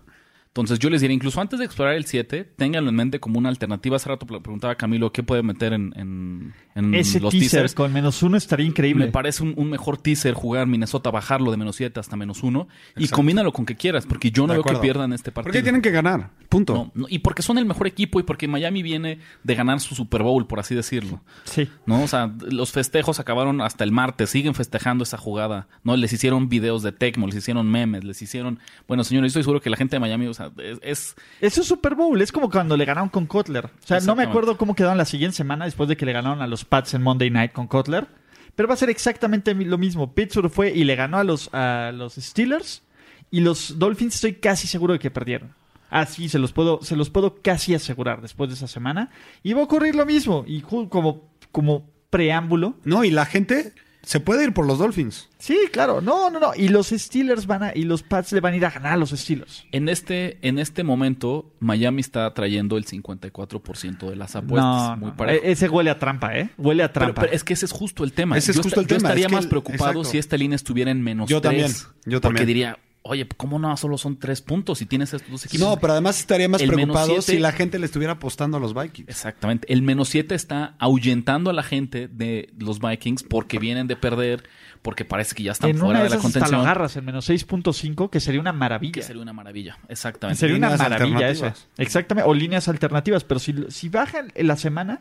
Entonces 0.49 0.79
yo 0.79 0.89
les 0.89 1.01
diría, 1.03 1.15
incluso 1.15 1.41
antes 1.41 1.59
de 1.59 1.65
explorar 1.67 1.95
el 1.97 2.07
7, 2.07 2.45
ténganlo 2.45 2.89
en 2.89 2.97
mente 2.97 3.21
como 3.21 3.39
una 3.39 3.49
alternativa. 3.51 3.97
Hace 3.97 4.09
rato 4.09 4.27
pre- 4.27 4.41
preguntaba 4.41 4.73
a 4.73 4.77
Camilo 4.77 5.13
qué 5.13 5.23
puede 5.23 5.43
meter 5.43 5.73
en, 5.75 6.55
en 6.77 6.95
Ese 6.95 7.19
los 7.19 7.33
teaser 7.33 7.51
teasers. 7.63 7.75
con 7.75 7.93
menos 7.93 8.23
uno 8.23 8.37
estaría 8.37 8.65
increíble. 8.67 9.07
Me 9.07 9.11
parece 9.11 9.43
un, 9.43 9.55
un 9.57 9.69
mejor 9.71 9.97
teaser 9.99 10.35
jugar 10.35 10.67
Minnesota, 10.69 11.11
bajarlo 11.11 11.51
de 11.51 11.57
menos 11.57 11.75
7 11.77 11.99
hasta 11.99 12.17
menos 12.17 12.43
1 12.45 12.69
y 12.99 13.09
combínalo 13.09 13.53
con 13.53 13.67
que 13.67 13.75
quieras, 13.75 14.07
porque 14.07 14.31
yo 14.31 14.47
no 14.47 14.53
De 14.53 14.59
veo 14.61 14.65
que 14.65 14.77
pierdan 14.77 15.13
este 15.13 15.33
partido. 15.33 15.53
Porque 15.53 15.63
tienen 15.63 15.83
que 15.83 15.91
ganar. 15.91 16.31
Punto. 16.49 16.75
No, 16.75 16.93
no, 16.95 17.07
y 17.09 17.19
porque 17.19 17.43
son 17.43 17.59
el 17.59 17.65
mejor 17.67 17.87
equipo 17.89 18.21
y 18.21 18.23
porque 18.23 18.47
Miami 18.47 18.83
viene 18.85 19.19
de 19.43 19.55
ganar 19.57 19.81
su 19.81 19.95
Super 19.97 20.23
Bowl, 20.23 20.47
por 20.47 20.61
así 20.61 20.75
decirlo. 20.77 21.21
Sí. 21.45 21.69
¿No? 21.87 22.03
O 22.05 22.09
sea, 22.09 22.33
los 22.51 22.71
festejos 22.71 23.19
acabaron 23.19 23.61
hasta 23.61 23.83
el 23.83 23.91
martes, 23.91 24.31
siguen 24.31 24.55
festejando 24.55 25.03
esa 25.03 25.17
jugada. 25.19 25.67
¿No? 25.83 25.97
Les 25.97 26.13
hicieron 26.13 26.49
videos 26.49 26.83
de 26.83 26.93
Tecmo, 26.93 27.27
les 27.27 27.37
hicieron 27.37 27.69
memes, 27.71 28.05
les 28.05 28.21
hicieron. 28.23 28.61
Bueno, 28.87 29.03
señores, 29.03 29.31
estoy 29.31 29.43
seguro 29.43 29.61
que 29.61 29.71
la 29.71 29.77
gente 29.77 29.97
de 29.97 30.01
Miami, 30.01 30.27
o 30.27 30.35
sea, 30.35 30.51
es. 30.59 30.79
es- 30.83 31.17
es 31.41 31.55
Super 31.67 31.95
Bowl. 31.95 32.21
Es 32.21 32.31
como 32.33 32.51
cuando 32.51 32.77
le 32.77 32.85
ganaron 32.85 33.09
con 33.09 33.27
Kotler. 33.27 33.65
O 33.67 33.71
sea, 33.87 33.99
no 34.01 34.15
me 34.15 34.23
acuerdo 34.25 34.57
cómo 34.59 34.75
quedaron 34.75 34.99
la 34.99 35.05
siguiente 35.07 35.37
semana 35.37 35.65
después 35.65 35.89
de 35.89 35.97
que 35.97 36.05
le 36.05 36.13
ganaron 36.13 36.43
a 36.43 36.47
los 36.47 36.65
Pats 36.67 36.95
en 36.95 37.03
Monday 37.03 37.31
Night 37.31 37.53
con 37.53 37.67
Kotler. 37.67 38.07
Pero 38.55 38.69
va 38.69 38.75
a 38.75 38.79
ser 38.79 38.91
exactamente 38.91 39.55
lo 39.55 39.79
mismo. 39.79 40.15
Pittsburgh 40.15 40.51
fue 40.51 40.73
y 40.73 40.85
le 40.85 40.97
ganó 40.97 41.19
a 41.19 41.25
los, 41.25 41.51
a 41.53 41.93
los 41.95 42.15
Steelers. 42.15 42.83
Y 43.31 43.41
los 43.41 43.79
Dolphins 43.79 44.15
estoy 44.15 44.35
casi 44.35 44.67
seguro 44.67 44.95
de 44.95 44.99
que 44.99 45.11
perdieron. 45.11 45.55
Así 45.91 46.29
se 46.29 46.39
los 46.39 46.53
puedo, 46.53 46.81
se 46.83 46.97
los 46.97 47.11
puedo 47.11 47.43
casi 47.43 47.75
asegurar 47.75 48.23
después 48.23 48.49
de 48.51 48.55
esa 48.55 48.67
semana. 48.67 49.11
Y 49.43 49.53
va 49.53 49.61
a 49.61 49.65
ocurrir 49.65 49.95
lo 49.95 50.07
mismo. 50.07 50.45
Y 50.47 50.63
como, 50.63 51.29
como 51.53 51.91
preámbulo. 52.11 52.77
No, 52.85 53.05
y 53.05 53.11
la 53.11 53.27
gente 53.27 53.73
se 54.07 54.21
puede 54.21 54.45
ir 54.45 54.53
por 54.55 54.67
los 54.69 54.79
Dolphins. 54.79 55.29
Sí, 55.39 55.59
claro. 55.73 56.01
No, 56.01 56.31
no, 56.31 56.39
no. 56.39 56.53
Y 56.57 56.69
los 56.69 56.91
Steelers 56.91 57.47
van 57.49 57.65
a, 57.65 57.73
y 57.75 57.83
los 57.83 58.05
Pats 58.05 58.31
le 58.33 58.41
van 58.41 58.55
a 58.55 58.57
ir 58.57 58.65
a 58.65 58.71
ganar 58.71 58.93
a 58.93 58.97
los 58.97 59.11
Steelers. 59.11 59.65
En 59.73 59.89
este, 59.89 60.39
en 60.47 60.61
este 60.61 60.85
momento, 60.85 61.51
Miami 61.59 62.03
está 62.03 62.33
trayendo 62.33 62.77
el 62.77 62.85
54% 62.87 64.09
de 64.09 64.15
las 64.17 64.37
apuestas. 64.37 64.91
No, 64.91 64.97
muy 64.97 65.11
no. 65.11 65.17
parejo. 65.17 65.45
E- 65.45 65.51
ese 65.51 65.69
huele 65.69 65.91
a 65.91 65.99
trampa, 65.99 66.39
¿eh? 66.39 66.51
Huele 66.57 66.85
a 66.85 66.93
trampa. 66.93 67.23
pero 67.23 67.33
es 67.35 67.43
que 67.43 67.55
ese 67.55 67.67
es 67.67 67.73
justo 67.73 68.05
el 68.05 68.13
tema. 68.13 68.39
Ese 68.39 68.53
es 68.53 68.57
yo 68.59 68.63
justo 68.63 68.81
esta- 68.81 68.81
el 68.83 68.87
yo 68.87 68.97
tema, 68.97 69.09
estaría 69.09 69.27
es 69.27 69.31
que 69.31 69.35
más 69.35 69.45
el- 69.45 69.51
preocupado 69.51 69.91
exacto. 69.91 70.05
si 70.05 70.19
esta 70.19 70.37
línea 70.37 70.55
estuviera 70.57 70.91
en 70.93 71.03
menos 71.03 71.29
Yo 71.29 71.41
también, 71.41 71.73
yo 72.05 72.21
Porque 72.21 72.21
también. 72.21 72.47
diría, 72.47 72.79
oye, 73.07 73.27
¿cómo 73.37 73.59
no 73.59 73.77
solo 73.77 73.97
son 73.99 74.19
tres 74.19 74.43
puntos 74.43 74.79
si 74.79 74.87
tienes 74.87 75.13
estos 75.15 75.31
dos 75.31 75.47
equipos? 75.47 75.67
No, 75.67 75.77
pero 75.79 75.93
además 75.95 76.19
estaría 76.21 76.49
más 76.49 76.61
El 76.61 76.71
preocupado 76.71 77.07
siete- 77.09 77.23
si 77.33 77.39
la 77.39 77.53
gente 77.53 77.79
le 77.79 77.87
estuviera 77.87 78.15
apostando 78.15 78.57
a 78.57 78.61
los 78.61 78.75
Vikings. 78.75 79.09
Exactamente. 79.09 79.73
El 79.73 79.83
menos 79.83 80.09
7 80.09 80.35
está 80.35 80.75
ahuyentando 80.79 81.51
a 81.51 81.53
la 81.53 81.63
gente 81.63 82.09
de 82.09 82.53
los 82.59 82.81
Vikings 82.81 83.23
porque 83.25 83.59
vienen 83.59 83.87
de 83.87 83.97
perder, 83.97 84.45
porque 84.83 85.05
parece 85.05 85.35
que 85.35 85.43
ya 85.43 85.53
están 85.53 85.71
en 85.71 85.77
fuera 85.79 85.91
una 85.91 85.99
de 86.01 86.05
de 86.05 86.11
la 86.11 86.17
esas 86.17 86.27
hasta 86.27 86.39
lo 86.39 86.45
contención. 86.45 86.61
agarras 86.63 86.97
en 86.97 87.05
menos 87.05 87.29
6.5, 87.29 88.11
que 88.11 88.21
sería 88.21 88.41
una 88.41 88.53
maravilla. 88.53 88.93
Que 88.93 89.03
sería 89.03 89.23
una 89.23 89.33
maravilla. 89.33 89.79
Exactamente. 89.89 90.39
Sería 90.41 90.57
una 90.57 90.77
maravilla 90.77 91.29
eso. 91.29 91.53
Exactamente. 91.79 92.29
O 92.29 92.35
líneas 92.35 92.69
alternativas. 92.69 93.25
Pero 93.25 93.41
si, 93.41 93.55
si 93.69 93.89
bajan 93.89 94.33
en 94.35 94.47
la 94.47 94.57
semana, 94.57 95.01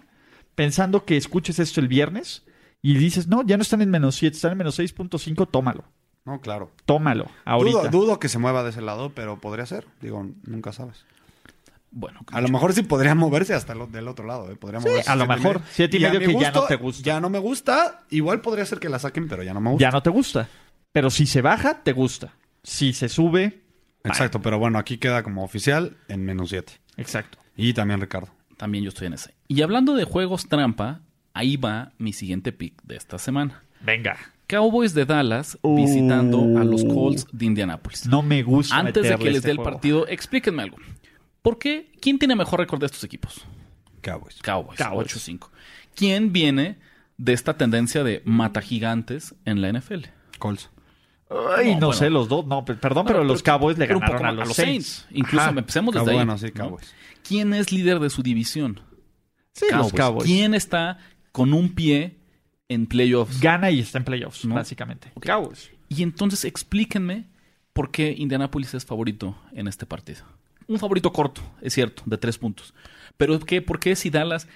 pensando 0.55 1.05
que 1.05 1.17
escuches 1.17 1.59
esto 1.59 1.81
el 1.81 1.87
viernes 1.87 2.43
y 2.81 2.95
dices, 2.95 3.27
no, 3.27 3.43
ya 3.45 3.57
no 3.57 3.63
están 3.63 3.81
en 3.81 3.89
menos 3.89 4.15
7, 4.15 4.35
están 4.35 4.51
en 4.53 4.57
menos 4.59 4.77
6.5, 4.79 5.49
tómalo. 5.51 5.85
No, 6.25 6.41
claro. 6.41 6.71
Tómalo. 6.85 7.29
Ahorita. 7.45 7.77
Dudo, 7.89 7.89
dudo 7.89 8.19
que 8.19 8.29
se 8.29 8.39
mueva 8.39 8.63
de 8.63 8.71
ese 8.71 8.81
lado, 8.81 9.11
pero 9.13 9.39
podría 9.39 9.65
ser. 9.65 9.85
Digo, 10.01 10.27
nunca 10.43 10.71
sabes. 10.73 11.05
Bueno, 11.91 12.19
A 12.31 12.41
lo 12.41 12.49
mejor 12.49 12.73
sí 12.73 12.83
podría 12.83 13.15
moverse 13.15 13.53
hasta 13.53 13.71
el, 13.73 13.89
del 13.91 14.07
otro 14.09 14.25
lado. 14.25 14.51
¿eh? 14.51 14.55
Podría 14.55 14.79
moverse 14.81 15.09
a 15.09 15.15
lo 15.15 15.25
siete 15.25 15.37
mejor. 15.37 15.55
medio. 15.59 15.71
Siete 15.71 15.97
y 15.97 15.99
medio 16.01 16.19
que 16.19 16.39
ya 16.39 16.51
no 16.51 16.63
te 16.65 16.75
gusta. 16.75 17.03
Ya 17.03 17.19
no 17.21 17.29
me 17.29 17.39
gusta. 17.39 18.03
Igual 18.09 18.41
podría 18.41 18.65
ser 18.65 18.79
que 18.79 18.89
la 18.89 18.99
saquen, 18.99 19.27
pero 19.29 19.43
ya 19.43 19.53
no 19.53 19.61
me 19.61 19.69
gusta. 19.69 19.85
Ya 19.85 19.91
no 19.91 20.03
te 20.03 20.09
gusta. 20.09 20.49
Pero 20.91 21.09
si 21.09 21.25
se 21.25 21.41
baja, 21.41 21.83
te 21.83 21.93
gusta. 21.93 22.33
Si 22.63 22.91
se 22.93 23.07
sube, 23.07 23.61
Exacto, 24.03 24.41
pero 24.41 24.59
bueno, 24.59 24.77
aquí 24.77 24.97
queda 24.97 25.23
como 25.23 25.43
oficial 25.43 25.97
en 26.07 26.25
menos 26.25 26.49
7. 26.49 26.73
exacto. 26.97 27.37
Y 27.57 27.73
también 27.73 28.01
Ricardo. 28.01 28.27
también 28.57 28.83
yo 28.83 28.89
estoy 28.89 29.07
en 29.07 29.13
ese. 29.13 29.33
Y 29.47 29.61
hablando 29.61 29.95
de 29.95 30.03
juegos 30.03 30.47
trampa, 30.49 30.99
ahí 31.33 31.55
va 31.57 31.93
mi 31.97 32.11
siguiente 32.13 32.51
pick 32.51 32.81
de 32.83 32.97
esta 32.97 33.17
semana. 33.17 33.63
Venga. 33.81 34.17
Cowboys 34.47 34.93
de 34.93 35.05
Dallas 35.05 35.57
visitando 35.63 36.59
a 36.59 36.63
los 36.63 36.83
Colts 36.85 37.27
de 37.31 37.45
Indianapolis. 37.45 38.05
No 38.07 38.21
me 38.21 38.43
gusta. 38.43 38.77
Antes 38.77 39.03
de 39.03 39.17
que 39.17 39.25
les 39.25 39.35
este 39.37 39.47
dé 39.47 39.51
el 39.53 39.57
juego. 39.57 39.71
partido, 39.71 40.07
explíquenme 40.07 40.63
algo. 40.63 40.77
¿Por 41.41 41.57
qué? 41.59 41.91
¿Quién 41.99 42.19
tiene 42.19 42.35
mejor 42.35 42.59
récord 42.59 42.79
de 42.79 42.85
estos 42.87 43.03
equipos? 43.03 43.43
Cowboys. 44.01 44.41
Cowboys, 44.41 44.77
Cowboys. 44.77 45.07
8-5. 45.15 45.49
¿Quién 45.95 46.31
viene 46.31 46.77
de 47.17 47.33
esta 47.33 47.57
tendencia 47.57 48.03
de 48.03 48.21
mata 48.25 48.61
gigantes 48.61 49.33
en 49.45 49.61
la 49.61 49.69
NFL? 49.71 50.05
Colts. 50.37 50.69
Ay, 51.57 51.69
no, 51.69 51.79
No, 51.81 51.87
bueno. 51.87 51.93
sé, 51.93 52.09
los 52.11 52.27
dos. 52.29 52.45
No, 52.45 52.63
pe- 52.65 52.75
perdón, 52.75 53.05
pero, 53.07 53.23
los 53.23 53.41
Cowboys 53.41 53.77
le 53.79 53.87
ganaron 53.87 54.11
poco 54.11 54.25
a 54.25 54.31
los, 54.31 54.53
Saints. 54.55 55.07
Incluso 55.11 55.41
Ajá. 55.49 55.57
empecemos 55.57 55.95
Ah, 55.95 55.99
desde 55.99 56.11
ahí. 56.11 56.17
bueno, 56.17 56.37
sí, 56.37 56.47
¿no? 56.53 56.65
Cowboys. 56.65 56.93
¿Quién 57.27 57.53
es 57.55 57.71
líder 57.71 57.99
de 57.99 58.11
su 58.11 58.21
división? 58.21 58.79
Sí, 59.53 59.65
los 59.71 59.91
Cowboys. 59.91 60.25
¿Quién 60.25 60.53
está 60.53 60.99
con 61.31 61.53
un 61.53 61.73
pie 61.73 62.17
en 62.69 62.87
playoffs? 62.87 63.39
Gana 63.39 63.71
y 63.71 63.79
está 63.79 63.97
en 63.99 64.05
playoffs, 64.05 64.45
No. 64.45 64.55
básicamente. 64.55 65.11
Ok. 65.15 65.25
Cowboys. 65.25 65.69
Y 65.89 66.03
entonces 66.03 66.45
explíquenme 66.45 67.25
por 67.73 67.91
qué 67.91 68.13
Indianapolis 68.17 68.73
es 68.73 68.85
favorito 68.85 69.37
en 69.53 69.67
este 69.67 69.85
partido. 69.85 70.23
Un 70.67 70.79
favorito 70.79 71.11
corto, 71.13 71.41
es 71.61 71.73
cierto, 71.73 72.01
de 72.05 72.17
tres 72.17 72.37
puntos. 72.37 72.73
Pero 73.17 73.39
¿qué? 73.39 73.61
¿por 73.61 73.79
qué 73.79 73.95
si 73.95 74.09
Dallas 74.09 74.47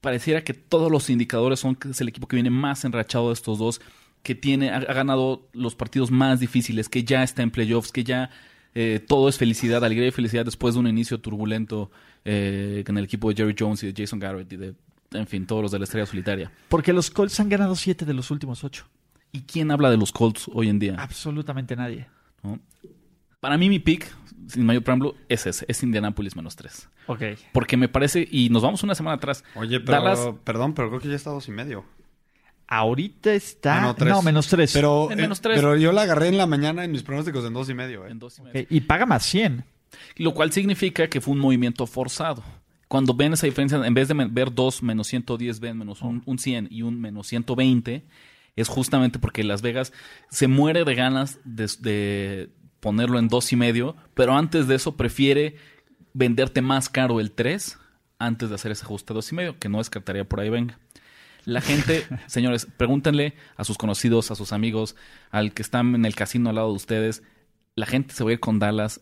pareciera 0.00 0.44
que 0.44 0.54
todos 0.54 0.90
los 0.90 1.10
indicadores 1.10 1.60
son 1.60 1.74
que 1.74 1.90
es 1.90 2.00
el 2.00 2.08
equipo 2.08 2.28
que 2.28 2.36
viene 2.36 2.50
más 2.50 2.84
enrachado 2.84 3.28
de 3.28 3.34
estos 3.34 3.58
dos, 3.58 3.80
que 4.22 4.34
tiene, 4.34 4.70
ha, 4.70 4.76
ha 4.76 4.94
ganado 4.94 5.48
los 5.52 5.74
partidos 5.74 6.10
más 6.10 6.40
difíciles, 6.40 6.88
que 6.88 7.04
ya 7.04 7.22
está 7.22 7.42
en 7.42 7.50
playoffs, 7.50 7.90
que 7.90 8.04
ya 8.04 8.30
eh, 8.74 9.04
todo 9.06 9.28
es 9.28 9.36
felicidad, 9.38 9.84
alegría 9.84 10.08
y 10.08 10.12
felicidad 10.12 10.44
después 10.44 10.74
de 10.74 10.80
un 10.80 10.86
inicio 10.86 11.18
turbulento 11.20 11.90
eh, 12.24 12.84
en 12.86 12.96
el 12.98 13.04
equipo 13.04 13.28
de 13.30 13.34
Jerry 13.36 13.54
Jones 13.58 13.82
y 13.82 13.92
de 13.92 14.02
Jason 14.02 14.18
Garrett 14.20 14.52
y 14.52 14.56
de, 14.56 14.74
en 15.12 15.26
fin, 15.26 15.46
todos 15.46 15.62
los 15.62 15.70
de 15.70 15.78
la 15.78 15.84
estrella 15.84 16.06
solitaria. 16.06 16.52
Porque 16.68 16.92
los 16.92 17.10
Colts 17.10 17.38
han 17.40 17.48
ganado 17.48 17.74
siete 17.76 18.04
de 18.04 18.14
los 18.14 18.30
últimos 18.30 18.64
ocho. 18.64 18.86
¿Y 19.32 19.42
quién 19.42 19.70
habla 19.70 19.90
de 19.90 19.96
los 19.96 20.12
Colts 20.12 20.50
hoy 20.52 20.68
en 20.68 20.78
día? 20.78 20.96
Absolutamente 20.98 21.76
nadie. 21.76 22.06
¿no? 22.42 22.58
Para 23.40 23.56
mí 23.56 23.68
mi 23.68 23.78
pick, 23.78 24.12
sin 24.48 24.64
mayor 24.66 24.82
preámbulo, 24.82 25.14
es 25.28 25.46
ese, 25.46 25.64
es 25.68 25.82
Indianapolis 25.82 26.36
menos 26.36 26.56
3. 26.56 26.88
Ok. 27.06 27.22
Porque 27.52 27.76
me 27.76 27.88
parece, 27.88 28.26
y 28.30 28.50
nos 28.50 28.62
vamos 28.62 28.82
una 28.82 28.94
semana 28.94 29.16
atrás, 29.16 29.44
Oye, 29.54 29.80
pero, 29.80 30.02
Dallas- 30.02 30.34
perdón, 30.44 30.74
pero 30.74 30.88
creo 30.88 31.00
que 31.00 31.08
ya 31.08 31.14
está 31.16 31.30
dos 31.30 31.48
y 31.48 31.52
medio. 31.52 31.84
Ahorita 32.66 33.32
está. 33.32 33.78
Ah, 33.78 33.80
no, 33.80 33.94
tres. 33.96 34.10
no, 34.12 34.22
menos 34.22 34.46
tres. 34.46 34.72
Pero, 34.72 35.10
En 35.10 35.18
eh, 35.18 35.22
menos 35.22 35.40
tres. 35.40 35.56
pero 35.56 35.76
yo 35.76 35.90
la 35.90 36.02
agarré 36.02 36.28
en 36.28 36.38
la 36.38 36.46
mañana 36.46 36.84
en 36.84 36.92
mis 36.92 37.02
pronósticos 37.02 37.44
en 37.44 37.52
dos 37.52 37.68
y 37.68 37.74
medio. 37.74 38.06
¿eh? 38.06 38.10
en 38.12 38.18
dos 38.20 38.38
y 38.38 38.42
medio. 38.42 38.66
Y 38.70 38.82
paga 38.82 39.06
más 39.06 39.24
100. 39.26 39.64
Lo 40.16 40.32
cual 40.34 40.52
significa 40.52 41.08
que 41.08 41.20
fue 41.20 41.34
un 41.34 41.40
movimiento 41.40 41.84
forzado. 41.86 42.44
Cuando 42.90 43.14
ven 43.14 43.34
esa 43.34 43.46
diferencia, 43.46 43.78
en 43.86 43.94
vez 43.94 44.08
de 44.08 44.14
ver 44.14 44.52
dos 44.52 44.82
menos 44.82 45.06
110, 45.06 45.60
ven 45.60 45.78
menos 45.78 46.02
un, 46.02 46.24
un 46.26 46.40
100 46.40 46.66
y 46.72 46.82
un 46.82 47.00
menos 47.00 47.28
120, 47.28 48.04
es 48.56 48.66
justamente 48.66 49.20
porque 49.20 49.44
Las 49.44 49.62
Vegas 49.62 49.92
se 50.28 50.48
muere 50.48 50.84
de 50.84 50.96
ganas 50.96 51.38
de, 51.44 51.70
de 51.78 52.50
ponerlo 52.80 53.20
en 53.20 53.28
dos 53.28 53.52
y 53.52 53.56
medio, 53.56 53.94
pero 54.14 54.34
antes 54.34 54.66
de 54.66 54.74
eso 54.74 54.96
prefiere 54.96 55.54
venderte 56.14 56.62
más 56.62 56.88
caro 56.88 57.20
el 57.20 57.30
3 57.30 57.78
antes 58.18 58.48
de 58.48 58.56
hacer 58.56 58.72
ese 58.72 58.82
ajuste 58.82 59.12
a 59.12 59.14
dos 59.14 59.30
y 59.30 59.36
medio, 59.36 59.56
que 59.56 59.68
no 59.68 59.78
descartaría 59.78 60.28
por 60.28 60.40
ahí 60.40 60.50
venga. 60.50 60.80
La 61.44 61.60
gente, 61.60 62.04
señores, 62.26 62.66
pregúntenle 62.76 63.34
a 63.56 63.62
sus 63.62 63.78
conocidos, 63.78 64.32
a 64.32 64.34
sus 64.34 64.52
amigos, 64.52 64.96
al 65.30 65.54
que 65.54 65.62
están 65.62 65.94
en 65.94 66.06
el 66.06 66.16
casino 66.16 66.48
al 66.48 66.56
lado 66.56 66.70
de 66.70 66.74
ustedes. 66.74 67.22
La 67.76 67.86
gente 67.86 68.14
se 68.14 68.24
va 68.24 68.30
a 68.30 68.32
ir 68.32 68.40
con 68.40 68.58
Dallas 68.58 69.00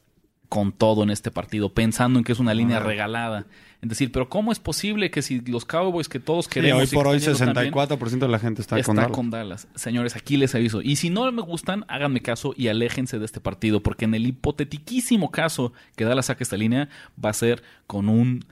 con 0.49 0.73
todo 0.73 1.03
en 1.03 1.11
este 1.11 1.31
partido, 1.31 1.73
pensando 1.73 2.19
en 2.19 2.25
que 2.25 2.33
es 2.33 2.39
una 2.39 2.55
línea 2.55 2.81
regalada. 2.81 3.47
Es 3.81 3.89
decir, 3.89 4.11
pero 4.11 4.29
¿cómo 4.29 4.51
es 4.51 4.59
posible 4.59 5.11
que 5.11 5.23
si 5.23 5.41
los 5.41 5.65
Cowboys 5.65 6.09
que 6.09 6.19
todos 6.19 6.47
Sí, 6.47 6.53
queremos... 6.53 6.81
hoy 6.83 6.89
y 6.91 6.95
por 6.95 7.07
hoy 7.07 7.19
están 7.19 7.35
yendo 7.35 7.53
tan 7.53 7.63
bien, 7.65 7.75
64% 7.75 8.19
de 8.19 8.29
la 8.29 8.39
gente 8.39 8.61
está, 8.61 8.77
está 8.77 8.87
con 8.87 8.97
Dallas. 8.97 9.13
con 9.13 9.31
Dallas. 9.31 9.69
Señores, 9.75 10.17
aquí 10.17 10.37
les 10.37 10.55
aviso. 10.55 10.83
Y 10.83 10.97
si 10.97 11.11
no 11.11 11.31
me 11.31 11.43
gustan, 11.43 11.85
háganme 11.87 12.21
caso 12.21 12.55
y 12.57 12.69
aléjense 12.69 13.19
de 13.19 13.25
este 13.25 13.41
partido, 13.41 13.83
porque 13.83 14.07
en 14.07 14.15
el 14.15 14.27
hipotetiquísimo 14.27 15.31
caso 15.31 15.73
que 15.95 16.05
Dallas 16.05 16.27
saque 16.27 16.43
esta 16.43 16.57
línea, 16.57 16.89
va 17.23 17.31
a 17.31 17.35
ser 17.35 17.63
con 17.87 18.09
un 18.09 18.45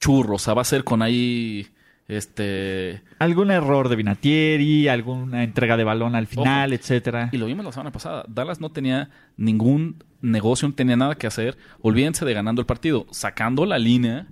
churro. 0.00 0.36
O 0.36 0.38
sea, 0.38 0.54
va 0.54 0.62
a 0.62 0.64
ser 0.64 0.82
con 0.84 1.02
ahí. 1.02 1.68
Este. 2.08 3.02
Algún 3.18 3.50
error 3.50 3.90
de 3.90 3.96
Vinatieri, 3.96 4.88
alguna 4.88 5.44
entrega 5.44 5.76
de 5.76 5.84
balón 5.84 6.14
al 6.14 6.26
final, 6.26 6.72
etcétera. 6.72 7.28
Y 7.32 7.36
lo 7.36 7.44
vimos 7.44 7.66
la 7.66 7.72
semana 7.72 7.92
pasada. 7.92 8.24
Dallas 8.26 8.60
no 8.60 8.72
tenía 8.72 9.10
ningún 9.36 10.02
negocio, 10.22 10.66
no 10.66 10.74
tenía 10.74 10.96
nada 10.96 11.16
que 11.16 11.26
hacer. 11.26 11.58
Olvídense 11.82 12.24
de 12.24 12.32
ganando 12.32 12.60
el 12.62 12.66
partido, 12.66 13.06
sacando 13.10 13.66
la 13.66 13.78
línea 13.78 14.26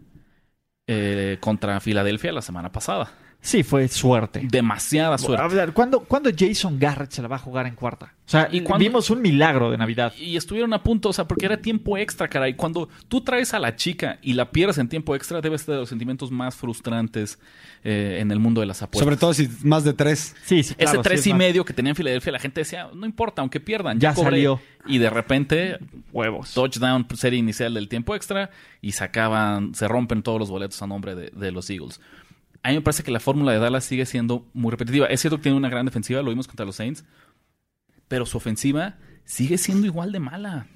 eh, 0.86 1.36
contra 1.40 1.78
Filadelfia 1.80 2.32
la 2.32 2.42
semana 2.42 2.72
pasada. 2.72 3.10
Sí, 3.46 3.62
fue 3.62 3.86
suerte. 3.86 4.40
Demasiada 4.50 5.16
suerte. 5.18 5.40
A 5.44 5.46
ver, 5.46 5.72
¿cuándo, 5.72 6.00
¿cuándo 6.00 6.30
Jason 6.36 6.80
Garrett 6.80 7.12
se 7.12 7.22
la 7.22 7.28
va 7.28 7.36
a 7.36 7.38
jugar 7.38 7.66
en 7.68 7.76
cuarta? 7.76 8.06
O 8.26 8.28
sea, 8.28 8.48
¿Y 8.50 8.60
cuándo- 8.62 8.84
vimos 8.84 9.08
un 9.08 9.22
milagro 9.22 9.70
de 9.70 9.78
Navidad. 9.78 10.12
Y 10.18 10.36
estuvieron 10.36 10.74
a 10.74 10.82
punto, 10.82 11.10
o 11.10 11.12
sea, 11.12 11.28
porque 11.28 11.46
era 11.46 11.56
tiempo 11.58 11.96
extra, 11.96 12.26
caray. 12.26 12.54
Cuando 12.54 12.88
tú 13.06 13.20
traes 13.20 13.54
a 13.54 13.60
la 13.60 13.76
chica 13.76 14.18
y 14.20 14.32
la 14.32 14.50
pierdes 14.50 14.78
en 14.78 14.88
tiempo 14.88 15.14
extra, 15.14 15.40
debe 15.40 15.56
ser 15.58 15.74
de 15.74 15.80
los 15.82 15.88
sentimientos 15.88 16.32
más 16.32 16.56
frustrantes 16.56 17.38
eh, 17.84 18.18
en 18.20 18.32
el 18.32 18.40
mundo 18.40 18.60
de 18.62 18.66
las 18.66 18.82
apuestas. 18.82 19.04
Sobre 19.04 19.16
todo 19.16 19.32
si 19.32 19.48
más 19.62 19.84
de 19.84 19.92
tres. 19.92 20.34
Sí, 20.44 20.64
sí, 20.64 20.74
claro. 20.74 20.90
Ese 20.90 20.96
sí, 20.98 21.02
tres 21.04 21.20
es 21.20 21.26
y 21.28 21.30
más- 21.30 21.38
medio 21.38 21.64
que 21.64 21.72
tenía 21.72 21.90
en 21.90 21.96
Filadelfia, 21.96 22.32
la 22.32 22.40
gente 22.40 22.62
decía, 22.62 22.88
no 22.92 23.06
importa, 23.06 23.42
aunque 23.42 23.60
pierdan. 23.60 24.00
Ya 24.00 24.12
cobré". 24.12 24.30
salió. 24.30 24.60
Y 24.88 24.98
de 24.98 25.08
repente, 25.08 25.78
Huevos. 26.12 26.52
touchdown, 26.52 27.06
serie 27.14 27.38
inicial 27.38 27.74
del 27.74 27.88
tiempo 27.88 28.16
extra, 28.16 28.50
y 28.82 28.90
sacaban, 28.92 29.72
se 29.74 29.86
rompen 29.86 30.22
todos 30.24 30.40
los 30.40 30.50
boletos 30.50 30.82
a 30.82 30.88
nombre 30.88 31.14
de, 31.14 31.30
de 31.30 31.52
los 31.52 31.70
Eagles. 31.70 32.00
A 32.66 32.70
mí 32.70 32.74
me 32.74 32.80
parece 32.82 33.02
que 33.04 33.12
la 33.12 33.20
fórmula 33.20 33.52
de 33.52 33.58
Dallas 33.58 33.84
sigue 33.84 34.06
siendo 34.06 34.48
muy 34.52 34.70
repetitiva. 34.72 35.06
Es 35.06 35.20
cierto 35.20 35.36
que 35.36 35.44
tiene 35.44 35.56
una 35.56 35.68
gran 35.68 35.86
defensiva, 35.86 36.20
lo 36.22 36.30
vimos 36.30 36.48
contra 36.48 36.66
los 36.66 36.74
Saints, 36.76 37.04
pero 38.08 38.26
su 38.26 38.36
ofensiva 38.38 38.96
sigue 39.24 39.56
siendo 39.56 39.86
igual 39.86 40.10
de 40.10 40.18
mala. 40.20 40.66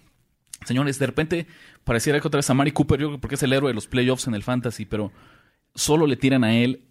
Señores, 0.64 0.98
de 1.00 1.06
repente 1.06 1.46
pareciera 1.82 2.20
que 2.20 2.28
otra 2.28 2.38
vez 2.38 2.48
a 2.50 2.54
Mari 2.54 2.70
Cooper, 2.72 3.00
yo 3.00 3.06
creo 3.08 3.16
que 3.18 3.20
porque 3.20 3.34
es 3.34 3.42
el 3.42 3.52
héroe 3.52 3.70
de 3.70 3.74
los 3.74 3.86
playoffs 3.88 4.26
en 4.28 4.34
el 4.34 4.42
fantasy, 4.44 4.84
pero 4.84 5.10
solo 5.74 6.06
le 6.06 6.16
tiran 6.16 6.44
a 6.44 6.54
él 6.54 6.84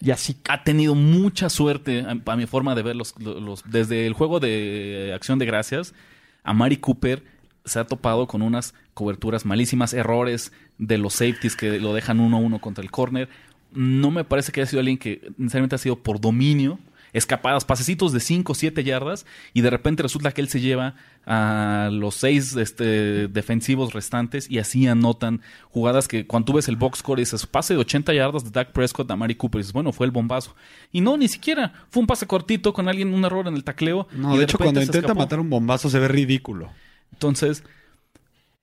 Y 0.00 0.10
así. 0.10 0.38
ha 0.48 0.64
tenido 0.64 0.94
mucha 0.96 1.48
suerte, 1.50 2.04
a, 2.26 2.36
mi 2.36 2.46
forma 2.46 2.74
de 2.74 2.82
ver 2.82 2.96
los, 2.96 3.14
los- 3.20 3.62
desde 3.70 4.06
el 4.08 4.14
juego 4.14 4.40
de 4.40 5.12
Acción 5.14 5.38
de 5.38 5.46
Gracias, 5.46 5.94
a 6.42 6.52
Mari 6.52 6.78
Cooper 6.78 7.22
se 7.66 7.78
ha 7.78 7.84
topado 7.86 8.26
con 8.26 8.40
unas 8.42 8.74
coberturas 8.94 9.44
malísimas, 9.44 9.92
errores 9.92 10.50
de 10.78 10.96
los 10.98 11.12
safeties 11.12 11.54
que 11.54 11.78
lo 11.78 11.92
dejan 11.92 12.18
uno 12.18 12.38
a 12.38 12.40
uno 12.40 12.58
contra 12.60 12.82
el 12.82 12.90
corner. 12.90 13.28
No 13.72 14.10
me 14.10 14.24
parece 14.24 14.52
que 14.52 14.60
haya 14.60 14.70
sido 14.70 14.80
alguien 14.80 14.98
que 14.98 15.30
necesariamente 15.36 15.76
ha 15.76 15.78
sido 15.78 15.96
por 15.96 16.20
dominio, 16.20 16.78
escapadas, 17.12 17.64
pasecitos 17.64 18.12
de 18.12 18.20
5 18.20 18.52
o 18.52 18.54
7 18.54 18.84
yardas, 18.84 19.26
y 19.52 19.62
de 19.62 19.70
repente 19.70 20.02
resulta 20.02 20.32
que 20.32 20.40
él 20.40 20.48
se 20.48 20.60
lleva 20.60 20.94
a 21.26 21.90
los 21.92 22.14
seis 22.14 22.56
este, 22.56 23.28
defensivos 23.28 23.92
restantes 23.92 24.50
y 24.50 24.58
así 24.58 24.86
anotan 24.86 25.42
jugadas 25.68 26.08
que 26.08 26.26
cuando 26.26 26.46
tú 26.46 26.52
ves 26.54 26.68
el 26.68 26.76
box 26.76 27.00
score 27.00 27.18
dices 27.18 27.46
pase 27.46 27.74
de 27.74 27.80
80 27.80 28.14
yardas 28.14 28.44
de 28.44 28.50
Dak 28.50 28.72
Prescott 28.72 29.10
a 29.10 29.16
Mari 29.16 29.34
Cooper, 29.34 29.58
y 29.58 29.62
dices, 29.62 29.72
bueno, 29.72 29.92
fue 29.92 30.06
el 30.06 30.12
bombazo. 30.12 30.54
Y 30.92 31.00
no, 31.00 31.16
ni 31.16 31.28
siquiera. 31.28 31.72
Fue 31.90 32.00
un 32.00 32.06
pase 32.06 32.26
cortito 32.26 32.72
con 32.72 32.88
alguien, 32.88 33.12
un 33.12 33.24
error 33.24 33.46
en 33.48 33.54
el 33.54 33.64
tacleo. 33.64 34.08
No, 34.12 34.34
y 34.34 34.38
de 34.38 34.44
hecho, 34.44 34.58
cuando 34.58 34.80
intenta 34.80 34.98
escapó. 34.98 35.20
matar 35.20 35.40
un 35.40 35.50
bombazo 35.50 35.90
se 35.90 35.98
ve 35.98 36.08
ridículo. 36.08 36.70
Entonces, 37.12 37.64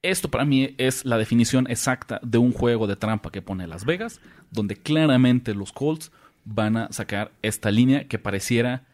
esto 0.02 0.30
para 0.30 0.46
mí 0.46 0.76
es 0.78 1.06
la 1.06 1.18
definición 1.18 1.68
exacta 1.70 2.20
de 2.24 2.38
un 2.38 2.52
juego 2.54 2.88
de 2.88 2.96
trampa 2.96 3.32
que 3.32 3.42
pone 3.42 3.68
Las 3.68 3.86
Vegas, 3.86 4.22
donde 4.52 4.76
claramente 4.76 5.54
los 5.54 5.72
Colts 5.72 6.12
van 6.46 6.78
a 6.78 6.92
sacar 6.92 7.32
esta 7.42 7.72
línea 7.72 8.08
que 8.08 8.20
pareciera 8.20 8.86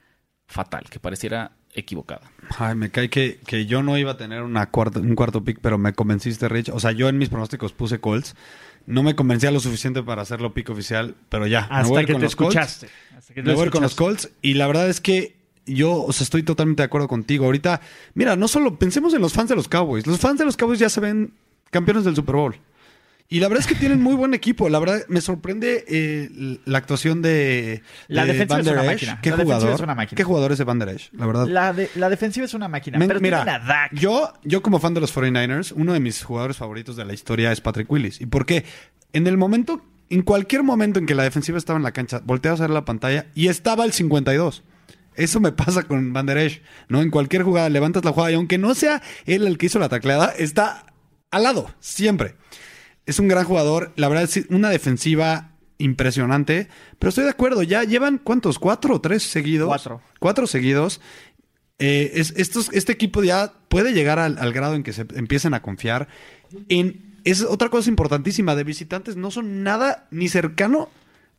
fatal, 0.48 0.86
que 0.90 1.00
pareciera 1.00 1.52
equivocada. 1.76 2.32
Ay, 2.58 2.76
me 2.76 2.90
cae 2.90 3.10
que, 3.10 3.40
que 3.46 3.66
yo 3.66 3.84
no 3.84 3.98
iba 3.98 4.12
a 4.12 4.18
tener 4.18 4.44
una 4.44 4.70
cuarta, 4.70 5.00
un 5.00 5.16
cuarto 5.16 5.44
pick, 5.44 5.60
pero 5.62 5.78
me 5.78 5.94
convenciste, 5.94 6.48
Rich. 6.50 6.70
O 6.70 6.80
sea, 6.80 6.92
yo 6.92 7.10
en 7.10 7.18
mis 7.18 7.30
pronósticos 7.30 7.74
puse 7.74 8.00
Colts. 8.00 8.36
No 8.86 9.02
me 9.02 9.16
convencía 9.16 9.50
lo 9.50 9.60
suficiente 9.60 10.04
para 10.04 10.22
hacerlo 10.24 10.54
pick 10.54 10.70
oficial, 10.70 11.16
pero 11.30 11.48
ya. 11.48 11.62
me 11.62 11.68
voy 11.68 11.78
Hasta 11.80 12.02
ir 12.02 12.08
que 12.08 12.14
con 12.14 12.20
te 12.22 12.26
los 12.26 12.36
Colts. 12.36 12.56
escuchaste. 12.56 12.90
Hasta 13.18 13.34
que 13.34 13.42
te 13.42 13.48
Me 13.48 13.54
voy 13.54 13.64
a 13.64 13.66
ir 13.66 13.72
con 13.72 13.82
los. 13.82 13.96
Colts. 13.96 14.30
Y 14.42 14.56
la 14.56 14.68
verdad 14.68 14.90
es 14.90 15.00
que 15.00 15.36
yo 15.66 16.04
o 16.04 16.12
sea, 16.14 16.24
estoy 16.26 16.44
totalmente 16.44 16.82
de 16.82 16.86
acuerdo 16.86 17.08
contigo. 17.08 17.46
Ahorita, 17.46 17.82
mira, 18.14 18.36
no 18.36 18.48
solo 18.48 18.78
pensemos 18.78 19.14
en 19.14 19.22
los 19.22 19.34
fans 19.34 19.50
de 19.50 19.56
los 19.56 19.68
Cowboys. 19.68 20.06
Los 20.08 20.20
fans 20.20 20.40
de 20.40 20.46
los 20.46 20.58
Cowboys 20.58 20.80
ya 20.80 20.90
se 20.90 21.00
ven 21.02 21.34
campeones 21.72 22.04
del 22.06 22.16
Super 22.16 22.36
Bowl. 22.36 22.56
Y 23.30 23.40
la 23.40 23.48
verdad 23.48 23.62
es 23.62 23.68
que 23.68 23.80
tienen 23.80 24.02
muy 24.02 24.14
buen 24.16 24.34
equipo. 24.36 24.70
La 24.70 24.78
verdad, 24.78 25.06
me 25.08 25.20
sorprende 25.22 25.86
eh, 25.88 26.60
la 26.66 26.78
actuación 26.78 27.22
de, 27.24 27.82
La 28.08 28.26
de 28.26 28.34
defensiva 28.34 28.58
Van 28.58 28.66
es 28.68 28.72
una 28.74 28.82
Esch. 28.84 28.88
máquina. 28.92 29.22
¿Qué 29.22 29.30
La 29.32 29.38
jugador? 29.38 29.74
es 29.74 29.80
una 29.80 29.96
máquina. 29.96 30.18
¿Qué 30.18 30.24
jugador 30.24 30.52
es 30.52 30.58
de 30.60 30.64
Van 30.66 30.78
Der 30.78 30.90
Esch? 30.90 31.10
La 31.14 31.26
verdad. 31.26 31.48
La, 31.48 31.74
de- 31.74 31.90
la 31.96 32.10
defensiva 32.10 32.46
es 32.46 32.54
una 32.54 32.68
máquina. 32.68 33.00
Pero 33.00 33.20
mira, 33.22 33.90
yo, 33.94 34.34
yo 34.44 34.62
como 34.62 34.80
fan 34.80 34.94
de 34.94 35.00
los 35.02 35.16
49ers, 35.16 35.74
uno 35.76 35.94
de 35.94 36.00
mis 36.00 36.22
jugadores 36.22 36.58
favoritos 36.58 36.96
de 36.96 37.06
la 37.06 37.14
historia 37.14 37.52
es 37.52 37.62
Patrick 37.62 37.90
Willis. 37.92 38.22
¿Y 38.22 38.28
por 38.28 38.46
qué? 38.46 38.66
En 39.14 39.26
el 39.26 39.38
momento, 39.38 39.82
en 40.10 40.22
cualquier 40.22 40.62
momento 40.62 41.00
en 41.00 41.08
que 41.08 41.16
la 41.16 41.24
defensiva 41.24 41.58
estaba 41.58 41.78
en 41.78 41.84
la 41.84 41.92
cancha, 41.94 42.22
volteas 42.24 42.60
a 42.60 42.64
ver 42.64 42.72
la 42.72 42.86
pantalla 42.86 43.28
y 43.34 43.48
estaba 43.48 43.86
el 43.86 43.94
52. 43.94 44.64
Eso 45.16 45.40
me 45.40 45.52
pasa 45.52 45.84
con 45.84 46.14
Van 46.14 46.26
Der 46.26 46.38
Esch, 46.38 46.62
¿no? 46.90 47.02
En 47.02 47.10
cualquier 47.12 47.44
jugada 47.44 47.70
levantas 47.70 48.04
la 48.06 48.12
jugada 48.12 48.32
y 48.32 48.36
aunque 48.36 48.58
no 48.58 48.74
sea 48.76 49.02
él 49.26 49.46
el 49.48 49.58
que 49.58 49.68
hizo 49.68 49.80
la 49.80 49.90
tacleada, 49.90 50.34
está 50.38 50.86
al 51.32 51.44
lado, 51.44 51.74
siempre. 51.80 52.36
Es 53.06 53.20
un 53.20 53.28
gran 53.28 53.46
jugador, 53.46 53.92
la 53.96 54.08
verdad 54.08 54.24
es 54.24 54.46
una 54.50 54.70
defensiva 54.70 55.52
impresionante, 55.78 56.70
pero 57.00 57.10
estoy 57.10 57.26
de 57.26 57.32
acuerdo, 57.32 57.64
ya 57.64 57.84
llevan 57.84 58.18
cuántos, 58.18 58.60
cuatro 58.60 58.96
o 58.96 59.02
tres 59.02 59.24
seguidos. 59.24 59.68
Cuatro. 59.68 60.02
Cuatro 60.20 60.48
seguidos. 60.48 61.02
Eh, 61.80 62.12
es- 62.16 62.34
estos, 62.38 62.70
este 62.72 62.92
equipo 62.94 63.24
ya 63.24 63.54
puede 63.68 63.94
llegar 63.94 64.20
al, 64.20 64.38
al 64.38 64.54
grado 64.54 64.76
en 64.76 64.84
que 64.84 64.94
se 64.94 65.06
empiecen 65.16 65.54
a 65.54 65.62
confiar 65.62 66.08
en... 66.70 67.12
Es 67.26 67.42
otra 67.42 67.70
cosa 67.70 67.90
importantísima, 67.90 68.54
de 68.54 68.66
visitantes 68.66 69.16
no 69.16 69.32
son 69.32 69.64
nada 69.64 70.08
ni 70.12 70.28
cercano 70.28 70.90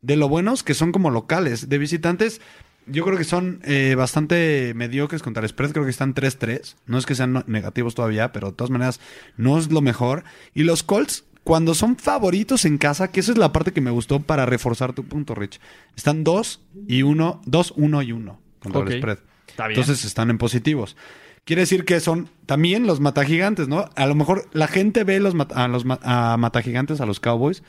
de 0.00 0.16
lo 0.16 0.30
buenos 0.30 0.62
que 0.62 0.72
son 0.72 0.92
como 0.92 1.10
locales. 1.10 1.68
De 1.68 1.76
visitantes 1.76 2.40
yo 2.86 3.04
creo 3.04 3.16
que 3.18 3.24
son 3.24 3.60
eh, 3.64 3.94
bastante 3.96 4.72
mediocres 4.74 5.22
contra 5.22 5.42
el 5.42 5.48
spread, 5.48 5.72
creo 5.72 5.84
que 5.84 5.90
están 5.90 6.14
3-3. 6.14 6.74
No 6.86 6.98
es 6.98 7.06
que 7.06 7.14
sean 7.14 7.32
no- 7.32 7.44
negativos 7.46 7.94
todavía, 7.94 8.32
pero 8.32 8.48
de 8.50 8.56
todas 8.56 8.70
maneras 8.70 9.00
no 9.36 9.58
es 9.58 9.70
lo 9.70 9.80
mejor. 9.80 10.24
Y 10.54 10.62
los 10.64 10.82
Colts, 10.82 11.24
cuando 11.44 11.74
son 11.74 11.96
favoritos 11.96 12.64
en 12.64 12.78
casa, 12.78 13.08
que 13.10 13.20
esa 13.20 13.32
es 13.32 13.38
la 13.38 13.52
parte 13.52 13.72
que 13.72 13.80
me 13.80 13.90
gustó 13.90 14.20
para 14.20 14.46
reforzar 14.46 14.92
tu 14.92 15.04
punto, 15.04 15.34
Rich. 15.34 15.60
Están 15.96 16.24
2 16.24 16.60
y 16.88 17.02
1, 17.02 17.42
2, 17.46 17.74
1 17.76 18.02
y 18.02 18.12
1 18.12 18.40
contra 18.60 18.80
Ok. 18.82 18.90
el 18.90 18.98
spread. 18.98 19.18
Está 19.48 19.68
bien. 19.68 19.78
Entonces 19.80 20.04
están 20.04 20.30
en 20.30 20.38
positivos. 20.38 20.96
Quiere 21.44 21.60
decir 21.62 21.84
que 21.84 22.00
son 22.00 22.30
también 22.46 22.86
los 22.86 23.00
matagigantes, 23.00 23.68
¿no? 23.68 23.90
A 23.96 24.06
lo 24.06 24.14
mejor 24.14 24.48
la 24.52 24.66
gente 24.66 25.04
ve 25.04 25.20
los 25.20 25.34
a 25.54 25.68
los 25.68 25.84
ma- 25.84 26.00
a 26.02 26.36
matagigantes, 26.38 27.00
a 27.02 27.06
los 27.06 27.20
Cowboys. 27.20 27.62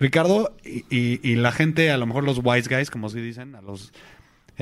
Ricardo 0.00 0.56
y, 0.64 0.84
y- 0.94 1.20
y 1.22 1.36
la 1.36 1.52
gente, 1.52 1.90
a 1.92 1.98
lo 1.98 2.06
mejor 2.06 2.24
los 2.24 2.40
wise 2.42 2.68
guys, 2.74 2.90
como 2.90 3.08
se 3.08 3.20
dicen, 3.20 3.54
a 3.54 3.60
los 3.60 3.92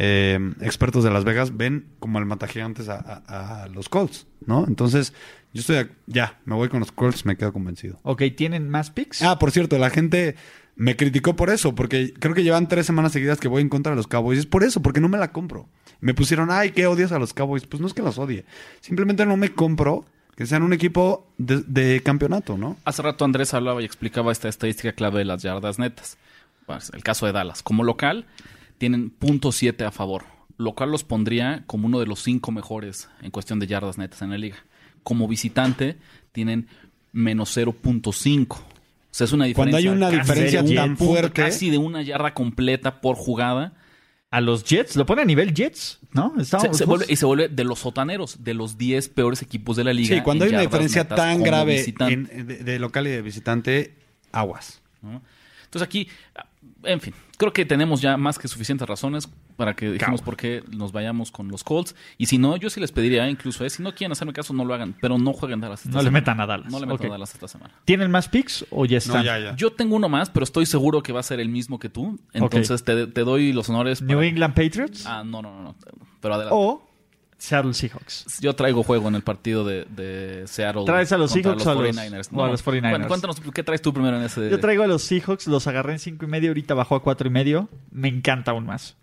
eh, 0.01 0.38
expertos 0.61 1.03
de 1.03 1.11
Las 1.11 1.24
Vegas, 1.24 1.57
ven 1.57 1.86
como 1.99 2.18
el 2.20 2.24
matagigantes 2.26 2.88
a, 2.88 2.99
a- 3.26 3.62
a 3.64 3.68
los 3.68 3.88
Colts, 3.88 4.26
¿no? 4.46 4.64
Entonces, 4.68 5.12
yo 5.53 5.61
estoy, 5.61 5.76
a- 5.76 5.88
ya, 6.07 6.38
me 6.44 6.55
voy 6.55 6.68
con 6.68 6.78
los 6.80 6.92
Colts, 6.92 7.26
me 7.26 7.36
quedo 7.36 7.53
convencido. 7.53 7.99
Ok, 8.05 8.22
¿tienen 8.36 8.68
más 8.68 8.90
picks? 8.90 9.22
Ah, 9.22 9.38
por 9.40 9.51
cierto, 9.51 9.76
la 9.78 9.90
gente 9.90 10.36
me 10.76 10.94
criticó 10.94 11.34
por 11.34 11.51
eso, 11.51 11.74
porque 11.74 12.14
creo 12.16 12.34
que 12.34 12.44
llevan 12.44 12.68
tres 12.68 12.86
semanas 12.86 13.11
seguidas 13.11 13.40
que 13.40 13.49
voy 13.49 13.61
en 13.62 13.68
contra 13.68 13.90
de 13.90 13.96
los 13.96 14.07
Cowboys. 14.07 14.38
Es 14.38 14.46
por 14.46 14.62
eso, 14.62 14.80
porque 14.82 15.01
no 15.01 15.09
me 15.09 15.18
la 15.18 15.32
compro. 15.32 15.68
Me 16.01 16.14
pusieron, 16.14 16.51
ay, 16.53 16.70
¿qué 16.70 16.86
odias 16.86 17.11
a 17.11 17.18
los 17.18 17.34
Cowboys? 17.34 17.66
Pues 17.66 17.80
no 17.80 17.88
es 17.88 17.94
que 17.94 18.03
los 18.03 18.18
odie. 18.18 18.44
Simplemente 18.80 19.26
no 19.26 19.36
me 19.36 19.53
compro 19.53 20.05
que 20.36 20.46
sean 20.46 20.62
un 20.62 20.72
equipo 20.72 21.26
de, 21.38 21.64
de 21.66 22.01
campeonato, 22.05 22.57
¿no? 22.57 22.76
Hace 22.84 23.03
rato 23.03 23.24
Andrés 23.24 23.53
hablaba 23.55 23.82
y 23.82 23.84
explicaba 23.84 24.30
esta 24.30 24.49
estadística 24.49 24.92
clave 24.92 25.18
de 25.18 25.24
las 25.24 25.42
yardas 25.42 25.80
netas. 25.80 26.16
Pues, 26.66 26.92
el 26.94 27.03
caso 27.03 27.26
de 27.26 27.32
Dallas. 27.32 27.64
Como 27.64 27.82
local, 27.82 28.26
tienen 28.79 29.12
.7 29.18 29.85
a 29.87 29.91
favor. 29.91 30.24
Lo 30.57 30.72
cual 30.74 30.91
los 30.91 31.05
pondría 31.05 31.62
como 31.66 31.87
uno 31.87 32.01
de 32.01 32.07
los 32.07 32.20
cinco 32.22 32.51
mejores 32.51 33.09
en 33.22 33.31
cuestión 33.31 33.59
de 33.61 33.66
yardas 33.68 33.99
netas 33.99 34.22
en 34.22 34.31
la 34.31 34.39
liga. 34.39 34.57
Como 35.05 35.29
visitante, 35.29 35.97
tienen 36.33 36.66
menos 37.12 37.57
0.5. 37.57 38.47
O 38.59 38.64
sea, 39.11 39.24
es 39.24 39.33
una 39.33 39.45
diferencia. 39.47 39.55
Cuando 39.55 39.76
hay 39.76 39.89
una 39.89 40.07
casi 40.11 40.18
diferencia 40.20 40.62
de 40.62 40.74
tan 40.74 40.97
fuerte- 40.97 41.43
Casi 41.43 41.70
de 41.70 41.79
una 41.79 42.03
yarda 42.03 42.35
completa 42.35 43.01
por 43.01 43.16
jugada. 43.16 43.74
a 44.31 44.43
los 44.43 44.62
Jets, 44.62 44.95
lo 44.97 45.07
pone 45.07 45.22
a 45.22 45.24
nivel 45.24 45.55
Jets, 45.55 46.01
¿no? 46.12 46.35
Se- 46.37 46.43
Estamos- 46.43 46.76
se 46.76 46.85
vuelve- 46.85 47.07
y 47.09 47.16
se 47.16 47.24
vuelve 47.24 47.49
de 47.49 47.64
los 47.64 47.79
sotaneros, 47.79 48.45
de 48.45 48.53
los 48.53 48.76
10 48.76 49.09
peores 49.09 49.41
equipos 49.41 49.74
de 49.79 49.85
la 49.85 49.95
liga. 49.95 50.14
Sí, 50.16 50.20
cuando 50.20 50.45
hay 50.45 50.51
una 50.51 50.61
diferencia 50.61 51.09
tan 51.09 51.43
grave 51.43 51.83
en- 52.01 52.47
de, 52.47 52.59
de 52.59 52.79
local 52.79 53.07
y 53.07 53.11
de 53.11 53.22
visitante, 53.22 53.95
aguas. 54.31 54.83
¿no? 55.01 55.22
Entonces 55.64 55.81
aquí, 55.89 56.09
en 56.85 57.01
fin, 57.01 57.12
creo 57.37 57.53
que 57.53 57.64
tenemos 57.64 58.01
ya 58.01 58.16
más 58.16 58.39
que 58.39 58.47
suficientes 58.49 58.89
razones 58.89 59.29
para 59.57 59.74
que 59.74 59.91
dijimos 59.91 60.22
por 60.22 60.37
qué 60.37 60.62
nos 60.70 60.93
vayamos 60.93 61.33
con 61.33 61.49
los 61.49 61.64
Colts. 61.64 61.97
Y 62.16 62.26
si 62.26 62.39
no, 62.39 62.57
yo 62.57 62.70
sí 62.70 62.79
les 62.81 62.93
pediría 62.93 63.29
incluso, 63.29 63.64
eh, 63.64 63.70
si 63.70 63.83
no 63.83 63.93
quieren 63.95 64.12
hacerme 64.12 64.33
caso, 64.33 64.55
no 64.55 64.64
lo 64.64 64.72
hagan, 64.74 64.95
pero 65.01 65.18
no 65.18 65.33
jueguen 65.33 65.61
Dallas. 65.61 65.81
esta 65.81 65.91
No 65.91 65.99
le 65.99 66.05
semana. 66.05 66.20
metan 66.20 66.41
a 66.41 66.47
Dallas. 66.47 66.70
No 66.72 66.79
le 66.79 66.87
metan 66.87 67.07
Ok. 67.07 67.11
a 67.11 67.12
Dallas 67.14 67.35
esta 67.35 67.49
semana. 67.49 67.74
¿Tienen 67.85 68.11
más 68.11 68.29
picks 68.29 68.64
o 68.70 68.85
ya 68.87 68.99
están? 68.99 69.16
No, 69.18 69.24
ya, 69.24 69.39
ya. 69.39 69.57
Yo 69.57 69.72
tengo 69.72 69.97
uno 69.97 70.09
más, 70.09 70.31
pero 70.31 70.45
estoy 70.45 70.66
seguro 70.66 71.03
que 71.03 71.12
va 71.12 71.20
a 71.20 71.24
ser 71.24 71.41
el 71.41 71.49
mismo 71.49 71.79
que 71.79 71.89
tú. 71.89 72.18
Entonces 72.33 72.85
te, 72.85 73.07
te 73.09 73.20
doy 73.22 73.53
los 73.53 73.68
honores. 73.68 74.01
New 74.03 74.20
England 74.22 74.55
Patriots 74.55 75.05
Ah, 75.07 75.24
no, 75.24 75.43
no, 75.43 75.53
no, 75.57 75.62
no. 75.62 75.74
Pero 76.20 76.35
adelante. 76.35 76.55
o 76.57 76.88
Seattle 77.39 77.72
Seahawks. 77.72 78.41
Yo 78.41 78.55
traigo 78.55 78.82
juego 78.82 79.09
en 79.09 79.14
el 79.14 79.22
partido 79.22 79.64
de, 79.64 79.86
de 79.89 80.45
Seattle. 80.47 80.82
¿Traes 80.84 81.12
a 81.12 81.18
los 81.18 81.30
Seahawks 81.32 81.64
o 81.66 81.70
a 81.70 81.74
los- 81.74 81.97
49ers? 81.97 82.28
o 82.32 82.45
a 82.45 82.49
los 82.49 82.64
49ers? 82.64 82.91
Bueno, 82.91 83.09
cuéntanos, 83.09 83.41
¿qué 83.55 83.62
traes 83.62 83.80
tú 83.80 83.93
primero 83.93 84.16
en 84.18 84.24
ese? 84.24 84.51
Yo 84.51 84.59
traigo 84.61 84.82
a 84.82 84.86
los 84.89 85.03
Seahawks, 85.05 85.47
los 85.47 85.66
agarré 85.68 85.93
en 85.95 85.99
cinco 86.01 86.24
y 86.24 86.28
medio, 86.28 86.51
ahorita 86.51 86.74
bajó 86.74 86.97
a 86.97 87.03
cuatro 87.03 87.28
y 87.28 87.30
medio. 87.30 87.68
Me 87.93 88.09
encanta 88.09 88.51
aún 88.51 88.66
más. 88.66 88.97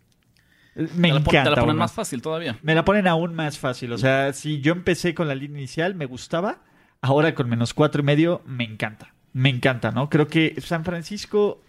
Me 0.76 1.08
te 1.08 1.14
la, 1.14 1.20
pon- 1.24 1.36
encanta. 1.36 1.44
te 1.44 1.50
la 1.52 1.56
ponen 1.56 1.70
aún 1.70 1.78
más 1.78 1.92
más. 1.92 1.94
fácil 1.94 2.22
todavía. 2.22 2.60
Me 2.62 2.76
la 2.76 2.84
ponen 2.84 3.08
aún 3.08 3.34
más 3.34 3.58
fácil. 3.58 3.94
O 3.94 3.98
sea, 3.98 4.34
si 4.34 4.60
yo 4.60 4.74
empecé 4.74 5.14
con 5.16 5.28
la 5.30 5.36
línea 5.36 5.60
inicial, 5.60 5.96
me 5.96 6.06
gustaba. 6.06 6.60
Ahora 7.02 7.34
con 7.36 7.48
menos 7.50 7.74
cuatro 7.74 8.02
y 8.02 8.06
medio, 8.06 8.42
me 8.46 8.66
encanta. 8.66 9.14
Me 9.32 9.50
encanta, 9.50 9.92
¿no? 9.92 10.10
Creo 10.10 10.28
que 10.28 10.56
San 10.60 10.84
Francisco 10.84 11.62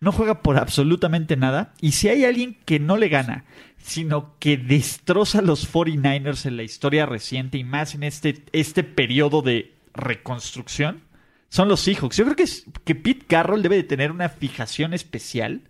no 0.00 0.12
juega 0.12 0.40
por 0.42 0.56
absolutamente 0.58 1.36
nada. 1.36 1.74
Y 1.80 1.92
si 1.92 2.08
hay 2.08 2.24
alguien 2.24 2.56
que 2.64 2.78
no 2.78 2.96
le 2.96 3.08
gana, 3.08 3.44
sino 3.86 4.34
que 4.40 4.56
destroza 4.56 5.38
a 5.38 5.42
los 5.42 5.72
49ers 5.72 6.44
en 6.46 6.56
la 6.56 6.64
historia 6.64 7.06
reciente 7.06 7.56
y 7.56 7.62
más 7.64 7.94
en 7.94 8.02
este, 8.02 8.42
este 8.52 8.82
periodo 8.82 9.42
de 9.42 9.74
reconstrucción, 9.94 11.02
son 11.48 11.68
los 11.68 11.80
Seahawks. 11.80 12.16
Yo 12.16 12.24
creo 12.24 12.36
que, 12.36 12.42
es- 12.42 12.64
que 12.84 12.96
Pete 12.96 13.24
Carroll 13.26 13.62
debe 13.62 13.76
de 13.76 13.84
tener 13.84 14.10
una 14.10 14.28
fijación 14.28 14.92
especial 14.92 15.60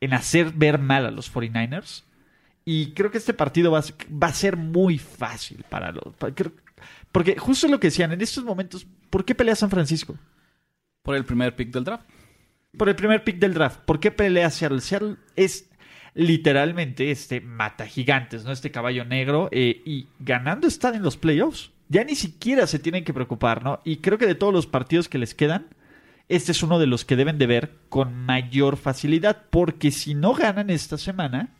en 0.00 0.14
hacer 0.14 0.50
ver 0.52 0.78
mal 0.78 1.06
a 1.06 1.12
los 1.12 1.32
49ers. 1.32 2.02
Y 2.64 2.90
creo 2.92 3.10
que 3.12 3.18
este 3.18 3.34
partido 3.34 3.70
va, 3.70 3.78
a 3.78 3.82
ser- 3.82 3.96
va 4.10 4.26
a 4.28 4.34
ser 4.34 4.56
muy 4.56 4.98
fácil 4.98 5.64
para 5.68 5.92
los. 5.92 6.02
creo- 6.34 6.52
porque 7.12 7.36
justo 7.38 7.68
lo 7.68 7.78
que 7.78 7.86
decían, 7.86 8.10
en 8.12 8.20
estos 8.20 8.42
momentos, 8.42 8.84
¿por 9.10 9.24
qué 9.24 9.34
pelea 9.36 9.54
San 9.54 9.70
Francisco? 9.70 10.16
Por 11.02 11.14
el 11.14 11.24
primer 11.24 11.54
pick 11.54 11.70
del 11.70 11.84
draft. 11.84 12.04
Por 12.76 12.88
el 12.88 12.96
primer 12.96 13.22
pick 13.22 13.38
del 13.38 13.54
draft. 13.54 13.78
¿Por 13.84 14.00
qué 14.00 14.10
pelea 14.10 14.50
Seattle? 14.50 14.80
Seattle 14.80 15.16
es 15.36 15.70
literalmente 16.14 17.10
este 17.10 17.40
mata 17.40 17.86
gigantes, 17.86 18.44
¿no? 18.44 18.52
Este 18.52 18.70
caballo 18.70 19.04
negro. 19.04 19.48
eh, 19.52 19.82
y 19.84 20.06
ganando 20.20 20.66
están 20.66 20.94
en 20.94 21.02
los 21.02 21.16
playoffs. 21.16 21.70
Ya 21.88 22.04
ni 22.04 22.14
siquiera 22.14 22.66
se 22.66 22.78
tienen 22.78 23.04
que 23.04 23.12
preocupar, 23.12 23.62
¿no? 23.62 23.80
Y 23.84 23.96
creo 23.98 24.16
que 24.16 24.26
de 24.26 24.34
todos 24.34 24.52
los 24.52 24.66
partidos 24.66 25.08
que 25.08 25.18
les 25.18 25.34
quedan, 25.34 25.66
este 26.28 26.52
es 26.52 26.62
uno 26.62 26.78
de 26.78 26.86
los 26.86 27.04
que 27.04 27.16
deben 27.16 27.38
de 27.38 27.46
ver 27.46 27.72
con 27.88 28.14
mayor 28.14 28.76
facilidad. 28.76 29.42
Porque 29.50 29.90
si 29.90 30.14
no 30.14 30.32
ganan 30.34 30.70
esta 30.70 30.96
semana, 30.96 31.50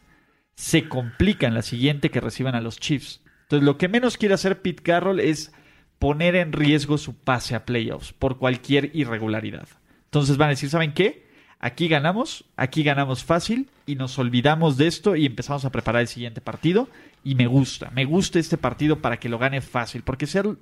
se 0.55 0.89
complica 0.89 1.47
en 1.47 1.55
la 1.55 1.63
siguiente 1.63 2.11
que 2.11 2.21
reciban 2.21 2.55
a 2.55 2.61
los 2.61 2.79
Chiefs. 2.79 3.21
Entonces, 3.43 3.67
lo 3.67 3.77
que 3.77 3.89
menos 3.89 4.17
quiere 4.17 4.35
hacer 4.35 4.63
Pete 4.63 4.83
Carroll 4.83 5.21
es 5.21 5.53
poner 5.99 6.37
en 6.37 6.53
riesgo 6.53 6.97
su 6.97 7.15
pase 7.15 7.55
a 7.55 7.65
playoffs 7.67 8.13
por 8.13 8.39
cualquier 8.39 8.91
irregularidad. 8.95 9.69
Entonces 10.07 10.37
van 10.37 10.49
a 10.49 10.51
decir, 10.51 10.71
¿saben 10.71 10.95
qué? 10.95 11.27
Aquí 11.59 11.89
ganamos, 11.89 12.45
aquí 12.57 12.83
ganamos 12.83 13.25
fácil 13.25 13.69
y 13.87 13.97
nos 13.97 14.19
olvidamos 14.19 14.77
de 14.77 14.87
esto 14.87 15.17
y 15.17 15.27
empezamos 15.27 15.65
a 15.65 15.71
preparar 15.71 16.03
el 16.03 16.09
siguiente 16.09 16.41
partido. 16.41 16.89
Y 17.23 17.35
me 17.35 17.47
gusta, 17.47 17.91
me 17.91 18.05
gusta 18.05 18.39
este 18.39 18.59
partido 18.59 19.01
para 19.01 19.19
que 19.19 19.29
lo 19.29 19.39
gane 19.39 19.61
fácil, 19.61 20.03
porque 20.03 20.27
Seattle, 20.27 20.57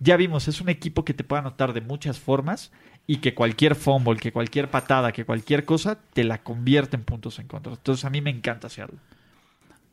ya 0.00 0.16
vimos, 0.16 0.48
es 0.48 0.60
un 0.60 0.68
equipo 0.68 1.04
que 1.04 1.14
te 1.14 1.24
puede 1.24 1.40
anotar 1.40 1.72
de 1.72 1.80
muchas 1.80 2.18
formas 2.18 2.72
y 3.06 3.16
que 3.16 3.34
cualquier 3.34 3.74
fumble, 3.74 4.18
que 4.18 4.32
cualquier 4.32 4.70
patada, 4.70 5.12
que 5.12 5.24
cualquier 5.24 5.64
cosa 5.64 5.98
te 6.12 6.24
la 6.24 6.42
convierte 6.42 6.96
en 6.96 7.04
puntos 7.04 7.38
en 7.38 7.46
contra. 7.46 7.72
Entonces 7.72 8.04
a 8.04 8.10
mí 8.10 8.20
me 8.20 8.30
encanta 8.30 8.68
Seattle. 8.68 8.98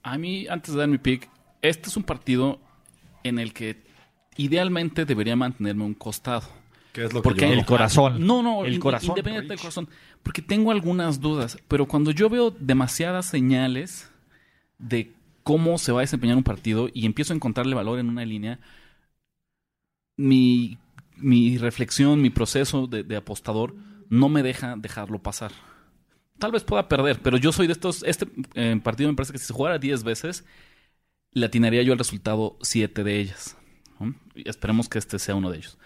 A 0.03 0.17
mí, 0.17 0.47
antes 0.47 0.73
de 0.73 0.79
dar 0.79 0.87
mi 0.87 0.99
pick, 0.99 1.29
este 1.61 1.89
es 1.89 1.97
un 1.97 2.03
partido 2.03 2.59
en 3.23 3.39
el 3.39 3.53
que 3.53 3.83
idealmente 4.37 5.05
debería 5.05 5.35
mantenerme 5.35 5.83
un 5.83 5.95
costado. 5.95 6.47
¿Qué 6.95 7.03
es 7.03 7.13
lo 7.13 7.21
Porque 7.21 7.41
que 7.41 7.47
yo 7.47 7.53
el 7.53 7.59
hago? 7.59 7.67
corazón. 7.67 8.25
No, 8.25 8.41
no, 8.41 8.63
el 8.65 8.75
in- 8.75 8.79
corazón. 8.79 9.09
Independiente 9.09 9.49
del 9.49 9.59
corazón. 9.59 9.89
Porque 10.23 10.41
tengo 10.41 10.71
algunas 10.71 11.19
dudas. 11.19 11.57
Pero 11.67 11.87
cuando 11.87 12.11
yo 12.11 12.29
veo 12.29 12.51
demasiadas 12.51 13.25
señales 13.25 14.09
de 14.79 15.11
cómo 15.43 15.77
se 15.77 15.91
va 15.91 15.99
a 15.99 16.01
desempeñar 16.07 16.37
un 16.37 16.43
partido 16.43 16.89
y 16.93 17.05
empiezo 17.05 17.33
a 17.33 17.35
encontrarle 17.35 17.75
valor 17.75 17.99
en 17.99 18.07
una 18.09 18.23
línea, 18.25 18.59
mi, 20.17 20.77
mi 21.17 21.57
reflexión, 21.57 22.21
mi 22.21 22.29
proceso 22.29 22.87
de, 22.87 23.03
de 23.03 23.15
apostador 23.17 23.75
no 24.09 24.29
me 24.29 24.43
deja 24.43 24.75
dejarlo 24.77 25.19
pasar. 25.21 25.51
Tal 26.39 26.51
vez 26.51 26.63
pueda 26.63 26.87
perder, 26.87 27.19
pero 27.21 27.37
yo 27.37 27.51
soy 27.51 27.67
de 27.67 27.73
estos. 27.73 28.03
Este 28.03 28.27
eh, 28.55 28.79
partido 28.83 29.09
me 29.09 29.15
parece 29.15 29.33
que 29.33 29.39
si 29.39 29.45
se 29.47 29.53
jugara 29.53 29.79
10 29.79 30.03
veces, 30.03 30.45
le 31.31 31.45
atinaría 31.45 31.81
yo 31.83 31.93
al 31.93 31.99
resultado 31.99 32.57
7 32.61 33.03
de 33.03 33.19
ellas. 33.19 33.57
¿no? 33.99 34.15
Y 34.35 34.47
esperemos 34.49 34.89
que 34.89 34.97
este 34.99 35.19
sea 35.19 35.35
uno 35.35 35.49
de 35.51 35.57
ellos. 35.57 35.77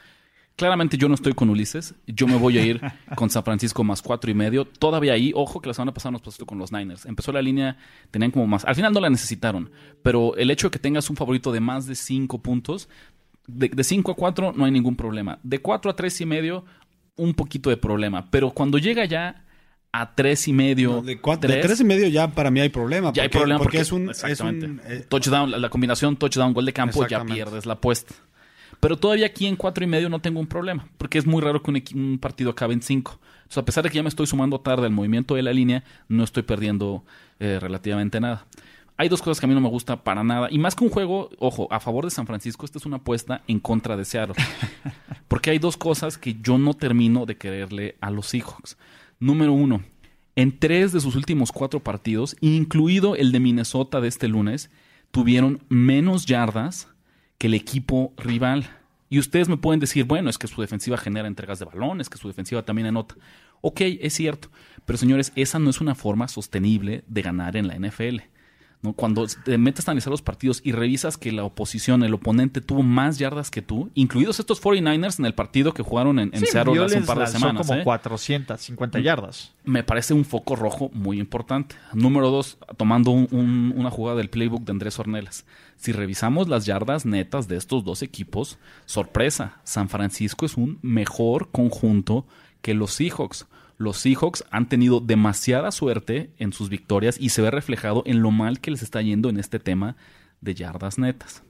Claramente 0.60 0.98
yo 0.98 1.08
no 1.08 1.16
estoy 1.16 1.32
con 1.32 1.50
Ulises. 1.50 1.96
Yo 2.06 2.28
me 2.28 2.36
voy 2.36 2.58
a 2.58 2.66
ir 2.66 2.82
con 3.16 3.30
San 3.30 3.46
Francisco 3.46 3.82
más 3.86 4.02
cuatro 4.02 4.30
y 4.30 4.34
medio. 4.34 4.66
Todavía 4.66 5.14
ahí, 5.14 5.32
ojo 5.34 5.62
que 5.62 5.70
la 5.70 5.74
semana 5.74 5.94
pasada 5.94 6.12
nos 6.12 6.22
pasó 6.22 6.46
con 6.46 6.58
los 6.60 6.74
Niners. 6.74 7.06
Empezó 7.06 7.32
la 7.32 7.42
línea, 7.42 7.78
tenían 8.12 8.30
como 8.32 8.46
más. 8.46 8.66
Al 8.66 8.76
final 8.76 8.92
no 8.92 9.00
la 9.00 9.10
necesitaron. 9.10 9.72
Pero 10.04 10.36
el 10.36 10.52
hecho 10.52 10.68
de 10.68 10.72
que 10.72 10.80
tengas 10.80 11.10
un 11.10 11.16
favorito 11.16 11.54
de 11.54 11.62
más 11.62 11.86
de 11.86 11.96
cinco 11.96 12.40
puntos, 12.40 12.90
de, 13.48 13.72
cinco 13.86 14.12
a 14.12 14.16
cuatro 14.16 14.52
no 14.54 14.66
hay 14.66 14.72
ningún 14.72 14.98
problema. 14.98 15.40
De 15.44 15.60
cuatro 15.60 15.90
a 15.90 15.96
tres 15.96 16.20
y 16.20 16.26
medio, 16.26 16.66
un 17.16 17.34
poquito 17.36 17.70
de 17.70 17.78
problema. 17.78 18.30
Pero 18.30 18.52
cuando 18.52 18.78
llega 18.80 19.06
ya 19.06 19.46
a 19.94 20.14
tres 20.14 20.46
y 20.50 20.52
medio, 20.52 20.92
No, 20.96 21.02
de, 21.04 21.22
cuatro, 21.22 21.48
de 21.48 21.54
tres, 21.56 21.68
tres 21.68 21.80
y 21.80 21.84
medio 21.86 22.10
ya 22.10 22.28
para 22.28 22.52
mí 22.52 22.60
hay 22.60 22.68
problema. 22.70 23.14
ya 23.14 23.24
hay 23.24 23.30
porque- 23.30 23.38
problema 23.40 23.60
porque, 23.60 23.78
porque, 23.78 23.82
es 23.82 23.92
un... 23.94 24.10
Es 24.30 24.40
un 24.42 24.82
eh, 24.86 25.06
touchdown, 25.08 25.52
la, 25.52 25.58
la 25.58 25.70
combinación 25.70 26.18
touchdown, 26.18 26.54
gol 26.54 26.66
de 26.66 26.74
campo, 26.74 27.08
ya 27.08 27.24
pierdes 27.24 27.66
la 27.66 27.74
apuesta. 27.76 28.14
Pero 28.80 28.98
todavía 28.98 29.26
aquí 29.26 29.46
en 29.46 29.56
cuatro 29.56 29.84
y 29.84 29.88
medio 29.88 30.10
no 30.10 30.20
tengo 30.20 30.40
un 30.40 30.48
problema, 30.48 30.88
porque 30.98 31.18
es 31.18 31.26
muy 31.26 31.42
raro 31.42 31.62
que 31.62 31.72
un, 31.72 31.84
un 31.96 32.20
partido 32.20 32.52
acabe 32.52 32.74
en 32.74 32.82
cinco. 32.82 33.20
O 33.50 33.52
sea, 33.52 33.62
a 33.62 33.66
pesar 33.66 33.84
de 33.84 33.90
que 33.90 33.96
ya 33.96 34.04
me 34.04 34.10
estoy 34.10 34.28
sumando 34.28 34.60
tarde 34.60 34.86
al 34.86 34.92
movimiento 34.92 35.36
de 35.36 35.42
la 35.42 35.52
línea, 35.52 35.84
no 36.08 36.24
estoy 36.24 36.44
perdiendo 36.44 37.04
eh, 37.40 37.58
relativamente 37.60 38.20
nada. 38.20 38.46
Hay 38.96 39.10
dos 39.10 39.22
cosas 39.22 39.40
que 39.40 39.46
a 39.46 39.50
mí 39.50 39.56
no 39.56 39.62
me 39.62 39.70
gusta 39.70 40.04
para 40.04 40.24
nada. 40.24 40.50
Y 40.52 40.60
más 40.60 40.76
que 40.76 40.84
un 40.84 40.90
juego, 40.90 41.30
ojo, 41.40 41.68
a 41.72 41.80
favor 41.80 42.06
de 42.06 42.12
San 42.12 42.28
Francisco, 42.28 42.66
esta 42.66 42.78
es 42.78 42.86
una 42.86 42.98
apuesta 42.98 43.44
en 43.48 43.60
contra 43.60 43.98
de 43.98 44.06
Seattle. 44.06 44.36
Porque 45.28 45.50
hay 45.50 45.58
dos 45.58 45.78
cosas 45.78 46.18
que 46.18 46.36
yo 46.42 46.58
no 46.58 46.74
termino 46.74 47.26
de 47.26 47.38
quererle 47.38 47.96
a 48.02 48.12
los 48.12 48.28
Seahawks. 48.28 48.78
Número 49.20 49.54
uno, 49.54 49.84
en 50.36 50.60
tres 50.60 50.92
de 50.92 51.00
sus 51.00 51.16
últimos 51.16 51.52
cuatro 51.52 51.80
partidos, 51.80 52.36
incluido 52.42 53.16
el 53.16 53.32
de 53.32 53.40
Minnesota 53.40 54.00
de 54.00 54.10
este 54.10 54.28
lunes, 54.28 54.70
tuvieron 55.12 55.64
menos 55.70 56.26
yardas 56.26 56.88
que 57.40 57.48
el 57.48 57.56
equipo 57.56 58.14
rival. 58.18 58.70
Y 59.10 59.18
ustedes 59.18 59.50
me 59.50 59.58
pueden 59.58 59.80
decir, 59.80 60.04
bueno, 60.04 60.30
es 60.30 60.38
que 60.38 60.48
su 60.48 60.62
defensiva 60.62 60.98
genera 60.98 61.28
entregas 61.28 61.58
de 61.58 61.66
balones, 61.66 62.10
que 62.10 62.20
su 62.20 62.28
defensiva 62.28 62.62
también 62.62 62.88
anota. 62.88 63.16
Ok, 63.62 63.82
es 63.82 64.14
cierto. 64.14 64.52
Pero 64.86 64.98
señores, 64.98 65.32
esa 65.36 65.58
no 65.58 65.72
es 65.72 65.82
una 65.82 65.96
forma 65.96 66.28
sostenible 66.28 67.04
de 67.08 67.22
ganar 67.24 67.58
en 67.58 67.68
la 67.68 67.76
NFL. 67.76 68.20
¿No? 68.82 68.94
Cuando 68.94 69.26
te 69.44 69.58
metes 69.58 69.88
a 69.88 69.92
analizar 69.92 70.10
los 70.12 70.22
partidos 70.22 70.62
y 70.64 70.72
revisas 70.72 71.18
que 71.18 71.32
la 71.34 71.44
oposición, 71.44 72.02
el 72.04 72.14
oponente, 72.14 72.62
tuvo 72.62 72.82
más 72.82 73.18
yardas 73.20 73.52
que 73.52 73.62
tú, 73.62 73.90
incluidos 73.94 74.40
estos 74.40 74.62
49ers 74.62 75.20
en 75.20 75.26
el 75.26 75.34
partido 75.34 75.74
que 75.74 75.84
jugaron 75.84 76.18
en, 76.20 76.30
en 76.34 76.40
Sí, 76.40 76.46
Seattle 76.46 76.84
hace 76.86 76.98
un 76.98 77.06
par 77.06 77.20
de 77.20 77.28
semanas. 77.28 77.68
como 77.68 77.80
¿eh? 77.80 77.84
450 77.84 79.00
yardas. 79.00 79.52
me 79.66 79.84
parece 79.84 80.14
un 80.14 80.24
foco 80.24 80.56
rojo 80.56 80.90
muy 80.94 81.20
importante. 81.20 81.76
Número 81.94 82.30
dos, 82.32 82.58
tomando 82.78 83.12
un- 83.12 83.28
un- 83.32 83.74
una 83.76 83.92
jugada 83.92 84.18
del 84.18 84.30
playbook 84.30 84.64
de 84.64 84.72
Andrés 84.72 84.98
Ornelas. 84.98 85.46
Si 85.76 85.92
revisamos 85.92 86.48
las 86.48 86.66
yardas 86.66 87.06
netas 87.06 87.48
de 87.48 87.58
estos 87.58 87.84
dos 87.84 88.02
equipos, 88.02 88.58
sorpresa, 88.86 89.60
San 89.64 89.90
Francisco 89.90 90.46
es 90.46 90.58
un 90.58 90.80
mejor 90.82 91.50
conjunto 91.52 92.26
que 92.62 92.74
los 92.74 92.92
Seahawks. 92.94 93.46
Los 93.80 93.98
Seahawks 93.98 94.44
han 94.52 94.68
tenido 94.68 95.00
demasiada 95.00 95.72
suerte 95.72 96.32
en 96.38 96.52
sus 96.52 96.68
victorias 96.68 97.16
y 97.18 97.30
se 97.30 97.42
ve 97.42 97.50
reflejado 97.50 98.04
en 98.06 98.22
lo 98.22 98.30
mal 98.30 98.60
que 98.60 98.72
les 98.72 98.84
está 98.84 99.02
yendo 99.02 99.30
en 99.30 99.40
este 99.40 99.58
tema 99.58 99.96
de 100.42 100.54
yardas 100.54 101.00
netas. 101.00 101.44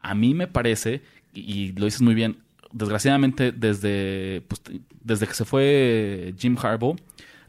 A 0.00 0.16
mí 0.16 0.34
me 0.34 0.48
parece, 0.48 1.00
y 1.32 1.70
lo 1.72 1.84
dices 1.84 2.02
muy 2.02 2.14
bien, 2.14 2.38
desgraciadamente 2.72 3.52
desde, 3.52 4.42
pues, 4.48 4.62
desde 5.04 5.28
que 5.28 5.34
se 5.34 5.44
fue 5.44 6.34
Jim 6.36 6.56
Harbaugh, 6.60 6.96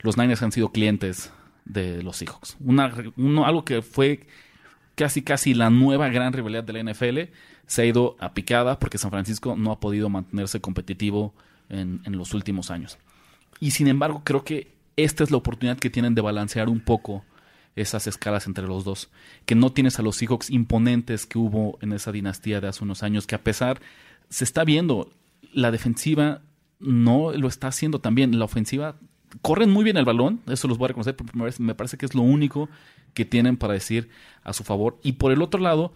los 0.02 0.18
Niners 0.18 0.44
han 0.44 0.52
sido 0.52 0.72
clientes 0.72 1.34
de 1.66 2.04
los 2.04 2.18
Seahawks. 2.18 2.58
Algo 3.44 3.66
que 3.66 3.82
fue 3.82 4.28
casi 4.94 5.24
casi 5.24 5.56
la 5.56 5.72
nueva 5.72 6.10
gran 6.10 6.32
rivalidad 6.32 6.64
de 6.64 6.74
la 6.74 6.92
NFL 6.92 7.34
se 7.66 7.82
ha 7.82 7.86
ido 7.86 8.18
a 8.20 8.36
picada 8.36 8.78
porque 8.78 9.00
San 9.00 9.10
Francisco 9.10 9.56
no 9.58 9.72
ha 9.72 9.80
podido 9.80 10.10
mantenerse 10.10 10.62
competitivo 10.62 11.34
en, 11.70 12.02
en 12.06 12.18
los 12.20 12.36
últimos 12.36 12.70
años. 12.70 13.00
Y 13.62 13.72
sin 13.72 13.88
embargo, 13.88 14.24
creo 14.26 14.44
que 14.44 14.74
esta 14.98 15.24
es 15.24 15.32
la 15.32 15.38
oportunidad 15.38 15.78
que 15.78 15.92
tienen 15.92 16.16
de 16.16 16.22
balancear 16.22 16.68
un 16.68 16.82
poco 16.82 17.24
esas 17.76 18.08
escalas 18.08 18.48
entre 18.48 18.66
los 18.68 18.84
dos. 18.84 19.10
Que 19.46 19.56
no 19.56 19.72
tienes 19.72 20.00
a 20.00 20.02
los 20.02 20.18
Seahawks 20.18 20.50
imponentes 20.50 21.26
que 21.26 21.38
hubo 21.38 21.78
en 21.80 21.94
esa 21.94 22.12
dinastía 22.12 22.60
de 22.60 22.68
hace 22.68 22.84
unos 22.84 23.04
años, 23.04 23.28
que 23.28 23.36
a 23.36 23.44
pesar, 23.44 23.80
se 24.30 24.44
está 24.44 24.64
viendo, 24.64 25.14
la 25.54 25.72
defensiva 25.72 26.42
no 26.80 27.32
lo 27.32 27.48
está 27.48 27.68
haciendo 27.68 28.00
también. 28.00 28.40
La 28.40 28.46
ofensiva 28.46 28.98
corren 29.44 29.70
muy 29.70 29.84
bien 29.84 29.98
el 29.98 30.06
balón, 30.06 30.42
eso 30.48 30.68
los 30.68 30.80
voy 30.80 30.86
a 30.86 30.88
reconocer 30.90 31.16
por 31.16 31.28
primera 31.28 31.46
vez. 31.46 31.60
Me 31.60 31.76
parece 31.76 31.98
que 31.98 32.08
es 32.08 32.16
lo 32.16 32.24
único 32.24 32.68
que 33.14 33.26
tienen 33.26 33.58
para 33.58 33.74
decir 33.74 34.10
a 34.44 34.54
su 34.54 34.64
favor. 34.64 34.98
Y 35.04 35.14
por 35.14 35.32
el 35.32 35.44
otro 35.44 35.62
lado, 35.62 35.94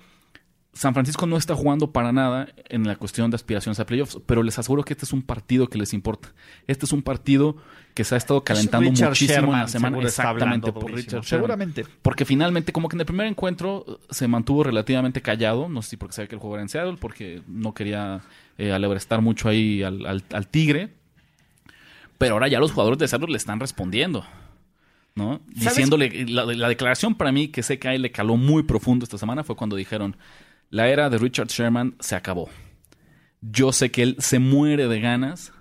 San 0.76 0.94
Francisco 0.94 1.26
no 1.26 1.38
está 1.38 1.56
jugando 1.56 1.92
para 1.92 2.12
nada 2.12 2.50
en 2.68 2.86
la 2.86 2.98
cuestión 2.98 3.32
de 3.32 3.36
aspiraciones 3.36 3.80
a 3.80 3.86
playoffs, 3.86 4.20
pero 4.26 4.44
les 4.44 4.60
aseguro 4.60 4.84
que 4.84 4.92
este 4.94 5.06
es 5.06 5.14
un 5.14 5.22
partido 5.22 5.68
que 5.70 5.78
les 5.78 5.94
importa. 5.94 6.34
Este 6.68 6.86
es 6.86 6.92
un 6.92 7.02
partido 7.02 7.56
que 7.94 8.04
se 8.04 8.14
ha 8.14 8.18
estado 8.18 8.44
calentando 8.44 8.90
Richard 8.90 9.08
muchísimo 9.10 9.54
en 9.54 9.60
la 9.62 9.68
semana. 9.70 9.98
Exactamente, 10.02 10.74
por. 10.74 10.92
Richard. 10.94 11.24
Seguramente. 11.24 11.86
Porque 12.02 12.26
finalmente, 12.26 12.74
como 12.74 12.90
que 12.90 12.98
en 12.98 13.00
el 13.00 13.06
primer 13.06 13.26
encuentro 13.28 13.86
eh, 13.88 13.94
se 14.10 14.28
mantuvo 14.28 14.66
relativamente 14.66 15.22
callado. 15.22 15.70
No 15.70 15.82
sé 15.82 15.92
si 15.92 15.98
porque 15.98 16.14
sabía 16.14 16.28
que 16.28 16.36
el 16.36 16.42
juego 16.42 16.56
era 16.56 16.64
en 16.64 16.70
Seattle, 16.70 16.98
porque 17.00 17.42
no 17.48 17.74
quería 17.74 18.20
eh, 18.58 18.74
alebrestar 18.74 19.22
mucho 19.22 19.48
ahí 19.48 19.82
al, 19.82 20.06
al- 20.06 20.24
al 20.34 20.48
Tigre. 20.50 20.90
Pero 22.18 22.34
ahora 22.34 22.50
ya 22.50 22.60
los 22.60 22.72
jugadores 22.74 23.00
de 23.00 23.08
Seattle 23.08 23.32
le 23.32 23.38
están 23.38 23.62
respondiendo. 23.62 24.26
¿No? 25.16 25.40
¿Sabes? 25.56 25.78
Diciéndole, 25.78 26.26
la, 26.28 26.44
la 26.44 26.68
declaración 26.68 27.16
para 27.16 27.32
mí 27.32 27.48
que 27.48 27.64
sé 27.64 27.80
que 27.80 27.88
a 27.88 27.96
él 27.96 28.02
le 28.02 28.12
caló 28.12 28.36
muy 28.36 28.64
profundo 28.64 29.06
esta 29.06 29.18
semana 29.18 29.46
fue 29.46 29.56
cuando 29.56 29.78
dijeron, 29.78 30.18
la 30.70 30.88
era 30.90 31.10
de 31.10 31.18
Richard 31.18 31.48
Sherman 31.48 31.96
se 32.00 32.16
acabó. 32.16 32.50
Yo 33.42 33.72
sé 33.72 33.92
que 33.92 34.04
él 34.04 34.16
se 34.20 34.40
muere 34.40 34.88
de 34.88 35.00
ganas. 35.00 35.52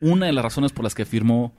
Una 0.00 0.26
de 0.26 0.32
las 0.32 0.44
razones 0.44 0.72
por 0.72 0.84
las 0.84 0.94
que 0.94 1.04
firmó 1.04 1.54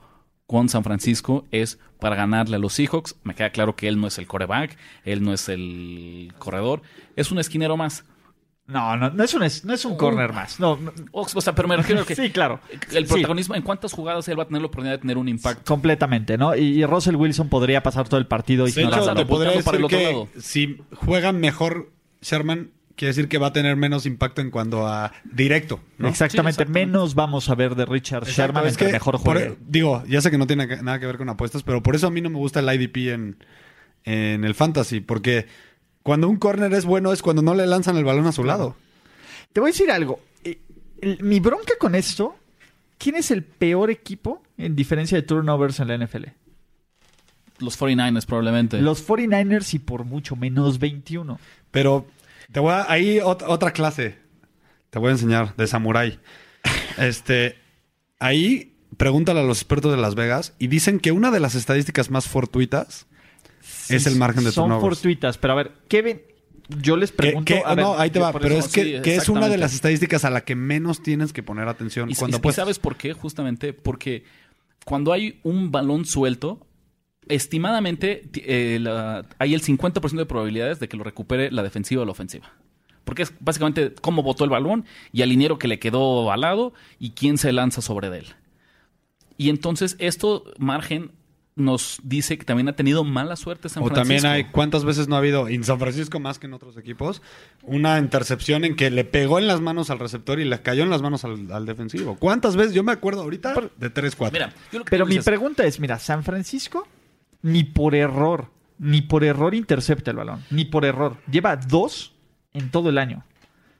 con 0.46 0.68
San 0.68 0.84
Francisco 0.84 1.46
es 1.50 1.78
para 2.00 2.14
ganarle 2.16 2.56
a 2.56 2.58
los 2.58 2.72
Seahawks. 2.74 3.16
Me 3.24 3.34
queda 3.34 3.50
claro 3.50 3.74
que 3.76 3.88
él 3.88 4.00
no 4.00 4.06
es 4.06 4.18
el 4.18 4.26
coreback, 4.26 4.76
él 5.04 5.22
no 5.22 5.32
es 5.32 5.48
el 5.48 6.32
corredor, 6.38 6.82
es 7.16 7.30
un 7.32 7.38
esquinero 7.38 7.76
más. 7.76 8.04
No, 8.68 8.96
no, 8.96 9.10
no 9.10 9.22
es 9.22 9.32
un, 9.32 9.40
no 9.40 9.74
es 9.74 9.84
un 9.84 9.96
corner 9.96 10.32
más. 10.32 10.58
No, 10.58 10.76
no. 10.76 10.92
O, 11.12 11.24
sea, 11.40 11.54
pero 11.54 11.68
me 11.68 11.76
refiero 11.76 12.02
a 12.02 12.04
que 12.04 12.14
Sí, 12.16 12.30
claro. 12.30 12.58
el 12.92 13.06
Sí. 13.06 13.12
protagonismo, 13.12 13.54
en 13.54 13.62
cuántas 13.62 13.92
jugadas 13.92 14.26
él 14.26 14.36
va 14.38 14.42
a 14.42 14.46
tener 14.46 14.60
la 14.60 14.66
oportunidad 14.66 14.94
de 14.94 14.98
tener 14.98 15.18
un 15.18 15.28
impacto. 15.28 15.62
Completamente, 15.64 16.36
¿no? 16.36 16.54
Y, 16.56 16.80
y 16.80 16.84
Russell 16.84 17.14
Wilson 17.14 17.48
podría 17.48 17.82
pasar 17.84 18.08
todo 18.08 18.18
el 18.18 18.26
partido 18.26 18.66
y 18.66 18.72
De 18.72 18.82
hecho, 18.82 18.90
Lázaro, 18.90 19.14
te 19.16 19.26
podría 19.26 19.52
volteando 19.54 19.64
para 19.64 19.78
decir 19.78 19.78
el 19.78 19.84
otro 19.84 19.98
que 19.98 20.34
lado. 20.36 20.42
si 20.42 20.78
juega 20.96 21.30
mejor 21.32 21.92
Sherman, 22.22 22.72
quiere 22.96 23.10
decir 23.10 23.28
que 23.28 23.38
va 23.38 23.48
a 23.48 23.52
tener 23.52 23.76
menos 23.76 24.06
impacto 24.06 24.40
en 24.40 24.50
cuanto 24.50 24.86
a 24.86 25.12
directo. 25.24 25.80
¿no? 25.98 26.08
Exactamente, 26.08 26.56
Sí, 26.56 26.62
exactamente. 26.62 26.86
menos 26.86 27.14
vamos 27.14 27.48
a 27.50 27.54
ver 27.54 27.74
de 27.74 27.84
Richard 27.84 28.24
Exacto, 28.24 28.52
Sherman 28.54 28.66
es 28.66 28.76
que 28.76 28.90
mejor 28.92 29.22
por- 29.22 29.36
juegue. 29.36 29.56
digo, 29.68 30.02
ya 30.08 30.20
sé 30.20 30.30
que 30.30 30.38
no 30.38 30.46
tiene 30.46 30.66
nada 30.82 30.98
que 30.98 31.06
ver 31.06 31.18
con 31.18 31.28
apuestas, 31.28 31.62
pero 31.62 31.82
por 31.82 31.94
eso 31.94 32.06
a 32.06 32.10
mí 32.10 32.20
no 32.20 32.30
me 32.30 32.38
gusta 32.38 32.60
el 32.60 32.68
IDP 32.80 33.12
en, 33.12 33.36
en 34.04 34.44
el 34.44 34.54
fantasy, 34.54 35.00
porque 35.00 35.46
cuando 36.02 36.28
un 36.28 36.36
corner 36.36 36.72
es 36.72 36.84
bueno 36.84 37.12
es 37.12 37.20
cuando 37.22 37.42
no 37.42 37.54
le 37.54 37.66
lanzan 37.66 37.96
el 37.96 38.04
balón 38.04 38.26
a 38.26 38.32
su 38.32 38.44
lado. 38.44 38.76
Te 39.52 39.60
voy 39.60 39.68
a 39.70 39.72
decir 39.72 39.90
algo. 39.90 40.20
Eh, 40.44 40.58
mi 41.20 41.40
bronca 41.40 41.74
con 41.78 41.94
esto, 41.94 42.36
¿quién 42.98 43.16
es 43.16 43.30
el 43.30 43.42
peor 43.44 43.90
equipo 43.90 44.42
en 44.56 44.74
diferencia 44.76 45.16
de 45.16 45.22
turnovers 45.22 45.80
en 45.80 45.88
la 45.88 45.94
NFL? 45.98 46.24
Los 47.58 47.78
49ers 47.80 48.26
probablemente. 48.26 48.80
Los 48.82 49.06
49ers 49.06 49.72
y 49.74 49.78
por 49.78 50.04
mucho 50.04 50.36
menos 50.36 50.78
21. 50.78 51.38
Pero 51.70 52.06
te 52.52 52.60
voy 52.60 52.72
a, 52.72 52.90
ahí 52.90 53.18
ot- 53.18 53.44
otra 53.46 53.72
clase. 53.72 54.16
Te 54.90 54.98
voy 54.98 55.08
a 55.08 55.12
enseñar 55.12 55.54
de 55.56 55.66
Samurai. 55.66 56.18
Este, 56.98 57.56
ahí 58.18 58.72
pregúntale 58.96 59.40
a 59.40 59.42
los 59.42 59.58
expertos 59.58 59.90
de 59.92 59.98
Las 60.00 60.14
Vegas 60.14 60.54
y 60.58 60.68
dicen 60.68 61.00
que 61.00 61.12
una 61.12 61.30
de 61.30 61.40
las 61.40 61.54
estadísticas 61.54 62.10
más 62.10 62.26
fortuitas 62.28 63.06
es 63.88 64.06
el 64.06 64.16
margen 64.16 64.44
de 64.44 64.52
Son 64.52 64.64
turnovers. 64.70 64.96
fortuitas, 64.98 65.38
pero 65.38 65.52
a 65.52 65.56
ver, 65.56 65.72
Kevin, 65.88 66.22
yo 66.80 66.96
les 66.96 67.12
pregunto... 67.12 67.54
a 67.66 67.74
ver, 67.74 67.84
no, 67.84 67.98
ahí 67.98 68.10
te 68.10 68.18
va, 68.18 68.32
pero 68.32 68.56
eso- 68.56 68.66
es 68.68 68.72
que, 68.72 68.84
sí, 68.96 69.02
que 69.02 69.16
es 69.16 69.28
una 69.28 69.48
de 69.48 69.58
las 69.58 69.74
estadísticas 69.74 70.24
a 70.24 70.30
la 70.30 70.42
que 70.44 70.54
menos 70.54 71.02
tienes 71.02 71.32
que 71.32 71.42
poner 71.42 71.68
atención 71.68 72.10
Y, 72.10 72.14
cuando 72.14 72.40
y- 72.42 72.52
sabes 72.52 72.78
por 72.78 72.96
qué? 72.96 73.12
Justamente 73.12 73.72
porque 73.72 74.24
cuando 74.84 75.12
hay 75.12 75.40
un 75.42 75.70
balón 75.70 76.04
suelto, 76.04 76.65
estimadamente 77.28 78.22
ti- 78.30 78.42
eh, 78.44 78.78
la- 78.80 79.24
hay 79.38 79.54
el 79.54 79.62
50% 79.62 80.16
de 80.16 80.26
probabilidades 80.26 80.80
de 80.80 80.88
que 80.88 80.96
lo 80.96 81.04
recupere 81.04 81.50
la 81.50 81.62
defensiva 81.62 82.02
o 82.02 82.04
la 82.04 82.12
ofensiva. 82.12 82.52
Porque 83.04 83.22
es 83.22 83.32
básicamente 83.40 83.94
cómo 84.00 84.22
botó 84.22 84.44
el 84.44 84.50
balón 84.50 84.84
y 85.12 85.22
al 85.22 85.28
liniero 85.28 85.58
que 85.58 85.68
le 85.68 85.78
quedó 85.78 86.32
al 86.32 86.40
lado 86.40 86.72
y 86.98 87.10
quién 87.10 87.38
se 87.38 87.52
lanza 87.52 87.80
sobre 87.80 88.10
de 88.10 88.18
él. 88.18 88.26
Y 89.38 89.50
entonces 89.50 89.96
esto, 89.98 90.44
margen, 90.58 91.12
nos 91.54 92.00
dice 92.02 92.36
que 92.36 92.44
también 92.44 92.68
ha 92.68 92.74
tenido 92.74 93.02
mala 93.02 93.34
suerte 93.36 93.68
San 93.70 93.82
O 93.82 93.86
también 93.88 94.20
Francisco. 94.20 94.28
hay, 94.28 94.44
¿cuántas 94.52 94.84
veces 94.84 95.08
no 95.08 95.14
ha 95.14 95.18
habido, 95.20 95.48
en 95.48 95.64
San 95.64 95.78
Francisco 95.78 96.20
más 96.20 96.38
que 96.38 96.46
en 96.46 96.52
otros 96.52 96.76
equipos, 96.76 97.22
una 97.62 97.98
intercepción 97.98 98.64
en 98.66 98.76
que 98.76 98.90
le 98.90 99.04
pegó 99.04 99.38
en 99.38 99.46
las 99.46 99.60
manos 99.62 99.88
al 99.88 99.98
receptor 99.98 100.38
y 100.38 100.44
le 100.44 100.60
cayó 100.60 100.82
en 100.82 100.90
las 100.90 101.00
manos 101.00 101.24
al, 101.24 101.50
al 101.52 101.64
defensivo? 101.64 102.16
¿Cuántas 102.16 102.56
veces? 102.56 102.74
Yo 102.74 102.82
me 102.82 102.92
acuerdo 102.92 103.22
ahorita 103.22 103.54
de 103.78 103.88
3, 103.88 104.14
4. 104.16 104.32
Mira, 104.34 104.52
yo 104.70 104.80
lo 104.80 104.84
que 104.84 104.90
Pero 104.90 105.06
digo 105.06 105.14
mi 105.14 105.18
es- 105.20 105.24
pregunta 105.24 105.64
es, 105.64 105.80
mira, 105.80 105.98
San 105.98 106.22
Francisco 106.24 106.86
ni 107.42 107.64
por 107.64 107.94
error, 107.94 108.50
ni 108.78 109.02
por 109.02 109.24
error 109.24 109.54
intercepta 109.54 110.10
el 110.10 110.16
balón, 110.18 110.44
ni 110.50 110.64
por 110.64 110.84
error. 110.84 111.16
Lleva 111.30 111.56
dos 111.56 112.14
en 112.52 112.70
todo 112.70 112.88
el 112.90 112.98
año. 112.98 113.24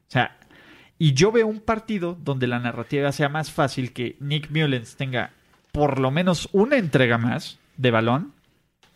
O 0.09 0.11
sea, 0.11 0.37
y 0.99 1.13
yo 1.13 1.33
veo 1.33 1.47
un 1.47 1.61
partido 1.61 2.17
donde 2.23 2.47
la 2.47 2.59
narrativa 2.59 3.13
sea 3.13 3.29
más 3.29 3.51
fácil 3.51 3.93
que 3.93 4.17
Nick 4.21 4.51
Mullens 4.51 4.97
tenga 4.97 5.31
por 5.73 5.99
lo 6.01 6.11
menos 6.11 6.49
una 6.53 6.77
entrega 6.77 7.19
más 7.19 7.59
de 7.77 7.91
balón 7.91 8.33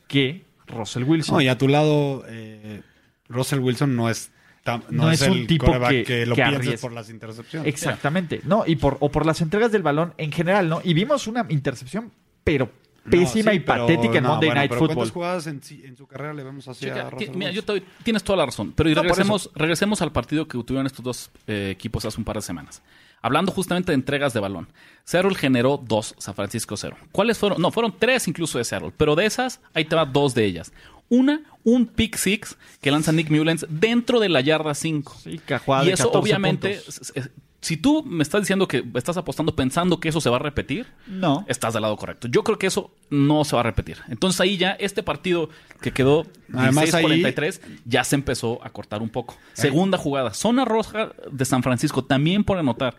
que 0.09 0.45
Russell 0.66 1.05
Wilson. 1.05 1.35
No, 1.37 1.41
y 1.43 1.49
a 1.49 1.59
tu 1.59 1.69
lado, 1.69 2.24
eh, 2.28 2.81
Russell 3.28 3.59
Wilson 3.59 3.95
no 3.97 4.09
es, 4.09 4.31
no 4.65 4.82
No 4.91 5.11
es, 5.11 5.20
es 5.23 5.28
un 5.28 5.39
el 5.39 5.47
tipo 5.47 5.66
que- 5.89 6.05
que, 6.05 6.27
lo 6.27 6.35
que 6.37 6.78
por 6.81 6.93
las 6.93 7.11
intercepciones. 7.11 7.69
Exactamente. 7.69 8.41
No, 8.45 8.65
y 8.66 8.77
por, 8.77 8.97
o 9.01 9.11
por 9.11 9.27
las 9.27 9.41
entregas 9.41 9.73
del 9.73 9.82
balón 9.82 10.15
en 10.16 10.32
general, 10.32 10.69
¿no? 10.69 10.81
Y 10.82 10.95
vimos 10.95 11.27
una 11.27 11.45
intercepción, 11.51 12.12
pero 12.45 12.70
No, 13.05 13.10
pésima 13.10 13.51
sí, 13.52 13.56
y 13.56 13.60
pero- 13.60 13.86
patética 13.86 14.18
en 14.18 14.22
no, 14.24 14.28
Monday 14.31 14.48
bueno, 14.48 14.60
Night 14.60 14.68
pero 14.70 14.78
Football. 14.78 14.97
¿Cuántas 14.97 15.12
jugadas 15.12 15.47
en, 15.47 15.97
su 15.97 16.06
carrera 16.06 16.35
le 16.35 16.43
vemos 16.44 16.68
así 16.68 16.85
Checa, 16.85 17.06
a 17.06 17.10
ti- 17.10 17.27
Russell 17.27 17.36
mira, 17.36 17.51
yo 17.51 17.64
te- 17.64 17.82
tienes 18.02 18.22
toda 18.22 18.36
la 18.39 18.47
razón. 18.47 18.72
Pero 18.77 18.90
y 18.90 18.94
No, 18.94 18.97
por 19.02 19.05
regresemos, 19.10 19.51
regresemos 19.55 20.02
al 20.02 20.12
partido 20.12 20.47
que 20.47 20.59
tuvieron 20.62 20.86
estos 20.86 21.05
dos 21.05 21.31
eh, 21.47 21.70
equipos 21.70 22.05
hace 22.05 22.18
un 22.18 22.24
par 22.24 22.36
de 22.36 22.43
semanas. 22.43 22.82
Hablando 23.22 23.52
justamente 23.52 23.93
de 23.93 23.97
entregas 23.97 24.32
de 24.32 24.40
balón. 24.40 24.68
Seattle 25.05 25.35
generó 25.35 25.82
dos, 25.82 26.14
San 26.18 26.35
Francisco 26.35 26.77
cero. 26.77 26.97
¿Cuáles 27.12 27.36
fueron? 27.39 27.60
No, 27.60 27.70
fueron 27.70 27.94
tres 27.98 28.27
incluso 28.28 28.56
de 28.59 28.64
Seattle. 28.64 28.93
Pero 28.97 29.14
de 29.16 29.27
esas, 29.27 29.60
ahí 29.74 29.85
te 29.85 29.94
va 29.97 30.06
dos 30.06 30.35
de 30.35 30.44
ellas. 30.47 30.72
Una, 31.10 31.43
un 31.64 31.86
pick 31.86 32.16
six 32.16 32.56
que 32.81 32.90
lanza 32.90 33.12
Nick 33.12 33.28
Mullens 33.31 33.66
dentro 33.68 34.20
de 34.20 34.28
la 34.28 34.40
yarda 34.40 34.74
5. 34.74 35.16
Sí, 35.24 35.39
cajuada 35.44 35.82
y 35.85 35.89
de 35.89 35.93
eso 35.94 36.05
14 36.05 36.18
obviamente, 36.18 36.74
puntos. 36.77 37.12
Si 37.61 37.77
tú 37.77 38.03
me 38.05 38.23
estás 38.23 38.41
diciendo 38.43 38.66
que 38.66 38.82
estás 38.95 39.16
apostando 39.19 39.55
pensando 39.55 40.01
que 40.01 40.09
eso 40.09 40.20
se 40.20 40.31
va 40.31 40.37
a 40.37 40.41
repetir, 40.41 40.87
No. 41.07 41.45
estás 41.49 41.74
del 41.74 41.82
lado 41.82 41.97
correcto. 41.97 42.27
Yo 42.28 42.43
creo 42.43 42.59
que 42.59 42.66
eso 42.66 42.95
no 43.11 43.45
se 43.45 43.55
va 43.55 43.61
a 43.61 43.65
repetir. 43.65 43.99
Entonces 44.09 44.41
ahí 44.41 44.57
ya 44.57 44.73
este 44.73 45.03
partido 45.03 45.51
que 45.82 45.93
quedó 45.93 46.27
Además, 46.55 46.95
ahí- 46.95 47.05
16-43 47.05 47.61
ya 47.85 48.03
se 48.05 48.15
empezó 48.16 48.65
a 48.65 48.70
cortar 48.70 49.03
un 49.03 49.11
poco. 49.11 49.37
Segunda 49.53 49.99
jugada, 49.99 50.32
zona 50.32 50.65
roja 50.65 51.12
de 51.31 51.45
San 51.45 51.62
Francisco, 51.62 52.05
también 52.05 52.45
por 52.45 52.57
anotar. 52.59 52.97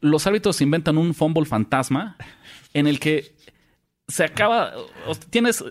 Los 0.00 0.26
árbitros 0.26 0.60
inventan 0.60 0.96
un 0.98 1.14
fumble 1.14 1.44
fantasma 1.44 2.16
en 2.74 2.86
el 2.86 2.98
que 3.00 3.34
se 4.08 4.24
acaba, 4.24 4.72
tienes, 5.30 5.64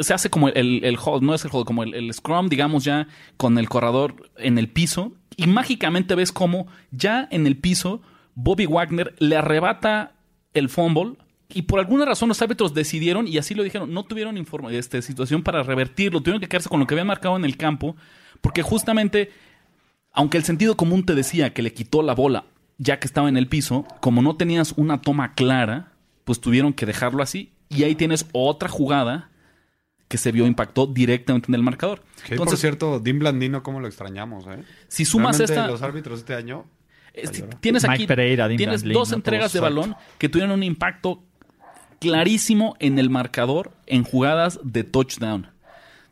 se 0.00 0.12
hace 0.12 0.30
como 0.30 0.48
el, 0.48 0.84
el 0.84 0.98
hold, 1.02 1.22
no 1.22 1.32
es 1.34 1.44
el 1.44 1.50
hold, 1.52 1.64
como 1.64 1.82
el, 1.84 1.94
el 1.94 2.12
scrum, 2.12 2.48
digamos 2.48 2.84
ya, 2.84 3.06
con 3.36 3.56
el 3.56 3.68
corredor 3.68 4.30
en 4.36 4.58
el 4.58 4.68
piso, 4.68 5.12
y 5.38 5.46
mágicamente 5.46 6.14
ves 6.14 6.32
como 6.32 6.66
ya 6.90 7.26
en 7.30 7.46
el 7.46 7.56
piso 7.56 8.02
Bobby 8.34 8.66
Wagner 8.66 9.14
le 9.18 9.36
arrebata 9.36 10.12
el 10.52 10.68
fumble, 10.68 11.14
y 11.48 11.62
por 11.62 11.80
alguna 11.80 12.04
razón 12.04 12.28
los 12.28 12.42
árbitros 12.42 12.74
decidieron, 12.74 13.26
y 13.26 13.38
así 13.38 13.54
lo 13.54 13.62
dijeron, 13.62 13.94
no 13.94 14.04
tuvieron 14.04 14.36
informa- 14.36 14.70
este, 14.70 15.00
situación 15.00 15.42
para 15.42 15.62
revertirlo, 15.62 16.20
tuvieron 16.20 16.40
que 16.40 16.48
quedarse 16.48 16.68
con 16.68 16.80
lo 16.80 16.86
que 16.86 16.92
habían 16.92 17.06
marcado 17.06 17.36
en 17.36 17.46
el 17.46 17.56
campo, 17.56 17.96
porque 18.42 18.62
justamente, 18.62 19.30
aunque 20.12 20.36
el 20.36 20.44
sentido 20.44 20.76
común 20.76 21.06
te 21.06 21.14
decía 21.14 21.54
que 21.54 21.62
le 21.62 21.72
quitó 21.72 22.02
la 22.02 22.14
bola 22.14 22.44
ya 22.76 23.00
que 23.00 23.06
estaba 23.06 23.28
en 23.28 23.36
el 23.36 23.48
piso, 23.48 23.86
como 24.00 24.22
no 24.22 24.36
tenías 24.36 24.74
una 24.76 25.00
toma 25.00 25.34
clara, 25.34 25.92
pues 26.24 26.40
tuvieron 26.40 26.72
que 26.72 26.86
dejarlo 26.86 27.22
así. 27.22 27.52
Y 27.68 27.82
ahí 27.82 27.96
tienes 27.96 28.26
otra 28.32 28.68
jugada 28.68 29.27
que 30.08 30.18
se 30.18 30.32
vio 30.32 30.46
impactó 30.46 30.86
directamente 30.86 31.48
en 31.48 31.54
el 31.54 31.62
marcador. 31.62 32.02
Que, 32.22 32.36
por 32.36 32.46
Entonces, 32.46 32.60
cierto, 32.60 32.98
Dim 32.98 33.18
Blandino, 33.18 33.62
¿cómo 33.62 33.80
lo 33.80 33.86
extrañamos? 33.86 34.46
Eh? 34.48 34.64
si 34.88 35.04
sumas 35.04 35.38
Realmente, 35.38 35.60
esta, 35.60 35.70
los 35.70 35.82
árbitros 35.82 36.20
este 36.20 36.34
año... 36.34 36.64
este, 37.12 37.42
tienes 37.60 37.82
Mike 37.82 37.94
aquí 37.94 38.06
Pereira, 38.06 38.48
Dean 38.48 38.56
tienes 38.56 38.82
dos 38.84 39.12
entregas 39.12 39.52
de 39.52 39.60
balón 39.60 39.96
que 40.18 40.28
tuvieron 40.28 40.52
un 40.52 40.62
impacto 40.62 41.22
clarísimo 42.00 42.76
en 42.78 42.98
el 42.98 43.10
marcador 43.10 43.72
en 43.86 44.04
jugadas 44.04 44.60
de 44.62 44.84
touchdown. 44.84 45.48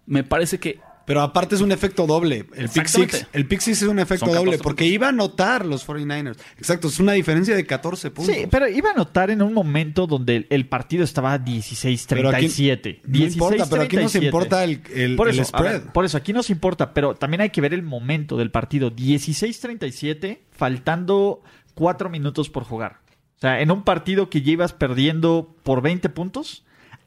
Me 0.04 0.24
parece 0.24 0.60
que 0.60 0.80
Pero 1.06 1.22
aparte 1.22 1.54
es 1.54 1.60
un 1.60 1.70
efecto 1.72 2.04
doble. 2.06 2.46
El 2.56 2.68
pick 2.68 2.86
six, 2.86 3.26
el 3.32 3.46
pick 3.46 3.60
six 3.60 3.80
es 3.82 3.88
un 3.88 4.00
efecto 4.00 4.26
Son 4.26 4.34
14 4.34 4.44
doble 4.44 4.58
porque 4.58 4.84
puntos. 4.84 4.94
iba 4.94 5.06
a 5.06 5.10
anotar 5.10 5.64
los 5.64 5.86
49ers. 5.86 6.36
Exacto, 6.58 6.88
es 6.88 6.98
una 6.98 7.12
diferencia 7.12 7.54
de 7.54 7.64
14 7.64 8.10
puntos. 8.10 8.34
Sí, 8.34 8.46
pero 8.50 8.68
iba 8.68 8.90
a 8.90 8.94
notar 8.94 9.30
en 9.30 9.40
un 9.40 9.54
momento 9.54 10.06
donde 10.08 10.36
el, 10.36 10.46
el 10.50 10.66
partido 10.68 11.04
estaba 11.04 11.38
16-37. 11.38 13.00
No 13.06 13.18
importa, 13.18 13.66
pero 13.70 13.82
aquí 13.82 13.96
nos 13.96 14.14
16-37. 14.14 14.24
importa 14.24 14.64
el, 14.64 14.82
el- 14.94 15.16
por 15.16 15.28
eso, 15.28 15.44
spread. 15.44 15.82
ver, 15.84 15.92
por 15.92 16.04
eso, 16.04 16.16
aquí 16.16 16.32
nos 16.32 16.50
importa, 16.50 16.92
pero 16.92 17.14
también 17.14 17.40
hay 17.40 17.50
que 17.50 17.60
ver 17.60 17.72
el 17.74 17.82
momento 17.82 18.36
del 18.36 18.50
partido. 18.50 18.90
16-37, 18.90 20.38
faltando 20.50 21.42
4 21.74 22.10
minutos 22.10 22.50
por 22.50 22.64
jugar. 22.64 23.00
O 23.36 23.40
sea, 23.40 23.60
en 23.60 23.70
un 23.70 23.84
partido 23.84 24.30
que 24.30 24.42
ya 24.42 24.52
ibas 24.52 24.72
perdiendo 24.72 25.54
por 25.62 25.82
20 25.82 26.08
puntos, 26.08 26.64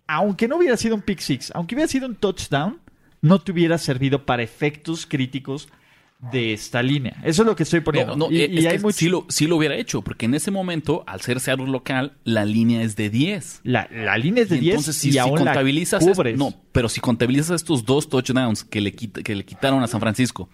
aunque 0.08 0.48
no 0.48 0.58
hubiera 0.58 0.78
sido 0.78 0.96
un 0.96 1.02
pick 1.02 1.20
six, 1.20 1.52
aunque 1.56 1.76
hubiera 1.76 1.88
sido 1.90 2.08
un 2.08 2.16
touchdown, 2.16 2.80
no 3.22 3.40
te 3.40 3.52
hubiera 3.52 3.78
servido 3.78 4.26
para 4.26 4.44
efectos 4.44 5.06
críticos 5.06 5.68
de 6.32 6.52
esta 6.52 6.84
línea. 6.84 7.16
Eso 7.24 7.44
es 7.44 7.46
lo 7.48 7.56
que 7.56 7.64
estoy 7.64 7.80
poniendo. 7.80 8.14
No, 8.16 8.26
no, 8.28 8.32
y, 8.32 8.42
es 8.42 8.50
y 8.52 8.66
hay 8.68 8.76
que 8.76 8.84
mucho- 8.84 8.98
sí, 8.98 9.08
lo, 9.08 9.26
sí 9.30 9.48
lo 9.48 9.56
hubiera 9.56 9.76
hecho, 9.78 10.02
porque 10.02 10.26
en 10.26 10.34
ese 10.36 10.52
momento, 10.52 11.04
al 11.08 11.22
ser 11.22 11.40
Seattle 11.40 11.68
local, 11.68 12.18
la 12.26 12.44
línea 12.44 12.82
es 12.82 12.98
de 12.98 13.10
10. 13.10 13.62
la, 13.64 13.88
la 13.90 14.18
línea 14.18 14.44
es 14.44 14.50
de 14.50 14.58
Y 14.58 14.60
10 14.60 14.74
entonces, 14.74 14.98
si, 14.98 15.10
y 15.10 15.12
si 15.14 15.18
aún 15.18 15.36
la 15.40 15.46
contabilizas 15.46 16.06
es- 16.06 16.18
no, 16.38 16.54
pero 16.74 16.90
si 16.90 17.00
contabilizas 17.00 17.56
estos 17.62 17.86
dos 17.86 18.10
touchdowns 18.10 18.66
que 18.66 18.82
le, 18.82 18.92
que 18.94 19.34
le 19.36 19.46
quitaron 19.46 19.82
a 19.82 19.88
San 19.88 20.02
Francisco 20.02 20.50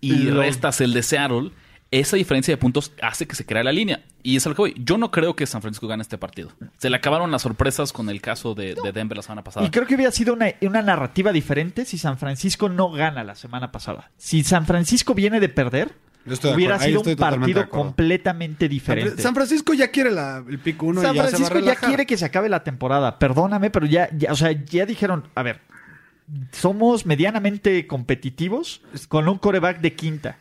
y 0.00 0.28
restas 0.30 0.80
el 0.80 0.92
de 0.92 1.02
Seattle, 1.02 1.50
esa 1.90 2.16
diferencia 2.16 2.52
de 2.52 2.58
puntos 2.58 2.92
hace 3.00 3.26
que 3.26 3.34
se 3.36 3.46
crea 3.46 3.62
la 3.64 3.72
línea. 3.72 4.02
Y 4.22 4.36
es 4.36 4.44
a 4.46 4.48
lo 4.48 4.54
que 4.56 4.62
voy. 4.62 4.74
Yo 4.78 4.98
no 4.98 5.10
creo 5.12 5.36
que 5.36 5.46
San 5.46 5.62
Francisco 5.62 5.86
gane 5.86 6.02
este 6.02 6.18
partido. 6.18 6.50
Se 6.78 6.90
le 6.90 6.96
acabaron 6.96 7.30
las 7.30 7.42
sorpresas 7.42 7.92
con 7.92 8.10
el 8.10 8.20
caso 8.20 8.54
de, 8.54 8.74
de 8.74 8.92
Denver 8.92 9.16
la 9.16 9.22
semana 9.22 9.44
pasada. 9.44 9.64
Y 9.64 9.70
creo 9.70 9.86
que 9.86 9.94
hubiera 9.94 10.10
sido 10.10 10.34
una, 10.34 10.46
una 10.62 10.82
narrativa 10.82 11.30
diferente 11.32 11.84
si 11.84 11.96
San 11.96 12.18
Francisco 12.18 12.68
no 12.68 12.90
gana 12.90 13.22
la 13.22 13.36
semana 13.36 13.70
pasada. 13.70 14.10
Si 14.16 14.42
San 14.42 14.66
Francisco 14.66 15.14
viene 15.14 15.38
de 15.38 15.48
perder, 15.48 15.92
hubiera 16.54 16.76
sido 16.80 16.98
estoy 16.98 17.12
un 17.12 17.18
partido 17.18 17.68
completamente 17.70 18.68
diferente. 18.68 19.22
San 19.22 19.34
Francisco 19.34 19.72
ya 19.74 19.92
quiere 19.92 20.10
la- 20.10 20.42
el 20.48 20.58
pick 20.58 20.82
1 20.82 21.02
San 21.02 21.14
y 21.14 21.18
ya 21.18 21.22
se 21.22 21.22
va 21.22 21.28
a 21.28 21.30
Francisco 21.30 21.58
ya 21.60 21.74
quiere 21.88 22.04
que 22.06 22.16
se 22.16 22.24
acabe 22.24 22.48
la 22.48 22.64
temporada. 22.64 23.20
Perdóname, 23.20 23.70
pero 23.70 23.86
ya, 23.86 24.08
ya, 24.16 24.32
o 24.32 24.36
sea, 24.36 24.50
ya 24.50 24.86
dijeron, 24.86 25.28
a 25.36 25.44
ver, 25.44 25.60
somos 26.52 27.06
medianamente 27.06 27.86
competitivos 27.86 28.82
con 29.08 29.28
un 29.28 29.38
coreback 29.38 29.80
de 29.80 29.92
quinta. 29.94 30.38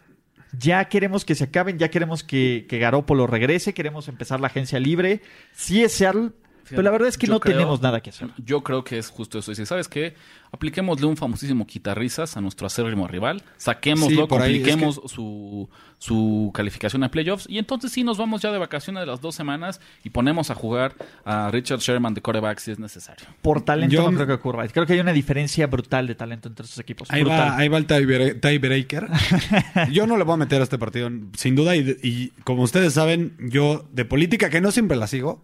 Ya 0.60 0.86
queremos 0.86 1.26
que 1.26 1.36
se 1.36 1.46
acaben, 1.46 1.78
ya 1.78 1.90
queremos 1.90 2.24
que, 2.24 2.66
que 2.70 2.80
Garópolo 2.80 3.28
regrese, 3.28 3.74
queremos 3.74 4.08
empezar 4.08 4.40
la 4.40 4.48
agencia 4.48 4.80
libre. 4.80 5.22
Sí 5.54 5.84
es 5.84 5.94
Seattle, 5.94 6.32
pero 6.70 6.82
la 6.82 6.92
verdad 6.92 7.08
es 7.08 7.18
que 7.18 7.28
Yo 7.28 7.34
no 7.34 7.40
creo- 7.40 7.56
tenemos 7.58 7.82
nada 7.82 8.02
que 8.02 8.10
hacer. 8.10 8.30
Yo 8.44 8.64
creo 8.64 8.84
que 8.84 8.98
es 8.98 9.10
justo 9.10 9.40
eso. 9.40 9.52
Dice, 9.52 9.66
¿sabes 9.66 9.88
qué? 9.88 10.16
Apliquémosle 10.52 11.06
un 11.06 11.18
famosísimo 11.18 11.68
quitarrisas 11.68 12.38
a 12.38 12.42
nuestro 12.42 12.66
acérrimo 12.68 13.08
rival. 13.08 13.44
Saquémoslo, 13.58 14.22
Sí, 14.24 14.28
por 14.28 14.42
ahí, 14.42 14.56
compliquemos 14.62 15.02
su, 15.08 15.70
su 15.98 16.52
calificación 16.54 17.04
a 17.04 17.12
playoffs. 17.12 17.46
Y 17.50 17.58
entonces 17.58 17.92
sí 17.92 18.04
nos 18.06 18.18
vamos 18.18 18.42
ya 18.42 18.52
de 18.54 18.58
vacaciones 18.58 19.02
de 19.02 19.08
las 19.08 19.20
dos 19.20 19.36
semanas 19.36 19.82
y 20.04 20.12
ponemos 20.12 20.52
a 20.52 20.56
jugar 20.56 20.96
a 21.26 21.52
Richard 21.52 21.80
Sherman 21.80 22.14
de 22.14 22.22
quarterback 22.22 22.60
si 22.60 22.72
es 22.72 22.80
necesario. 22.80 23.26
Por 23.42 23.64
talento 23.64 23.94
Yo- 23.96 24.10
no 24.10 24.16
creo 24.16 24.28
que 24.28 24.34
ocurra. 24.34 24.66
Creo 24.70 24.86
que 24.86 24.94
hay 24.94 25.00
una 25.02 25.12
diferencia 25.14 25.68
brutal 25.68 26.08
de 26.08 26.16
talento 26.16 26.48
entre 26.48 26.66
esos 26.66 26.80
equipos. 26.80 27.10
Ahí 27.12 27.22
Brutal. 27.24 27.50
va, 27.50 27.58
ahí 27.58 27.68
va 27.68 27.78
el 27.78 27.88
tiebreak- 27.88 28.40
tiebreaker. 28.40 29.08
Yo 29.92 30.08
no 30.08 30.16
le 30.18 30.24
voy 30.24 30.36
a 30.36 30.38
meter 30.38 30.62
a 30.62 30.64
este 30.64 30.78
partido, 30.78 31.10
sin 31.36 31.56
duda. 31.56 31.76
Y, 31.76 31.98
y 32.02 32.30
como 32.44 32.64
ustedes 32.64 32.94
saben, 32.94 33.36
yo 33.40 33.86
de 33.92 34.06
política, 34.06 34.50
que 34.50 34.62
no 34.62 34.72
siempre 34.72 34.96
la 34.98 35.08
sigo, 35.08 35.44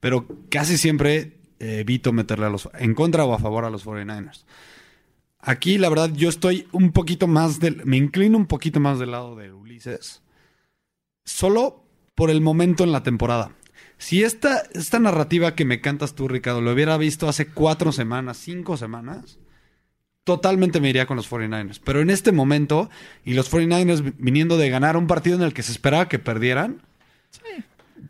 pero 0.00 0.26
casi 0.50 0.76
siempre 0.78 1.38
eh, 1.58 1.80
evito 1.80 2.12
meterle 2.12 2.46
a 2.46 2.50
los, 2.50 2.68
en 2.78 2.94
contra 2.94 3.24
o 3.24 3.34
a 3.34 3.38
favor 3.38 3.64
a 3.64 3.70
los 3.70 3.84
49ers. 3.86 4.44
Aquí, 5.42 5.78
la 5.78 5.88
verdad, 5.88 6.10
yo 6.14 6.28
estoy 6.28 6.66
un 6.72 6.92
poquito 6.92 7.26
más 7.26 7.60
del. 7.60 7.84
Me 7.86 7.96
inclino 7.96 8.36
un 8.36 8.46
poquito 8.46 8.78
más 8.80 8.98
del 8.98 9.12
lado 9.12 9.36
de 9.36 9.52
Ulises. 9.52 10.22
Solo 11.24 11.84
por 12.14 12.30
el 12.30 12.40
momento 12.40 12.84
en 12.84 12.92
la 12.92 13.02
temporada. 13.02 13.52
Si 13.96 14.22
esta, 14.22 14.62
esta 14.72 14.98
narrativa 14.98 15.54
que 15.54 15.64
me 15.64 15.80
cantas 15.80 16.14
tú, 16.14 16.28
Ricardo, 16.28 16.60
lo 16.60 16.72
hubiera 16.72 16.96
visto 16.96 17.28
hace 17.28 17.46
cuatro 17.48 17.92
semanas, 17.92 18.38
cinco 18.38 18.76
semanas, 18.76 19.38
totalmente 20.24 20.80
me 20.80 20.88
iría 20.90 21.06
con 21.06 21.16
los 21.16 21.30
49ers. 21.30 21.80
Pero 21.84 22.00
en 22.00 22.10
este 22.10 22.32
momento, 22.32 22.90
y 23.24 23.34
los 23.34 23.50
49ers 23.52 24.02
vi- 24.02 24.12
viniendo 24.18 24.56
de 24.58 24.70
ganar 24.70 24.96
un 24.96 25.06
partido 25.06 25.36
en 25.36 25.42
el 25.42 25.52
que 25.54 25.62
se 25.62 25.72
esperaba 25.72 26.08
que 26.08 26.18
perdieran, 26.18 26.82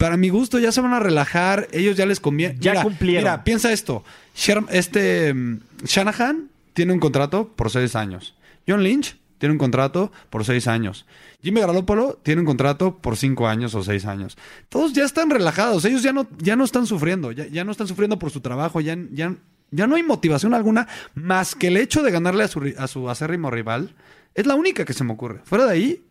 para 0.00 0.16
mi 0.16 0.30
gusto 0.30 0.58
ya 0.58 0.72
se 0.72 0.80
van 0.80 0.94
a 0.94 0.98
relajar, 0.98 1.68
ellos 1.72 1.94
ya 1.94 2.06
les 2.06 2.20
conviene. 2.20 2.56
Ya 2.58 2.72
Mira, 2.72 2.82
cumplieron. 2.84 3.22
Mira, 3.24 3.44
piensa 3.44 3.70
esto. 3.70 4.02
Sher- 4.34 4.64
este 4.70 5.34
mm, 5.34 5.58
Shanahan 5.84 6.48
tiene 6.72 6.94
un 6.94 7.00
contrato 7.00 7.48
por 7.54 7.70
seis 7.70 7.94
años. 7.94 8.34
John 8.66 8.82
Lynch 8.82 9.18
tiene 9.36 9.52
un 9.52 9.58
contrato 9.58 10.10
por 10.30 10.46
seis 10.46 10.66
años. 10.68 11.04
Jimmy 11.42 11.60
Garoppolo 11.60 12.18
tiene 12.22 12.40
un 12.40 12.46
contrato 12.46 12.96
por 12.96 13.18
cinco 13.18 13.46
años 13.46 13.74
o 13.74 13.82
seis 13.82 14.06
años. 14.06 14.38
Todos 14.70 14.94
ya 14.94 15.04
están 15.04 15.28
relajados. 15.28 15.84
Ellos 15.84 16.02
ya 16.02 16.14
no, 16.14 16.26
ya 16.38 16.56
no 16.56 16.64
están 16.64 16.86
sufriendo. 16.86 17.30
Ya, 17.32 17.46
ya 17.46 17.64
no 17.64 17.70
están 17.72 17.86
sufriendo 17.86 18.18
por 18.18 18.30
su 18.30 18.40
trabajo. 18.40 18.80
Ya, 18.80 18.96
ya, 19.12 19.34
ya 19.70 19.86
no 19.86 19.96
hay 19.96 20.02
motivación 20.02 20.54
alguna 20.54 20.88
más 21.14 21.54
que 21.54 21.66
el 21.66 21.76
hecho 21.76 22.02
de 22.02 22.10
ganarle 22.10 22.44
a 22.44 22.48
su, 22.48 22.72
a 22.78 22.86
su 22.88 23.10
acérrimo 23.10 23.50
rival. 23.50 23.94
Es 24.34 24.46
la 24.46 24.54
única 24.54 24.86
que 24.86 24.94
se 24.94 25.04
me 25.04 25.12
ocurre. 25.12 25.40
Fuera 25.44 25.66
de 25.66 25.72
ahí, 25.72 26.02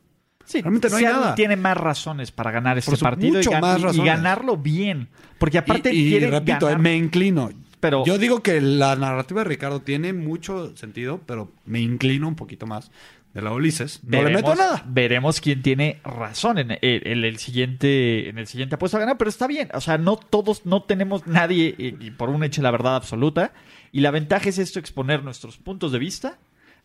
Sí, 0.50 0.62
Realmente 0.62 0.90
no 0.90 0.96
hay 0.96 1.04
nada. 1.04 1.36
tiene 1.36 1.56
más 1.56 1.78
razones 1.78 2.32
para 2.32 2.50
ganar 2.50 2.80
este 2.80 2.96
su- 2.96 3.04
partido 3.04 3.40
y, 3.40 3.44
gan- 3.44 4.04
ganarlo 4.04 4.58
bien. 4.58 5.08
Porque 5.38 5.60
aparte 5.60 5.94
y, 5.94 6.16
y 6.16 6.20
repito, 6.20 6.66
ganar- 6.66 6.80
eh, 6.80 6.82
me 6.82 6.96
inclino. 6.96 7.52
Pero- 7.80 8.04
Yo 8.04 8.18
digo 8.18 8.42
que 8.42 8.60
la 8.60 8.96
narrativa 8.96 9.42
de 9.44 9.50
Ricardo 9.50 9.82
tiene 9.82 10.12
mucho 10.12 10.76
sentido, 10.76 11.22
pero 11.28 11.52
me 11.66 11.80
inclino 11.82 12.28
un 12.28 12.36
poquito 12.36 12.66
más 12.66 12.90
de 13.36 13.44
la 13.44 13.52
Ulises. 13.54 14.00
No 14.04 14.24
le 14.24 14.32
meto 14.34 14.56
nada. 14.56 14.84
Veremos 14.88 15.40
quién 15.40 15.62
tiene 15.62 16.00
razón 16.04 16.58
en 16.58 16.72
el, 16.72 16.80
en 16.82 17.24
el 17.24 17.38
siguiente 17.38 18.28
en 18.30 18.40
el 18.40 18.48
siguiente 18.48 18.74
apuesto 18.74 18.98
a 18.98 19.02
ganar, 19.02 19.18
pero 19.20 19.30
está 19.30 19.46
bien. 19.46 19.70
O 19.76 19.82
sea, 19.82 20.00
no 20.00 20.18
todos, 20.18 20.66
no 20.66 20.82
tenemos 20.82 21.28
nadie 21.28 21.76
y, 21.78 21.96
y 22.08 22.10
por 22.10 22.30
un 22.30 22.44
hecho 22.44 22.64
la 22.64 22.72
verdad 22.72 22.96
absoluta. 22.96 23.54
Y 23.92 24.02
la 24.02 24.10
ventaja 24.10 24.50
es 24.50 24.58
esto, 24.58 24.80
exponer 24.80 25.24
nuestros 25.24 25.58
puntos 25.58 25.92
de 25.92 26.00
vista 26.00 26.40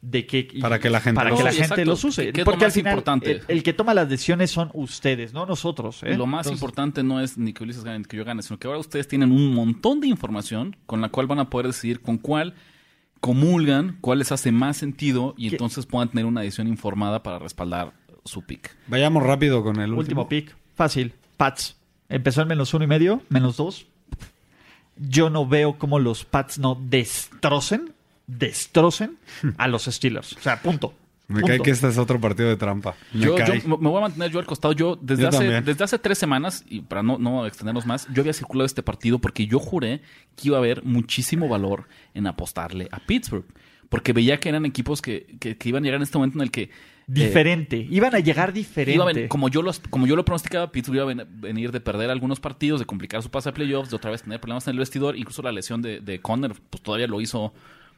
de 0.06 0.26
que 0.26 0.48
Para 0.60 0.78
que 0.78 0.90
la 0.90 1.01
gente 1.01 1.16
para 1.16 1.31
los 1.31 1.39
que 1.39 1.44
la 1.44 1.51
use. 1.51 1.59
gente 1.60 1.74
Exacto. 1.74 1.90
los 1.90 2.05
use. 2.05 2.26
Que- 2.26 2.32
que 2.35 2.40
es 2.43 2.44
Porque 2.44 2.60
lo 2.60 2.66
al 2.66 2.72
final 2.72 2.93
importante. 2.93 3.31
el, 3.32 3.43
el 3.48 3.62
que 3.62 3.72
toma 3.72 3.94
las 3.94 4.09
decisiones 4.09 4.51
son 4.51 4.70
ustedes, 4.74 5.32
no 5.32 5.47
nosotros. 5.47 6.02
¿eh? 6.02 6.14
Lo 6.16 6.26
más 6.26 6.47
Entonces, 6.47 6.60
importante 6.60 7.02
no 7.02 7.20
es 7.20 7.39
ni 7.39 7.52
que 7.55 7.64
Ulises 7.64 7.85
gane 7.85 8.01
ni 8.01 8.05
que 8.05 8.16
yo 8.18 8.24
gane, 8.24 8.43
sino 8.43 8.59
que 8.59 8.66
ahora 8.66 8.78
ustedes 8.81 9.09
tienen 9.09 9.32
un 9.32 9.55
montón 9.55 10.01
de 10.01 10.09
información 10.09 10.76
con 10.86 11.01
la 11.01 11.09
cual 11.09 11.26
van 11.26 11.39
a 11.39 11.48
poder 11.48 11.68
decidir 11.68 12.01
con 12.02 12.18
cuál 12.18 12.55
comulgan, 13.20 13.97
cuál 14.02 14.18
les 14.18 14.31
hace 14.32 14.52
más 14.52 14.76
sentido 14.76 15.35
y 15.39 15.48
¿Qué? 15.48 15.55
entonces 15.55 15.86
puedan 15.86 16.10
tener 16.10 16.26
una 16.26 16.43
decisión 16.43 16.68
informada 16.68 17.22
para 17.22 17.39
respaldar 17.39 17.93
su 18.26 18.43
pick. 18.43 18.76
Vayamos 18.86 19.22
rápido 19.22 19.62
con 19.62 19.76
el 19.81 19.93
Último 19.94 20.22
último. 20.22 20.28
pick. 20.28 20.55
Fácil. 20.74 21.14
Pats. 21.39 21.76
Empezó 22.10 22.43
en 22.43 22.48
menos 22.48 22.74
uno 22.74 22.85
y 22.85 22.89
medio, 22.89 23.22
menos 23.31 23.56
dos. 23.56 23.86
Yo 24.97 25.31
no 25.31 25.47
veo 25.47 25.78
cómo 25.78 25.98
los 25.98 26.24
Pats 26.26 26.59
no 26.59 26.78
destrocen, 26.78 27.93
destrocen 28.26 29.16
a 29.59 29.68
los 29.68 29.84
Steelers. 29.84 30.34
O 30.36 30.40
sea, 30.40 30.60
punto. 30.60 30.94
Me 31.26 31.40
Punto. 31.40 31.46
cae 31.46 31.60
que 31.60 31.70
este 31.70 31.88
es 31.88 31.96
otro 31.96 32.20
partido 32.20 32.51
de 32.51 32.56
trampa. 32.56 32.94
Me 33.14 33.20
Yo, 33.24 33.38
yo 33.38 33.44
cae. 33.44 33.62
me 33.62 33.68
me 33.78 33.88
voy 33.88 33.96
a 33.96 34.02
mantener 34.02 34.30
yo 34.30 34.38
al 34.40 34.44
costado. 34.44 34.74
Yo 34.74 34.98
desde, 35.01 35.22
Yo 35.22 35.28
hace, 35.30 35.38
también. 35.38 35.64
desde 35.64 35.82
hace 35.82 35.98
tres 35.98 36.18
semanas, 36.18 36.64
y 36.68 36.82
para 36.82 37.02
no, 37.02 37.16
no 37.18 37.46
extendernos 37.46 37.86
más, 37.86 38.06
yo 38.12 38.20
había 38.20 38.34
circulado 38.34 38.66
este 38.66 38.82
partido 38.82 39.18
porque 39.18 39.46
yo 39.46 39.59
juré 39.59 40.02
que 40.36 40.48
iba 40.48 40.59
a 40.59 40.60
haber 40.60 40.84
muchísimo 40.84 41.48
valor 41.48 41.88
en 42.12 42.26
apostarle 42.26 42.88
a 42.92 42.98
Pittsburgh. 43.01 43.46
Porque 43.88 44.12
veía 44.12 44.38
que 44.38 44.48
eran 44.51 44.66
equipos 44.66 45.01
que, 45.01 45.36
que- 45.40 45.56
que 45.56 45.68
iban 45.68 45.82
a 45.82 45.86
llegar 45.86 45.96
en 45.98 46.02
este 46.02 46.18
momento 46.18 46.38
en 46.38 46.42
el 46.42 46.51
que... 46.51 46.62
eh, 46.64 46.70
Diferente. 47.06 47.86
Iban 47.90 48.14
a 48.14 48.18
llegar 48.18 48.52
diferente. 48.52 48.94
Iba 48.94 49.05
a 49.05 49.12
ven- 49.12 49.28
como 49.28 49.48
yo 49.48 49.62
los, 49.62 49.78
como 49.78 50.06
yo 50.06 50.16
lo 50.16 50.24
pronosticaba, 50.26 50.72
Pittsburgh 50.72 50.96
iba 50.96 51.05
a 51.05 51.14
ven- 51.14 51.26
venir 51.40 51.72
de 51.72 51.80
perder 51.80 52.10
algunos 52.10 52.38
partidos, 52.38 52.80
de 52.80 52.86
complicar 52.86 53.22
su 53.22 53.30
pase 53.30 53.48
a 53.48 53.55
playoffs, 53.55 53.88
de 53.88 53.96
otra 53.96 54.10
vez 54.10 54.22
tener 54.22 54.40
problemas 54.40 54.66
en 54.66 54.72
el 54.72 54.78
vestidor, 54.80 55.16
incluso 55.16 55.40
la 55.42 55.52
lesión 55.52 55.80
de, 55.80 56.01
de 56.01 56.20
Conner, 56.20 56.52
pues 56.68 56.82
todavía 56.82 57.06
lo 57.06 57.20
hizo 57.22 57.55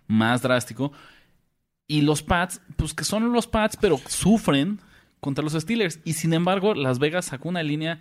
más 0.07 0.43
drástico. 0.43 0.93
Y 1.89 2.03
los 2.03 2.23
Pats, 2.23 2.61
pues 2.77 2.95
que 2.95 3.05
son 3.05 3.33
los 3.33 3.47
Pats, 3.47 3.77
pero 3.81 3.99
sufren 4.09 4.81
contra 5.21 5.45
los 5.45 5.53
Steelers. 5.53 6.01
Y 6.05 6.15
sin 6.15 6.33
embargo, 6.33 6.75
Las 6.75 6.99
Vegas 6.99 7.27
sacó 7.27 7.49
una 7.49 7.63
línea, 7.63 8.01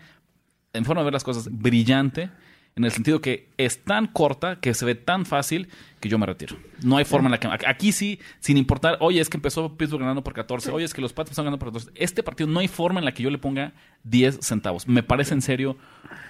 en 0.74 0.86
forma 0.86 1.02
de 1.02 1.06
ver 1.06 1.14
las 1.14 1.24
cosas, 1.24 1.48
brillante, 1.52 2.30
en 2.76 2.84
el 2.84 2.92
sentido 2.92 3.22
que 3.22 3.48
es 3.58 3.84
tan 3.84 4.08
corta, 4.08 4.60
que 4.60 4.74
se 4.74 4.84
ve 4.84 4.96
tan 4.96 5.26
fácil, 5.26 5.70
que 6.02 6.10
yo 6.10 6.20
me 6.20 6.26
retiro. 6.26 6.58
No 6.84 6.98
hay 6.98 7.06
forma 7.06 7.28
en 7.28 7.32
la 7.32 7.40
que... 7.40 7.48
Aquí 7.68 7.94
sí, 7.94 8.20
sin 8.40 8.58
importar, 8.58 8.98
oye, 9.00 9.22
es 9.22 9.30
que 9.30 9.38
empezó 9.38 9.78
Pittsburgh 9.78 10.02
ganando 10.02 10.24
por 10.24 10.34
14, 10.34 10.72
oye, 10.72 10.84
es 10.84 10.94
que 10.94 11.02
los 11.02 11.14
Pats 11.14 11.32
están 11.32 11.46
ganando 11.46 11.60
por 11.60 11.70
14. 11.70 11.92
Este 11.96 12.22
partido 12.22 12.50
no 12.50 12.60
hay 12.60 12.68
forma 12.68 13.00
en 13.00 13.06
la 13.06 13.14
que 13.14 13.24
yo 13.24 13.30
le 13.30 13.38
ponga 13.38 13.72
10 14.04 14.40
centavos. 14.42 14.88
Me 14.88 15.04
parece 15.04 15.34
en 15.34 15.42
serio, 15.42 15.78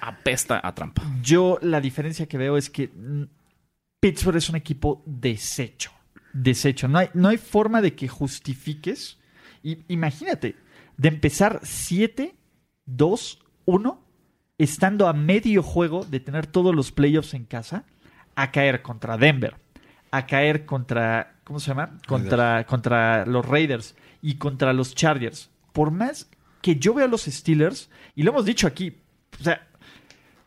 apesta 0.01 0.61
a 0.63 0.75
trampa. 0.75 1.01
Yo 1.23 1.57
la 1.61 1.81
diferencia 1.81 2.27
que 2.27 2.37
veo 2.37 2.57
es 2.57 2.69
que 2.69 2.91
Pittsburgh 4.05 4.37
es 4.37 4.49
un 4.49 4.55
equipo 4.55 5.01
deshecho. 5.07 5.89
Deshecho. 6.31 6.87
No 6.87 6.99
hay, 6.99 7.09
no 7.15 7.29
hay 7.29 7.37
forma 7.37 7.81
de 7.81 7.95
que 7.95 8.07
justifiques. 8.07 9.17
Y, 9.63 9.79
imagínate, 9.87 10.55
de 10.95 11.07
empezar 11.07 11.61
7, 11.63 12.35
2, 12.85 13.39
1, 13.65 14.05
estando 14.59 15.07
a 15.07 15.13
medio 15.13 15.63
juego 15.63 16.05
de 16.05 16.19
tener 16.19 16.45
todos 16.45 16.75
los 16.75 16.91
playoffs 16.91 17.33
en 17.33 17.45
casa, 17.45 17.85
a 18.35 18.51
caer 18.51 18.83
contra 18.83 19.17
Denver, 19.17 19.55
a 20.11 20.27
caer 20.27 20.67
contra, 20.67 21.39
¿cómo 21.43 21.59
se 21.59 21.71
llama? 21.71 21.97
Contra, 22.05 22.63
contra 22.67 23.25
los 23.25 23.43
Raiders 23.43 23.95
y 24.21 24.35
contra 24.35 24.71
los 24.73 24.93
Chargers. 24.93 25.49
Por 25.73 25.89
más 25.89 26.29
que 26.61 26.75
yo 26.75 26.93
vea 26.93 27.05
a 27.05 27.09
los 27.09 27.23
Steelers, 27.23 27.89
y 28.13 28.21
lo 28.21 28.29
hemos 28.29 28.45
dicho 28.45 28.67
aquí, 28.67 29.01
o 29.39 29.43
sea, 29.43 29.67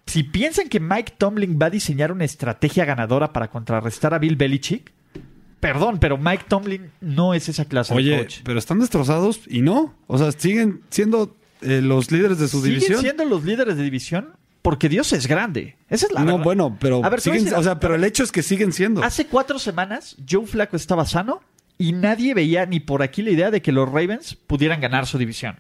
si 0.09 0.23
piensan 0.25 0.69
que 0.69 0.81
Mike 0.81 1.15
Tomlin 1.19 1.59
va 1.61 1.67
a 1.67 1.71
diseñar 1.71 2.11
una 2.13 2.25
estrategia 2.25 2.85
ganadora 2.85 3.33
para 3.33 3.49
contrarrestar 3.49 4.15
a 4.15 4.19
Bill 4.19 4.37
Belichick, 4.37 4.93
perdón, 5.61 5.99
pero 6.01 6.17
Mike 6.19 6.45
Tomlin 6.49 6.91
no 7.01 7.35
es 7.35 7.49
esa 7.49 7.65
clase 7.65 7.95
de 7.95 8.19
coach. 8.19 8.37
pero 8.45 8.59
están 8.59 8.81
destrozados 8.81 9.41
y 9.49 9.63
no. 9.63 9.95
O 10.07 10.19
sea, 10.19 10.33
siguen 10.33 10.83
siendo 10.91 11.37
eh, 11.63 11.81
los 11.83 12.11
líderes 12.11 12.39
de 12.39 12.49
su 12.49 12.59
Siguen 12.63 12.75
división. 12.81 13.01
siendo 13.01 13.25
los 13.25 13.45
líderes 13.45 13.77
de 13.77 13.83
división 13.83 14.31
porque 14.63 14.89
Dios 14.89 15.13
es 15.13 15.27
grande. 15.27 15.77
Esa 15.89 16.07
es 16.07 16.13
la 16.13 16.21
no, 16.21 16.33
verdad. 16.33 16.45
bueno, 16.45 16.77
pero 16.81 17.05
A 17.05 17.09
ver, 17.09 17.21
siguen, 17.21 17.45
decir- 17.45 17.59
o 17.59 17.63
sea, 17.63 17.79
pero 17.81 17.95
el 17.95 18.05
hecho 18.05 18.23
es 18.23 18.33
que 18.33 18.43
siguen 18.43 18.73
siendo. 18.73 19.03
Hace 19.03 19.27
cuatro 19.27 19.59
semanas, 19.59 20.17
Joe 20.29 20.47
Flaco 20.47 20.77
estaba 20.77 21.05
sano 21.07 21.41
y 21.79 21.93
nadie 21.93 22.35
veía 22.35 22.67
ni 22.67 22.81
por 22.81 23.03
aquí 23.03 23.23
la 23.23 23.31
idea 23.31 23.51
de 23.51 23.63
que 23.63 23.73
los 23.73 23.89
Ravens 23.89 24.35
pudieran 24.35 24.81
ganar 24.81 25.07
su 25.07 25.17
división. 25.19 25.57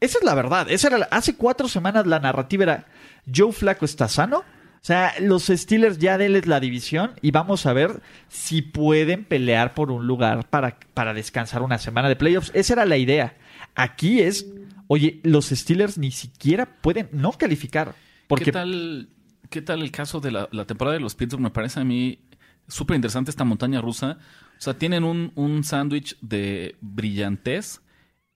Esa 0.00 0.18
es 0.18 0.24
la 0.24 0.34
verdad. 0.34 0.70
Esa 0.70 0.88
era 0.88 1.08
hace 1.10 1.36
cuatro 1.36 1.68
semanas 1.68 2.06
la 2.06 2.20
narrativa 2.20 2.64
era 2.64 2.86
Joe 3.32 3.52
Flaco 3.52 3.84
está 3.84 4.08
sano. 4.08 4.38
O 4.38 4.86
sea, 4.86 5.14
los 5.20 5.46
Steelers 5.46 5.98
ya 5.98 6.16
denles 6.16 6.46
la 6.46 6.60
división 6.60 7.12
y 7.20 7.32
vamos 7.32 7.66
a 7.66 7.72
ver 7.72 8.02
si 8.28 8.62
pueden 8.62 9.24
pelear 9.24 9.74
por 9.74 9.90
un 9.90 10.06
lugar 10.06 10.48
para, 10.48 10.78
para 10.94 11.12
descansar 11.12 11.62
una 11.62 11.78
semana 11.78 12.08
de 12.08 12.14
playoffs. 12.14 12.52
Esa 12.54 12.74
era 12.74 12.84
la 12.84 12.96
idea. 12.96 13.36
Aquí 13.74 14.20
es, 14.20 14.46
oye, 14.86 15.18
los 15.24 15.46
Steelers 15.46 15.98
ni 15.98 16.12
siquiera 16.12 16.66
pueden 16.66 17.08
no 17.10 17.32
calificar. 17.32 17.96
Porque 18.28 18.44
¿Qué, 18.44 18.52
tal, 18.52 19.08
¿Qué 19.50 19.60
tal 19.60 19.82
el 19.82 19.90
caso 19.90 20.20
de 20.20 20.30
la, 20.30 20.48
la 20.52 20.66
temporada 20.66 20.94
de 20.94 21.00
los 21.00 21.16
Pittsburgh? 21.16 21.42
Me 21.42 21.50
parece 21.50 21.80
a 21.80 21.84
mí 21.84 22.20
súper 22.68 22.94
interesante 22.94 23.30
esta 23.30 23.44
montaña 23.44 23.80
rusa. 23.80 24.18
O 24.56 24.60
sea, 24.60 24.74
tienen 24.74 25.02
un, 25.02 25.32
un 25.34 25.64
sándwich 25.64 26.16
de 26.20 26.76
brillantez 26.80 27.80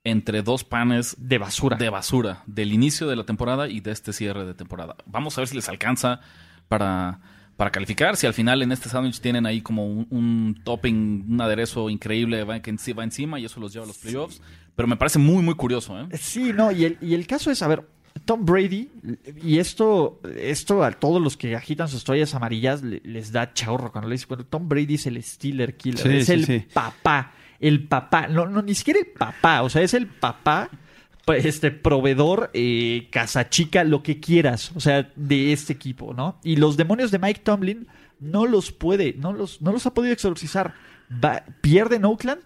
entre 0.05 0.43
dos 0.43 0.65
panes 0.65 1.15
de 1.19 1.39
basura. 1.39 1.77
de 1.77 1.91
basura 1.91 2.43
del 2.47 2.73
inicio 2.73 3.07
de 3.07 3.17
la 3.17 3.25
temporada 3.25 3.69
y 3.69 3.81
de 3.81 3.93
este 3.93 4.13
cierre 4.13 4.47
de 4.47 4.55
temporada. 4.55 4.97
Vamos 5.07 5.37
a 5.37 5.43
ver 5.43 5.49
si 5.49 5.57
les 5.57 5.69
alcanza 5.69 6.21
para, 6.69 7.21
para 7.57 7.71
calificar. 7.71 8.17
Si 8.17 8.27
al 8.27 8.33
final 8.35 8.63
en 8.63 8.73
este 8.73 8.89
sándwich 8.89 9.21
tienen 9.21 9.45
ahí 9.45 9.61
como 9.61 9.87
un, 9.87 10.07
un 10.11 10.61
topping, 10.65 11.27
un 11.29 11.41
aderezo 11.41 11.91
increíble 11.91 12.45
va, 12.45 12.61
que 12.61 12.73
va 12.95 13.05
encima 13.05 13.39
y 13.39 13.45
eso 13.45 13.61
los 13.61 13.73
lleva 13.73 13.85
a 13.85 13.89
los 13.89 13.99
playoffs. 13.99 14.41
Pero 14.75 14.89
me 14.89 14.97
parece 14.97 15.19
muy, 15.19 15.43
muy 15.43 15.55
curioso. 15.55 16.01
¿eh? 16.01 16.07
Sí, 16.19 16.53
no, 16.55 16.73
y 16.73 16.85
el, 16.87 16.99
y 17.03 17.13
el 17.13 17.27
caso 17.27 17.51
es, 17.51 17.61
a 17.61 17.69
ver, 17.69 17.87
Tom 18.25 18.47
Brady, 18.47 18.89
y 19.45 19.59
esto, 19.59 20.21
esto 20.37 20.83
a 20.83 20.93
todos 20.93 21.21
los 21.21 21.37
que 21.37 21.55
agitan 21.55 21.89
sus 21.89 22.03
toallas 22.05 22.35
amarillas 22.35 22.83
le- 22.83 23.01
les 23.05 23.31
da 23.33 23.53
chorro 23.53 23.93
cuando 23.93 24.09
le 24.09 24.15
dicen, 24.15 24.29
bueno, 24.29 24.45
Tom 24.47 24.69
Brady 24.69 24.95
es 24.95 25.07
el 25.07 25.23
Steeler 25.23 25.77
Killer, 25.77 25.99
Sí, 26.01 26.09
es 26.17 26.27
sí, 26.27 26.33
el 26.33 26.47
sí. 26.47 26.65
papá, 26.73 27.33
el 27.61 27.87
papá, 27.87 28.27
no, 28.27 28.47
no, 28.47 28.63
ni 28.63 28.75
siquiera 28.75 29.01
el 29.01 29.07
papá, 29.07 29.63
o 29.63 29.69
sea, 29.71 29.83
es 29.83 29.95
el 29.95 30.07
papá, 30.07 30.71
pues, 31.27 31.45
este, 31.45 31.71
proveedor, 31.71 32.51
eh, 32.55 33.09
casachica, 33.11 33.85
lo 33.85 34.03
que 34.03 34.19
quieras, 34.19 34.73
o 34.75 34.81
sea, 34.81 35.13
de 35.15 35.53
este 35.53 35.75
equipo, 35.75 36.15
¿no? 36.15 36.41
Y 36.43 36.57
los 36.57 36.77
demonios 36.77 37.11
de 37.11 37.19
Mike 37.19 37.43
Tomlin 37.45 37.87
no 38.19 38.47
los 38.47 38.73
puede, 38.73 39.15
no 39.19 39.33
los, 39.33 39.61
no 39.61 39.73
los 39.73 39.87
ha 39.87 39.95
podido 39.95 40.13
exorcizar. 40.13 40.75
Va, 41.13 41.45
pierde 41.61 41.97
en 41.97 42.05
Oakland, 42.07 42.43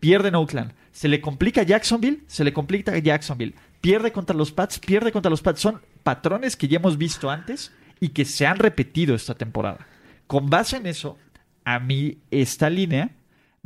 pierde 0.00 0.28
en 0.28 0.34
Oakland. 0.34 0.72
Se 0.92 1.08
le 1.08 1.20
complica 1.20 1.62
Jacksonville, 1.62 2.22
se 2.26 2.44
le 2.44 2.52
complica 2.52 2.96
Jacksonville. 2.98 3.54
Pierde 3.80 4.12
contra 4.12 4.34
los 4.34 4.50
Pats, 4.50 4.78
pierde 4.78 5.12
contra 5.12 5.30
los 5.30 5.42
Pats. 5.42 5.60
Son 5.60 5.80
patrones 6.02 6.56
que 6.56 6.68
ya 6.68 6.78
hemos 6.78 6.98
visto 6.98 7.30
antes 7.30 7.72
y 8.00 8.08
que 8.08 8.24
se 8.24 8.46
han 8.46 8.56
repetido 8.56 9.14
esta 9.14 9.34
temporada. 9.34 9.86
Con 10.26 10.50
base 10.50 10.76
en 10.76 10.86
eso, 10.86 11.18
a 11.64 11.78
mí 11.78 12.18
esta 12.30 12.70
línea 12.70 13.10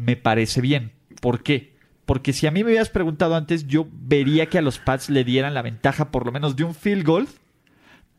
me 0.01 0.17
parece 0.17 0.61
bien. 0.61 0.93
¿Por 1.21 1.43
qué? 1.43 1.75
Porque 2.07 2.33
si 2.33 2.47
a 2.47 2.51
mí 2.51 2.65
me 2.65 2.71
hubieras 2.71 2.89
preguntado 2.91 3.37
antes, 3.37 3.67
yo 3.67 3.87
vería 3.93 4.47
que 4.47 4.59
a 4.59 4.63
los 4.63 4.79
Pats 4.79 5.11
le 5.11 5.23
dieran 5.25 5.55
la 5.55 5.63
ventaja 5.63 6.11
por 6.11 6.27
lo 6.27 6.33
menos 6.33 6.57
de 6.57 6.65
un 6.65 6.75
field 6.75 7.05
goal 7.07 7.29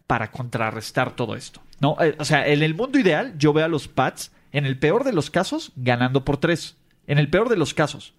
para 0.07 0.31
contrarrestar 0.31 1.15
todo 1.15 1.35
esto. 1.35 1.61
No, 1.79 1.97
Eh, 1.99 2.15
o 2.19 2.25
sea, 2.25 2.47
en 2.47 2.63
el 2.63 2.75
mundo 2.75 2.99
ideal 2.99 3.33
yo 3.37 3.53
veo 3.53 3.65
a 3.65 3.69
los 3.69 3.87
Pats, 3.87 4.31
en 4.51 4.65
el 4.65 4.77
peor 4.77 5.03
de 5.03 5.13
los 5.13 5.29
casos, 5.29 5.71
ganando 5.75 6.23
por 6.25 6.37
tres. 6.37 6.77
En 7.07 7.17
el 7.17 7.29
peor 7.29 7.49
de 7.49 7.57
los 7.57 7.73
casos. 7.73 8.13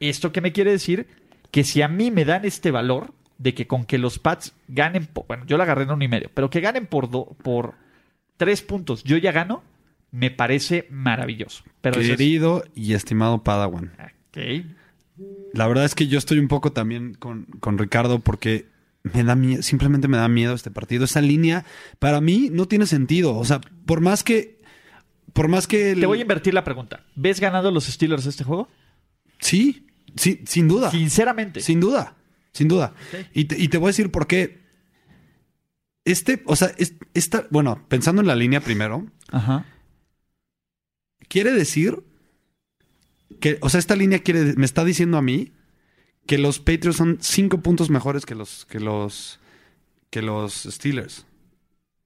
¿Esto 0.00 0.32
qué 0.32 0.40
me 0.40 0.52
quiere 0.52 0.70
decir? 0.72 1.06
Que 1.50 1.64
si 1.64 1.82
a 1.82 1.88
mí 1.88 2.10
me 2.10 2.24
dan 2.24 2.44
este 2.44 2.70
valor 2.70 3.12
de 3.38 3.54
que 3.54 3.66
con 3.66 3.84
que 3.84 3.98
los 3.98 4.18
Pats 4.18 4.54
ganen, 4.68 5.08
bueno, 5.28 5.44
yo 5.46 5.56
la 5.56 5.64
agarré 5.64 5.84
en 5.84 5.90
uno 5.92 6.04
y 6.04 6.08
medio, 6.08 6.30
pero 6.34 6.50
que 6.50 6.60
ganen 6.60 6.86
por, 6.86 7.10
do- 7.10 7.36
por 7.42 7.74
tres 8.36 8.62
puntos, 8.62 9.02
yo 9.04 9.16
ya 9.16 9.32
gano, 9.32 9.62
me 10.12 10.30
parece 10.30 10.86
maravilloso. 10.90 11.64
Pero 11.80 12.00
es- 12.00 12.08
Querido 12.08 12.64
y 12.74 12.94
estimado 12.94 13.42
Padawan. 13.42 13.92
Ok. 14.32 14.64
La 15.54 15.66
verdad 15.66 15.84
es 15.84 15.94
que 15.94 16.06
yo 16.06 16.18
estoy 16.18 16.38
un 16.38 16.48
poco 16.48 16.72
también 16.72 17.14
con, 17.14 17.44
con 17.60 17.76
Ricardo 17.78 18.20
porque 18.20 18.66
me 19.02 19.24
da 19.24 19.34
miedo, 19.34 19.62
simplemente 19.62 20.08
me 20.08 20.16
da 20.16 20.28
miedo 20.28 20.54
este 20.54 20.70
partido. 20.70 21.04
Esa 21.04 21.20
línea 21.20 21.64
para 21.98 22.20
mí 22.20 22.48
no 22.52 22.66
tiene 22.66 22.86
sentido. 22.86 23.36
O 23.36 23.44
sea, 23.44 23.60
por 23.86 24.00
más 24.00 24.22
que. 24.22 24.60
Por 25.32 25.48
más 25.48 25.66
que. 25.66 25.92
el- 25.92 26.00
Te 26.00 26.06
voy 26.06 26.18
a 26.18 26.22
invertir 26.22 26.54
la 26.54 26.64
pregunta. 26.64 27.04
¿Ves 27.16 27.40
ganando 27.40 27.70
los 27.70 27.84
Steelers 27.86 28.26
este 28.26 28.44
juego? 28.44 28.68
Sí, 29.40 29.86
sí, 30.16 30.40
sin 30.46 30.68
duda. 30.68 30.90
Sinceramente. 30.90 31.60
Sin 31.60 31.80
duda. 31.80 32.16
Sin 32.52 32.68
duda. 32.68 32.94
Y, 33.32 33.44
te, 33.44 33.58
y 33.58 33.68
te 33.68 33.78
voy 33.78 33.86
a 33.88 33.90
decir 33.90 34.10
por 34.10 34.26
qué. 34.26 34.60
Este, 36.04 36.42
o 36.46 36.56
sea, 36.56 36.72
es- 36.78 36.94
esta, 37.14 37.46
bueno, 37.50 37.84
pensando 37.88 38.20
en 38.22 38.26
la 38.28 38.34
línea 38.34 38.60
primero, 38.60 39.06
Ajá. 39.30 39.64
Quiere 41.30 41.52
decir 41.52 42.02
que, 43.40 43.58
o 43.62 43.70
sea, 43.70 43.78
esta 43.78 43.96
línea 43.96 44.18
quiere, 44.18 44.54
me 44.56 44.66
está 44.66 44.84
diciendo 44.84 45.16
a 45.16 45.22
mí 45.22 45.52
que 46.26 46.36
los 46.36 46.58
Patriots 46.58 46.96
son 46.96 47.16
cinco 47.20 47.60
puntos 47.62 47.88
mejores 47.88 48.26
que 48.26 48.34
los, 48.34 48.66
que 48.66 48.80
los, 48.80 49.40
que 50.10 50.20
los 50.20 50.64
Steelers. 50.64 51.26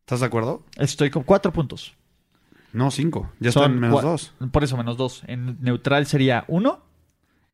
¿Estás 0.00 0.20
de 0.20 0.26
acuerdo? 0.26 0.64
Estoy 0.76 1.10
con 1.10 1.24
cuatro 1.24 1.52
puntos. 1.52 1.96
No, 2.72 2.90
cinco. 2.90 3.32
Ya 3.40 3.52
Son 3.52 3.62
están 3.62 3.80
menos 3.80 4.02
dos. 4.02 4.34
Por 4.52 4.62
eso, 4.62 4.76
menos 4.76 4.96
dos. 4.96 5.22
En 5.26 5.56
neutral 5.62 6.06
sería 6.06 6.44
uno. 6.48 6.84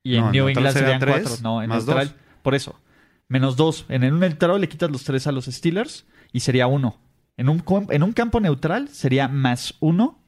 Y 0.03 0.17
en 0.17 0.25
No, 0.25 0.33
New 0.33 0.49
England 0.49 0.73
serían 0.73 0.99
serían 0.99 1.01
tres, 1.01 1.29
cuatro. 1.29 1.43
No, 1.43 1.63
en 1.63 1.69
más 1.69 1.87
neutral. 1.87 2.09
dos. 2.09 2.17
Por 2.43 2.55
eso. 2.55 2.81
Menos 3.29 3.57
dos. 3.57 3.85
En 3.89 4.03
un 4.13 4.19
neutral 4.19 4.61
le 4.61 4.69
quitas 4.69 4.91
los 4.91 5.05
tres 5.05 5.27
a 5.27 5.33
los 5.33 5.45
Steelers 5.45 6.07
y 6.33 6.41
sería 6.41 6.67
uno. 6.67 6.99
En 7.37 7.49
un, 7.49 7.63
en 7.91 8.03
un 8.03 8.13
campo 8.13 8.41
neutral 8.41 8.89
sería 8.89 9.29
más 9.29 9.75
uno. 9.79 10.20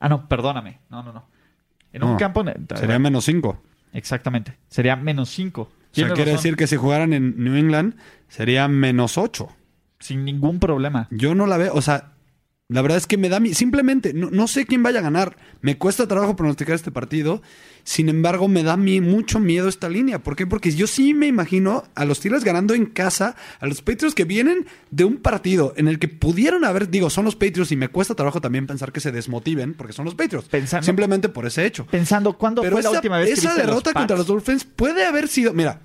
Ah, 0.00 0.08
no, 0.08 0.26
perdóname. 0.28 0.80
No, 0.90 1.02
no, 1.02 1.12
no. 1.12 1.26
En 1.92 2.02
un 2.04 2.12
No, 2.12 2.16
campo. 2.16 2.42
ne- 2.42 2.54
Sería 2.74 2.98
menos 2.98 3.24
cinco. 3.24 3.62
Exactamente. 3.92 4.56
Sería 4.68 4.96
menos 4.96 5.28
cinco. 5.28 5.62
O 5.62 5.94
sea, 5.94 6.12
quiere 6.12 6.32
decir 6.32 6.56
que 6.56 6.66
si 6.66 6.76
jugaran 6.76 7.12
en 7.12 7.42
New 7.42 7.56
England 7.56 7.94
sería 8.28 8.68
menos 8.68 9.18
ocho. 9.18 9.48
Sin 9.98 10.24
ningún 10.24 10.58
problema. 10.60 11.08
Yo 11.10 11.34
no 11.34 11.46
la 11.46 11.56
veo, 11.56 11.74
o 11.74 11.82
sea, 11.82 12.12
la 12.70 12.82
verdad 12.82 12.98
es 12.98 13.06
que 13.06 13.16
me 13.18 13.28
da 13.28 13.40
mi... 13.40 13.52
Simplemente, 13.52 14.14
no, 14.14 14.30
no 14.30 14.46
sé 14.46 14.64
quién 14.64 14.82
vaya 14.82 15.00
a 15.00 15.02
ganar. 15.02 15.36
Me 15.60 15.76
cuesta 15.76 16.06
trabajo 16.06 16.36
pronosticar 16.36 16.74
este 16.76 16.90
partido. 16.92 17.42
Sin 17.82 18.08
embargo, 18.08 18.46
me 18.46 18.62
da 18.62 18.76
mi, 18.76 19.00
mucho 19.00 19.40
miedo 19.40 19.68
esta 19.68 19.88
línea. 19.88 20.20
¿Por 20.20 20.36
qué? 20.36 20.46
Porque 20.46 20.70
yo 20.70 20.86
sí 20.86 21.12
me 21.12 21.26
imagino 21.26 21.82
a 21.96 22.04
los 22.04 22.18
Steelers 22.18 22.44
ganando 22.44 22.74
en 22.74 22.86
casa, 22.86 23.34
a 23.58 23.66
los 23.66 23.82
Patriots 23.82 24.14
que 24.14 24.24
vienen 24.24 24.66
de 24.90 25.04
un 25.04 25.16
partido 25.16 25.74
en 25.76 25.88
el 25.88 25.98
que 25.98 26.06
pudieron 26.06 26.64
haber, 26.64 26.88
digo, 26.90 27.10
son 27.10 27.24
los 27.24 27.34
Patriots 27.34 27.72
y 27.72 27.76
me 27.76 27.88
cuesta 27.88 28.14
trabajo 28.14 28.40
también 28.40 28.66
pensar 28.68 28.92
que 28.92 29.00
se 29.00 29.10
desmotiven 29.10 29.74
porque 29.74 29.92
son 29.92 30.04
los 30.04 30.14
Patriots. 30.14 30.48
Pensando- 30.48 30.84
Simplemente 30.86 31.28
por 31.28 31.46
ese 31.46 31.66
hecho. 31.66 31.86
Pensando, 31.86 32.38
¿cuándo 32.38 32.62
Pero 32.62 32.72
fue 32.76 32.80
esa, 32.82 32.90
la 32.92 32.98
última 32.98 33.18
vez 33.18 33.28
que 33.28 33.32
esa 33.34 33.48
los 33.48 33.56
derrota 33.56 33.92
contra 33.92 34.16
los 34.16 34.26
Dolphins 34.26 34.64
puede 34.64 35.04
haber 35.04 35.26
sido. 35.26 35.52
Mira, 35.52 35.80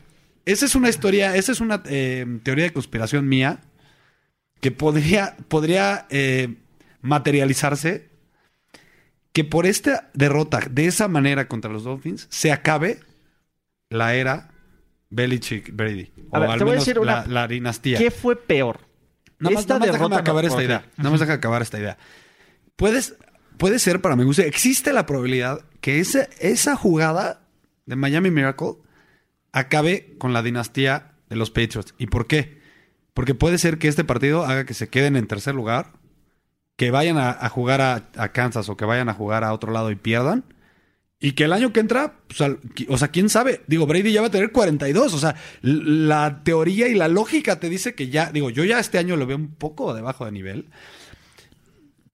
esa 0.46 0.66
es 0.66 0.76
una 0.76 0.90
historia, 0.90 1.36
esa 1.36 1.52
es 1.52 1.62
una 1.62 1.82
eh, 1.86 2.26
teoría 2.44 2.66
de 2.66 2.74
conspiración 2.74 3.28
mía 3.28 3.62
que 4.62 4.72
podría, 4.72 5.36
podría 5.48 6.06
eh, 6.10 6.56
materializarse 7.06 8.10
que 9.32 9.44
por 9.44 9.66
esta 9.66 10.10
derrota 10.14 10.60
de 10.70 10.86
esa 10.88 11.08
manera 11.08 11.48
contra 11.48 11.72
los 11.72 11.84
Dolphins 11.84 12.28
se 12.30 12.52
acabe 12.52 13.00
la 13.90 14.16
era 14.16 14.52
Belichick 15.10 15.74
Brady. 15.76 16.12
A 16.32 16.38
o 16.38 16.42
ver, 16.42 16.50
al 16.52 16.58
te 16.58 16.64
voy 16.64 16.72
a 16.72 16.74
menos 16.74 16.86
decir 16.86 17.00
una- 17.00 17.22
la, 17.22 17.28
la 17.28 17.48
dinastía. 17.48 17.98
¿Qué 17.98 18.12
fue 18.12 18.36
peor? 18.36 18.80
Nada 19.40 19.54
más, 19.56 19.68
nada 19.68 19.80
más 19.80 19.88
déjame 19.88 19.92
derrota 19.92 20.20
acabar 20.22 20.44
no- 20.44 20.50
esta 20.50 20.64
idea. 20.64 20.86
Nada 20.98 21.10
más 21.10 21.20
déjame 21.20 21.36
acabar 21.38 21.62
esta 21.62 21.80
idea. 21.80 21.98
Puedes, 22.78 23.16
puede 23.58 23.80
ser, 23.80 24.02
para 24.02 24.16
mi 24.16 24.24
gusto, 24.24 24.42
existe 24.42 24.94
la 24.94 25.06
probabilidad 25.06 25.66
que 25.82 26.00
esa, 26.00 26.24
esa 26.40 26.76
jugada 26.76 27.42
de 27.86 27.96
Miami 27.96 28.32
Miracle 28.32 28.76
acabe 29.52 30.16
con 30.18 30.34
la 30.34 30.42
dinastía 30.42 31.14
de 31.30 31.36
los 31.36 31.52
Patriots. 31.52 31.94
¿Y 31.98 32.08
por 32.08 32.28
qué? 32.28 32.62
Porque 33.14 33.36
puede 33.36 33.58
ser 33.58 33.78
que 33.78 33.88
este 33.88 34.04
partido 34.04 34.46
haga 34.46 34.66
que 34.66 34.74
se 34.74 34.90
queden 34.90 35.16
en 35.16 35.28
tercer 35.28 35.56
lugar, 35.56 35.94
que 36.76 36.92
vayan 36.92 37.18
a, 37.18 37.50
jugar 37.50 37.82
a, 37.82 38.32
Kansas 38.32 38.68
o 38.70 38.78
que 38.78 38.86
vayan 38.86 39.10
a 39.10 39.14
jugar 39.14 39.44
a 39.44 39.54
otro 39.54 39.72
lado 39.72 39.92
y 39.92 39.96
pierdan. 39.96 40.44
Y 41.20 41.32
que 41.32 41.46
el 41.46 41.54
año 41.54 41.72
que 41.72 41.80
entra, 41.80 42.20
pues, 42.28 42.42
o 42.90 42.98
sea, 42.98 43.08
quién 43.08 43.30
sabe. 43.30 43.62
Digo, 43.68 43.88
Brady 43.88 44.12
ya 44.12 44.22
va 44.22 44.28
a 44.28 44.32
tener 44.32 44.52
42. 44.52 45.14
O 45.14 45.18
sea, 45.18 45.36
la 45.62 46.44
teoría 46.44 46.88
y 46.88 46.94
la 46.94 47.08
lógica 47.08 47.60
te 47.60 47.70
dice 47.70 47.96
que 47.96 48.10
ya, 48.10 48.32
digo, 48.32 48.50
yo 48.50 48.66
ya 48.66 48.80
este 48.80 48.98
año 48.98 49.16
lo 49.16 49.26
veo 49.26 49.38
un 49.38 49.56
poco 49.56 49.94
debajo 49.94 50.26
de 50.26 50.32
nivel. 50.32 50.68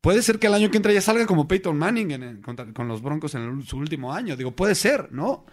Puede 0.02 0.22
ser 0.22 0.40
que 0.40 0.48
el 0.48 0.54
año 0.54 0.72
que 0.72 0.78
entra 0.78 0.94
ya 0.94 1.02
salga 1.02 1.26
como 1.26 1.48
Peyton 1.48 1.78
Manning 1.78 2.42
con 2.74 2.88
los 2.88 3.02
Broncos 3.02 3.36
en 3.36 3.64
su 3.64 3.78
último 3.78 4.14
año. 4.14 4.36
Digo, 4.36 4.52
puede 4.52 4.76
ser, 4.76 5.12
¿no? 5.12 5.46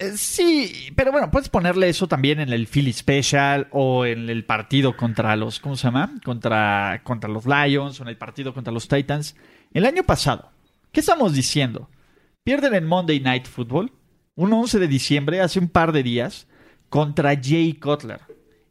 Eh, 0.00 0.16
Sí, 0.16 0.92
pero 0.96 1.12
bueno, 1.12 1.30
puedes 1.30 1.50
ponerle 1.50 1.88
eso 1.88 2.08
también 2.08 2.40
en 2.40 2.52
el 2.52 2.66
Philly 2.66 2.92
Special 2.92 3.68
o 3.70 4.06
en 4.06 4.30
el 4.30 4.44
partido 4.46 4.96
contra 4.96 5.36
los, 5.36 5.60
¿cómo 5.60 5.76
se 5.76 5.84
llama? 5.84 6.14
Contra, 6.24 7.02
contra 7.04 7.28
los 7.28 7.44
Lions 7.46 8.00
o 8.00 8.02
en 8.02 8.08
el 8.08 8.16
partido 8.16 8.54
contra 8.54 8.72
los 8.72 8.88
Titans. 8.88 9.36
El 9.72 9.84
año 9.84 10.02
pasado, 10.02 10.50
¿qué 10.90 11.00
estamos 11.00 11.34
diciendo? 11.34 11.90
Pierden 12.42 12.74
en 12.74 12.86
Monday 12.86 13.20
Night 13.20 13.46
Football, 13.46 13.92
un 14.34 14.52
11 14.52 14.78
de 14.78 14.88
diciembre, 14.88 15.40
hace 15.42 15.58
un 15.58 15.68
par 15.68 15.92
de 15.92 16.02
días, 16.02 16.46
contra 16.88 17.38
Jay 17.40 17.74
Cutler. 17.74 18.20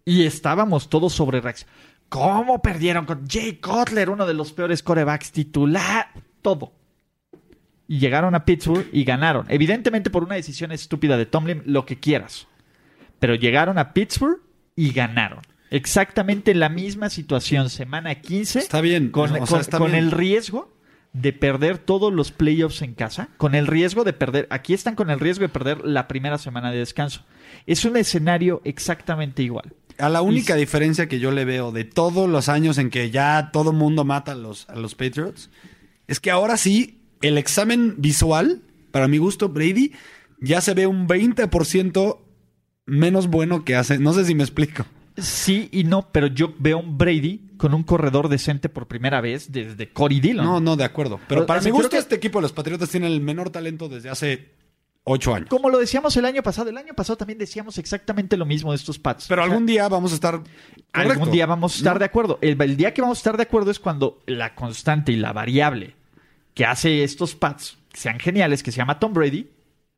Y 0.06 0.26
estábamos 0.26 0.90
todos 0.90 1.14
sobre 1.14 1.42
Rex. 1.42 1.68
¿Cómo 2.10 2.64
perdieron 2.64 3.06
con 3.06 3.28
Jay 3.28 3.58
Cutler, 3.58 4.10
uno 4.10 4.26
de 4.26 4.34
los 4.34 4.52
peores 4.52 4.82
corebacks 4.82 5.32
titular? 5.32 6.08
Todo 6.42 6.74
y 7.90 8.00
llegaron 8.00 8.36
a 8.36 8.46
Pittsburgh 8.46 8.88
y 8.94 9.04
ganaron. 9.04 9.46
Evidentemente 9.50 10.10
por 10.10 10.24
una 10.24 10.36
decisión 10.36 10.72
estúpida 10.72 11.18
de 11.18 11.26
Tomlin, 11.26 11.64
lo 11.66 11.86
que 11.86 12.00
quieras. 12.00 12.48
Pero 13.20 13.36
llegaron 13.36 13.78
a 13.78 13.92
Pittsburgh 13.94 14.40
y 14.78 14.92
ganaron. 14.94 15.42
Exactamente 15.72 16.54
la 16.56 16.70
misma 16.70 17.10
situación, 17.10 17.70
semana 17.70 18.16
15. 18.16 18.60
Está 18.60 18.82
bien, 18.82 19.10
Con, 19.12 19.32
o 19.32 19.34
sea, 19.34 19.46
con- 19.46 19.60
está 19.62 19.78
con 19.80 19.92
bien. 19.92 20.04
el 20.06 20.12
riesgo 20.12 20.72
de 21.14 21.34
perder 21.34 21.80
todos 21.80 22.14
los 22.14 22.32
playoffs 22.32 22.82
en 22.84 22.94
casa. 22.94 23.30
Con 23.38 23.56
el 23.56 23.66
riesgo 23.66 24.04
de 24.04 24.14
perder. 24.14 24.46
Aquí 24.52 24.74
están 24.76 24.94
con 24.96 25.10
el 25.10 25.20
riesgo 25.20 25.42
de 25.44 25.50
perder 25.50 25.84
la 25.84 26.08
primera 26.08 26.38
semana 26.38 26.72
de 26.72 26.78
descanso. 26.78 27.24
Es 27.66 27.86
un 27.86 27.98
escenario 27.98 28.62
exactamente 28.66 29.42
igual. 29.42 29.74
A 29.98 30.10
la 30.10 30.22
única 30.22 30.56
Y- 30.56 30.60
diferencia 30.60 31.08
que 31.08 31.20
yo 31.20 31.32
le 31.32 31.44
veo 31.46 31.72
de 31.72 31.84
todos 31.86 32.30
los 32.30 32.48
años 32.50 32.78
en 32.78 32.90
que 32.92 33.10
ya 33.10 33.50
todo 33.52 33.74
mundo 33.74 34.06
mata 34.06 34.34
a 34.34 34.36
los, 34.36 34.70
a 34.70 34.76
los 34.76 34.94
Patriots 34.96 35.50
es 36.08 36.20
que 36.20 36.32
ahora 36.32 36.56
sí, 36.58 36.99
el 37.22 37.38
examen 37.38 37.96
visual, 37.98 38.62
para 38.92 39.08
mi 39.08 39.18
gusto, 39.18 39.50
Brady, 39.50 39.94
ya 40.42 40.62
se 40.62 40.74
ve 40.74 40.88
un 40.88 41.08
20% 41.08 42.18
menos 42.86 43.28
bueno 43.28 43.64
que 43.66 43.76
hace. 43.76 44.00
No 44.00 44.14
sé 44.14 44.26
si 44.26 44.36
me 44.36 44.44
explico. 44.44 44.86
Sí 45.18 45.68
y 45.72 45.84
no, 45.84 46.10
pero 46.12 46.28
yo 46.28 46.54
veo 46.60 46.80
un 46.80 46.98
Brady 46.98 47.50
con 47.58 47.74
un 47.74 47.84
corredor 47.84 48.30
decente 48.30 48.70
por 48.70 48.88
primera 48.88 49.20
vez 49.20 49.52
desde 49.52 49.92
Cory 49.92 50.22
Dillon. 50.22 50.46
No, 50.46 50.60
no, 50.62 50.78
de 50.78 50.86
acuerdo. 50.86 51.20
Pero 51.28 51.46
para 51.46 51.62
sea, 51.62 51.72
mi 51.72 51.78
gusto, 51.78 51.90
que- 51.90 51.98
este 51.98 52.16
equipo 52.16 52.40
de 52.40 52.44
los 52.44 52.54
Patriotas 52.54 52.90
tiene 52.90 53.08
el 53.08 53.20
menor 53.20 53.50
talento 53.50 53.90
desde 53.90 54.10
hace 54.10 54.54
ocho 55.04 55.36
años. 55.36 55.50
Como 55.50 55.70
lo 55.70 55.78
decíamos 55.78 56.16
el 56.16 56.24
año 56.24 56.42
pasado, 56.42 56.70
el 56.70 56.78
año 56.78 56.94
pasado 56.94 57.18
también 57.18 57.38
decíamos 57.38 57.78
exactamente 57.78 58.38
lo 58.38 58.46
mismo 58.46 58.72
de 58.72 58.78
estos 58.78 58.98
Pats. 58.98 59.26
Pero 59.28 59.42
O 59.42 59.46
sea, 59.46 59.52
algún 59.52 59.66
día 59.68 59.90
vamos 59.90 60.12
a 60.14 60.16
estar. 60.16 60.42
algún 60.94 61.32
día 61.32 61.46
vamos 61.46 61.74
a 61.74 61.78
estar 61.80 61.94
¿No? 61.96 62.00
de 62.00 62.06
acuerdo. 62.06 62.40
El, 62.42 62.62
el 62.62 62.78
día 62.78 62.94
que 62.94 63.02
vamos 63.02 63.18
a 63.18 63.20
estar 63.20 63.36
de 63.36 63.44
acuerdo 63.44 63.72
es 63.72 63.80
cuando 63.80 64.22
la 64.26 64.56
constante 64.56 65.12
y 65.12 65.18
la 65.18 65.34
variable 65.34 65.96
que 66.60 66.66
hace 66.66 67.06
estos 67.06 67.36
Pats 67.36 67.78
sean 67.94 68.20
geniales, 68.20 68.64
que 68.64 68.74
se 68.74 68.78
llama 68.80 69.00
Tom 69.00 69.14
Brady, 69.14 69.48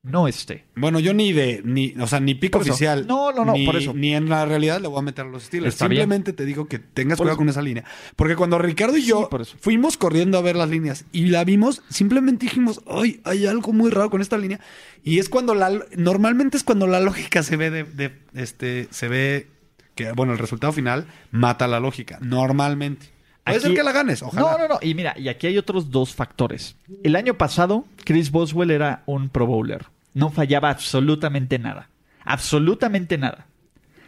no 0.03 0.27
esté. 0.27 0.65
Bueno, 0.75 0.99
yo 0.99 1.11
ni 1.11 1.33
de, 1.33 1.63
ni, 1.65 1.95
o 1.99 2.05
sea, 2.05 2.19
ni 2.19 2.35
pico 2.35 2.61
eso. 2.61 2.69
oficial. 2.69 3.07
No, 3.07 3.31
no, 3.31 3.43
no, 3.45 3.53
ni, 3.53 3.65
por 3.65 3.75
eso. 3.77 3.95
Ni 3.95 4.13
en 4.13 4.29
la 4.29 4.45
realidad 4.45 4.79
le 4.79 4.87
voy 4.87 4.99
a 4.99 5.01
meter 5.01 5.25
a 5.25 5.29
los 5.29 5.41
Steelers. 5.41 5.73
Está 5.73 5.87
bien. 5.87 6.01
Simplemente 6.03 6.33
te 6.33 6.45
digo 6.45 6.67
que 6.67 6.77
tengas 6.77 7.17
Por 7.17 7.25
cuidado 7.25 7.33
eso. 7.33 7.37
con 7.39 7.49
esa 7.49 7.63
línea. 7.63 7.83
Porque 8.15 8.35
cuando 8.35 8.59
Ricardo 8.59 8.95
y 8.95 9.01
Sí, 9.01 9.07
yo 9.07 9.27
por 9.27 9.41
eso. 9.41 9.57
fuimos 9.59 9.97
corriendo 9.97 10.37
a 10.37 10.41
ver 10.43 10.55
las 10.55 10.69
líneas 10.69 11.05
y 11.11 11.25
la 11.29 11.43
vimos, 11.45 11.81
simplemente 11.89 12.45
dijimos, 12.45 12.81
ay, 12.87 13.21
hay 13.23 13.47
algo 13.47 13.73
muy 13.73 13.89
raro 13.89 14.11
con 14.11 14.21
esta 14.21 14.37
línea. 14.37 14.59
Y 15.03 15.17
es 15.17 15.29
cuando 15.29 15.55
la, 15.55 15.71
normalmente 15.97 16.57
es 16.57 16.63
cuando 16.63 16.85
la 16.85 16.99
lógica 16.99 17.41
se 17.41 17.57
ve 17.57 17.71
de, 17.71 17.83
de- 17.85 18.19
este, 18.35 18.87
se 18.91 19.07
ve 19.07 19.47
que, 19.95 20.11
bueno, 20.11 20.33
el 20.33 20.37
resultado 20.37 20.73
final 20.73 21.07
mata 21.31 21.67
la 21.67 21.79
lógica. 21.79 22.19
Normalmente. 22.21 23.07
Puede 23.43 23.59
ser 23.59 23.69
Aquí- 23.69 23.75
que 23.77 23.83
la 23.83 23.91
ganes, 23.91 24.21
ojalá. 24.21 24.51
No, 24.51 24.57
no, 24.57 24.67
no. 24.67 24.79
Y 24.81 24.93
mira, 24.93 25.15
y 25.17 25.27
aquí 25.29 25.47
hay 25.47 25.57
otros 25.57 25.89
dos 25.91 26.13
factores. 26.13 26.75
El 27.03 27.15
año 27.15 27.35
pasado, 27.37 27.85
Chris 28.05 28.29
Boswell 28.31 28.71
era 28.71 29.03
un 29.05 29.29
Pro 29.29 29.47
Bowler. 29.47 29.85
No 30.13 30.29
fallaba 30.29 30.69
absolutamente 30.69 31.57
nada. 31.57 31.89
Absolutamente 32.23 33.17
nada. 33.17 33.47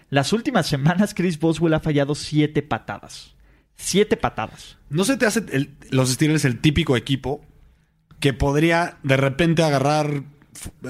Las 0.09 0.33
últimas 0.33 0.67
semanas, 0.67 1.13
Chris 1.13 1.39
Boswell 1.39 1.73
ha 1.73 1.79
fallado 1.79 2.13
siete 2.15 2.61
patadas. 2.61 3.33
Siete 3.75 4.17
patadas. 4.17 4.77
¿No 4.89 5.03
se 5.03 5.17
te 5.17 5.25
hace 5.25 5.43
el- 5.51 5.71
los 5.89 6.11
Steelers 6.11 6.45
el 6.45 6.59
típico 6.59 6.95
equipo 6.95 7.43
que 8.19 8.33
podría 8.33 8.97
de 9.03 9.17
repente 9.17 9.63
agarrar 9.63 10.23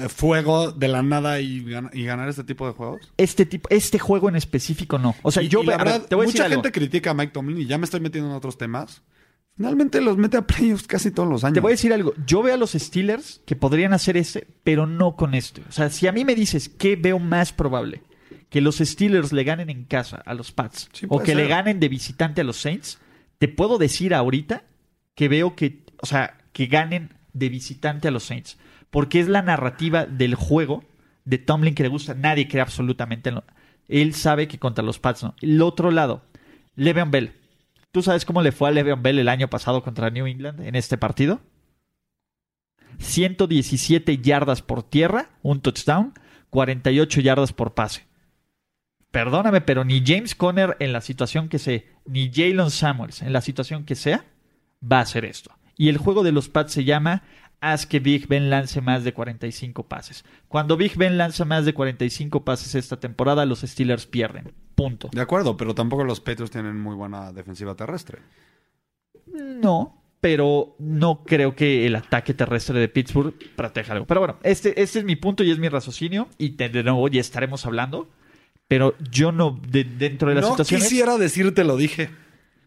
fuego 0.08 0.72
de 0.72 0.88
la 0.88 1.02
nada 1.02 1.40
y, 1.40 1.64
gan- 1.64 1.90
y 1.92 2.04
ganar 2.04 2.28
este 2.28 2.44
tipo 2.44 2.66
de 2.66 2.72
juegos? 2.72 3.12
Este 3.16 3.46
tipo, 3.46 3.68
este 3.70 3.98
juego 3.98 4.28
en 4.28 4.36
específico 4.36 4.98
no. 4.98 5.14
O 5.22 5.30
sea, 5.30 5.42
Y- 5.42 5.48
yo 5.48 5.62
y 5.62 5.66
la 5.66 5.74
a 5.74 5.78
ver, 5.78 5.86
verdad, 5.86 6.06
te 6.08 6.14
voy 6.14 6.24
a 6.24 6.28
mucha 6.28 6.42
decir 6.44 6.52
algo. 6.52 6.62
gente 6.62 6.72
critica 6.78 7.10
a 7.10 7.14
Mike 7.14 7.32
Tomlin 7.32 7.58
y 7.58 7.66
ya 7.66 7.78
me 7.78 7.84
estoy 7.84 8.00
metiendo 8.00 8.30
en 8.30 8.36
otros 8.36 8.58
temas. 8.58 9.02
Finalmente 9.56 10.00
los 10.00 10.16
mete 10.16 10.36
a 10.36 10.46
playoffs 10.46 10.86
casi 10.88 11.12
todos 11.12 11.28
los 11.28 11.44
años. 11.44 11.54
Te 11.54 11.60
voy 11.60 11.70
a 11.70 11.74
decir 11.74 11.92
algo. 11.92 12.12
Yo 12.26 12.42
veo 12.42 12.54
a 12.54 12.56
los 12.56 12.72
Steelers 12.72 13.40
que 13.46 13.54
podrían 13.54 13.92
hacer 13.92 14.16
ese, 14.16 14.48
pero 14.64 14.86
no 14.86 15.14
con 15.14 15.34
este. 15.34 15.62
O 15.68 15.72
sea, 15.72 15.90
si 15.90 16.08
a 16.08 16.12
mí 16.12 16.24
me 16.24 16.34
dices 16.34 16.68
que 16.68 16.96
veo 16.96 17.20
más 17.20 17.52
probable 17.52 18.02
que 18.50 18.60
los 18.60 18.78
Steelers 18.78 19.32
le 19.32 19.44
ganen 19.44 19.70
en 19.70 19.84
casa 19.84 20.22
a 20.26 20.34
los 20.34 20.50
Pats 20.52 20.88
Sí, 20.92 21.06
o 21.08 21.20
que 21.20 21.34
le 21.36 21.46
ganen 21.46 21.78
de 21.80 21.88
visitante 21.88 22.40
a 22.40 22.44
los 22.44 22.56
Saints, 22.56 22.98
te 23.38 23.46
puedo 23.48 23.78
decir 23.78 24.12
ahorita 24.14 24.64
que 25.14 25.28
veo 25.28 25.54
que, 25.54 25.84
o 26.00 26.06
sea, 26.06 26.36
que 26.52 26.66
ganen 26.66 27.14
de 27.32 27.48
visitante 27.48 28.08
a 28.08 28.10
los 28.10 28.24
Saints. 28.24 28.58
Porque 28.94 29.18
es 29.18 29.26
la 29.26 29.42
narrativa 29.42 30.06
del 30.06 30.36
juego 30.36 30.84
de 31.24 31.38
Tomlin 31.38 31.74
que 31.74 31.82
le 31.82 31.88
gusta. 31.88 32.14
Nadie 32.14 32.46
cree 32.46 32.62
absolutamente 32.62 33.30
en 33.30 33.34
lo- 33.34 33.44
Él 33.88 34.14
sabe 34.14 34.46
que 34.46 34.60
contra 34.60 34.84
los 34.84 35.00
Pats 35.00 35.24
no. 35.24 35.34
El 35.40 35.60
otro 35.62 35.90
lado, 35.90 36.22
Le'Veon 36.76 37.10
Bell. 37.10 37.32
¿Tú 37.90 38.02
sabes 38.02 38.24
cómo 38.24 38.40
le 38.40 38.52
fue 38.52 38.68
a 38.68 38.72
Le'Veon 38.72 39.02
Bell 39.02 39.18
el 39.18 39.28
año 39.28 39.50
pasado 39.50 39.82
contra 39.82 40.10
New 40.10 40.26
England 40.28 40.60
en 40.60 40.76
este 40.76 40.96
partido? 40.96 41.40
117 42.98 44.18
yardas 44.18 44.62
por 44.62 44.82
tierra, 44.84 45.30
un 45.42 45.60
touchdown, 45.60 46.14
48 46.50 47.20
yardas 47.20 47.52
por 47.52 47.74
pase. 47.74 48.06
Perdóname, 49.10 49.60
pero 49.60 49.84
ni 49.84 50.02
James 50.06 50.34
Conner 50.34 50.76
en 50.78 50.92
la 50.92 51.00
situación 51.00 51.48
que 51.48 51.58
sea, 51.58 51.80
ni 52.06 52.30
Jalen 52.32 52.70
Samuels 52.70 53.22
en 53.22 53.32
la 53.32 53.40
situación 53.40 53.84
que 53.84 53.94
sea, 53.96 54.24
va 54.80 54.98
a 54.98 55.02
hacer 55.02 55.24
esto. 55.24 55.50
Y 55.76 55.88
el 55.88 55.98
juego 55.98 56.22
de 56.22 56.30
los 56.32 56.48
Pats 56.48 56.72
se 56.72 56.84
llama 56.84 57.24
Haz 57.60 57.86
que 57.86 57.98
Big 58.00 58.26
Ben 58.28 58.50
lance 58.50 58.80
más 58.80 59.04
de 59.04 59.14
45 59.14 59.86
pases. 59.88 60.24
Cuando 60.48 60.76
Big 60.76 60.96
Ben 60.96 61.16
lanza 61.16 61.44
más 61.44 61.64
de 61.64 61.72
45 61.74 62.44
pases 62.44 62.74
esta 62.74 63.00
temporada, 63.00 63.46
los 63.46 63.60
Steelers 63.60 64.06
pierden. 64.06 64.52
Punto. 64.74 65.08
De 65.12 65.20
acuerdo, 65.20 65.56
pero 65.56 65.74
tampoco 65.74 66.04
los 66.04 66.20
Patriots 66.20 66.50
tienen 66.50 66.78
muy 66.80 66.94
buena 66.94 67.32
defensiva 67.32 67.74
terrestre. 67.74 68.18
No, 69.32 70.02
pero 70.20 70.76
no 70.78 71.24
creo 71.24 71.54
que 71.54 71.86
el 71.86 71.96
ataque 71.96 72.34
terrestre 72.34 72.78
de 72.78 72.88
Pittsburgh 72.88 73.34
proteja 73.56 73.92
algo. 73.94 74.06
Pero 74.06 74.20
bueno, 74.20 74.36
este, 74.42 74.80
este 74.82 74.98
es 75.00 75.04
mi 75.04 75.16
punto 75.16 75.42
y 75.44 75.50
es 75.50 75.58
mi 75.58 75.68
raciocinio. 75.68 76.28
Y 76.38 76.50
te- 76.50 76.68
de 76.68 76.82
nuevo 76.82 77.08
ya 77.08 77.20
estaremos 77.20 77.64
hablando. 77.66 78.08
Pero 78.68 78.94
yo 79.10 79.32
no, 79.32 79.60
de- 79.68 79.84
dentro 79.84 80.28
de 80.28 80.36
las 80.36 80.44
no 80.44 80.50
situaciones. 80.50 80.88
quisiera 80.88 81.18
decirte 81.18 81.64
lo 81.64 81.76
dije. 81.76 82.10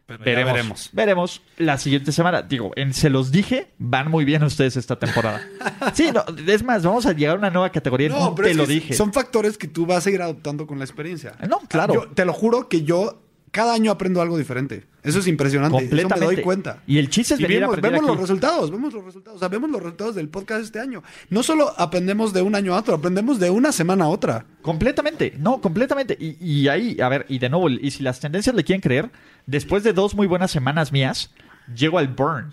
Pero 0.08 0.24
Veremos, 0.24 0.54
veremos. 0.54 0.90
veremos 0.94 1.42
la 1.58 1.78
siguiente 1.78 2.12
semana. 2.14 2.42
Digo, 2.42 2.72
en 2.78 2.94
Se 2.94 3.10
los 3.10 3.30
dije, 3.30 3.74
van 3.78 4.10
muy 4.10 4.24
bien 4.24 4.42
ustedes 4.44 4.78
esta 4.78 4.98
temporada. 4.98 5.42
Sí, 5.94 6.10
no, 6.14 6.24
es 6.48 6.64
más, 6.64 6.84
vamos 6.84 7.06
a 7.06 7.14
llegar 7.14 7.36
a 7.36 7.40
una 7.40 7.50
nueva 7.50 7.70
categoría. 7.72 8.08
en 8.08 8.14
No, 8.14 8.30
un 8.30 8.36
pero 8.36 8.48
te 8.48 8.52
es 8.52 8.58
lo 8.58 8.66
que 8.68 8.74
dije. 8.74 8.94
son 8.94 9.12
factores 9.14 9.58
que 9.58 9.68
tú 9.68 9.86
vas 9.86 10.06
a 10.08 10.10
ir 10.10 10.22
adoptando 10.22 10.66
con 10.66 10.80
la 10.80 10.86
experiencia. 10.86 11.36
No, 11.48 11.60
claro. 11.68 11.94
Yo 11.94 12.08
te 12.10 12.24
lo 12.26 12.34
juro 12.34 12.68
que 12.70 12.84
yo 12.84 13.22
cada 13.58 13.74
año 13.74 13.92
aprendo 13.92 14.22
algo 14.22 14.38
diferente. 14.38 14.86
Eso 15.04 15.20
es 15.20 15.28
impresionante. 15.28 15.86
Eso 15.86 16.10
me 16.10 16.20
doy 16.26 16.38
cuenta. 16.42 16.84
Y 16.86 16.98
el 17.00 17.10
chiste 17.10 17.34
es 17.34 17.40
Y 17.40 17.44
venir 17.44 17.64
a 17.64 17.68
vemos, 17.68 17.82
vemos 17.82 18.06
los 18.06 18.20
resultados, 18.20 18.70
vemos 18.72 18.94
los 18.94 19.04
resultados, 19.04 19.38
o 19.38 19.40
sea, 19.40 19.48
vemos 19.48 19.70
los 19.72 19.82
resultados 19.82 20.16
del 20.16 20.30
podcast 20.30 20.64
este 20.64 20.80
año. 20.80 21.02
No 21.30 21.42
solo 21.44 21.74
aprendemos 21.80 22.34
de 22.34 22.42
un 22.44 22.54
año 22.56 22.76
a 22.76 22.78
otro, 22.80 22.94
aprendemos 22.96 23.40
de 23.40 23.50
una 23.50 23.72
semana 23.72 24.06
a 24.06 24.08
otra. 24.10 24.46
Completamente, 24.62 25.34
no, 25.40 25.60
completamente. 25.60 26.16
Y, 26.20 26.38
y 26.46 26.68
ahí, 26.68 27.00
a 27.02 27.10
ver, 27.10 27.26
y 27.30 27.40
de 27.40 27.50
nuevo, 27.50 27.70
y 27.70 27.90
si 27.92 28.04
las 28.04 28.20
tendencias 28.20 28.56
le 28.56 28.64
quieren 28.64 28.82
creer, 28.82 29.10
después 29.46 29.84
de 29.84 29.94
dos 29.94 30.14
muy 30.14 30.28
buenas 30.28 30.52
semanas 30.52 30.92
mías, 30.92 31.32
llego 31.76 31.98
al 31.98 32.10
burn. 32.10 32.52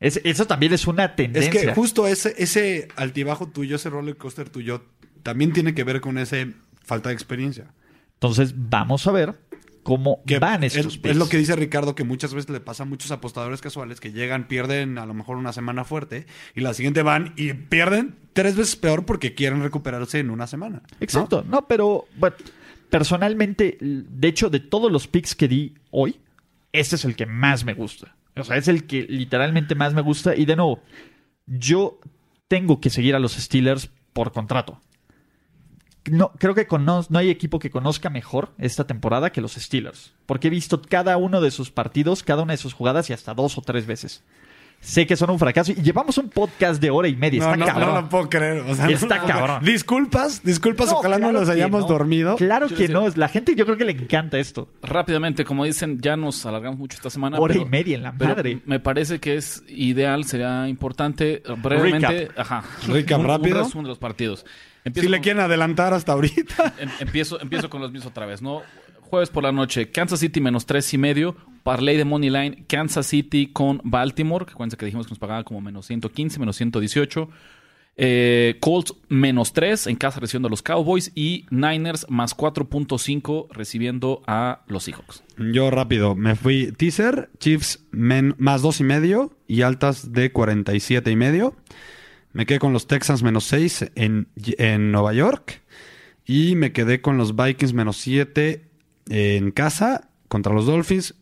Es- 0.00 0.20
eso 0.24 0.46
también 0.46 0.72
es 0.72 0.86
una 0.86 1.04
Es 1.04 1.16
tendencia. 1.16 1.60
que 1.60 1.74
justo 1.74 2.06
ese, 2.06 2.34
ese 2.38 2.88
altibajo 2.96 3.46
tuyo, 3.48 3.76
ese 3.76 3.90
roller 3.90 4.16
coaster 4.16 4.48
tuyo, 4.48 4.82
también 5.22 5.52
tiene 5.52 5.74
que 5.74 5.84
ver 5.84 6.00
con 6.00 6.18
ese 6.18 6.54
falta 6.82 7.10
de 7.10 7.14
experiencia. 7.14 7.66
Entonces, 8.14 8.54
vamos 8.56 9.06
a 9.06 9.12
ver 9.12 9.34
cómo 9.82 10.22
Que 10.26 10.38
van 10.38 10.64
es, 10.64 10.76
estos 10.76 10.94
es 10.94 10.98
picks. 11.00 11.16
lo 11.16 11.28
que 11.28 11.38
dice 11.38 11.56
Ricardo, 11.56 11.94
que 11.94 12.04
muchas 12.04 12.34
veces 12.34 12.50
le 12.50 12.60
pasa 12.60 12.82
a 12.82 12.86
muchos 12.86 13.10
apostadores 13.10 13.60
casuales 13.60 14.00
que 14.00 14.12
llegan, 14.12 14.46
pierden 14.48 14.98
a 14.98 15.06
lo 15.06 15.14
mejor 15.14 15.36
una 15.36 15.52
semana 15.52 15.84
fuerte 15.84 16.26
y 16.54 16.60
la 16.60 16.74
siguiente 16.74 17.02
van 17.02 17.32
y 17.36 17.52
pierden 17.54 18.16
tres 18.32 18.56
veces 18.56 18.76
peor 18.76 19.06
porque 19.06 19.34
quieren 19.34 19.62
recuperarse 19.62 20.18
en 20.18 20.30
una 20.30 20.46
semana. 20.46 20.82
Exacto, 21.00 21.44
no, 21.48 21.66
pero 21.66 22.06
personalmente, 22.90 23.78
de 23.80 24.28
hecho, 24.28 24.50
de 24.50 24.60
todos 24.60 24.90
los 24.90 25.06
picks 25.06 25.34
que 25.34 25.48
di 25.48 25.74
hoy, 25.90 26.20
este 26.72 26.96
es 26.96 27.04
el 27.04 27.16
que 27.16 27.26
más 27.26 27.64
me 27.64 27.74
gusta. 27.74 28.14
O 28.36 28.44
sea, 28.44 28.56
es 28.56 28.68
el 28.68 28.86
que 28.86 29.02
literalmente 29.08 29.74
más 29.74 29.92
me 29.94 30.02
gusta. 30.02 30.34
Y 30.36 30.44
de 30.44 30.56
nuevo, 30.56 30.80
yo 31.46 31.98
tengo 32.48 32.80
que 32.80 32.90
seguir 32.90 33.14
a 33.14 33.18
los 33.18 33.32
Steelers 33.32 33.90
por 34.12 34.32
contrato. 34.32 34.80
No, 36.10 36.32
creo 36.38 36.54
que 36.54 36.66
no 36.78 37.04
hay 37.18 37.30
equipo 37.30 37.58
que 37.58 37.70
conozca 37.70 38.10
mejor 38.10 38.50
esta 38.58 38.86
temporada 38.86 39.30
que 39.32 39.40
los 39.40 39.52
Steelers. 39.54 40.12
Porque 40.26 40.48
he 40.48 40.50
visto 40.50 40.82
cada 40.82 41.16
uno 41.16 41.40
de 41.40 41.50
sus 41.50 41.70
partidos, 41.70 42.22
cada 42.22 42.42
una 42.42 42.52
de 42.52 42.58
sus 42.58 42.74
jugadas 42.74 43.10
y 43.10 43.12
hasta 43.12 43.34
dos 43.34 43.56
o 43.58 43.62
tres 43.62 43.86
veces. 43.86 44.22
Sé 44.82 45.06
que 45.06 45.14
son 45.14 45.28
un 45.28 45.38
fracaso 45.38 45.72
y 45.72 45.74
llevamos 45.74 46.16
un 46.16 46.30
podcast 46.30 46.80
de 46.80 46.88
hora 46.88 47.06
y 47.06 47.14
media. 47.14 47.40
No, 47.40 47.52
Está 47.52 47.56
no, 47.58 47.66
cabrón. 47.66 47.94
no 47.94 48.00
lo 48.00 48.08
puedo 48.08 48.30
creer. 48.30 48.60
O 48.66 48.74
sea, 48.74 48.88
Está 48.88 49.16
no, 49.16 49.22
no, 49.22 49.28
cabrón. 49.28 49.64
Disculpas, 49.64 50.42
disculpas, 50.42 50.90
ojalá 50.90 51.16
no 51.18 51.24
claro 51.28 51.40
los 51.40 51.48
que 51.50 51.54
hayamos 51.54 51.82
no. 51.82 51.86
dormido. 51.88 52.36
Claro 52.36 52.66
Yo 52.66 52.76
que 52.76 52.88
no. 52.88 53.06
La 53.14 53.28
gente 53.28 53.54
yo 53.54 53.66
creo 53.66 53.76
que 53.76 53.84
le 53.84 53.92
encanta 53.92 54.38
esto. 54.38 54.70
Rápidamente, 54.82 55.44
como 55.44 55.66
dicen, 55.66 56.00
ya 56.00 56.16
nos 56.16 56.46
alargamos 56.46 56.78
mucho 56.78 56.96
esta 56.96 57.10
semana. 57.10 57.38
Hora 57.38 57.52
pero- 57.52 57.66
y 57.66 57.68
media 57.68 57.96
en 57.96 58.02
la 58.04 58.12
madre. 58.12 58.60
Me 58.64 58.80
parece 58.80 59.18
que 59.20 59.36
es 59.36 59.62
ideal, 59.68 60.24
sería 60.24 60.66
importante, 60.66 61.42
brevemente, 61.62 62.30
ajá, 62.34 62.64
Recap 62.88 63.18
un, 63.18 63.26
un 63.26 63.30
rápido. 63.32 63.58
resumen 63.62 63.84
de 63.84 63.88
los 63.90 63.98
partidos. 63.98 64.46
Empiezo 64.84 65.06
Si 65.06 65.10
le 65.10 65.18
con- 65.18 65.22
quieren 65.24 65.42
adelantar 65.42 65.92
hasta 65.94 66.12
ahorita. 66.12 66.74
Em- 66.78 66.88
empiezo, 67.00 67.40
empiezo 67.40 67.68
con 67.70 67.80
los 67.80 67.92
mismos 67.92 68.10
otra 68.10 68.26
vez, 68.26 68.40
¿no? 68.42 68.62
Jueves 69.02 69.28
por 69.30 69.42
la 69.42 69.50
noche, 69.52 69.90
Kansas 69.90 70.20
City 70.20 70.40
menos 70.40 70.66
tres 70.66 70.92
y 70.94 70.98
medio. 70.98 71.36
Parlay 71.64 71.96
de 71.96 72.04
Money 72.04 72.30
Line, 72.30 72.64
Kansas 72.68 73.06
City 73.06 73.48
con 73.52 73.80
Baltimore, 73.84 74.46
que 74.46 74.52
acuérdense 74.52 74.76
que 74.76 74.86
dijimos 74.86 75.06
que 75.06 75.10
nos 75.10 75.18
pagaba 75.18 75.42
como 75.44 75.60
menos 75.60 75.86
115, 75.86 76.38
menos 76.38 76.56
118. 76.56 77.28
Eh, 78.02 78.56
Colts 78.60 78.94
menos 79.08 79.52
3 79.52 79.88
en 79.88 79.96
casa 79.96 80.20
recibiendo 80.20 80.46
a 80.46 80.50
los 80.50 80.62
Cowboys 80.62 81.12
y 81.14 81.44
Niners 81.50 82.06
más 82.08 82.34
4.5 82.34 83.48
recibiendo 83.50 84.22
a 84.26 84.62
los 84.68 84.84
Seahawks. 84.84 85.22
Yo 85.36 85.70
rápido, 85.70 86.14
me 86.14 86.34
fui 86.34 86.72
teaser, 86.72 87.28
Chiefs 87.40 87.84
men- 87.90 88.34
más 88.38 88.62
dos 88.62 88.80
y 88.80 88.84
medio 88.84 89.36
y 89.46 89.62
altas 89.62 90.12
de 90.12 90.32
47 90.32 91.10
y 91.10 91.16
medio. 91.16 91.56
Me 92.32 92.46
quedé 92.46 92.58
con 92.58 92.72
los 92.72 92.86
Texans 92.86 93.22
menos 93.22 93.44
6 93.44 93.92
en, 93.94 94.28
en 94.36 94.92
Nueva 94.92 95.12
York. 95.12 95.62
Y 96.24 96.54
me 96.54 96.72
quedé 96.72 97.00
con 97.00 97.16
los 97.16 97.34
Vikings 97.34 97.72
menos 97.72 97.96
7 97.96 98.64
en 99.08 99.50
casa 99.50 100.10
contra 100.28 100.54
los 100.54 100.66
Dolphins. 100.66 101.14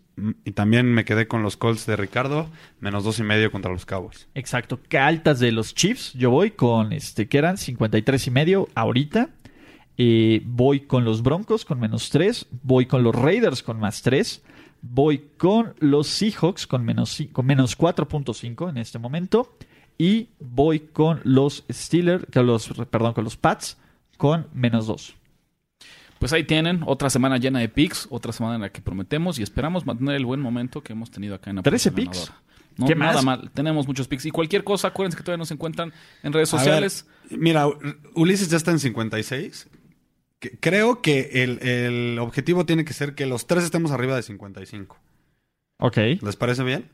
Y 0.44 0.52
también 0.52 0.86
me 0.92 1.04
quedé 1.04 1.28
con 1.28 1.42
los 1.42 1.56
Colts 1.56 1.86
de 1.86 1.94
Ricardo 1.96 2.50
menos 2.80 3.04
dos 3.04 3.20
y 3.20 3.22
medio 3.22 3.52
contra 3.52 3.72
los 3.72 3.86
Cowboys. 3.86 4.28
Exacto. 4.34 4.80
Que 4.88 4.98
altas 4.98 5.38
de 5.38 5.52
los 5.52 5.74
Chiefs. 5.74 6.12
Yo 6.14 6.30
voy 6.30 6.50
con 6.50 6.92
este 6.92 7.28
que 7.28 7.38
eran 7.38 7.56
53 7.56 8.26
y 8.26 8.30
medio 8.30 8.68
ahorita. 8.74 9.30
Eh, 9.96 10.42
voy 10.44 10.80
con 10.80 11.04
los 11.04 11.22
Broncos 11.22 11.64
con 11.64 11.78
menos 11.80 12.10
3. 12.10 12.46
Voy 12.62 12.86
con 12.86 13.02
los 13.02 13.14
Raiders 13.14 13.62
con 13.62 13.78
más 13.78 14.02
3. 14.02 14.42
Voy 14.82 15.30
con 15.36 15.74
los 15.78 16.08
Seahawks 16.08 16.66
con 16.66 16.84
menos, 16.84 17.22
con 17.32 17.46
menos 17.46 17.78
4.5 17.78 18.70
en 18.70 18.78
este 18.78 18.98
momento. 18.98 19.56
Y 19.98 20.28
voy 20.38 20.78
con 20.80 21.20
los 21.24 21.64
Steelers, 21.70 22.24
con 22.32 22.46
los, 22.46 22.68
perdón, 22.90 23.14
con 23.14 23.24
los 23.24 23.36
Pats 23.36 23.76
con 24.16 24.46
menos 24.54 24.86
2. 24.86 25.14
Pues 26.20 26.32
ahí 26.32 26.44
tienen 26.44 26.82
otra 26.86 27.10
semana 27.10 27.36
llena 27.38 27.58
de 27.60 27.68
picks, 27.68 28.06
otra 28.10 28.32
semana 28.32 28.56
en 28.56 28.60
la 28.62 28.70
que 28.72 28.80
prometemos 28.80 29.38
y 29.38 29.42
esperamos 29.42 29.86
mantener 29.86 30.16
el 30.16 30.24
buen 30.26 30.40
momento 30.40 30.82
que 30.82 30.92
hemos 30.92 31.10
tenido 31.10 31.34
acá 31.36 31.50
en 31.50 31.56
la 31.56 31.62
13 31.62 31.90
Apuesta 31.90 32.10
picks. 32.12 32.26
Ganadora. 32.28 32.48
No, 32.76 32.86
¿Qué 32.86 32.94
nada 32.94 33.12
más? 33.14 33.24
mal. 33.24 33.50
Tenemos 33.52 33.86
muchos 33.88 34.06
picks. 34.08 34.26
Y 34.26 34.30
cualquier 34.30 34.62
cosa, 34.64 34.88
acuérdense 34.88 35.16
que 35.16 35.24
todavía 35.24 35.38
nos 35.38 35.50
encuentran 35.50 35.92
en 36.22 36.32
redes 36.32 36.50
ver, 36.52 36.60
sociales. 36.60 37.06
mira, 37.30 37.66
Ulises 38.14 38.48
ya 38.50 38.56
está 38.56 38.70
en 38.70 38.78
56. 38.78 39.68
Que- 40.38 40.58
Creo 40.60 41.02
que 41.02 41.42
el, 41.42 41.58
el 41.66 42.18
objetivo 42.20 42.66
tiene 42.66 42.84
que 42.84 42.92
ser 42.92 43.16
que 43.16 43.26
los 43.26 43.48
tres 43.48 43.64
estemos 43.64 43.90
arriba 43.90 44.14
de 44.14 44.22
55. 44.22 44.96
Ok. 45.80 45.96
¿Les 46.22 46.36
parece 46.36 46.62
bien? 46.62 46.88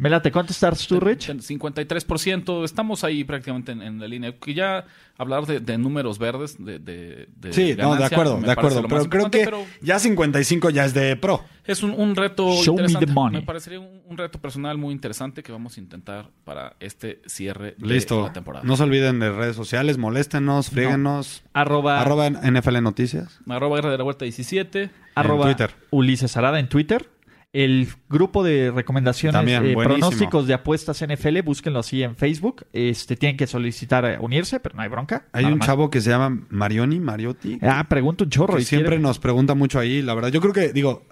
Me 0.00 0.08
late. 0.10 0.32
¿Cuánto 0.32 0.52
estás 0.52 0.86
tú, 0.86 0.98
Rich? 0.98 1.28
53%, 1.28 2.64
estamos 2.64 3.04
ahí 3.04 3.24
prácticamente 3.24 3.72
en, 3.72 3.82
en 3.82 4.00
la 4.00 4.08
línea. 4.08 4.32
Que 4.38 4.54
ya 4.54 4.84
hablar 5.18 5.46
de, 5.46 5.60
de 5.60 5.78
números 5.78 6.18
verdes, 6.18 6.56
de, 6.58 6.78
de, 6.78 7.28
de 7.36 7.52
Sí, 7.52 7.62
no, 7.62 7.68
de 7.68 7.76
ganancia, 7.76 8.06
acuerdo, 8.06 8.38
me 8.38 8.46
de 8.46 8.52
acuerdo. 8.52 8.82
Pero 8.88 9.04
creo 9.08 9.30
que 9.30 9.44
pero 9.44 9.64
ya 9.82 9.98
55 9.98 10.70
ya 10.70 10.84
es 10.86 10.94
de 10.94 11.16
pro. 11.16 11.44
es 11.64 11.82
un, 11.82 11.90
un 11.90 12.16
reto 12.16 12.50
Show 12.62 12.76
me 12.76 12.82
interesante. 12.82 13.06
the 13.06 13.12
money. 13.12 13.40
Me 13.40 13.46
parecería 13.46 13.80
un, 13.80 14.00
un 14.06 14.16
reto 14.16 14.40
personal 14.40 14.78
muy 14.78 14.92
interesante 14.92 15.42
que 15.42 15.52
vamos 15.52 15.76
a 15.76 15.80
intentar 15.80 16.30
para 16.44 16.76
este 16.80 17.20
cierre 17.26 17.74
de 17.78 17.86
Listo. 17.86 18.22
la 18.22 18.32
temporada. 18.32 18.64
No 18.64 18.76
se 18.76 18.82
olviden 18.84 19.20
de 19.20 19.30
redes 19.30 19.56
sociales, 19.56 19.98
moléstenos, 19.98 20.70
fríguenos. 20.70 21.42
Arroba, 21.52 22.00
Arroba 22.00 22.30
NFL 22.30 22.80
Noticias. 22.82 23.40
Arroba 23.46 23.76
Guerra 23.76 23.90
de 23.90 23.98
la 23.98 24.04
Vuelta 24.04 24.24
17. 24.24 24.90
arroba 25.14 25.44
Twitter. 25.44 25.70
Ulises 25.90 26.36
Arada 26.36 26.58
en 26.58 26.68
Twitter. 26.68 27.08
El 27.52 27.88
grupo 28.08 28.44
de 28.44 28.70
recomendaciones, 28.70 29.32
También, 29.34 29.66
eh, 29.66 29.74
pronósticos 29.74 30.46
de 30.46 30.54
apuestas 30.54 31.02
NFL, 31.02 31.40
búsquenlo 31.42 31.80
así 31.80 32.00
en 32.02 32.14
Facebook. 32.14 32.64
Este, 32.72 33.16
tienen 33.16 33.36
que 33.36 33.48
solicitar 33.48 34.04
eh, 34.04 34.18
unirse, 34.20 34.60
pero 34.60 34.76
no 34.76 34.82
hay 34.82 34.88
bronca. 34.88 35.26
Hay 35.32 35.46
un 35.46 35.58
chavo 35.58 35.90
que 35.90 36.00
se 36.00 36.10
llama 36.10 36.46
Marioni, 36.48 37.00
Mariotti. 37.00 37.58
Ah, 37.62 37.84
pregunta 37.88 38.22
un 38.22 38.30
chorro. 38.30 38.54
que 38.54 38.62
y 38.62 38.64
siempre 38.64 38.90
quiere- 38.90 39.02
nos 39.02 39.18
pregunta 39.18 39.54
mucho 39.54 39.80
ahí, 39.80 40.00
la 40.00 40.14
verdad. 40.14 40.28
Yo 40.30 40.40
creo 40.40 40.52
que, 40.52 40.72
digo, 40.72 41.02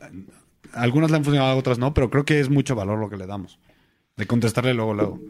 algunas 0.73 1.11
le 1.11 1.17
han 1.17 1.25
funcionado, 1.25 1.59
otras 1.59 1.79
no, 1.81 1.93
pero 1.93 2.09
creo 2.09 2.25
que 2.25 2.39
es 2.39 2.49
mucho 2.49 2.77
valor 2.77 3.01
lo 3.01 3.11
que 3.11 3.17
le 3.17 3.27
damos. 3.27 3.59
De 4.17 4.27
contestarle 4.27 4.75
luego, 4.75 4.95
luego. 4.95 5.21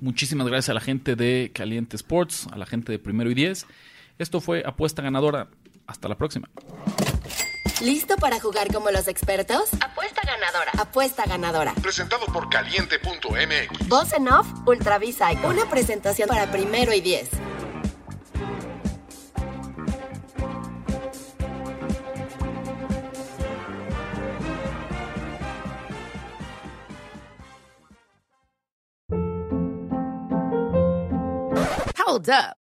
Muchísimas 0.00 0.46
gracias 0.46 0.68
a 0.68 0.74
la 0.74 0.80
gente 0.80 1.16
de 1.16 1.52
Caliente 1.54 1.96
Sports, 1.96 2.48
a 2.52 2.58
la 2.58 2.66
gente 2.66 2.92
de 2.92 2.98
Primero 2.98 3.30
y 3.30 3.34
Diez. 3.34 3.66
Esto 4.18 4.42
fue 4.42 4.62
Apuesta 4.66 5.00
Ganadora. 5.00 5.48
Hasta 5.86 6.06
la 6.06 6.18
próxima. 6.18 6.50
¿Listo 7.80 8.16
para 8.16 8.40
jugar 8.40 8.72
como 8.72 8.90
los 8.90 9.06
expertos? 9.06 9.68
Apuesta 9.80 10.20
ganadora. 10.26 10.72
Apuesta 10.78 11.24
ganadora. 11.26 11.74
Presentado 11.80 12.26
por 12.26 12.48
caliente.mx. 12.50 13.88
Voz 13.88 14.12
en 14.14 14.28
off, 14.28 14.48
Ultra 14.66 14.98
Psycho. 14.98 15.46
Una 15.46 15.64
presentación 15.70 16.28
para 16.28 16.50
primero 16.50 16.92
y 16.92 17.00
diez. 17.00 17.30
Hold 32.04 32.30
up. 32.30 32.67